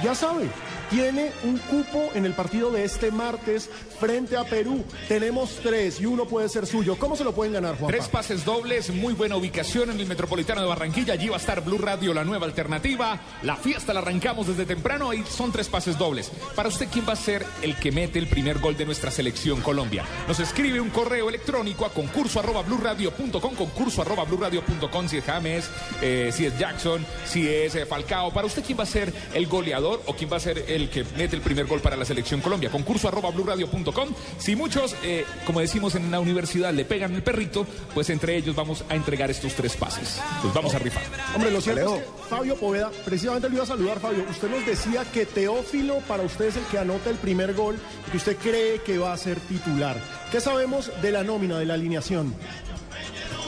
ya 0.03 0.13
sabe, 0.13 0.49
tiene 0.91 1.31
un 1.43 1.57
cupo 1.57 2.09
en 2.13 2.25
el 2.25 2.33
partido 2.33 2.69
de 2.69 2.83
este 2.83 3.11
martes 3.11 3.69
frente 3.99 4.35
a 4.35 4.43
Perú. 4.43 4.83
Tenemos 5.07 5.59
tres 5.63 6.01
y 6.01 6.05
uno 6.05 6.25
puede 6.25 6.49
ser 6.49 6.67
suyo. 6.67 6.97
¿Cómo 6.99 7.15
se 7.15 7.23
lo 7.23 7.33
pueden 7.33 7.53
ganar, 7.53 7.77
Juan? 7.77 7.89
Tres 7.89 8.09
pases 8.09 8.43
dobles, 8.43 8.93
muy 8.93 9.13
buena 9.13 9.37
ubicación 9.37 9.89
en 9.89 9.99
el 9.99 10.05
Metropolitano 10.05 10.61
de 10.61 10.67
Barranquilla. 10.67 11.13
Allí 11.13 11.29
va 11.29 11.37
a 11.37 11.39
estar 11.39 11.63
Blue 11.63 11.77
Radio, 11.77 12.13
la 12.13 12.25
nueva 12.25 12.45
alternativa. 12.45 13.21
La 13.41 13.55
fiesta 13.55 13.93
la 13.93 14.01
arrancamos 14.01 14.47
desde 14.47 14.65
temprano 14.65 15.13
y 15.13 15.23
son 15.23 15.53
tres 15.53 15.69
pases 15.69 15.97
dobles. 15.97 16.29
Para 16.55 16.67
usted, 16.67 16.89
¿quién 16.91 17.05
va 17.07 17.13
a 17.13 17.15
ser 17.15 17.45
el 17.61 17.77
que 17.77 17.93
mete 17.93 18.19
el 18.19 18.27
primer 18.27 18.59
gol 18.59 18.75
de 18.75 18.85
nuestra 18.85 19.11
selección 19.11 19.61
Colombia? 19.61 20.03
Nos 20.27 20.41
escribe 20.41 20.81
un 20.81 20.89
correo 20.89 21.29
electrónico 21.29 21.85
a 21.85 21.93
concurso 21.93 22.39
arroba 22.39 22.63
blurradio.com, 22.63 23.55
concurso 23.55 24.01
arroba 24.01 24.25
blurradio.com, 24.25 25.07
si 25.07 25.17
es 25.17 25.23
James, 25.23 25.69
eh, 26.01 26.31
si 26.33 26.45
es 26.45 26.59
Jackson, 26.59 27.05
si 27.25 27.47
es 27.47 27.75
eh, 27.75 27.85
Falcao. 27.85 28.33
Para 28.33 28.47
usted, 28.47 28.61
¿quién 28.61 28.77
va 28.77 28.83
a 28.83 28.87
ser 28.87 29.13
el 29.33 29.47
goleador 29.47 30.01
o 30.05 30.15
quién 30.15 30.29
va 30.29 30.35
a 30.35 30.41
ser 30.41 30.65
el 30.67 30.80
que 30.88 31.05
mete 31.17 31.36
el 31.36 31.41
primer 31.41 31.65
gol 31.65 31.82
para 31.82 31.95
la 31.95 32.05
selección 32.05 32.41
Colombia? 32.41 32.69
Concurso 32.69 33.07
arroba 33.07 33.32
blurradio.com. 33.32 34.09
Si 34.38 34.55
muchos, 34.55 34.95
eh, 35.03 35.25
como 35.45 35.59
decimos 35.59 35.95
en 35.95 36.11
la 36.11 36.19
universidad, 36.19 36.73
le 36.73 36.86
pegan 36.86 37.13
el 37.13 37.23
perrito, 37.23 37.65
pues 37.93 38.09
entre 38.09 38.36
ellos 38.36 38.55
vamos 38.55 38.84
a 38.89 38.95
entregar 38.95 39.29
estos 39.29 39.53
tres 39.53 39.75
pases. 39.75 40.21
Los 40.43 40.53
vamos 40.53 40.73
a 40.75 40.79
rifar. 40.79 41.03
Hombre, 41.36 41.51
lo 41.51 41.61
cierto 41.61 41.95
es 41.95 42.03
que 42.03 42.29
Fabio 42.29 42.55
Poveda, 42.55 42.91
precisamente 43.05 43.49
le 43.49 43.55
iba 43.55 43.63
a 43.63 43.67
saludar, 43.67 43.99
Fabio. 43.99 44.25
Usted 44.29 44.49
nos 44.49 44.65
decía 44.65 45.03
que 45.11 45.25
Teófilo 45.25 45.99
para 46.07 46.23
usted 46.23 46.45
es 46.45 46.57
el 46.57 46.63
que 46.65 46.79
anota 46.79 47.09
el 47.09 47.17
primer 47.17 47.53
gol 47.53 47.77
y 48.07 48.11
que 48.11 48.17
usted 48.17 48.38
cree 48.38 48.82
que 48.82 48.97
va 48.97 49.13
a 49.13 49.17
ser 49.17 49.39
titular. 49.39 49.97
¿Qué 50.32 50.39
sabemos 50.39 50.91
de 51.01 51.11
la 51.11 51.23
nómina, 51.23 51.59
de 51.59 51.65
la 51.65 51.73
alineación? 51.73 52.34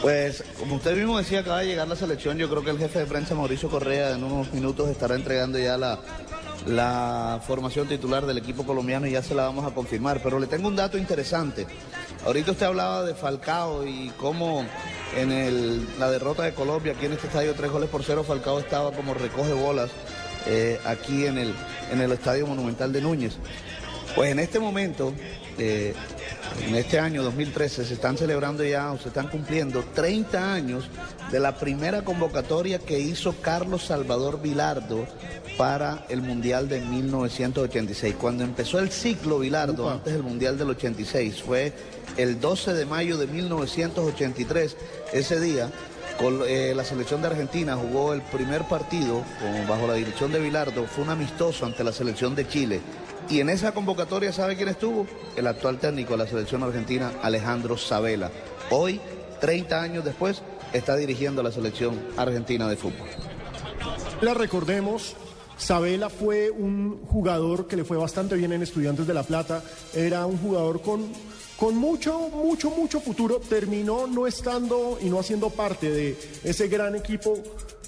Pues, 0.02 0.44
como 0.60 0.76
usted 0.76 0.98
mismo 0.98 1.18
decía, 1.18 1.40
acaba 1.40 1.62
de 1.62 1.68
llegar 1.68 1.88
la 1.88 1.96
selección. 1.96 2.38
Yo 2.38 2.50
creo 2.50 2.62
que 2.62 2.72
el 2.72 2.78
jefe 2.78 3.00
de 3.00 3.06
prensa, 3.06 3.36
Mauricio 3.36 3.70
Correa, 3.70 4.12
en 4.12 4.24
unos 4.26 4.52
minutos 4.52 4.90
estará 4.90 5.16
entregando 5.16 5.58
ya 5.58 5.78
la, 5.78 5.98
la 6.66 7.42
formación 7.46 7.88
titular 7.88 8.26
del 8.26 8.38
equipo 8.38 8.64
colombiano 8.66 9.06
y 9.08 9.12
ya 9.12 9.22
se 9.24 9.36
la 9.36 9.44
vamos 9.44 9.66
a 9.66 9.74
confirmar. 9.74 10.22
Pero 10.24 10.40
le 10.40 10.48
tengo 10.48 10.68
un 10.68 10.76
dato 10.76 10.98
interesante. 10.98 11.68
Ahorita 12.26 12.52
usted 12.52 12.66
hablaba 12.66 13.04
de 13.04 13.16
Falcao 13.16 13.86
y 13.86 14.12
cómo 14.18 14.66
en 15.18 15.32
el- 15.32 15.86
la 16.00 16.10
derrota 16.10 16.44
de 16.44 16.54
Colombia 16.54 16.94
aquí 16.94 17.06
en 17.06 17.14
este 17.14 17.28
estadio, 17.28 17.54
tres 17.54 17.72
goles 17.72 17.90
por 17.90 18.04
cero, 18.04 18.24
Falcao 18.24 18.60
estaba 18.60 18.92
como 18.92 19.14
recoge 19.14 19.54
bolas 19.54 19.90
eh, 20.46 20.80
aquí 20.86 21.26
en 21.26 21.38
el, 21.38 21.54
en 21.92 22.02
el 22.02 22.12
Estadio 22.12 22.46
Monumental 22.48 22.92
de 22.92 23.02
Núñez. 23.02 23.38
Pues 24.16 24.30
en 24.32 24.40
este 24.40 24.60
momento, 24.60 25.14
eh, 25.58 25.94
en 26.68 26.76
este 26.76 27.00
año 27.00 27.24
2013, 27.24 27.86
se 27.86 27.94
están 27.94 28.18
celebrando 28.18 28.64
ya, 28.64 28.92
o 28.92 28.98
se 29.00 29.10
están 29.10 29.28
cumpliendo 29.28 29.84
30 29.94 30.54
años 30.54 30.86
de 31.32 31.40
la 31.40 31.56
primera 31.58 32.04
convocatoria 32.04 32.80
que 32.80 33.00
hizo 33.00 33.36
Carlos 33.42 33.86
Salvador 33.86 34.42
Vilardo 34.42 35.06
para 35.58 36.06
el 36.10 36.22
Mundial 36.22 36.68
de 36.70 36.82
1986. 36.82 38.16
Cuando 38.20 38.44
empezó 38.44 38.80
el 38.80 38.92
ciclo 38.92 39.40
Vilardo, 39.40 39.90
antes 39.90 40.14
del 40.14 40.24
Mundial 40.24 40.58
del 40.58 40.70
86, 40.72 41.42
fue 41.44 41.74
el 42.18 42.40
12 42.40 42.74
de 42.74 42.86
mayo 42.86 43.18
de 43.18 43.28
1983. 43.28 44.76
Ese 45.14 45.40
día, 45.40 45.70
Col- 46.20 46.46
eh, 46.48 46.74
la 46.76 46.84
selección 46.84 47.22
de 47.22 47.28
Argentina 47.30 47.76
jugó 47.76 48.14
el 48.14 48.22
primer 48.22 48.64
partido 48.66 49.24
con- 49.40 49.68
bajo 49.68 49.88
la 49.88 49.96
dirección 49.96 50.32
de 50.32 50.40
Vilardo, 50.40 50.86
fue 50.86 51.04
un 51.04 51.10
amistoso 51.10 51.66
ante 51.66 51.84
la 51.84 51.92
selección 51.92 52.36
de 52.36 52.48
Chile. 52.48 52.82
Y 53.30 53.40
en 53.40 53.50
esa 53.50 53.72
convocatoria, 53.72 54.32
¿sabe 54.34 54.56
quién 54.56 54.70
estuvo? 54.70 55.08
El 55.36 55.48
actual 55.48 55.80
técnico 55.80 56.12
de 56.14 56.20
la 56.20 56.28
selección 56.28 56.62
argentina, 56.64 57.12
Alejandro 57.22 57.78
Sabela. 57.78 58.30
Hoy, 58.70 59.00
30 59.40 59.82
años 59.82 60.06
después, 60.06 60.42
está 60.74 60.96
dirigiendo 60.96 61.42
la 61.42 61.52
selección 61.52 62.00
argentina 62.18 62.68
de 62.68 62.76
fútbol. 62.76 63.08
La 64.22 64.34
recordemos, 64.34 65.16
Sabela 65.58 66.10
fue 66.10 66.52
un 66.52 67.02
jugador 67.06 67.68
que 67.68 67.76
le 67.76 67.84
fue 67.84 67.98
bastante 67.98 68.36
bien 68.36 68.52
en 68.52 68.62
Estudiantes 68.62 69.08
de 69.08 69.14
La 69.14 69.24
Plata. 69.24 69.64
Era 69.94 70.26
un 70.26 70.38
jugador 70.38 70.82
con, 70.82 71.06
con 71.58 71.76
mucho, 71.76 72.30
mucho, 72.30 72.70
mucho 72.72 73.00
futuro. 73.00 73.40
Terminó 73.40 74.08
no 74.08 74.28
estando 74.28 74.98
y 75.02 75.10
no 75.10 75.20
haciendo 75.20 75.50
parte 75.50 75.90
de 75.90 76.18
ese 76.44 76.68
gran 76.68 76.96
equipo. 76.96 77.42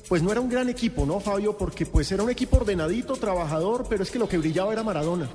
Pues 0.07 0.21
no 0.21 0.31
era 0.31 0.39
un 0.41 0.49
gran 0.49 0.69
equipo, 0.69 1.05
¿no, 1.05 1.19
Fabio? 1.19 1.57
Porque 1.57 1.85
pues 1.85 2.11
era 2.11 2.23
un 2.23 2.29
equipo 2.29 2.57
ordenadito, 2.57 3.13
trabajador, 3.13 3.85
pero 3.89 4.03
es 4.03 4.11
que 4.11 4.19
lo 4.19 4.29
que 4.29 4.37
brillaba 4.37 4.71
era 4.71 4.83
Maradona. 4.83 5.29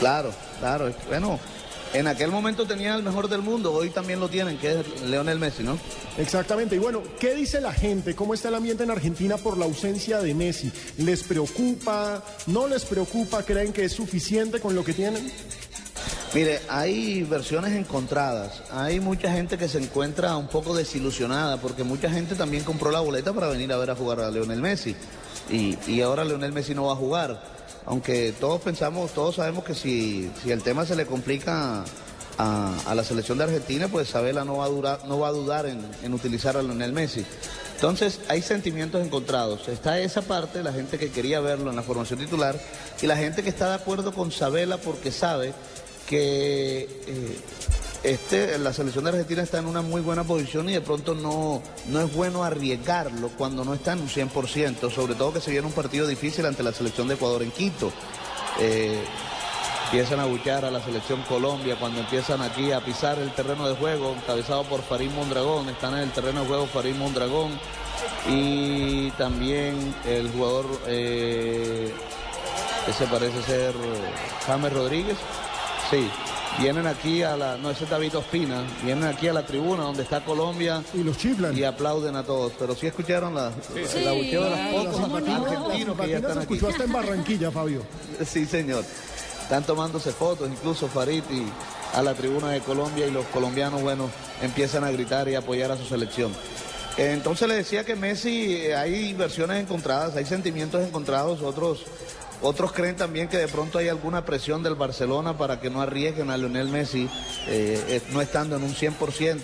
Claro, 0.00 0.32
claro. 0.60 0.92
Bueno, 1.08 1.38
en 1.92 2.08
aquel 2.08 2.30
momento 2.30 2.66
tenía 2.66 2.96
el 2.96 3.02
mejor 3.02 3.28
del 3.28 3.42
mundo, 3.42 3.72
hoy 3.72 3.90
también 3.90 4.18
lo 4.18 4.28
tienen, 4.28 4.58
que 4.58 4.80
es 4.80 5.02
Leonel 5.02 5.38
Messi, 5.38 5.62
¿no? 5.62 5.78
Exactamente. 6.18 6.74
Y 6.74 6.78
bueno, 6.78 7.02
¿qué 7.20 7.34
dice 7.34 7.60
la 7.60 7.72
gente? 7.72 8.14
¿Cómo 8.14 8.34
está 8.34 8.48
el 8.48 8.56
ambiente 8.56 8.82
en 8.82 8.90
Argentina 8.90 9.36
por 9.36 9.56
la 9.56 9.64
ausencia 9.64 10.20
de 10.20 10.34
Messi? 10.34 10.72
¿Les 10.98 11.22
preocupa? 11.22 12.24
¿No 12.46 12.66
les 12.66 12.84
preocupa? 12.84 13.44
¿Creen 13.44 13.72
que 13.72 13.84
es 13.84 13.92
suficiente 13.92 14.58
con 14.58 14.74
lo 14.74 14.84
que 14.84 14.92
tienen? 14.92 15.30
Mire, 16.34 16.60
hay 16.68 17.22
versiones 17.22 17.74
encontradas. 17.74 18.60
Hay 18.72 18.98
mucha 18.98 19.30
gente 19.30 19.56
que 19.56 19.68
se 19.68 19.78
encuentra 19.78 20.36
un 20.36 20.48
poco 20.48 20.74
desilusionada 20.74 21.58
porque 21.58 21.84
mucha 21.84 22.10
gente 22.10 22.34
también 22.34 22.64
compró 22.64 22.90
la 22.90 22.98
boleta 22.98 23.32
para 23.32 23.46
venir 23.46 23.72
a 23.72 23.76
ver 23.76 23.90
a 23.90 23.94
jugar 23.94 24.18
a 24.18 24.32
Leonel 24.32 24.60
Messi. 24.60 24.96
Y, 25.48 25.78
y 25.86 26.00
ahora 26.00 26.24
Leonel 26.24 26.52
Messi 26.52 26.74
no 26.74 26.86
va 26.86 26.94
a 26.94 26.96
jugar. 26.96 27.40
Aunque 27.86 28.34
todos 28.40 28.60
pensamos, 28.62 29.12
todos 29.12 29.36
sabemos 29.36 29.62
que 29.62 29.76
si, 29.76 30.28
si 30.42 30.50
el 30.50 30.62
tema 30.64 30.84
se 30.84 30.96
le 30.96 31.06
complica 31.06 31.84
a, 32.36 32.74
a 32.84 32.94
la 32.96 33.04
selección 33.04 33.38
de 33.38 33.44
Argentina, 33.44 33.86
pues 33.86 34.08
Sabela 34.08 34.44
no 34.44 34.56
va 34.56 34.64
a, 34.64 34.68
durar, 34.70 35.04
no 35.06 35.20
va 35.20 35.28
a 35.28 35.32
dudar 35.32 35.66
en, 35.66 35.86
en 36.02 36.14
utilizar 36.14 36.56
a 36.56 36.62
Leonel 36.62 36.92
Messi. 36.92 37.24
Entonces 37.76 38.20
hay 38.28 38.42
sentimientos 38.42 39.04
encontrados. 39.04 39.68
Está 39.68 40.00
esa 40.00 40.22
parte, 40.22 40.64
la 40.64 40.72
gente 40.72 40.98
que 40.98 41.10
quería 41.10 41.40
verlo 41.40 41.70
en 41.70 41.76
la 41.76 41.82
formación 41.82 42.18
titular, 42.18 42.58
y 43.02 43.06
la 43.06 43.16
gente 43.16 43.44
que 43.44 43.50
está 43.50 43.68
de 43.68 43.74
acuerdo 43.74 44.12
con 44.12 44.32
Sabela 44.32 44.78
porque 44.78 45.12
sabe 45.12 45.52
que 46.08 46.82
eh, 47.06 47.38
este, 48.02 48.58
la 48.58 48.72
selección 48.72 49.04
de 49.04 49.10
Argentina 49.10 49.42
está 49.42 49.58
en 49.58 49.66
una 49.66 49.80
muy 49.80 50.00
buena 50.00 50.24
posición 50.24 50.68
y 50.68 50.74
de 50.74 50.80
pronto 50.80 51.14
no, 51.14 51.62
no 51.88 52.00
es 52.00 52.14
bueno 52.14 52.44
arriesgarlo 52.44 53.30
cuando 53.36 53.64
no 53.64 53.74
está 53.74 53.92
en 53.92 54.00
un 54.00 54.08
100%, 54.08 54.90
sobre 54.90 55.14
todo 55.14 55.32
que 55.32 55.40
se 55.40 55.50
viene 55.50 55.66
un 55.66 55.72
partido 55.72 56.06
difícil 56.06 56.44
ante 56.46 56.62
la 56.62 56.72
selección 56.72 57.08
de 57.08 57.14
Ecuador 57.14 57.42
en 57.42 57.50
Quito. 57.50 57.92
Eh, 58.60 59.02
empiezan 59.86 60.20
a 60.20 60.26
buchar 60.26 60.64
a 60.64 60.70
la 60.70 60.82
selección 60.82 61.22
Colombia 61.22 61.76
cuando 61.78 62.00
empiezan 62.00 62.42
aquí 62.42 62.72
a 62.72 62.84
pisar 62.84 63.18
el 63.18 63.32
terreno 63.32 63.68
de 63.68 63.76
juego, 63.76 64.12
encabezado 64.12 64.64
por 64.64 64.82
Farid 64.82 65.10
Mondragón, 65.10 65.68
están 65.68 65.94
en 65.94 66.00
el 66.00 66.10
terreno 66.10 66.40
de 66.40 66.46
juego 66.46 66.66
Farid 66.66 66.94
Mondragón 66.96 67.52
y 68.28 69.10
también 69.12 69.94
el 70.04 70.30
jugador 70.30 70.66
eh, 70.86 71.92
ese 72.88 73.06
parece 73.06 73.40
ser 73.42 73.74
James 74.46 74.72
Rodríguez, 74.72 75.16
sí, 75.96 76.08
vienen 76.60 76.86
aquí 76.86 77.22
a 77.22 77.36
la, 77.36 77.56
no 77.56 77.70
ese 77.70 77.84
es 77.84 77.90
David 77.90 78.16
Ospina, 78.18 78.62
vienen 78.84 79.04
aquí 79.04 79.28
a 79.28 79.32
la 79.32 79.44
tribuna 79.46 79.84
donde 79.84 80.02
está 80.02 80.24
Colombia 80.24 80.82
y 80.94 81.02
los 81.02 81.16
chiflan 81.16 81.56
y 81.56 81.64
aplauden 81.64 82.16
a 82.16 82.22
todos, 82.24 82.52
pero 82.58 82.74
sí 82.74 82.86
escucharon 82.86 83.34
la, 83.34 83.50
Sí. 83.52 84.04
la 84.04 84.12
bucheo 84.12 84.44
de 84.44 84.50
los 84.50 84.58
pocos 84.86 85.00
argentinos 85.28 86.00
que 86.00 86.08
ya 86.08 86.16
están 86.16 86.32
se 86.34 86.38
aquí. 86.40 86.54
escuchó 86.54 86.68
hasta 86.68 86.84
en 86.84 86.92
Barranquilla, 86.92 87.50
Fabio. 87.50 87.82
Sí, 88.26 88.46
señor. 88.46 88.84
Están 89.42 89.64
tomándose 89.64 90.10
fotos, 90.12 90.48
incluso 90.50 90.88
Farid 90.88 91.22
y 91.30 91.44
a 91.96 92.02
la 92.02 92.14
tribuna 92.14 92.50
de 92.50 92.60
Colombia 92.60 93.06
y 93.06 93.10
los 93.10 93.26
colombianos, 93.26 93.82
bueno, 93.82 94.08
empiezan 94.42 94.84
a 94.84 94.90
gritar 94.90 95.28
y 95.28 95.34
apoyar 95.34 95.70
a 95.70 95.76
su 95.76 95.84
selección. 95.84 96.32
Eh, 96.96 97.10
Entonces 97.12 97.46
le 97.46 97.54
decía 97.56 97.84
que 97.84 97.94
Messi, 97.94 98.56
eh, 98.56 98.74
hay 98.74 99.12
versiones 99.12 99.60
encontradas, 99.60 100.16
hay 100.16 100.24
sentimientos 100.24 100.82
encontrados, 100.86 101.42
otros, 101.42 101.80
otros 102.44 102.72
creen 102.72 102.96
también 102.96 103.28
que 103.28 103.38
de 103.38 103.48
pronto 103.48 103.78
hay 103.78 103.88
alguna 103.88 104.24
presión 104.24 104.62
del 104.62 104.74
Barcelona 104.74 105.36
para 105.36 105.60
que 105.60 105.70
no 105.70 105.80
arriesguen 105.80 106.30
a 106.30 106.36
Lionel 106.36 106.68
Messi, 106.68 107.08
eh, 107.48 108.00
no 108.12 108.20
estando 108.20 108.56
en 108.56 108.62
un 108.62 108.74
100%. 108.74 109.40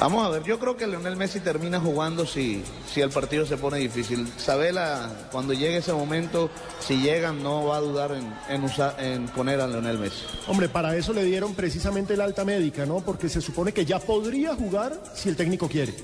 Vamos 0.00 0.26
a 0.26 0.30
ver, 0.30 0.44
yo 0.44 0.58
creo 0.58 0.78
que 0.78 0.86
Leonel 0.86 1.14
Messi 1.14 1.40
termina 1.40 1.78
jugando 1.78 2.24
si, 2.24 2.62
si 2.90 3.02
el 3.02 3.10
partido 3.10 3.44
se 3.44 3.58
pone 3.58 3.76
difícil. 3.76 4.26
Sabela, 4.38 5.28
cuando 5.30 5.52
llegue 5.52 5.76
ese 5.76 5.92
momento, 5.92 6.48
si 6.80 7.02
llegan, 7.02 7.42
no 7.42 7.66
va 7.66 7.76
a 7.76 7.80
dudar 7.80 8.12
en, 8.12 8.32
en, 8.48 8.64
usar, 8.64 8.96
en 8.98 9.26
poner 9.26 9.60
a 9.60 9.66
Leonel 9.66 9.98
Messi. 9.98 10.24
Hombre, 10.48 10.70
para 10.70 10.96
eso 10.96 11.12
le 11.12 11.22
dieron 11.22 11.54
precisamente 11.54 12.16
la 12.16 12.24
alta 12.24 12.46
médica, 12.46 12.86
¿no? 12.86 13.00
Porque 13.00 13.28
se 13.28 13.42
supone 13.42 13.72
que 13.72 13.84
ya 13.84 13.98
podría 13.98 14.54
jugar 14.54 14.98
si 15.14 15.28
el 15.28 15.36
técnico 15.36 15.68
quiere. 15.68 15.94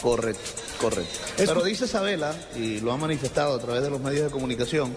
Correcto, 0.00 0.50
correcto. 0.80 1.18
Pero 1.36 1.62
dice 1.62 1.86
Sabela, 1.86 2.34
y 2.56 2.80
lo 2.80 2.92
ha 2.92 2.96
manifestado 2.96 3.54
a 3.56 3.58
través 3.58 3.82
de 3.82 3.90
los 3.90 4.00
medios 4.00 4.24
de 4.24 4.30
comunicación, 4.30 4.94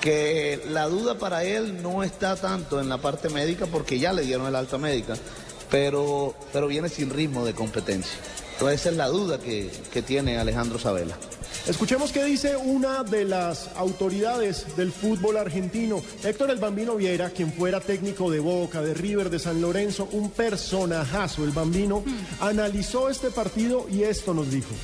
que 0.00 0.60
la 0.68 0.86
duda 0.88 1.18
para 1.18 1.44
él 1.44 1.82
no 1.82 2.02
está 2.02 2.36
tanto 2.36 2.80
en 2.80 2.88
la 2.88 2.98
parte 2.98 3.28
médica 3.28 3.66
porque 3.66 3.98
ya 3.98 4.12
le 4.12 4.22
dieron 4.22 4.46
el 4.46 4.54
alta 4.54 4.78
médica, 4.78 5.14
pero, 5.70 6.34
pero 6.52 6.66
viene 6.66 6.88
sin 6.88 7.10
ritmo 7.10 7.44
de 7.44 7.54
competencia. 7.54 8.18
Entonces 8.52 8.80
esa 8.80 8.90
es 8.90 8.96
la 8.96 9.08
duda 9.08 9.38
que, 9.38 9.70
que 9.92 10.02
tiene 10.02 10.38
Alejandro 10.38 10.78
Sabela. 10.78 11.16
Escuchemos 11.66 12.12
qué 12.12 12.22
dice 12.24 12.56
una 12.56 13.04
de 13.04 13.24
las 13.24 13.70
autoridades 13.76 14.76
del 14.76 14.92
fútbol 14.92 15.38
argentino, 15.38 16.02
Héctor 16.22 16.50
El 16.50 16.58
Bambino 16.58 16.94
Viera, 16.94 17.30
quien 17.30 17.52
fuera 17.52 17.80
técnico 17.80 18.30
de 18.30 18.38
Boca, 18.38 18.82
de 18.82 18.92
River, 18.92 19.30
de 19.30 19.38
San 19.38 19.62
Lorenzo, 19.62 20.06
un 20.12 20.30
personajazo. 20.30 21.42
El 21.42 21.52
Bambino 21.52 22.04
analizó 22.40 23.08
este 23.08 23.30
partido 23.30 23.86
y 23.90 24.02
esto 24.02 24.34
nos 24.34 24.50
dijo. 24.50 24.74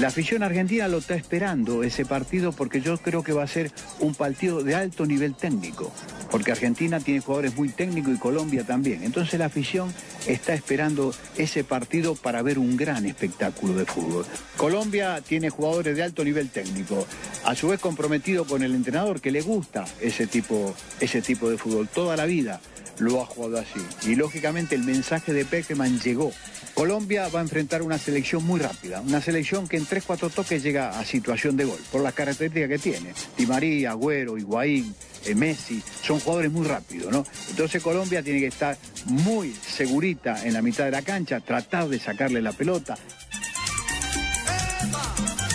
La 0.00 0.08
afición 0.08 0.42
argentina 0.42 0.88
lo 0.88 0.96
está 0.96 1.14
esperando 1.14 1.82
ese 1.82 2.06
partido 2.06 2.52
porque 2.52 2.80
yo 2.80 2.96
creo 2.96 3.22
que 3.22 3.34
va 3.34 3.42
a 3.42 3.46
ser 3.46 3.70
un 3.98 4.14
partido 4.14 4.62
de 4.62 4.74
alto 4.74 5.04
nivel 5.04 5.34
técnico, 5.34 5.92
porque 6.30 6.52
Argentina 6.52 7.00
tiene 7.00 7.20
jugadores 7.20 7.56
muy 7.56 7.68
técnicos 7.68 8.14
y 8.14 8.18
Colombia 8.18 8.64
también. 8.64 9.02
Entonces 9.02 9.38
la 9.38 9.46
afición 9.46 9.92
está 10.26 10.54
esperando 10.54 11.14
ese 11.36 11.64
partido 11.64 12.14
para 12.14 12.42
ver 12.42 12.58
un 12.58 12.76
gran 12.76 13.06
espectáculo 13.06 13.74
de 13.74 13.84
fútbol. 13.84 14.24
Colombia 14.56 15.20
tiene 15.26 15.50
jugadores 15.50 15.96
de 15.96 16.02
alto 16.02 16.24
nivel 16.24 16.50
técnico, 16.50 17.06
a 17.44 17.54
su 17.54 17.68
vez 17.68 17.80
comprometido 17.80 18.44
con 18.44 18.62
el 18.62 18.74
entrenador 18.74 19.20
que 19.20 19.30
le 19.30 19.42
gusta 19.42 19.84
ese 20.00 20.26
tipo, 20.26 20.74
ese 21.00 21.22
tipo 21.22 21.50
de 21.50 21.58
fútbol 21.58 21.88
toda 21.88 22.16
la 22.16 22.26
vida 22.26 22.60
lo 23.00 23.22
ha 23.22 23.26
jugado 23.26 23.58
así. 23.58 23.80
Y 24.08 24.14
lógicamente 24.14 24.74
el 24.74 24.82
mensaje 24.82 25.32
de 25.32 25.44
Peckerman 25.44 25.98
llegó. 26.00 26.32
Colombia 26.74 27.28
va 27.28 27.40
a 27.40 27.42
enfrentar 27.42 27.82
una 27.82 27.98
selección 27.98 28.44
muy 28.44 28.60
rápida, 28.60 29.00
una 29.00 29.20
selección 29.20 29.66
que 29.68 29.76
en 29.76 29.86
3-4 29.86 30.30
toques 30.30 30.62
llega 30.62 30.98
a 30.98 31.04
situación 31.04 31.56
de 31.56 31.64
gol, 31.64 31.78
por 31.90 32.02
las 32.02 32.14
características 32.14 32.68
que 32.68 32.78
tiene. 32.78 33.12
Di 33.36 33.46
María, 33.46 33.90
Agüero, 33.90 34.38
Higuaín, 34.38 34.94
Messi, 35.34 35.82
son 36.02 36.20
jugadores 36.20 36.50
muy 36.50 36.66
rápidos, 36.66 37.12
¿no? 37.12 37.24
Entonces 37.50 37.82
Colombia 37.82 38.22
tiene 38.22 38.40
que 38.40 38.46
estar 38.46 38.76
muy 39.06 39.52
segurita 39.52 40.44
en 40.44 40.54
la 40.54 40.62
mitad 40.62 40.84
de 40.84 40.90
la 40.90 41.02
cancha, 41.02 41.40
tratar 41.40 41.88
de 41.88 41.98
sacarle 41.98 42.42
la 42.42 42.52
pelota. 42.52 42.96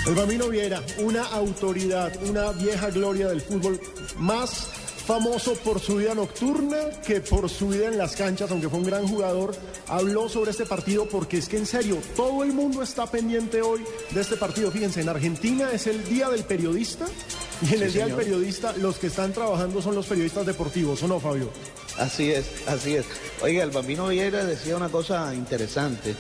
El 0.08 0.14
Bambino 0.14 0.50
Viera, 0.50 0.82
una 1.00 1.24
autoridad, 1.24 2.14
una 2.24 2.52
vieja 2.52 2.92
gloria 2.92 3.28
del 3.28 3.42
fútbol 3.42 3.80
más 4.18 4.70
famoso 5.06 5.54
por 5.56 5.80
su 5.80 5.98
vida 5.98 6.16
nocturna 6.16 6.78
que 7.06 7.22
por 7.22 7.50
su 7.50 7.70
vida 7.70 7.88
en 7.88 7.98
las 7.98 8.16
canchas, 8.16 8.50
aunque 8.52 8.70
fue 8.70 8.80
un 8.80 8.86
gran 8.86 9.08
jugador, 9.08 9.56
habló 9.88 10.28
sobre 10.30 10.52
este 10.52 10.66
partido 10.66 11.08
porque 11.08 11.38
es 11.38 11.48
que 11.48 11.58
en 11.58 11.66
serio, 11.66 11.98
todo 12.16 12.44
el 12.44 12.54
mundo 12.54 12.82
está 12.82 13.06
pendiente 13.06 13.62
hoy 13.62 13.84
de 14.12 14.22
este 14.22 14.36
partido. 14.36 14.72
Fíjense, 14.72 15.02
en 15.02 15.10
Argentina 15.10 15.70
es 15.72 15.88
el 15.88 16.04
Día 16.10 16.30
del 16.30 16.44
Periodista 16.44 17.06
y 17.62 17.66
en 17.66 17.78
Sí, 17.78 17.84
el 17.84 17.94
Día 17.94 18.06
del. 18.08 18.16
Periodista 18.16 18.74
los 18.78 18.98
que 18.98 19.08
están 19.08 19.32
trabajando 19.32 19.82
son 19.82 19.96
los 19.96 20.08
periodistas 20.08 20.46
deportivos, 20.46 21.02
¿o 21.04 21.08
no, 21.08 21.20
Fabio? 21.20 21.50
Así 21.98 22.32
es, 22.32 22.46
así 22.68 22.96
es. 22.96 23.06
Oiga, 23.42 23.64
el 23.64 23.72
Bambino 23.72 24.08
Vieira 24.08 24.44
decía 24.44 24.76
una 24.76 24.90
cosa 24.90 25.34
interesante, 25.34 26.16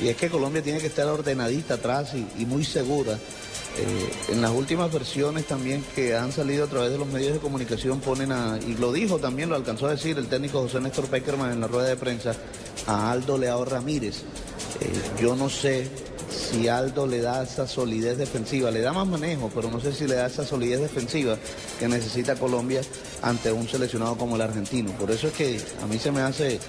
y 0.00 0.08
es 0.08 0.16
que 0.16 0.28
Colombia 0.28 0.62
tiene 0.62 0.80
que 0.80 0.86
estar 0.86 1.06
ordenadita 1.06 1.74
atrás 1.74 2.14
y, 2.14 2.42
y 2.42 2.46
muy 2.46 2.64
segura. 2.64 3.18
Eh, 3.78 4.10
en 4.32 4.42
las 4.42 4.50
últimas 4.50 4.92
versiones 4.92 5.46
también 5.46 5.84
que 5.94 6.16
han 6.16 6.32
salido 6.32 6.64
a 6.64 6.66
través 6.66 6.90
de 6.90 6.98
los 6.98 7.06
medios 7.06 7.32
de 7.32 7.38
comunicación 7.38 8.00
ponen 8.00 8.32
a, 8.32 8.58
y 8.58 8.74
lo 8.74 8.92
dijo 8.92 9.18
también, 9.18 9.48
lo 9.48 9.54
alcanzó 9.54 9.86
a 9.86 9.92
decir 9.92 10.18
el 10.18 10.26
técnico 10.26 10.60
José 10.60 10.80
Néstor 10.80 11.06
Peckerman 11.06 11.52
en 11.52 11.60
la 11.60 11.68
rueda 11.68 11.88
de 11.88 11.96
prensa, 11.96 12.34
a 12.86 13.12
Aldo 13.12 13.38
Leao 13.38 13.64
Ramírez. 13.64 14.22
Eh, 14.80 15.20
yo 15.20 15.36
no 15.36 15.48
sé 15.48 15.88
si 16.30 16.68
Aldo 16.68 17.06
le 17.06 17.20
da 17.20 17.42
esa 17.42 17.66
solidez 17.66 18.18
defensiva, 18.18 18.70
le 18.70 18.80
da 18.80 18.92
más 18.92 19.06
manejo, 19.06 19.50
pero 19.54 19.70
no 19.70 19.80
sé 19.80 19.92
si 19.92 20.06
le 20.06 20.14
da 20.14 20.26
esa 20.26 20.44
solidez 20.44 20.80
defensiva 20.80 21.36
que 21.78 21.88
necesita 21.88 22.36
Colombia 22.36 22.80
ante 23.22 23.52
un 23.52 23.68
seleccionado 23.68 24.16
como 24.16 24.36
el 24.36 24.42
argentino. 24.42 24.92
Por 24.92 25.10
eso 25.10 25.28
es 25.28 25.34
que 25.34 25.60
a 25.82 25.86
mí 25.86 25.98
se 25.98 26.12
me 26.12 26.20
hace 26.20 26.54
eh, 26.54 26.60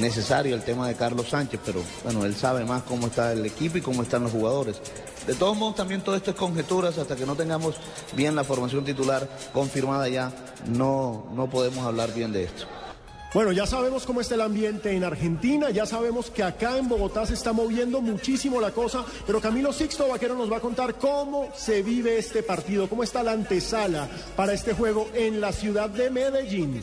necesario 0.00 0.54
el 0.54 0.62
tema 0.62 0.88
de 0.88 0.94
Carlos 0.94 1.28
Sánchez, 1.28 1.60
pero 1.64 1.80
bueno, 2.02 2.24
él 2.24 2.34
sabe 2.34 2.64
más 2.64 2.82
cómo 2.82 3.06
está 3.06 3.32
el 3.32 3.46
equipo 3.46 3.78
y 3.78 3.80
cómo 3.80 4.02
están 4.02 4.22
los 4.22 4.32
jugadores. 4.32 4.80
De 5.26 5.34
todos 5.34 5.56
modos, 5.56 5.76
también 5.76 6.02
todo 6.02 6.16
esto 6.16 6.32
es 6.32 6.36
conjeturas, 6.36 6.98
hasta 6.98 7.16
que 7.16 7.24
no 7.24 7.34
tengamos 7.34 7.76
bien 8.14 8.34
la 8.34 8.44
formación 8.44 8.84
titular 8.84 9.26
confirmada 9.52 10.08
ya, 10.08 10.32
no, 10.66 11.26
no 11.34 11.48
podemos 11.48 11.86
hablar 11.86 12.12
bien 12.12 12.32
de 12.32 12.44
esto. 12.44 12.66
Bueno, 13.34 13.50
ya 13.50 13.66
sabemos 13.66 14.06
cómo 14.06 14.20
está 14.20 14.36
el 14.36 14.42
ambiente 14.42 14.92
en 14.92 15.02
Argentina, 15.02 15.70
ya 15.70 15.86
sabemos 15.86 16.30
que 16.30 16.44
acá 16.44 16.78
en 16.78 16.88
Bogotá 16.88 17.26
se 17.26 17.34
está 17.34 17.52
moviendo 17.52 18.00
muchísimo 18.00 18.60
la 18.60 18.70
cosa, 18.70 19.04
pero 19.26 19.40
Camilo 19.40 19.72
Sixto 19.72 20.06
Vaquero 20.06 20.36
nos 20.36 20.50
va 20.50 20.58
a 20.58 20.60
contar 20.60 20.94
cómo 20.94 21.48
se 21.52 21.82
vive 21.82 22.16
este 22.16 22.44
partido, 22.44 22.88
cómo 22.88 23.02
está 23.02 23.24
la 23.24 23.32
antesala 23.32 24.08
para 24.36 24.52
este 24.52 24.72
juego 24.72 25.10
en 25.14 25.40
la 25.40 25.52
ciudad 25.52 25.90
de 25.90 26.10
Medellín. 26.10 26.80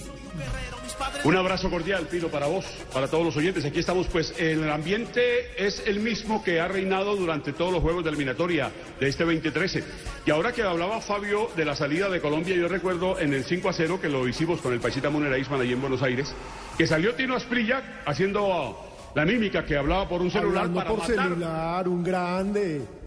Un 1.23 1.35
abrazo 1.35 1.69
cordial, 1.69 2.07
Pino, 2.07 2.29
para 2.29 2.47
vos, 2.47 2.65
para 2.91 3.07
todos 3.07 3.25
los 3.25 3.37
oyentes. 3.37 3.63
Aquí 3.65 3.79
estamos, 3.79 4.07
pues 4.07 4.33
el 4.39 4.69
ambiente 4.69 5.21
es 5.57 5.83
el 5.85 5.99
mismo 5.99 6.43
que 6.43 6.59
ha 6.59 6.67
reinado 6.67 7.15
durante 7.15 7.53
todos 7.53 7.71
los 7.71 7.81
juegos 7.81 8.03
de 8.03 8.09
eliminatoria 8.09 8.71
de 8.99 9.07
este 9.07 9.23
2013. 9.23 9.83
Y 10.25 10.31
ahora 10.31 10.51
que 10.51 10.63
hablaba 10.63 10.99
Fabio 11.01 11.49
de 11.55 11.65
la 11.65 11.75
salida 11.75 12.09
de 12.09 12.19
Colombia, 12.19 12.55
yo 12.55 12.67
recuerdo 12.67 13.19
en 13.19 13.33
el 13.33 13.43
5 13.43 13.69
a 13.69 13.73
0 13.73 13.99
que 14.01 14.09
lo 14.09 14.27
hicimos 14.27 14.61
con 14.61 14.73
el 14.73 14.79
paisita 14.79 15.09
Munera 15.09 15.37
Isman 15.37 15.61
allí 15.61 15.73
en 15.73 15.81
Buenos 15.81 16.01
Aires, 16.01 16.33
que 16.77 16.87
salió 16.87 17.13
Tino 17.13 17.35
Asprilla 17.35 18.01
haciendo 18.05 18.91
la 19.13 19.25
mímica 19.25 19.65
que 19.65 19.77
hablaba 19.77 20.07
por 20.07 20.21
un 20.21 20.31
celular 20.31 20.65
Hablando 20.65 20.79
para 20.79 20.89
por 20.89 20.99
matar 20.99 21.15
celular, 21.15 21.87
un 21.87 22.03
grande. 22.03 23.00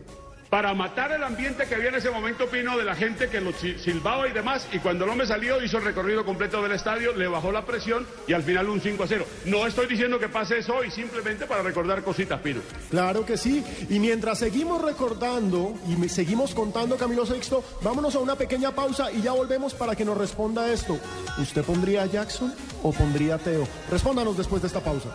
Para 0.51 0.75
matar 0.75 1.12
el 1.12 1.23
ambiente 1.23 1.66
que 1.66 1.75
había 1.75 1.89
en 1.89 1.97
ese 1.97 2.11
momento, 2.11 2.47
Pino, 2.47 2.77
de 2.77 2.85
la 2.85 2.95
gente 2.95 3.29
que 3.29 3.41
lo 3.41 3.53
silbaba 3.53 4.29
y 4.29 4.33
demás, 4.33 4.66
y 4.73 4.79
cuando 4.79 5.07
no 5.07 5.16
me 5.16 5.27
salió, 5.27 5.62
hizo 5.62 5.79
el 5.79 5.85
recorrido 5.85 6.25
completo 6.25 6.62
del 6.62 6.73
estadio, 6.73 7.12
le 7.15 7.27
bajó 7.27 7.51
la 7.51 7.65
presión 7.65 8.07
y 8.27 8.33
al 8.33 8.43
final 8.43 8.69
un 8.69 8.81
5 8.81 9.03
a 9.03 9.07
0. 9.07 9.27
No 9.47 9.66
estoy 9.66 9.87
diciendo 9.87 10.19
que 10.19 10.29
pase 10.29 10.59
eso 10.59 10.77
hoy, 10.77 10.91
simplemente 10.91 11.47
para 11.47 11.62
recordar 11.62 12.03
cositas, 12.03 12.41
Pino. 12.41 12.61
Claro 12.91 13.25
que 13.27 13.37
sí. 13.37 13.65
Y 13.89 13.99
mientras 13.99 14.39
seguimos 14.39 14.83
recordando 14.83 15.75
y 15.89 16.09
seguimos 16.09 16.55
contando 16.55 16.97
Camilo 16.97 17.27
Sexto, 17.27 17.65
vámonos 17.83 18.15
a 18.15 18.21
una 18.21 18.37
pequeña 18.37 18.73
pausa 18.73 19.11
y 19.11 19.23
ya 19.23 19.33
volvemos 19.33 19.75
para 19.75 19.97
que 19.97 20.05
nos 20.05 20.16
responda 20.16 20.73
esto. 20.73 20.99
¿Usted 21.39 21.65
pondría 21.65 22.03
a 22.03 22.07
Jackson 22.07 22.55
o 22.83 22.93
pondría 22.93 23.37
a 23.37 23.39
Teo? 23.39 23.66
Respóndanos 23.91 24.37
después 24.37 24.62
de 24.62 24.69
esta 24.69 24.81
pausa. 24.81 25.09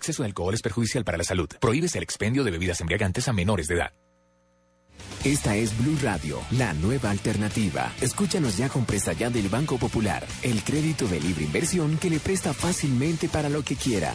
Exceso 0.00 0.22
de 0.22 0.28
alcohol 0.28 0.54
es 0.54 0.62
perjudicial 0.62 1.04
para 1.04 1.18
la 1.18 1.24
salud. 1.24 1.48
Prohíbes 1.60 1.94
el 1.94 2.02
expendio 2.02 2.42
de 2.42 2.50
bebidas 2.50 2.80
embriagantes 2.80 3.28
a 3.28 3.32
menores 3.32 3.68
de 3.68 3.76
edad. 3.76 3.92
Esta 5.24 5.54
es 5.54 5.76
Blue 5.76 5.98
Radio, 6.02 6.40
la 6.50 6.72
nueva 6.72 7.10
alternativa. 7.10 7.92
Escúchanos 8.00 8.56
ya 8.56 8.70
con 8.70 8.86
presta 8.86 9.12
ya 9.12 9.28
del 9.28 9.48
Banco 9.48 9.76
Popular, 9.76 10.26
el 10.42 10.62
crédito 10.62 11.06
de 11.06 11.20
libre 11.20 11.44
inversión 11.44 11.98
que 11.98 12.08
le 12.08 12.20
presta 12.20 12.54
fácilmente 12.54 13.28
para 13.28 13.50
lo 13.50 13.62
que 13.62 13.76
quiera. 13.76 14.14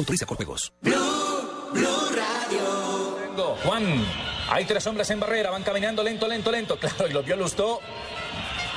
Autoriza 0.00 0.24
con 0.24 0.38
juegos. 0.38 0.72
Juan, 3.64 4.06
hay 4.48 4.64
tres 4.64 4.86
hombres 4.86 5.10
en 5.10 5.20
barrera, 5.20 5.50
van 5.50 5.62
caminando 5.62 6.02
lento, 6.02 6.26
lento, 6.26 6.50
lento. 6.50 6.78
Claro, 6.78 7.06
y 7.06 7.12
lo 7.12 7.22
vio 7.22 7.36
Lustó. 7.36 7.80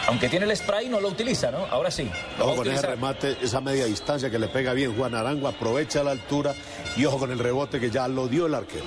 Aunque 0.07 0.27
tiene 0.27 0.45
el 0.45 0.57
spray, 0.57 0.89
no 0.89 0.99
lo 0.99 1.07
utiliza, 1.07 1.49
¿no? 1.49 1.65
Ahora 1.71 1.89
sí. 1.89 2.11
Ojo 2.37 2.57
con 2.57 2.67
ese 2.69 2.85
remate, 2.85 3.37
esa 3.41 3.61
media 3.61 3.85
distancia 3.85 4.29
que 4.29 4.37
le 4.37 4.49
pega 4.49 4.73
bien 4.73 4.97
Juan 4.97 5.15
Arango, 5.15 5.47
aprovecha 5.47 6.03
la 6.03 6.11
altura 6.11 6.53
y 6.97 7.05
ojo 7.05 7.19
con 7.19 7.31
el 7.31 7.39
rebote 7.39 7.79
que 7.79 7.89
ya 7.89 8.09
lo 8.09 8.27
dio 8.27 8.47
el 8.47 8.55
arquero. 8.55 8.83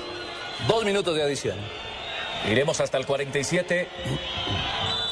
Dos 0.69 0.85
minutos 0.85 1.15
de 1.15 1.23
adición. 1.23 1.57
Iremos 2.51 2.79
hasta 2.81 2.99
el 2.99 3.07
47. 3.07 3.89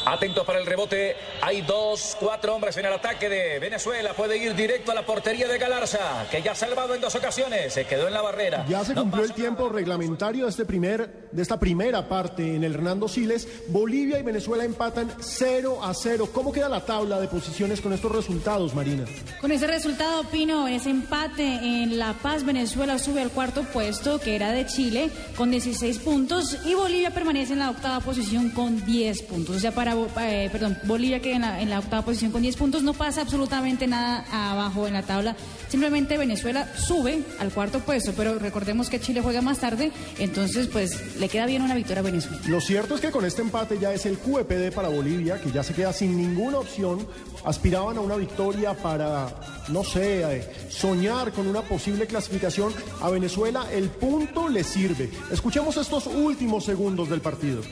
Atentos 0.06 0.44
para 0.44 0.58
el 0.58 0.66
rebote. 0.66 1.16
Hay 1.40 1.62
dos, 1.62 2.16
cuatro 2.20 2.54
hombres 2.54 2.76
en 2.76 2.84
el 2.84 2.92
ataque 2.92 3.28
de 3.28 3.58
Venezuela. 3.58 4.12
Puede 4.12 4.36
ir 4.36 4.54
directo 4.54 4.92
a 4.92 4.94
la 4.94 5.06
portería 5.06 5.48
de 5.48 5.56
Galarza, 5.56 6.26
que 6.30 6.42
ya 6.42 6.52
ha 6.52 6.54
salvado 6.54 6.94
en 6.94 7.00
dos 7.00 7.14
ocasiones. 7.14 7.72
Se 7.72 7.86
quedó 7.86 8.06
en 8.06 8.14
la 8.14 8.20
barrera. 8.20 8.66
Ya 8.68 8.84
se 8.84 8.94
No 8.94 9.02
cumplió 9.02 9.24
el 9.24 9.32
tiempo 9.32 9.68
reglamentario 9.70 10.44
de, 10.44 10.50
este 10.50 10.66
primer, 10.66 11.28
de 11.32 11.42
esta 11.42 11.58
primera 11.58 12.06
parte 12.06 12.54
en 12.54 12.64
el 12.64 12.74
Hernando 12.74 13.08
Siles. 13.08 13.48
Bolivia 13.68 14.18
y 14.18 14.22
Venezuela 14.22 14.64
empatan 14.64 15.10
0 15.18 15.80
a 15.82 15.94
0. 15.94 16.28
¿Cómo 16.32 16.52
queda 16.52 16.68
la 16.68 16.84
tabla 16.84 17.18
de 17.18 17.28
posiciones 17.28 17.80
con 17.80 17.94
estos 17.94 18.12
resultados, 18.12 18.74
Marina? 18.74 19.04
Con 19.40 19.52
ese 19.52 19.66
resultado, 19.66 20.24
Pino, 20.24 20.68
ese 20.68 20.90
empate 20.90 21.44
en 21.44 21.98
La 21.98 22.12
Paz, 22.12 22.44
Venezuela 22.44 22.98
sube 22.98 23.22
al 23.22 23.30
cuarto 23.30 23.62
puesto, 23.62 24.20
que 24.20 24.36
era 24.36 24.52
de 24.52 24.66
Chile, 24.66 25.10
con 25.36 25.50
16 25.50 25.98
puntos, 26.00 26.58
y 26.66 26.74
Bolivia 26.74 27.12
permanece 27.12 27.54
en 27.54 27.60
la 27.60 27.70
octava 27.70 28.00
posición 28.00 28.50
con 28.50 28.84
10 28.84 29.22
puntos. 29.22 29.56
O 29.56 29.60
sea, 29.60 29.72
para, 29.72 29.93
Eh, 30.20 30.48
perdón, 30.50 30.78
Bolivia 30.84 31.20
queda 31.20 31.36
en 31.36 31.42
la, 31.42 31.60
en 31.60 31.70
la 31.70 31.78
octava 31.78 32.04
posición 32.04 32.32
con 32.32 32.42
10 32.42 32.56
puntos, 32.56 32.82
no 32.82 32.94
pasa 32.94 33.22
absolutamente 33.22 33.86
nada 33.86 34.24
abajo 34.30 34.86
en 34.86 34.94
la 34.94 35.02
tabla. 35.02 35.36
Simplemente 35.68 36.18
Venezuela 36.18 36.68
sube 36.76 37.22
al 37.38 37.50
cuarto 37.52 37.80
puesto, 37.80 38.12
pero 38.16 38.38
recordemos 38.38 38.88
que 38.88 39.00
Chile 39.00 39.20
juega 39.20 39.42
más 39.42 39.58
tarde, 39.58 39.92
entonces 40.18 40.68
pues 40.68 41.16
le 41.16 41.28
queda 41.28 41.46
bien 41.46 41.62
una 41.62 41.74
victoria 41.74 42.00
a 42.00 42.04
Venezuela. 42.04 42.40
Lo 42.46 42.60
cierto 42.60 42.94
es 42.94 43.00
que 43.00 43.10
con 43.10 43.24
este 43.24 43.42
empate 43.42 43.78
ya 43.78 43.92
es 43.92 44.06
el 44.06 44.18
QEPD 44.18 44.72
para 44.72 44.88
Bolivia, 44.88 45.40
que 45.40 45.50
ya 45.50 45.62
se 45.62 45.74
queda 45.74 45.92
sin 45.92 46.16
ninguna 46.16 46.58
opción. 46.58 47.06
Aspiraban 47.44 47.98
a 47.98 48.00
una 48.00 48.16
victoria 48.16 48.74
para, 48.74 49.28
no 49.68 49.84
sé, 49.84 50.22
eh, 50.22 50.50
soñar 50.70 51.32
con 51.32 51.46
una 51.46 51.62
posible 51.62 52.06
clasificación. 52.06 52.72
A 53.00 53.10
Venezuela 53.10 53.66
el 53.72 53.90
punto 53.90 54.48
le 54.48 54.64
sirve. 54.64 55.10
Escuchemos 55.30 55.76
estos 55.76 56.06
últimos 56.06 56.64
segundos 56.64 57.10
del 57.10 57.20
partido. 57.20 57.62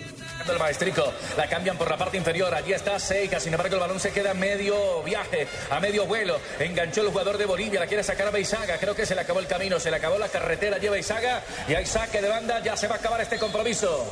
El 0.51 0.59
maestrico, 0.59 1.05
la 1.37 1.49
cambian 1.49 1.77
por 1.77 1.89
la 1.89 1.97
parte 1.97 2.12
inferior, 2.17 2.55
allí 2.55 2.73
está 2.73 2.99
Seika, 2.99 3.41
sin 3.41 3.53
embargo 3.53 3.75
el 3.75 3.81
balón 3.81 4.01
se 4.01 4.11
queda 4.11 4.33
a 4.33 4.35
medio 4.35 5.03
viaje, 5.03 5.47
a 5.71 5.81
medio 5.81 6.07
vuelo, 6.07 6.39
enganchó 6.59 7.03
el 7.03 7.09
jugador 7.09 7.39
de 7.39 7.47
Bolivia, 7.47 7.81
la 7.81 7.87
quiere 7.87 8.03
sacar 8.03 8.29
a 8.29 8.31
Beizaga, 8.31 8.79
creo 8.79 8.95
que 8.95 9.07
se 9.07 9.15
le 9.15 9.21
acabó 9.21 9.41
el 9.41 9.47
camino, 9.47 9.79
se 9.81 9.91
le 9.91 9.97
acabó 9.97 10.19
la 10.19 10.29
carretera, 10.29 10.79
lleva 10.79 10.95
Beizaga 10.95 11.43
y 11.69 11.75
hay 11.75 11.87
saque 11.87 12.21
de 12.21 12.29
banda, 12.29 12.61
ya 12.61 12.77
se 12.77 12.89
va 12.89 12.97
a 12.97 12.99
acabar 12.99 13.21
este 13.21 13.39
compromiso. 13.39 14.07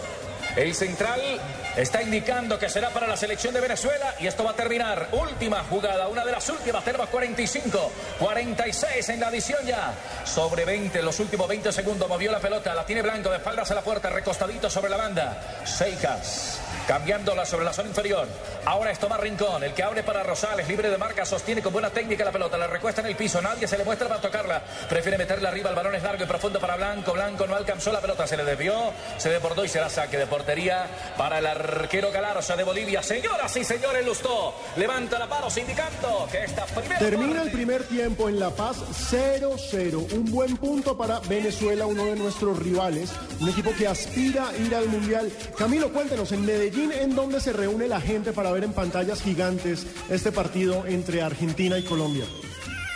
El 0.56 0.74
central 0.74 1.20
está 1.76 2.02
indicando 2.02 2.58
que 2.58 2.68
será 2.68 2.90
para 2.90 3.06
la 3.06 3.16
selección 3.16 3.54
de 3.54 3.60
Venezuela 3.60 4.14
y 4.18 4.26
esto 4.26 4.42
va 4.42 4.50
a 4.50 4.56
terminar. 4.56 5.08
Última 5.12 5.62
jugada, 5.64 6.08
una 6.08 6.24
de 6.24 6.32
las 6.32 6.48
últimas, 6.48 6.84
tenemos 6.84 7.08
45, 7.08 7.92
46 8.18 9.08
en 9.10 9.20
la 9.20 9.28
adición 9.28 9.64
ya. 9.64 9.94
Sobre 10.24 10.64
20, 10.64 11.02
los 11.02 11.20
últimos 11.20 11.46
20 11.48 11.72
segundos 11.72 12.08
movió 12.08 12.32
la 12.32 12.40
pelota, 12.40 12.74
la 12.74 12.84
tiene 12.84 13.02
Blanco 13.02 13.30
de 13.30 13.36
espaldas 13.36 13.70
a 13.70 13.74
la 13.74 13.82
puerta, 13.82 14.10
recostadito 14.10 14.68
sobre 14.68 14.90
la 14.90 14.96
banda. 14.96 15.62
Seicas. 15.64 16.59
Cambiándola 16.86 17.44
sobre 17.44 17.64
la 17.64 17.72
zona 17.72 17.88
inferior. 17.88 18.26
Ahora 18.64 18.90
es 18.90 18.98
Tomás 18.98 19.20
Rincón, 19.20 19.62
el 19.62 19.74
que 19.74 19.82
abre 19.82 20.02
para 20.02 20.22
Rosales, 20.22 20.68
libre 20.68 20.90
de 20.90 20.98
marca, 20.98 21.24
sostiene 21.24 21.62
con 21.62 21.72
buena 21.72 21.90
técnica 21.90 22.24
la 22.24 22.32
pelota, 22.32 22.56
la 22.58 22.66
recuesta 22.66 23.00
en 23.00 23.08
el 23.08 23.16
piso, 23.16 23.40
nadie 23.40 23.66
se 23.66 23.78
le 23.78 23.84
muestra 23.84 24.08
para 24.08 24.20
tocarla. 24.20 24.62
Prefiere 24.88 25.18
meterla 25.18 25.48
arriba, 25.48 25.70
el 25.70 25.76
balón 25.76 25.94
es 25.94 26.02
largo 26.02 26.24
y 26.24 26.26
profundo 26.26 26.60
para 26.60 26.76
Blanco. 26.76 27.12
Blanco 27.12 27.46
no 27.46 27.56
alcanzó 27.56 27.92
la 27.92 28.00
pelota, 28.00 28.26
se 28.26 28.36
le 28.36 28.44
desvió, 28.44 28.92
se 29.18 29.30
desbordó 29.30 29.64
y 29.64 29.68
será 29.68 29.88
saque 29.88 30.16
de 30.16 30.26
portería 30.26 30.86
para 31.16 31.38
el 31.38 31.46
arquero 31.46 32.10
Galarza 32.10 32.56
de 32.56 32.64
Bolivia. 32.64 33.02
Señoras 33.02 33.56
y 33.56 33.64
señores, 33.64 34.04
Lustó 34.04 34.54
levanta 34.76 35.18
la 35.18 35.26
mano 35.26 35.48
indicando 35.56 36.28
que 36.30 36.44
esta 36.44 36.64
primera 36.66 36.98
Termina 36.98 37.42
el 37.42 37.50
primer 37.50 37.84
tiempo 37.84 38.28
en 38.28 38.38
La 38.38 38.50
Paz 38.50 38.76
0-0. 39.10 40.12
Un 40.12 40.30
buen 40.30 40.56
punto 40.56 40.96
para 40.96 41.18
Venezuela, 41.20 41.86
uno 41.86 42.04
de 42.04 42.16
nuestros 42.16 42.58
rivales. 42.58 43.10
Un 43.40 43.48
equipo 43.48 43.72
que 43.76 43.86
aspira 43.86 44.48
a 44.48 44.56
ir 44.56 44.74
al 44.74 44.86
Mundial. 44.86 45.30
Camilo, 45.56 45.92
cuéntenos, 45.92 46.30
en 46.32 46.44
Medellín, 46.44 46.69
¿en 46.78 47.14
dónde 47.14 47.40
se 47.40 47.52
reúne 47.52 47.88
la 47.88 48.00
gente 48.00 48.32
para 48.32 48.52
ver 48.52 48.64
en 48.64 48.72
pantallas 48.72 49.22
gigantes 49.22 49.86
este 50.08 50.32
partido 50.32 50.86
entre 50.86 51.22
Argentina 51.22 51.78
y 51.78 51.82
Colombia? 51.82 52.24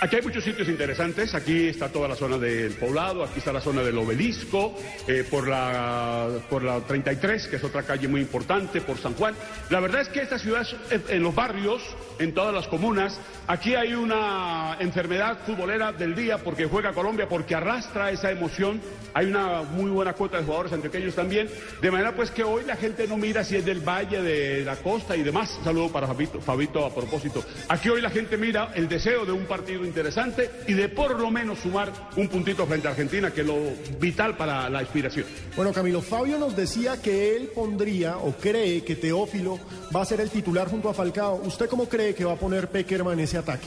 Aquí 0.00 0.16
hay 0.16 0.22
muchos 0.22 0.44
sitios 0.44 0.68
interesantes. 0.68 1.34
Aquí 1.34 1.68
está 1.68 1.88
toda 1.88 2.08
la 2.08 2.14
zona 2.14 2.36
del 2.36 2.72
poblado, 2.74 3.24
aquí 3.24 3.38
está 3.38 3.54
la 3.54 3.60
zona 3.62 3.82
del 3.82 3.96
obelisco, 3.96 4.74
eh, 5.08 5.24
por, 5.30 5.48
la, 5.48 6.28
por 6.50 6.62
la 6.62 6.80
33, 6.80 7.48
que 7.48 7.56
es 7.56 7.64
otra 7.64 7.84
calle 7.84 8.06
muy 8.06 8.20
importante, 8.20 8.82
por 8.82 8.98
San 8.98 9.14
Juan. 9.14 9.34
La 9.70 9.80
verdad 9.80 10.02
es 10.02 10.08
que 10.08 10.20
esta 10.20 10.38
ciudad, 10.38 10.66
en 10.90 11.22
los 11.22 11.34
barrios, 11.34 11.82
en 12.18 12.34
todas 12.34 12.54
las 12.54 12.68
comunas, 12.68 13.18
aquí 13.46 13.74
hay 13.74 13.94
una 13.94 14.76
enfermedad 14.80 15.38
futbolera 15.44 15.92
del 15.92 16.14
día 16.14 16.38
porque 16.38 16.66
juega 16.66 16.92
Colombia, 16.92 17.28
porque 17.28 17.54
arrastra 17.54 18.10
esa 18.10 18.30
emoción. 18.30 18.80
Hay 19.12 19.26
una 19.26 19.62
muy 19.62 19.90
buena 19.90 20.12
cuota 20.12 20.38
de 20.38 20.44
jugadores 20.44 20.72
antioqueños 20.72 21.14
también. 21.14 21.48
De 21.80 21.90
manera 21.90 22.14
pues 22.14 22.30
que 22.30 22.42
hoy 22.44 22.64
la 22.64 22.76
gente 22.76 23.06
no 23.06 23.16
mira 23.16 23.44
si 23.44 23.56
es 23.56 23.64
del 23.64 23.80
valle, 23.80 24.22
de 24.22 24.64
la 24.64 24.76
costa 24.76 25.16
y 25.16 25.22
demás. 25.22 25.58
Saludo 25.62 25.90
para 25.90 26.06
Fabito, 26.06 26.40
Fabito 26.40 26.84
a 26.84 26.94
propósito. 26.94 27.44
Aquí 27.68 27.88
hoy 27.88 28.00
la 28.00 28.10
gente 28.10 28.36
mira 28.36 28.72
el 28.74 28.88
deseo 28.88 29.24
de 29.24 29.32
un 29.32 29.46
partido 29.46 29.84
interesante 29.84 30.50
y 30.66 30.72
de 30.74 30.88
por 30.88 31.18
lo 31.18 31.30
menos 31.30 31.60
sumar 31.60 31.92
un 32.16 32.28
puntito 32.28 32.66
frente 32.66 32.88
a 32.88 32.90
Argentina, 32.90 33.30
que 33.30 33.42
es 33.42 33.46
lo 33.46 33.56
vital 34.00 34.36
para 34.36 34.68
la 34.68 34.80
inspiración. 34.82 35.26
Bueno, 35.56 35.72
Camilo, 35.72 36.02
Fabio 36.02 36.38
nos 36.38 36.56
decía 36.56 37.00
que 37.00 37.36
él 37.36 37.50
pondría 37.54 38.18
o 38.18 38.32
cree 38.32 38.82
que 38.82 38.96
Teófilo 38.96 39.58
va 39.94 40.02
a 40.02 40.04
ser 40.04 40.20
el 40.20 40.30
titular 40.30 40.68
junto 40.68 40.88
a 40.88 40.94
Falcao. 40.94 41.36
¿Usted 41.44 41.68
cómo 41.68 41.88
cree 41.88 42.03
que 42.12 42.24
va 42.24 42.32
a 42.32 42.36
poner 42.36 42.68
Peckerman 42.68 43.18
ese 43.20 43.38
ataque? 43.38 43.66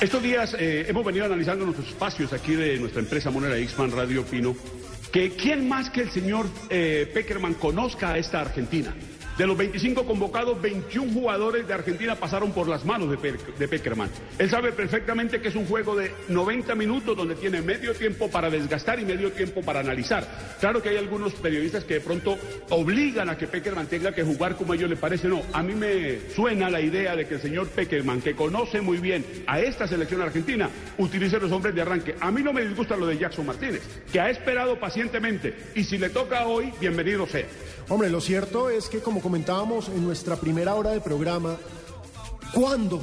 Estos 0.00 0.22
días 0.22 0.56
eh, 0.58 0.86
hemos 0.88 1.04
venido 1.04 1.26
analizando 1.26 1.64
nuestros 1.64 1.88
espacios 1.88 2.32
aquí 2.32 2.54
de 2.54 2.78
nuestra 2.78 3.00
empresa 3.00 3.30
Monera 3.30 3.56
Xman 3.56 3.92
Radio 3.92 4.24
Pino, 4.24 4.56
que 5.12 5.30
quién 5.36 5.68
más 5.68 5.90
que 5.90 6.00
el 6.00 6.10
señor 6.10 6.46
eh, 6.70 7.08
Peckerman 7.12 7.54
conozca 7.54 8.12
a 8.12 8.18
esta 8.18 8.40
Argentina. 8.40 8.94
De 9.40 9.46
los 9.46 9.56
25 9.56 10.04
convocados, 10.04 10.60
21 10.60 11.14
jugadores 11.14 11.66
de 11.66 11.72
Argentina 11.72 12.14
pasaron 12.14 12.52
por 12.52 12.68
las 12.68 12.84
manos 12.84 13.10
de, 13.10 13.16
Pe- 13.16 13.38
de 13.58 13.68
Peckerman. 13.68 14.10
Él 14.38 14.50
sabe 14.50 14.70
perfectamente 14.70 15.40
que 15.40 15.48
es 15.48 15.54
un 15.54 15.64
juego 15.64 15.96
de 15.96 16.12
90 16.28 16.74
minutos 16.74 17.16
donde 17.16 17.36
tiene 17.36 17.62
medio 17.62 17.94
tiempo 17.94 18.28
para 18.30 18.50
desgastar 18.50 19.00
y 19.00 19.06
medio 19.06 19.32
tiempo 19.32 19.62
para 19.62 19.80
analizar. 19.80 20.28
Claro 20.60 20.82
que 20.82 20.90
hay 20.90 20.98
algunos 20.98 21.32
periodistas 21.32 21.84
que 21.84 21.94
de 21.94 22.00
pronto 22.02 22.36
obligan 22.68 23.30
a 23.30 23.38
que 23.38 23.46
Peckerman 23.46 23.86
tenga 23.86 24.12
que 24.12 24.22
jugar 24.24 24.56
como 24.56 24.74
a 24.74 24.76
ellos 24.76 24.90
les 24.90 24.98
parece. 24.98 25.26
No, 25.26 25.40
a 25.54 25.62
mí 25.62 25.72
me 25.72 26.18
suena 26.36 26.68
la 26.68 26.82
idea 26.82 27.16
de 27.16 27.26
que 27.26 27.36
el 27.36 27.40
señor 27.40 27.66
Peckerman, 27.68 28.20
que 28.20 28.34
conoce 28.36 28.82
muy 28.82 28.98
bien 28.98 29.24
a 29.46 29.58
esta 29.58 29.88
selección 29.88 30.20
argentina, 30.20 30.68
utilice 30.98 31.38
los 31.40 31.50
hombres 31.50 31.74
de 31.74 31.80
arranque. 31.80 32.14
A 32.20 32.30
mí 32.30 32.42
no 32.42 32.52
me 32.52 32.60
disgusta 32.66 32.94
lo 32.94 33.06
de 33.06 33.16
Jackson 33.16 33.46
Martínez, 33.46 33.80
que 34.12 34.20
ha 34.20 34.28
esperado 34.28 34.78
pacientemente 34.78 35.54
y 35.74 35.84
si 35.84 35.96
le 35.96 36.10
toca 36.10 36.44
hoy, 36.46 36.74
bienvenido 36.78 37.26
sea. 37.26 37.46
Hombre, 37.88 38.10
lo 38.10 38.20
cierto 38.20 38.68
es 38.70 38.86
que 38.88 38.98
como 39.00 39.20
comentábamos 39.30 39.88
en 39.90 40.04
nuestra 40.04 40.34
primera 40.34 40.74
hora 40.74 40.90
de 40.90 41.00
programa, 41.00 41.56
¿cuándo? 42.52 43.00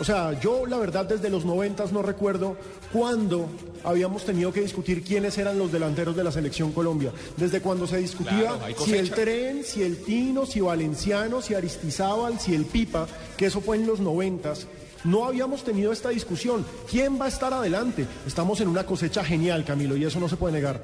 O 0.00 0.04
sea, 0.04 0.32
yo 0.40 0.66
la 0.66 0.78
verdad 0.78 1.04
desde 1.04 1.30
los 1.30 1.44
noventas 1.44 1.92
no 1.92 2.02
recuerdo 2.02 2.56
cuándo 2.92 3.48
habíamos 3.84 4.24
tenido 4.24 4.52
que 4.52 4.62
discutir 4.62 5.04
quiénes 5.04 5.38
eran 5.38 5.60
los 5.60 5.70
delanteros 5.70 6.16
de 6.16 6.24
la 6.24 6.32
selección 6.32 6.72
Colombia. 6.72 7.12
Desde 7.36 7.60
cuando 7.60 7.86
se 7.86 7.98
discutía 7.98 8.56
Claro, 8.58 8.84
si 8.84 8.94
el. 8.94 9.12
Tren, 9.12 9.62
si 9.62 9.84
el 9.84 9.98
Tino, 9.98 10.44
si 10.44 10.58
Valenciano, 10.58 11.40
si 11.40 11.54
Aristizábal, 11.54 12.40
si 12.40 12.52
el 12.52 12.64
Pipa, 12.64 13.06
que 13.36 13.46
eso 13.46 13.60
fue 13.60 13.76
en 13.76 13.86
los 13.86 14.00
noventas. 14.00 14.66
No 15.04 15.24
habíamos 15.24 15.62
tenido 15.62 15.92
esta 15.92 16.08
discusión. 16.08 16.66
¿Quién 16.90 17.20
va 17.20 17.26
a 17.26 17.28
estar 17.28 17.54
adelante? 17.54 18.08
Estamos 18.26 18.60
en 18.60 18.66
una 18.66 18.84
cosecha 18.84 19.22
genial, 19.22 19.64
Camilo, 19.64 19.96
y 19.96 20.04
eso 20.04 20.18
no 20.18 20.28
se 20.28 20.36
puede 20.36 20.54
negar. 20.54 20.82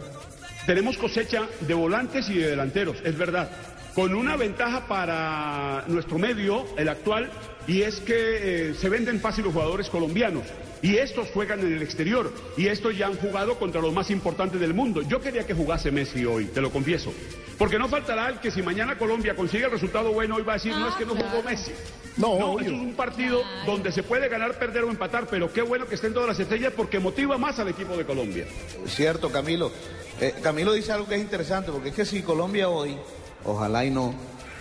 Tenemos 0.65 0.97
cosecha 0.97 1.49
de 1.67 1.75
volantes 1.75 2.29
y 2.29 2.35
de 2.35 2.51
delanteros, 2.51 2.99
es 3.05 3.19
verdad. 3.19 3.51
Con 3.97 4.15
una 4.15 4.37
ventaja 4.37 4.87
para 4.87 5.85
nuestro 5.87 6.19
medio, 6.19 6.67
el 6.77 6.91
actual, 6.91 7.31
y 7.67 7.81
es 7.81 7.99
que 8.01 8.69
eh, 8.69 8.75
se 8.75 8.91
venden 8.91 9.21
fácil 9.21 9.45
los 9.45 9.55
jugadores 9.55 9.89
colombianos. 9.89 10.43
Y 10.83 10.99
estos 10.99 11.31
juegan 11.31 11.61
en 11.61 11.73
el 11.73 11.83
exterior. 11.83 12.31
Y 12.59 12.67
estos 12.67 12.95
ya 12.95 13.07
han 13.07 13.17
jugado 13.17 13.59
contra 13.59 13.81
los 13.81 13.95
más 13.95 14.11
importantes 14.11 14.61
del 14.61 14.75
mundo. 14.75 15.01
Yo 15.01 15.23
quería 15.23 15.47
que 15.47 15.55
jugase 15.55 15.91
Messi 15.91 16.27
hoy, 16.27 16.45
te 16.45 16.61
lo 16.61 16.71
confieso. 16.71 17.11
Porque 17.57 17.79
no 17.79 17.89
faltará 17.89 18.29
el 18.29 18.39
que 18.39 18.51
si 18.51 18.61
mañana 18.61 18.99
Colombia 18.99 19.35
consigue 19.35 19.65
el 19.65 19.71
resultado 19.71 20.13
bueno, 20.13 20.35
hoy 20.37 20.43
va 20.43 20.53
a 20.53 20.57
decir, 20.57 20.73
no 20.73 20.91
es 20.91 20.95
que 20.97 21.07
no 21.07 21.15
jugó 21.15 21.43
Messi. 21.43 21.73
No, 22.19 22.39
No, 22.39 22.61
eso 22.61 22.73
es 22.75 22.79
un 22.79 22.93
partido 22.93 23.41
donde 23.65 23.93
se 23.93 24.03
puede 24.03 24.29
ganar, 24.29 24.59
perder 24.59 24.85
o 24.85 24.91
empatar, 24.91 25.27
pero 25.27 25.51
qué 25.51 25.63
bueno 25.63 25.87
que 25.87 25.95
estén 25.95 26.13
todas 26.13 26.29
las 26.29 26.39
estrellas 26.39 26.75
porque 26.77 26.99
motiva 26.99 27.39
más 27.39 27.59
al 27.61 27.69
equipo 27.69 27.97
de 27.97 28.05
Colombia. 28.05 28.45
Cierto, 28.87 29.33
Camilo. 29.33 29.73
Eh, 30.21 30.35
Camilo 30.43 30.75
dice 30.75 30.93
algo 30.93 31.09
que 31.09 31.15
es 31.15 31.23
interesante, 31.23 31.73
porque 31.73 31.89
es 31.89 31.95
que 31.95 32.05
si 32.05 32.21
Colombia 32.21 32.69
hoy, 32.69 32.99
ojalá 33.45 33.85
y 33.85 33.91
no, 33.91 34.15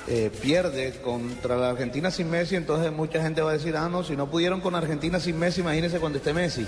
eh, 0.07 0.29
pierde 0.41 0.99
contra 1.03 1.55
la 1.57 1.69
Argentina 1.71 2.11
sin 2.11 2.29
Messi, 2.29 2.55
entonces 2.55 2.91
mucha 2.91 3.21
gente 3.21 3.41
va 3.41 3.51
a 3.51 3.53
decir, 3.53 3.75
ah, 3.75 3.89
no, 3.89 4.03
si 4.03 4.15
no 4.15 4.29
pudieron 4.29 4.61
con 4.61 4.75
Argentina 4.75 5.19
sin 5.19 5.37
Messi, 5.39 5.61
imagínense 5.61 5.99
cuando 5.99 6.17
esté 6.19 6.33
Messi. 6.33 6.65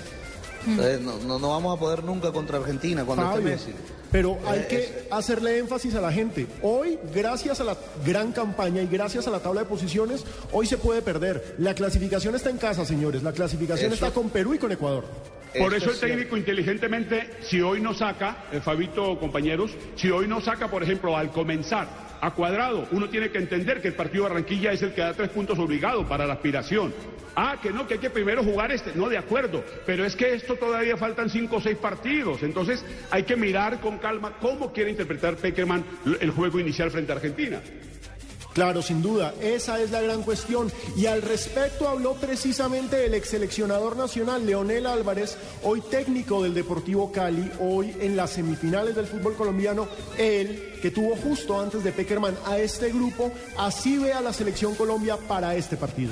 Entonces, 0.66 1.00
no, 1.00 1.18
no, 1.18 1.38
no 1.38 1.50
vamos 1.50 1.76
a 1.76 1.80
poder 1.80 2.02
nunca 2.02 2.32
contra 2.32 2.58
Argentina 2.58 3.04
cuando 3.04 3.24
Fabio, 3.24 3.48
esté 3.48 3.70
Messi. 3.70 3.78
Pero 4.10 4.38
hay 4.46 4.60
Eh, 4.60 4.66
que 4.68 5.08
hacerle 5.10 5.58
énfasis 5.58 5.94
a 5.94 6.00
la 6.00 6.10
gente. 6.10 6.46
Hoy, 6.62 6.98
gracias 7.14 7.60
a 7.60 7.64
la 7.64 7.76
gran 8.04 8.32
campaña 8.32 8.82
y 8.82 8.86
gracias 8.86 9.26
a 9.28 9.30
la 9.30 9.38
tabla 9.38 9.60
de 9.62 9.66
posiciones, 9.66 10.24
hoy 10.52 10.66
se 10.66 10.76
puede 10.76 11.00
perder. 11.00 11.54
La 11.58 11.74
clasificación 11.74 12.34
está 12.34 12.50
en 12.50 12.56
casa, 12.58 12.84
señores. 12.84 13.22
La 13.22 13.32
clasificación 13.32 13.92
Eso- 13.92 14.06
está 14.06 14.14
con 14.14 14.30
Perú 14.30 14.54
y 14.54 14.58
con 14.58 14.72
Ecuador. 14.72 15.04
Por 15.56 15.72
Esto 15.72 15.76
eso 15.76 15.90
el 15.90 15.96
cierto. 15.96 16.06
técnico 16.06 16.36
inteligentemente, 16.36 17.30
si 17.42 17.60
hoy 17.60 17.80
no 17.80 17.94
saca, 17.94 18.44
eh, 18.52 18.60
Fabito, 18.60 19.18
compañeros, 19.18 19.74
si 19.96 20.10
hoy 20.10 20.26
no 20.28 20.40
saca, 20.40 20.68
por 20.68 20.82
ejemplo, 20.82 21.16
al 21.16 21.30
comenzar 21.30 21.88
a 22.20 22.32
cuadrado, 22.32 22.86
uno 22.90 23.08
tiene 23.08 23.30
que 23.30 23.38
entender 23.38 23.80
que 23.80 23.88
el 23.88 23.94
partido 23.94 24.24
de 24.24 24.30
Barranquilla 24.30 24.72
es 24.72 24.82
el 24.82 24.92
que 24.92 25.00
da 25.00 25.14
tres 25.14 25.30
puntos 25.30 25.58
obligado 25.58 26.06
para 26.06 26.26
la 26.26 26.34
aspiración. 26.34 26.92
Ah, 27.36 27.58
que 27.62 27.70
no, 27.70 27.86
que 27.86 27.94
hay 27.94 28.00
que 28.00 28.10
primero 28.10 28.42
jugar 28.42 28.72
este. 28.72 28.90
No, 28.96 29.08
de 29.08 29.16
acuerdo. 29.16 29.64
Pero 29.86 30.04
es 30.04 30.16
que 30.16 30.34
esto 30.34 30.56
todavía 30.56 30.96
faltan 30.96 31.30
cinco 31.30 31.56
o 31.56 31.60
seis 31.60 31.78
partidos. 31.78 32.42
Entonces 32.42 32.84
hay 33.12 33.22
que 33.22 33.36
mirar 33.36 33.80
con 33.80 33.98
calma 33.98 34.32
cómo 34.40 34.72
quiere 34.72 34.90
interpretar 34.90 35.36
Peckerman 35.36 35.84
el 36.20 36.30
juego 36.32 36.58
inicial 36.58 36.90
frente 36.90 37.12
a 37.12 37.14
Argentina. 37.14 37.60
Claro, 38.58 38.82
sin 38.82 39.00
duda, 39.00 39.34
esa 39.40 39.80
es 39.80 39.92
la 39.92 40.00
gran 40.00 40.24
cuestión. 40.24 40.72
Y 40.96 41.06
al 41.06 41.22
respecto 41.22 41.86
habló 41.86 42.14
precisamente 42.14 43.06
el 43.06 43.14
ex 43.14 43.28
seleccionador 43.28 43.96
nacional, 43.96 44.44
Leonel 44.44 44.84
Álvarez, 44.88 45.38
hoy 45.62 45.80
técnico 45.80 46.42
del 46.42 46.54
Deportivo 46.54 47.12
Cali, 47.12 47.52
hoy 47.60 47.94
en 48.00 48.16
las 48.16 48.30
semifinales 48.30 48.96
del 48.96 49.06
fútbol 49.06 49.36
colombiano, 49.36 49.86
él, 50.18 50.74
que 50.82 50.90
tuvo 50.90 51.14
justo 51.14 51.60
antes 51.60 51.84
de 51.84 51.92
Peckerman 51.92 52.36
a 52.46 52.58
este 52.58 52.90
grupo, 52.90 53.30
así 53.56 53.96
ve 53.96 54.12
a 54.12 54.20
la 54.20 54.32
selección 54.32 54.74
Colombia 54.74 55.16
para 55.28 55.54
este 55.54 55.76
partido. 55.76 56.10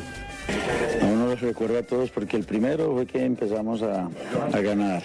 A 1.02 1.05
uno 1.06 1.27
los 1.27 1.40
recuerda 1.40 1.81
a 1.81 1.82
todos 1.82 2.10
porque 2.10 2.36
el 2.36 2.44
primero 2.44 2.93
fue 2.93 3.06
que 3.06 3.24
empezamos 3.24 3.82
a, 3.82 4.09
a 4.52 4.60
ganar 4.60 5.02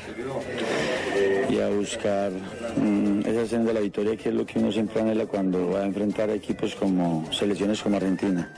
y 1.50 1.60
a 1.60 1.70
buscar 1.70 2.32
mm, 2.32 3.22
esa 3.26 3.48
senda 3.48 3.68
de 3.70 3.74
la 3.74 3.80
victoria 3.82 4.16
que 4.16 4.30
es 4.30 4.36
lo 4.36 4.46
que 4.46 4.60
uno 4.60 4.72
siempre 4.72 5.02
anhela 5.02 5.26
cuando 5.26 5.72
va 5.72 5.82
a 5.82 5.86
enfrentar 5.86 6.30
a 6.30 6.34
equipos 6.34 6.76
como 6.76 7.28
selecciones 7.32 7.82
como 7.82 7.98
Argentina. 7.98 8.50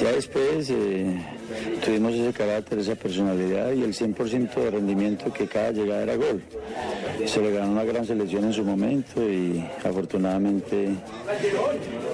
Ya 0.00 0.12
después 0.12 0.70
eh, 0.70 1.16
tuvimos 1.84 2.14
ese 2.14 2.32
carácter, 2.32 2.78
esa 2.78 2.94
personalidad 2.94 3.72
y 3.72 3.82
el 3.82 3.94
100% 3.94 4.54
de 4.54 4.70
rendimiento 4.70 5.32
que 5.32 5.46
cada 5.46 5.72
llegada 5.72 6.02
era 6.02 6.16
gol. 6.16 6.42
Se 7.26 7.40
le 7.40 7.52
ganó 7.52 7.72
una 7.72 7.84
gran 7.84 8.04
selección 8.04 8.44
en 8.44 8.52
su 8.52 8.64
momento 8.64 9.22
y 9.22 9.64
afortunadamente 9.84 10.88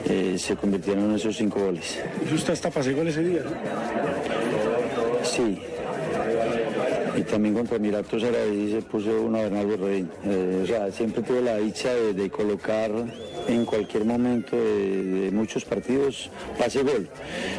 eh, 0.09 0.37
se 0.39 0.57
convirtieron 0.57 1.11
en 1.11 1.17
esos 1.17 1.37
cinco 1.37 1.61
goles. 1.61 1.99
¿Y 2.31 2.35
usted 2.35 2.53
hasta 2.53 2.71
pasé 2.71 2.93
gol 2.93 3.09
ese 3.09 3.23
día? 3.23 3.43
Sí. 5.23 5.59
Y 7.17 7.23
también 7.23 7.55
contra 7.55 7.77
Emiratos 7.77 8.23
Árabes 8.23 8.71
se 8.71 8.83
puso 8.83 9.23
uno 9.23 9.39
a 9.39 9.43
Bernardo 9.43 9.77
Redín. 9.77 10.09
Eh, 10.25 10.61
o 10.63 10.67
sea, 10.67 10.91
siempre 10.93 11.23
tuve 11.23 11.43
la 11.43 11.57
dicha 11.57 11.93
de, 11.93 12.15
de 12.15 12.31
colocar 12.31 12.91
en 13.49 13.65
cualquier 13.65 14.05
momento 14.05 14.57
de, 14.57 15.03
de 15.03 15.31
muchos 15.31 15.65
partidos 15.65 16.31
pase 16.59 16.83
gol. 16.83 17.09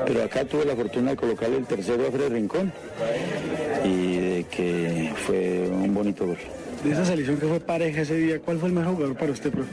Pero 0.05 0.23
acá 0.23 0.45
tuve 0.45 0.65
la 0.65 0.75
fortuna 0.75 1.11
de 1.11 1.17
colocarle 1.17 1.57
el 1.57 1.65
tercero 1.65 2.07
a 2.07 2.11
Fred 2.11 2.31
Rincón 2.31 2.71
y 3.83 4.17
de 4.17 4.45
que 4.49 5.11
fue 5.25 5.67
un 5.67 5.93
bonito 5.93 6.25
gol. 6.25 6.37
De 6.83 6.91
esa 6.91 7.03
selección 7.03 7.37
que 7.37 7.45
fue 7.45 7.59
pareja 7.59 8.01
ese 8.01 8.15
día, 8.15 8.39
¿cuál 8.39 8.57
fue 8.57 8.69
el 8.69 8.75
mejor 8.75 8.93
jugador 8.93 9.17
para 9.17 9.31
usted, 9.33 9.51
profe? 9.51 9.69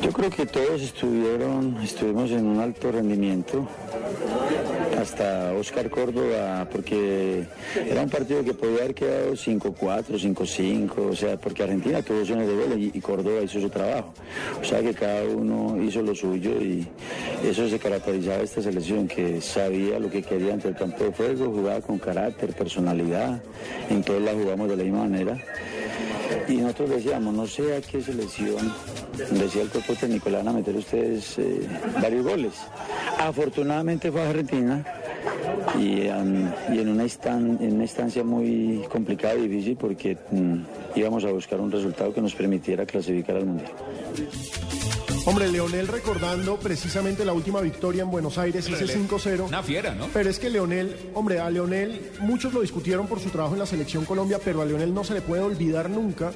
Yo 0.00 0.10
creo 0.10 0.30
que 0.30 0.46
todos 0.46 0.80
estuvieron, 0.80 1.76
estuvimos 1.82 2.30
en 2.30 2.46
un 2.46 2.60
alto 2.60 2.90
rendimiento, 2.90 3.68
hasta 5.00 5.52
Oscar 5.52 5.90
Córdoba, 5.90 6.68
porque 6.70 7.44
era 7.74 8.02
un 8.02 8.10
partido 8.10 8.44
que 8.44 8.54
podía 8.54 8.80
haber 8.80 8.94
quedado 8.94 9.32
5-4, 9.32 10.04
5-5, 10.18 10.92
o 10.98 11.16
sea, 11.16 11.36
porque 11.36 11.62
Argentina 11.62 12.02
tuvo 12.02 12.20
opciones 12.20 12.46
de 12.46 12.54
gol 12.54 12.90
y, 12.94 13.00
Córdoba 13.00 13.42
hizo 13.42 13.60
su 13.60 13.68
trabajo. 13.68 14.12
O 14.60 14.64
sea 14.64 14.80
que 14.80 14.94
cada 14.94 15.24
uno 15.24 15.82
hizo 15.82 16.02
lo 16.02 16.14
suyo 16.14 16.52
y 16.60 16.86
eso 17.44 17.68
se 17.68 17.78
caracterizaba 17.78 18.42
esta 18.42 18.62
selección, 18.62 19.08
que 19.08 19.40
sabía 19.40 19.98
lo 19.98 20.10
que 20.10 20.22
quería 20.22 20.52
ante 20.52 20.68
el 20.68 20.76
campo 20.76 21.04
de 21.04 21.12
fuego, 21.12 21.46
jugaba 21.46 21.80
con 21.80 21.98
carácter, 21.98 22.52
personalidad, 22.52 23.42
en 23.88 24.02
todos 24.02 24.22
la 24.22 24.32
jugamos 24.32 24.68
de 24.68 24.76
la 24.76 24.82
misma 24.84 25.00
manera. 25.00 25.36
Y 26.50 26.56
nosotros 26.56 26.90
decíamos, 26.90 27.32
no 27.34 27.46
sé 27.46 27.76
a 27.76 27.80
qué 27.80 28.02
selección, 28.02 28.72
decía 29.30 29.62
el 29.62 29.68
cuerpo 29.68 29.94
técnico, 29.94 30.28
le 30.30 30.36
van 30.38 30.48
a 30.48 30.52
meter 30.52 30.74
ustedes 30.76 31.38
eh, 31.38 31.60
varios 32.02 32.24
goles. 32.24 32.52
Afortunadamente 33.18 34.10
fue 34.10 34.20
a 34.22 34.30
Argentina 34.30 34.84
y, 35.78 35.84
y 36.02 36.08
en, 36.08 36.88
una 36.88 37.04
instan- 37.04 37.58
instancia 37.60 38.24
muy 38.24 38.82
complicada 38.90 39.34
y 39.36 39.46
difícil 39.48 39.76
porque 39.76 40.16
mm, 40.30 40.54
íbamos 40.96 41.24
a 41.24 41.30
buscar 41.30 41.60
un 41.60 41.70
resultado 41.70 42.12
que 42.12 42.20
nos 42.20 42.34
permitiera 42.34 42.84
clasificar 42.84 43.36
al 43.36 43.46
Mundial. 43.46 43.70
Hombre, 45.26 45.48
Leonel 45.48 45.86
recordando 45.86 46.56
precisamente 46.58 47.24
la 47.24 47.32
última 47.32 47.60
victoria 47.60 48.02
en 48.02 48.10
Buenos 48.10 48.38
Aires, 48.38 48.66
ese 48.66 48.98
5-0. 48.98 49.46
Una 49.46 49.62
fiera, 49.62 49.94
¿no? 49.94 50.08
Pero 50.12 50.30
es 50.30 50.38
que 50.38 50.48
Leonel, 50.48 51.10
hombre, 51.14 51.40
a 51.40 51.50
Leonel, 51.50 52.12
muchos 52.20 52.52
lo 52.52 52.62
discutieron 52.62 53.06
por 53.06 53.20
su 53.20 53.30
trabajo 53.30 53.54
en 53.54 53.60
la 53.60 53.66
selección 53.66 54.04
Colombia, 54.04 54.40
pero 54.42 54.62
a 54.62 54.64
Leonel 54.64 54.94
no 54.94 55.04
se 55.04 55.14
le 55.14 55.20
puede 55.20 55.42
olvidar 55.42 55.90
nunca 55.90 56.32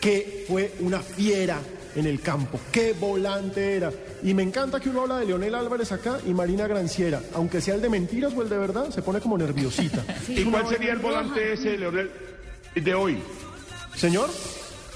que 0.00 0.44
fue 0.48 0.72
una 0.80 1.00
fiera 1.00 1.58
en 1.94 2.06
el 2.06 2.20
campo. 2.20 2.58
Qué 2.72 2.92
volante 2.92 3.76
era. 3.76 3.92
Y 4.22 4.34
me 4.34 4.42
encanta 4.42 4.80
que 4.80 4.88
uno 4.88 5.02
habla 5.02 5.18
de 5.18 5.26
Leonel 5.26 5.54
Álvarez 5.54 5.92
acá 5.92 6.18
y 6.26 6.34
Marina 6.34 6.66
Granciera. 6.66 7.22
Aunque 7.34 7.60
sea 7.60 7.74
el 7.74 7.82
de 7.82 7.90
mentiras 7.90 8.32
o 8.36 8.42
el 8.42 8.48
de 8.48 8.58
verdad, 8.58 8.90
se 8.90 9.02
pone 9.02 9.20
como 9.20 9.38
nerviosita. 9.38 10.04
¿Y 10.28 10.44
cuál 10.44 10.68
sería 10.68 10.92
el 10.92 10.98
volante 10.98 11.52
ese, 11.52 11.76
Leonel, 11.76 12.10
de 12.74 12.94
hoy? 12.94 13.18
Señor. 13.94 14.30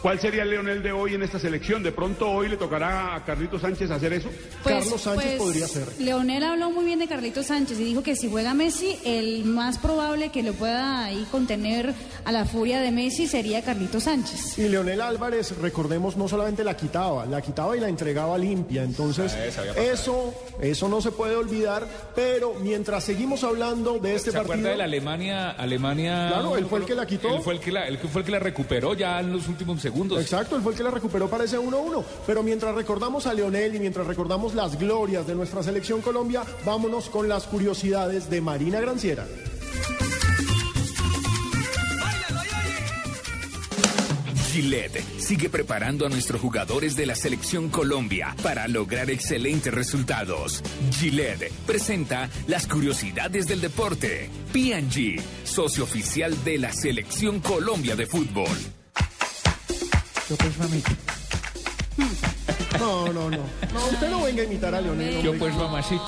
¿Cuál 0.02 0.20
sería 0.20 0.44
el 0.44 0.50
Leonel 0.50 0.82
de 0.82 0.92
hoy 0.92 1.14
en 1.14 1.22
esta 1.24 1.40
selección? 1.40 1.82
¿De 1.82 1.90
pronto 1.90 2.30
hoy 2.30 2.48
le 2.48 2.56
tocará 2.56 3.16
a 3.16 3.24
Carlitos 3.24 3.62
Sánchez 3.62 3.90
hacer 3.90 4.12
eso? 4.12 4.28
Pues- 4.62 4.86
pues, 4.88 5.70
ser. 5.70 5.88
Leonel 5.98 6.44
habló 6.44 6.70
muy 6.70 6.84
bien 6.84 7.00
de 7.00 7.08
Carlitos 7.08 7.46
Sánchez 7.46 7.80
y 7.80 7.84
dijo 7.84 8.02
que 8.04 8.14
si 8.14 8.30
juega 8.30 8.54
Messi, 8.54 8.96
el 9.04 9.44
más 9.44 9.78
probable 9.78 10.30
que 10.30 10.42
lo 10.44 10.52
pueda 10.52 11.04
ahí 11.04 11.26
contener 11.32 11.94
a 12.24 12.30
la 12.30 12.44
furia 12.44 12.80
de 12.80 12.92
Messi 12.92 13.26
sería 13.26 13.62
Carlitos 13.62 14.04
Sánchez. 14.04 14.58
Y 14.58 14.68
Leonel 14.68 15.00
Álvarez, 15.00 15.56
recordemos, 15.58 16.16
no 16.16 16.28
solamente 16.28 16.62
la 16.62 16.76
quitaba, 16.76 17.26
la 17.26 17.42
quitaba 17.42 17.76
y 17.76 17.80
la 17.80 17.88
entregaba 17.88 18.38
limpia. 18.38 18.84
Entonces, 18.84 19.34
eso, 19.76 20.32
eso 20.60 20.88
no 20.88 21.00
se 21.00 21.10
puede 21.10 21.34
olvidar. 21.34 21.86
Pero 22.14 22.54
mientras 22.54 23.02
seguimos 23.02 23.42
hablando 23.42 23.98
de 23.98 24.14
este 24.14 24.30
¿Se 24.30 24.36
acuerda 24.36 24.52
partido. 24.54 24.70
de 24.70 24.76
la 24.76 24.84
Alemania? 24.84 25.50
Alemania. 25.50 26.28
Claro, 26.28 26.56
él 26.56 26.66
fue 26.66 26.78
el 26.80 26.84
que 26.84 26.94
la 26.94 27.06
quitó. 27.06 27.34
Él 27.34 27.42
fue 27.42 27.54
el 27.54 27.60
que 27.60 27.72
la, 27.72 27.88
él 27.88 27.98
fue 27.98 28.20
el 28.20 28.24
que 28.26 28.32
la 28.32 28.38
recuperó 28.38 28.94
ya 28.94 29.18
en 29.20 29.32
los 29.32 29.48
últimos 29.48 29.76
segundos. 29.89 30.20
Exacto, 30.20 30.56
él 30.56 30.62
fue 30.62 30.73
el 30.73 30.78
que 30.78 30.85
la 30.85 30.90
recuperó 30.90 31.28
para 31.28 31.44
ese 31.44 31.59
1-1. 31.59 32.05
Pero 32.27 32.43
mientras 32.43 32.74
recordamos 32.74 33.27
a 33.27 33.35
Leonel 33.35 33.74
y 33.74 33.81
mientras 33.81 34.06
recordamos 34.06 34.55
las 34.55 34.78
glorias 34.78 35.27
de 35.27 35.35
nuestra 35.35 35.62
selección 35.62 36.01
Colombia, 36.02 36.43
vámonos 36.65 37.09
con 37.09 37.28
las 37.28 37.47
curiosidades 37.47 38.28
de 38.28 38.40
Marina 38.40 38.81
Granciera. 38.81 39.27
Gillette 44.51 45.05
sigue 45.19 45.48
preparando 45.48 46.05
a 46.05 46.09
nuestros 46.09 46.40
jugadores 46.40 46.97
de 46.97 47.06
la 47.06 47.15
selección 47.15 47.69
Colombia 47.69 48.35
para 48.43 48.66
lograr 48.66 49.09
excelentes 49.09 49.73
resultados. 49.73 50.65
Gillette 50.90 51.52
presenta 51.65 52.28
las 52.48 52.66
curiosidades 52.66 53.47
del 53.47 53.60
deporte. 53.60 54.28
PG, 54.52 55.23
socio 55.44 55.85
oficial 55.85 56.35
de 56.44 56.59
la 56.59 56.73
selección 56.73 57.39
Colombia 57.39 57.94
de 57.94 58.06
fútbol. 58.06 58.77
No, 62.78 63.12
no, 63.12 63.30
no. 63.30 63.38
No, 63.38 63.86
usted 63.92 64.09
no 64.10 64.22
venga 64.22 64.42
a 64.42 64.44
imitar 64.46 64.74
a 64.74 64.80
Leonel. 64.80 65.22
Yo 65.22 65.36
pues 65.38 65.55
mamacita. 65.55 66.02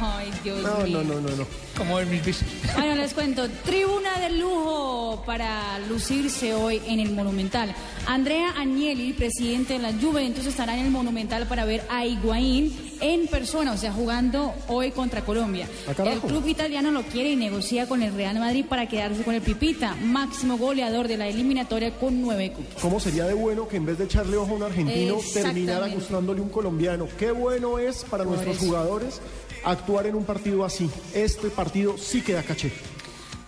Ay, 0.00 0.30
Dios 0.42 0.62
No, 0.62 0.78
mío. 0.84 1.02
no, 1.04 1.14
no, 1.14 1.20
no, 1.20 1.36
no. 1.36 1.46
¿Cómo 1.76 1.96
ven 1.96 2.10
mis 2.10 2.24
bichos? 2.24 2.44
Bueno, 2.76 2.94
les 2.94 3.12
cuento, 3.14 3.48
tribuna 3.64 4.18
de 4.20 4.30
lujo 4.30 5.22
para 5.26 5.78
lucirse 5.80 6.54
hoy 6.54 6.80
en 6.86 7.00
el 7.00 7.10
Monumental. 7.12 7.74
Andrea 8.06 8.50
Agnelli, 8.56 9.12
presidente 9.12 9.74
de 9.74 9.78
la 9.80 9.92
Juventus, 9.92 10.46
estará 10.46 10.76
en 10.78 10.86
el 10.86 10.90
Monumental 10.90 11.46
para 11.46 11.64
ver 11.64 11.84
a 11.90 12.06
Higuaín 12.06 12.87
en 13.00 13.26
persona, 13.26 13.72
o 13.72 13.76
sea, 13.76 13.92
jugando 13.92 14.54
hoy 14.68 14.90
contra 14.90 15.22
Colombia. 15.22 15.68
Ah, 15.86 16.02
el 16.04 16.20
club 16.20 16.46
italiano 16.46 16.90
lo 16.90 17.02
quiere 17.02 17.30
y 17.30 17.36
negocia 17.36 17.88
con 17.88 18.02
el 18.02 18.14
Real 18.14 18.38
Madrid 18.38 18.64
para 18.68 18.88
quedarse 18.88 19.22
con 19.22 19.34
el 19.34 19.42
Pipita, 19.42 19.94
máximo 19.96 20.58
goleador 20.58 21.08
de 21.08 21.16
la 21.16 21.28
eliminatoria 21.28 21.94
con 21.94 22.20
nueve 22.20 22.52
cupos. 22.52 22.80
¿Cómo 22.82 23.00
sería 23.00 23.26
de 23.26 23.34
bueno 23.34 23.68
que 23.68 23.76
en 23.76 23.86
vez 23.86 23.98
de 23.98 24.04
echarle 24.04 24.36
ojo 24.36 24.52
a 24.52 24.56
un 24.56 24.62
argentino 24.62 25.18
terminara 25.32 25.88
gustándole 25.88 26.40
un 26.40 26.48
colombiano? 26.48 27.08
Qué 27.18 27.30
bueno 27.30 27.78
es 27.78 28.04
para 28.04 28.24
Por 28.24 28.34
nuestros 28.34 28.56
eso. 28.56 28.66
jugadores 28.66 29.20
actuar 29.64 30.06
en 30.06 30.14
un 30.14 30.24
partido 30.24 30.64
así. 30.64 30.88
Este 31.14 31.48
partido 31.50 31.96
sí 31.98 32.22
queda 32.22 32.42
caché. 32.42 32.72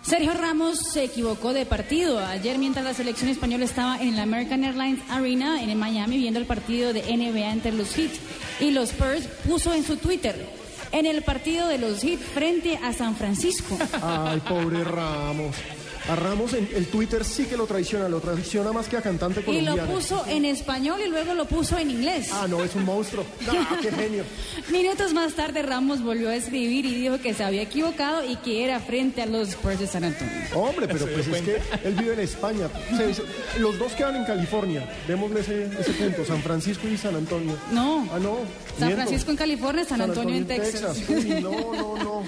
Sergio 0.01 0.33
Ramos 0.33 0.79
se 0.79 1.03
equivocó 1.03 1.53
de 1.53 1.65
partido. 1.65 2.19
Ayer, 2.19 2.57
mientras 2.57 2.83
la 2.83 2.93
selección 2.93 3.29
española 3.29 3.65
estaba 3.65 4.01
en 4.01 4.15
la 4.15 4.23
American 4.23 4.63
Airlines 4.63 4.99
Arena 5.09 5.61
en 5.61 5.77
Miami 5.77 6.17
viendo 6.17 6.39
el 6.39 6.45
partido 6.45 6.91
de 6.91 7.01
NBA 7.03 7.51
entre 7.51 7.71
los 7.71 7.93
Heat 7.95 8.11
y 8.59 8.71
los 8.71 8.89
Spurs, 8.89 9.27
puso 9.47 9.73
en 9.73 9.83
su 9.83 9.97
Twitter, 9.97 10.49
en 10.91 11.05
el 11.05 11.21
partido 11.21 11.67
de 11.67 11.77
los 11.77 12.01
Heat 12.01 12.19
frente 12.19 12.77
a 12.77 12.93
San 12.93 13.15
Francisco. 13.15 13.77
Ay, 14.01 14.39
pobre 14.41 14.83
Ramos. 14.83 15.55
A 16.09 16.15
Ramos 16.15 16.53
en 16.53 16.67
el 16.73 16.87
Twitter 16.87 17.23
sí 17.23 17.45
que 17.45 17.55
lo 17.55 17.65
traiciona, 17.67 18.09
lo 18.09 18.19
traiciona 18.19 18.71
más 18.71 18.87
que 18.87 18.97
a 18.97 19.01
cantante 19.01 19.43
Y 19.47 19.61
lo 19.61 19.75
puso 19.85 20.25
en 20.27 20.45
español 20.45 20.99
y 21.05 21.09
luego 21.09 21.33
lo 21.33 21.45
puso 21.45 21.77
en 21.77 21.91
inglés. 21.91 22.29
Ah, 22.33 22.47
no, 22.49 22.63
es 22.63 22.75
un 22.75 22.85
monstruo. 22.85 23.25
Ah, 23.51 23.77
qué 23.81 23.91
genio. 23.91 24.23
Minutos 24.71 25.13
más 25.13 25.33
tarde 25.33 25.61
Ramos 25.61 26.01
volvió 26.01 26.29
a 26.29 26.35
escribir 26.35 26.85
y 26.85 26.95
dijo 26.95 27.19
que 27.19 27.33
se 27.33 27.43
había 27.43 27.61
equivocado 27.61 28.23
y 28.27 28.37
que 28.37 28.63
era 28.63 28.79
frente 28.79 29.21
a 29.21 29.25
los 29.25 29.49
Spurs 29.49 29.79
de 29.79 29.87
San 29.87 30.03
Antonio. 30.03 30.33
Hombre, 30.55 30.87
pero 30.87 31.05
pues 31.05 31.27
es 31.27 31.41
que 31.41 31.61
él 31.83 31.93
vive 31.95 32.13
en 32.13 32.21
España. 32.21 32.69
Se 32.95 33.59
los 33.59 33.77
dos 33.77 33.93
quedan 33.93 34.15
en 34.15 34.25
California. 34.25 34.89
Démosle 35.07 35.41
ese, 35.41 35.65
ese 35.79 35.91
punto, 35.91 36.25
San 36.25 36.41
Francisco 36.41 36.87
y 36.87 36.97
San 36.97 37.15
Antonio. 37.15 37.55
No. 37.71 38.07
Ah, 38.11 38.19
no. 38.19 38.37
San 38.77 38.87
miento. 38.87 39.03
Francisco 39.03 39.31
en 39.31 39.37
California, 39.37 39.85
San, 39.85 40.01
Antonio, 40.01 40.35
en 40.35 40.47
Texas. 40.47 40.97
Uy, 41.07 41.41
no, 41.41 41.51
no, 41.51 42.03
no. 42.03 42.23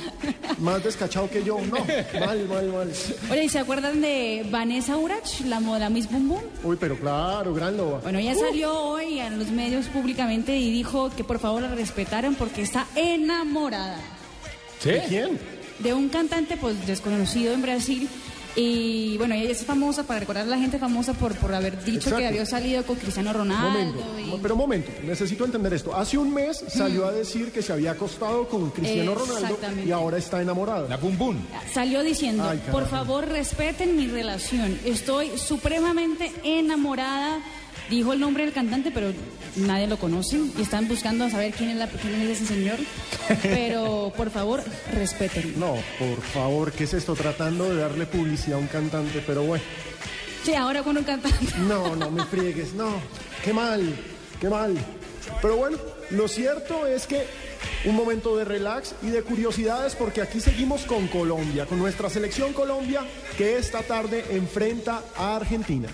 Más 0.59 0.83
descachado 0.83 1.29
que 1.29 1.43
yo. 1.43 1.59
No, 1.59 1.77
mal, 2.25 2.47
mal, 2.47 2.67
mal. 2.67 2.91
Oye, 3.31 3.45
¿y 3.45 3.49
se 3.49 3.59
acuerdan 3.59 3.72
de 3.81 4.45
Vanessa 4.51 4.97
Urach, 4.97 5.41
la 5.45 5.59
moda 5.59 5.89
Miss 5.89 6.09
Boom 6.09 6.29
Boom? 6.29 6.41
Uy, 6.63 6.77
pero 6.79 6.95
claro, 6.97 7.53
gran 7.53 7.75
loba. 7.75 7.99
Bueno, 7.99 8.19
ella 8.19 8.33
Uh, 8.33 8.39
salió 8.39 8.73
hoy 8.79 9.19
a 9.19 9.29
los 9.29 9.49
medios 9.49 9.87
públicamente 9.87 10.55
y 10.57 10.71
dijo 10.71 11.09
que 11.15 11.23
por 11.23 11.39
favor 11.39 11.61
la 11.63 11.73
respetaran 11.73 12.35
porque 12.35 12.61
está 12.61 12.85
enamorada 12.95 13.97
¿De 14.83 15.01
quién? 15.07 15.39
de 15.79 15.93
un 15.93 16.09
cantante 16.09 16.55
pues 16.57 16.85
desconocido 16.85 17.53
en 17.53 17.61
Brasil. 17.61 18.07
Y 18.55 19.17
bueno, 19.17 19.34
ella 19.34 19.49
es 19.49 19.65
famosa, 19.65 20.03
para 20.03 20.19
recordar 20.19 20.43
a 20.43 20.47
la 20.47 20.57
gente 20.59 20.77
famosa 20.77 21.13
por, 21.13 21.34
por 21.35 21.53
haber 21.55 21.77
dicho 21.84 21.97
Exacto. 22.09 22.17
que 22.19 22.27
había 22.27 22.45
salido 22.45 22.84
con 22.85 22.97
Cristiano 22.97 23.34
Ronaldo. 23.34 23.69
Momento, 23.69 24.19
y- 24.19 24.39
pero 24.41 24.55
momento, 24.55 24.91
necesito 25.03 25.43
entender 25.45 25.73
esto. 25.73 25.95
Hace 25.95 26.17
un 26.19 26.31
mes 26.34 26.63
salió 26.67 27.05
a 27.07 27.11
decir 27.11 27.51
que 27.51 27.61
se 27.63 27.73
había 27.73 27.91
acostado 27.91 28.47
con 28.47 28.69
Cristiano 28.69 29.15
Ronaldo 29.15 29.57
y 29.85 29.91
ahora 29.91 30.17
está 30.17 30.41
enamorada. 30.41 30.88
La 30.88 30.97
bum 30.97 31.17
bum. 31.17 31.38
Salió 31.73 32.03
diciendo, 32.03 32.43
Ay, 32.47 32.61
por 32.71 32.88
favor 32.88 33.27
respeten 33.27 33.95
mi 33.95 34.07
relación, 34.07 34.77
estoy 34.85 35.31
supremamente 35.38 36.31
enamorada. 36.43 37.39
Dijo 37.89 38.13
el 38.13 38.19
nombre 38.19 38.45
del 38.45 38.53
cantante, 38.53 38.91
pero 38.91 39.11
nadie 39.55 39.88
lo 39.88 39.97
conoce 39.97 40.39
y 40.57 40.61
están 40.61 40.88
buscando 40.88 41.30
saber 41.30 41.53
quién 41.53 41.71
es, 41.71 41.77
la, 41.77 41.88
quién 41.88 42.21
es 42.21 42.41
ese 42.41 42.53
señor. 42.53 42.77
Pero 43.41 44.11
por 44.15 44.30
favor, 44.30 44.63
respeten. 44.93 45.59
No, 45.59 45.75
por 45.99 46.21
favor, 46.21 46.71
¿qué 46.71 46.85
es 46.85 46.93
esto? 46.93 47.15
Tratando 47.15 47.69
de 47.69 47.81
darle 47.81 48.05
publicidad 48.05 48.57
a 48.57 48.61
un 48.61 48.67
cantante, 48.67 49.23
pero 49.25 49.43
bueno. 49.43 49.63
Sí, 50.43 50.53
ahora 50.53 50.84
con 50.84 50.97
un 50.97 51.03
cantante. 51.03 51.38
No, 51.67 51.95
no 51.95 52.11
me 52.11 52.25
friegues, 52.25 52.73
no. 52.73 52.95
Qué 53.43 53.53
mal, 53.53 53.95
qué 54.39 54.49
mal. 54.49 54.75
Pero 55.41 55.57
bueno, 55.57 55.77
lo 56.11 56.27
cierto 56.27 56.85
es 56.85 57.07
que 57.07 57.25
un 57.85 57.95
momento 57.95 58.35
de 58.35 58.45
relax 58.45 58.95
y 59.01 59.07
de 59.07 59.23
curiosidades 59.23 59.95
porque 59.95 60.21
aquí 60.21 60.39
seguimos 60.39 60.84
con 60.84 61.07
Colombia, 61.07 61.65
con 61.65 61.80
nuestra 61.80 62.09
selección 62.09 62.53
Colombia 62.53 63.01
que 63.38 63.57
esta 63.57 63.81
tarde 63.81 64.25
enfrenta 64.31 65.01
a 65.15 65.38
Argentina. 65.38 65.89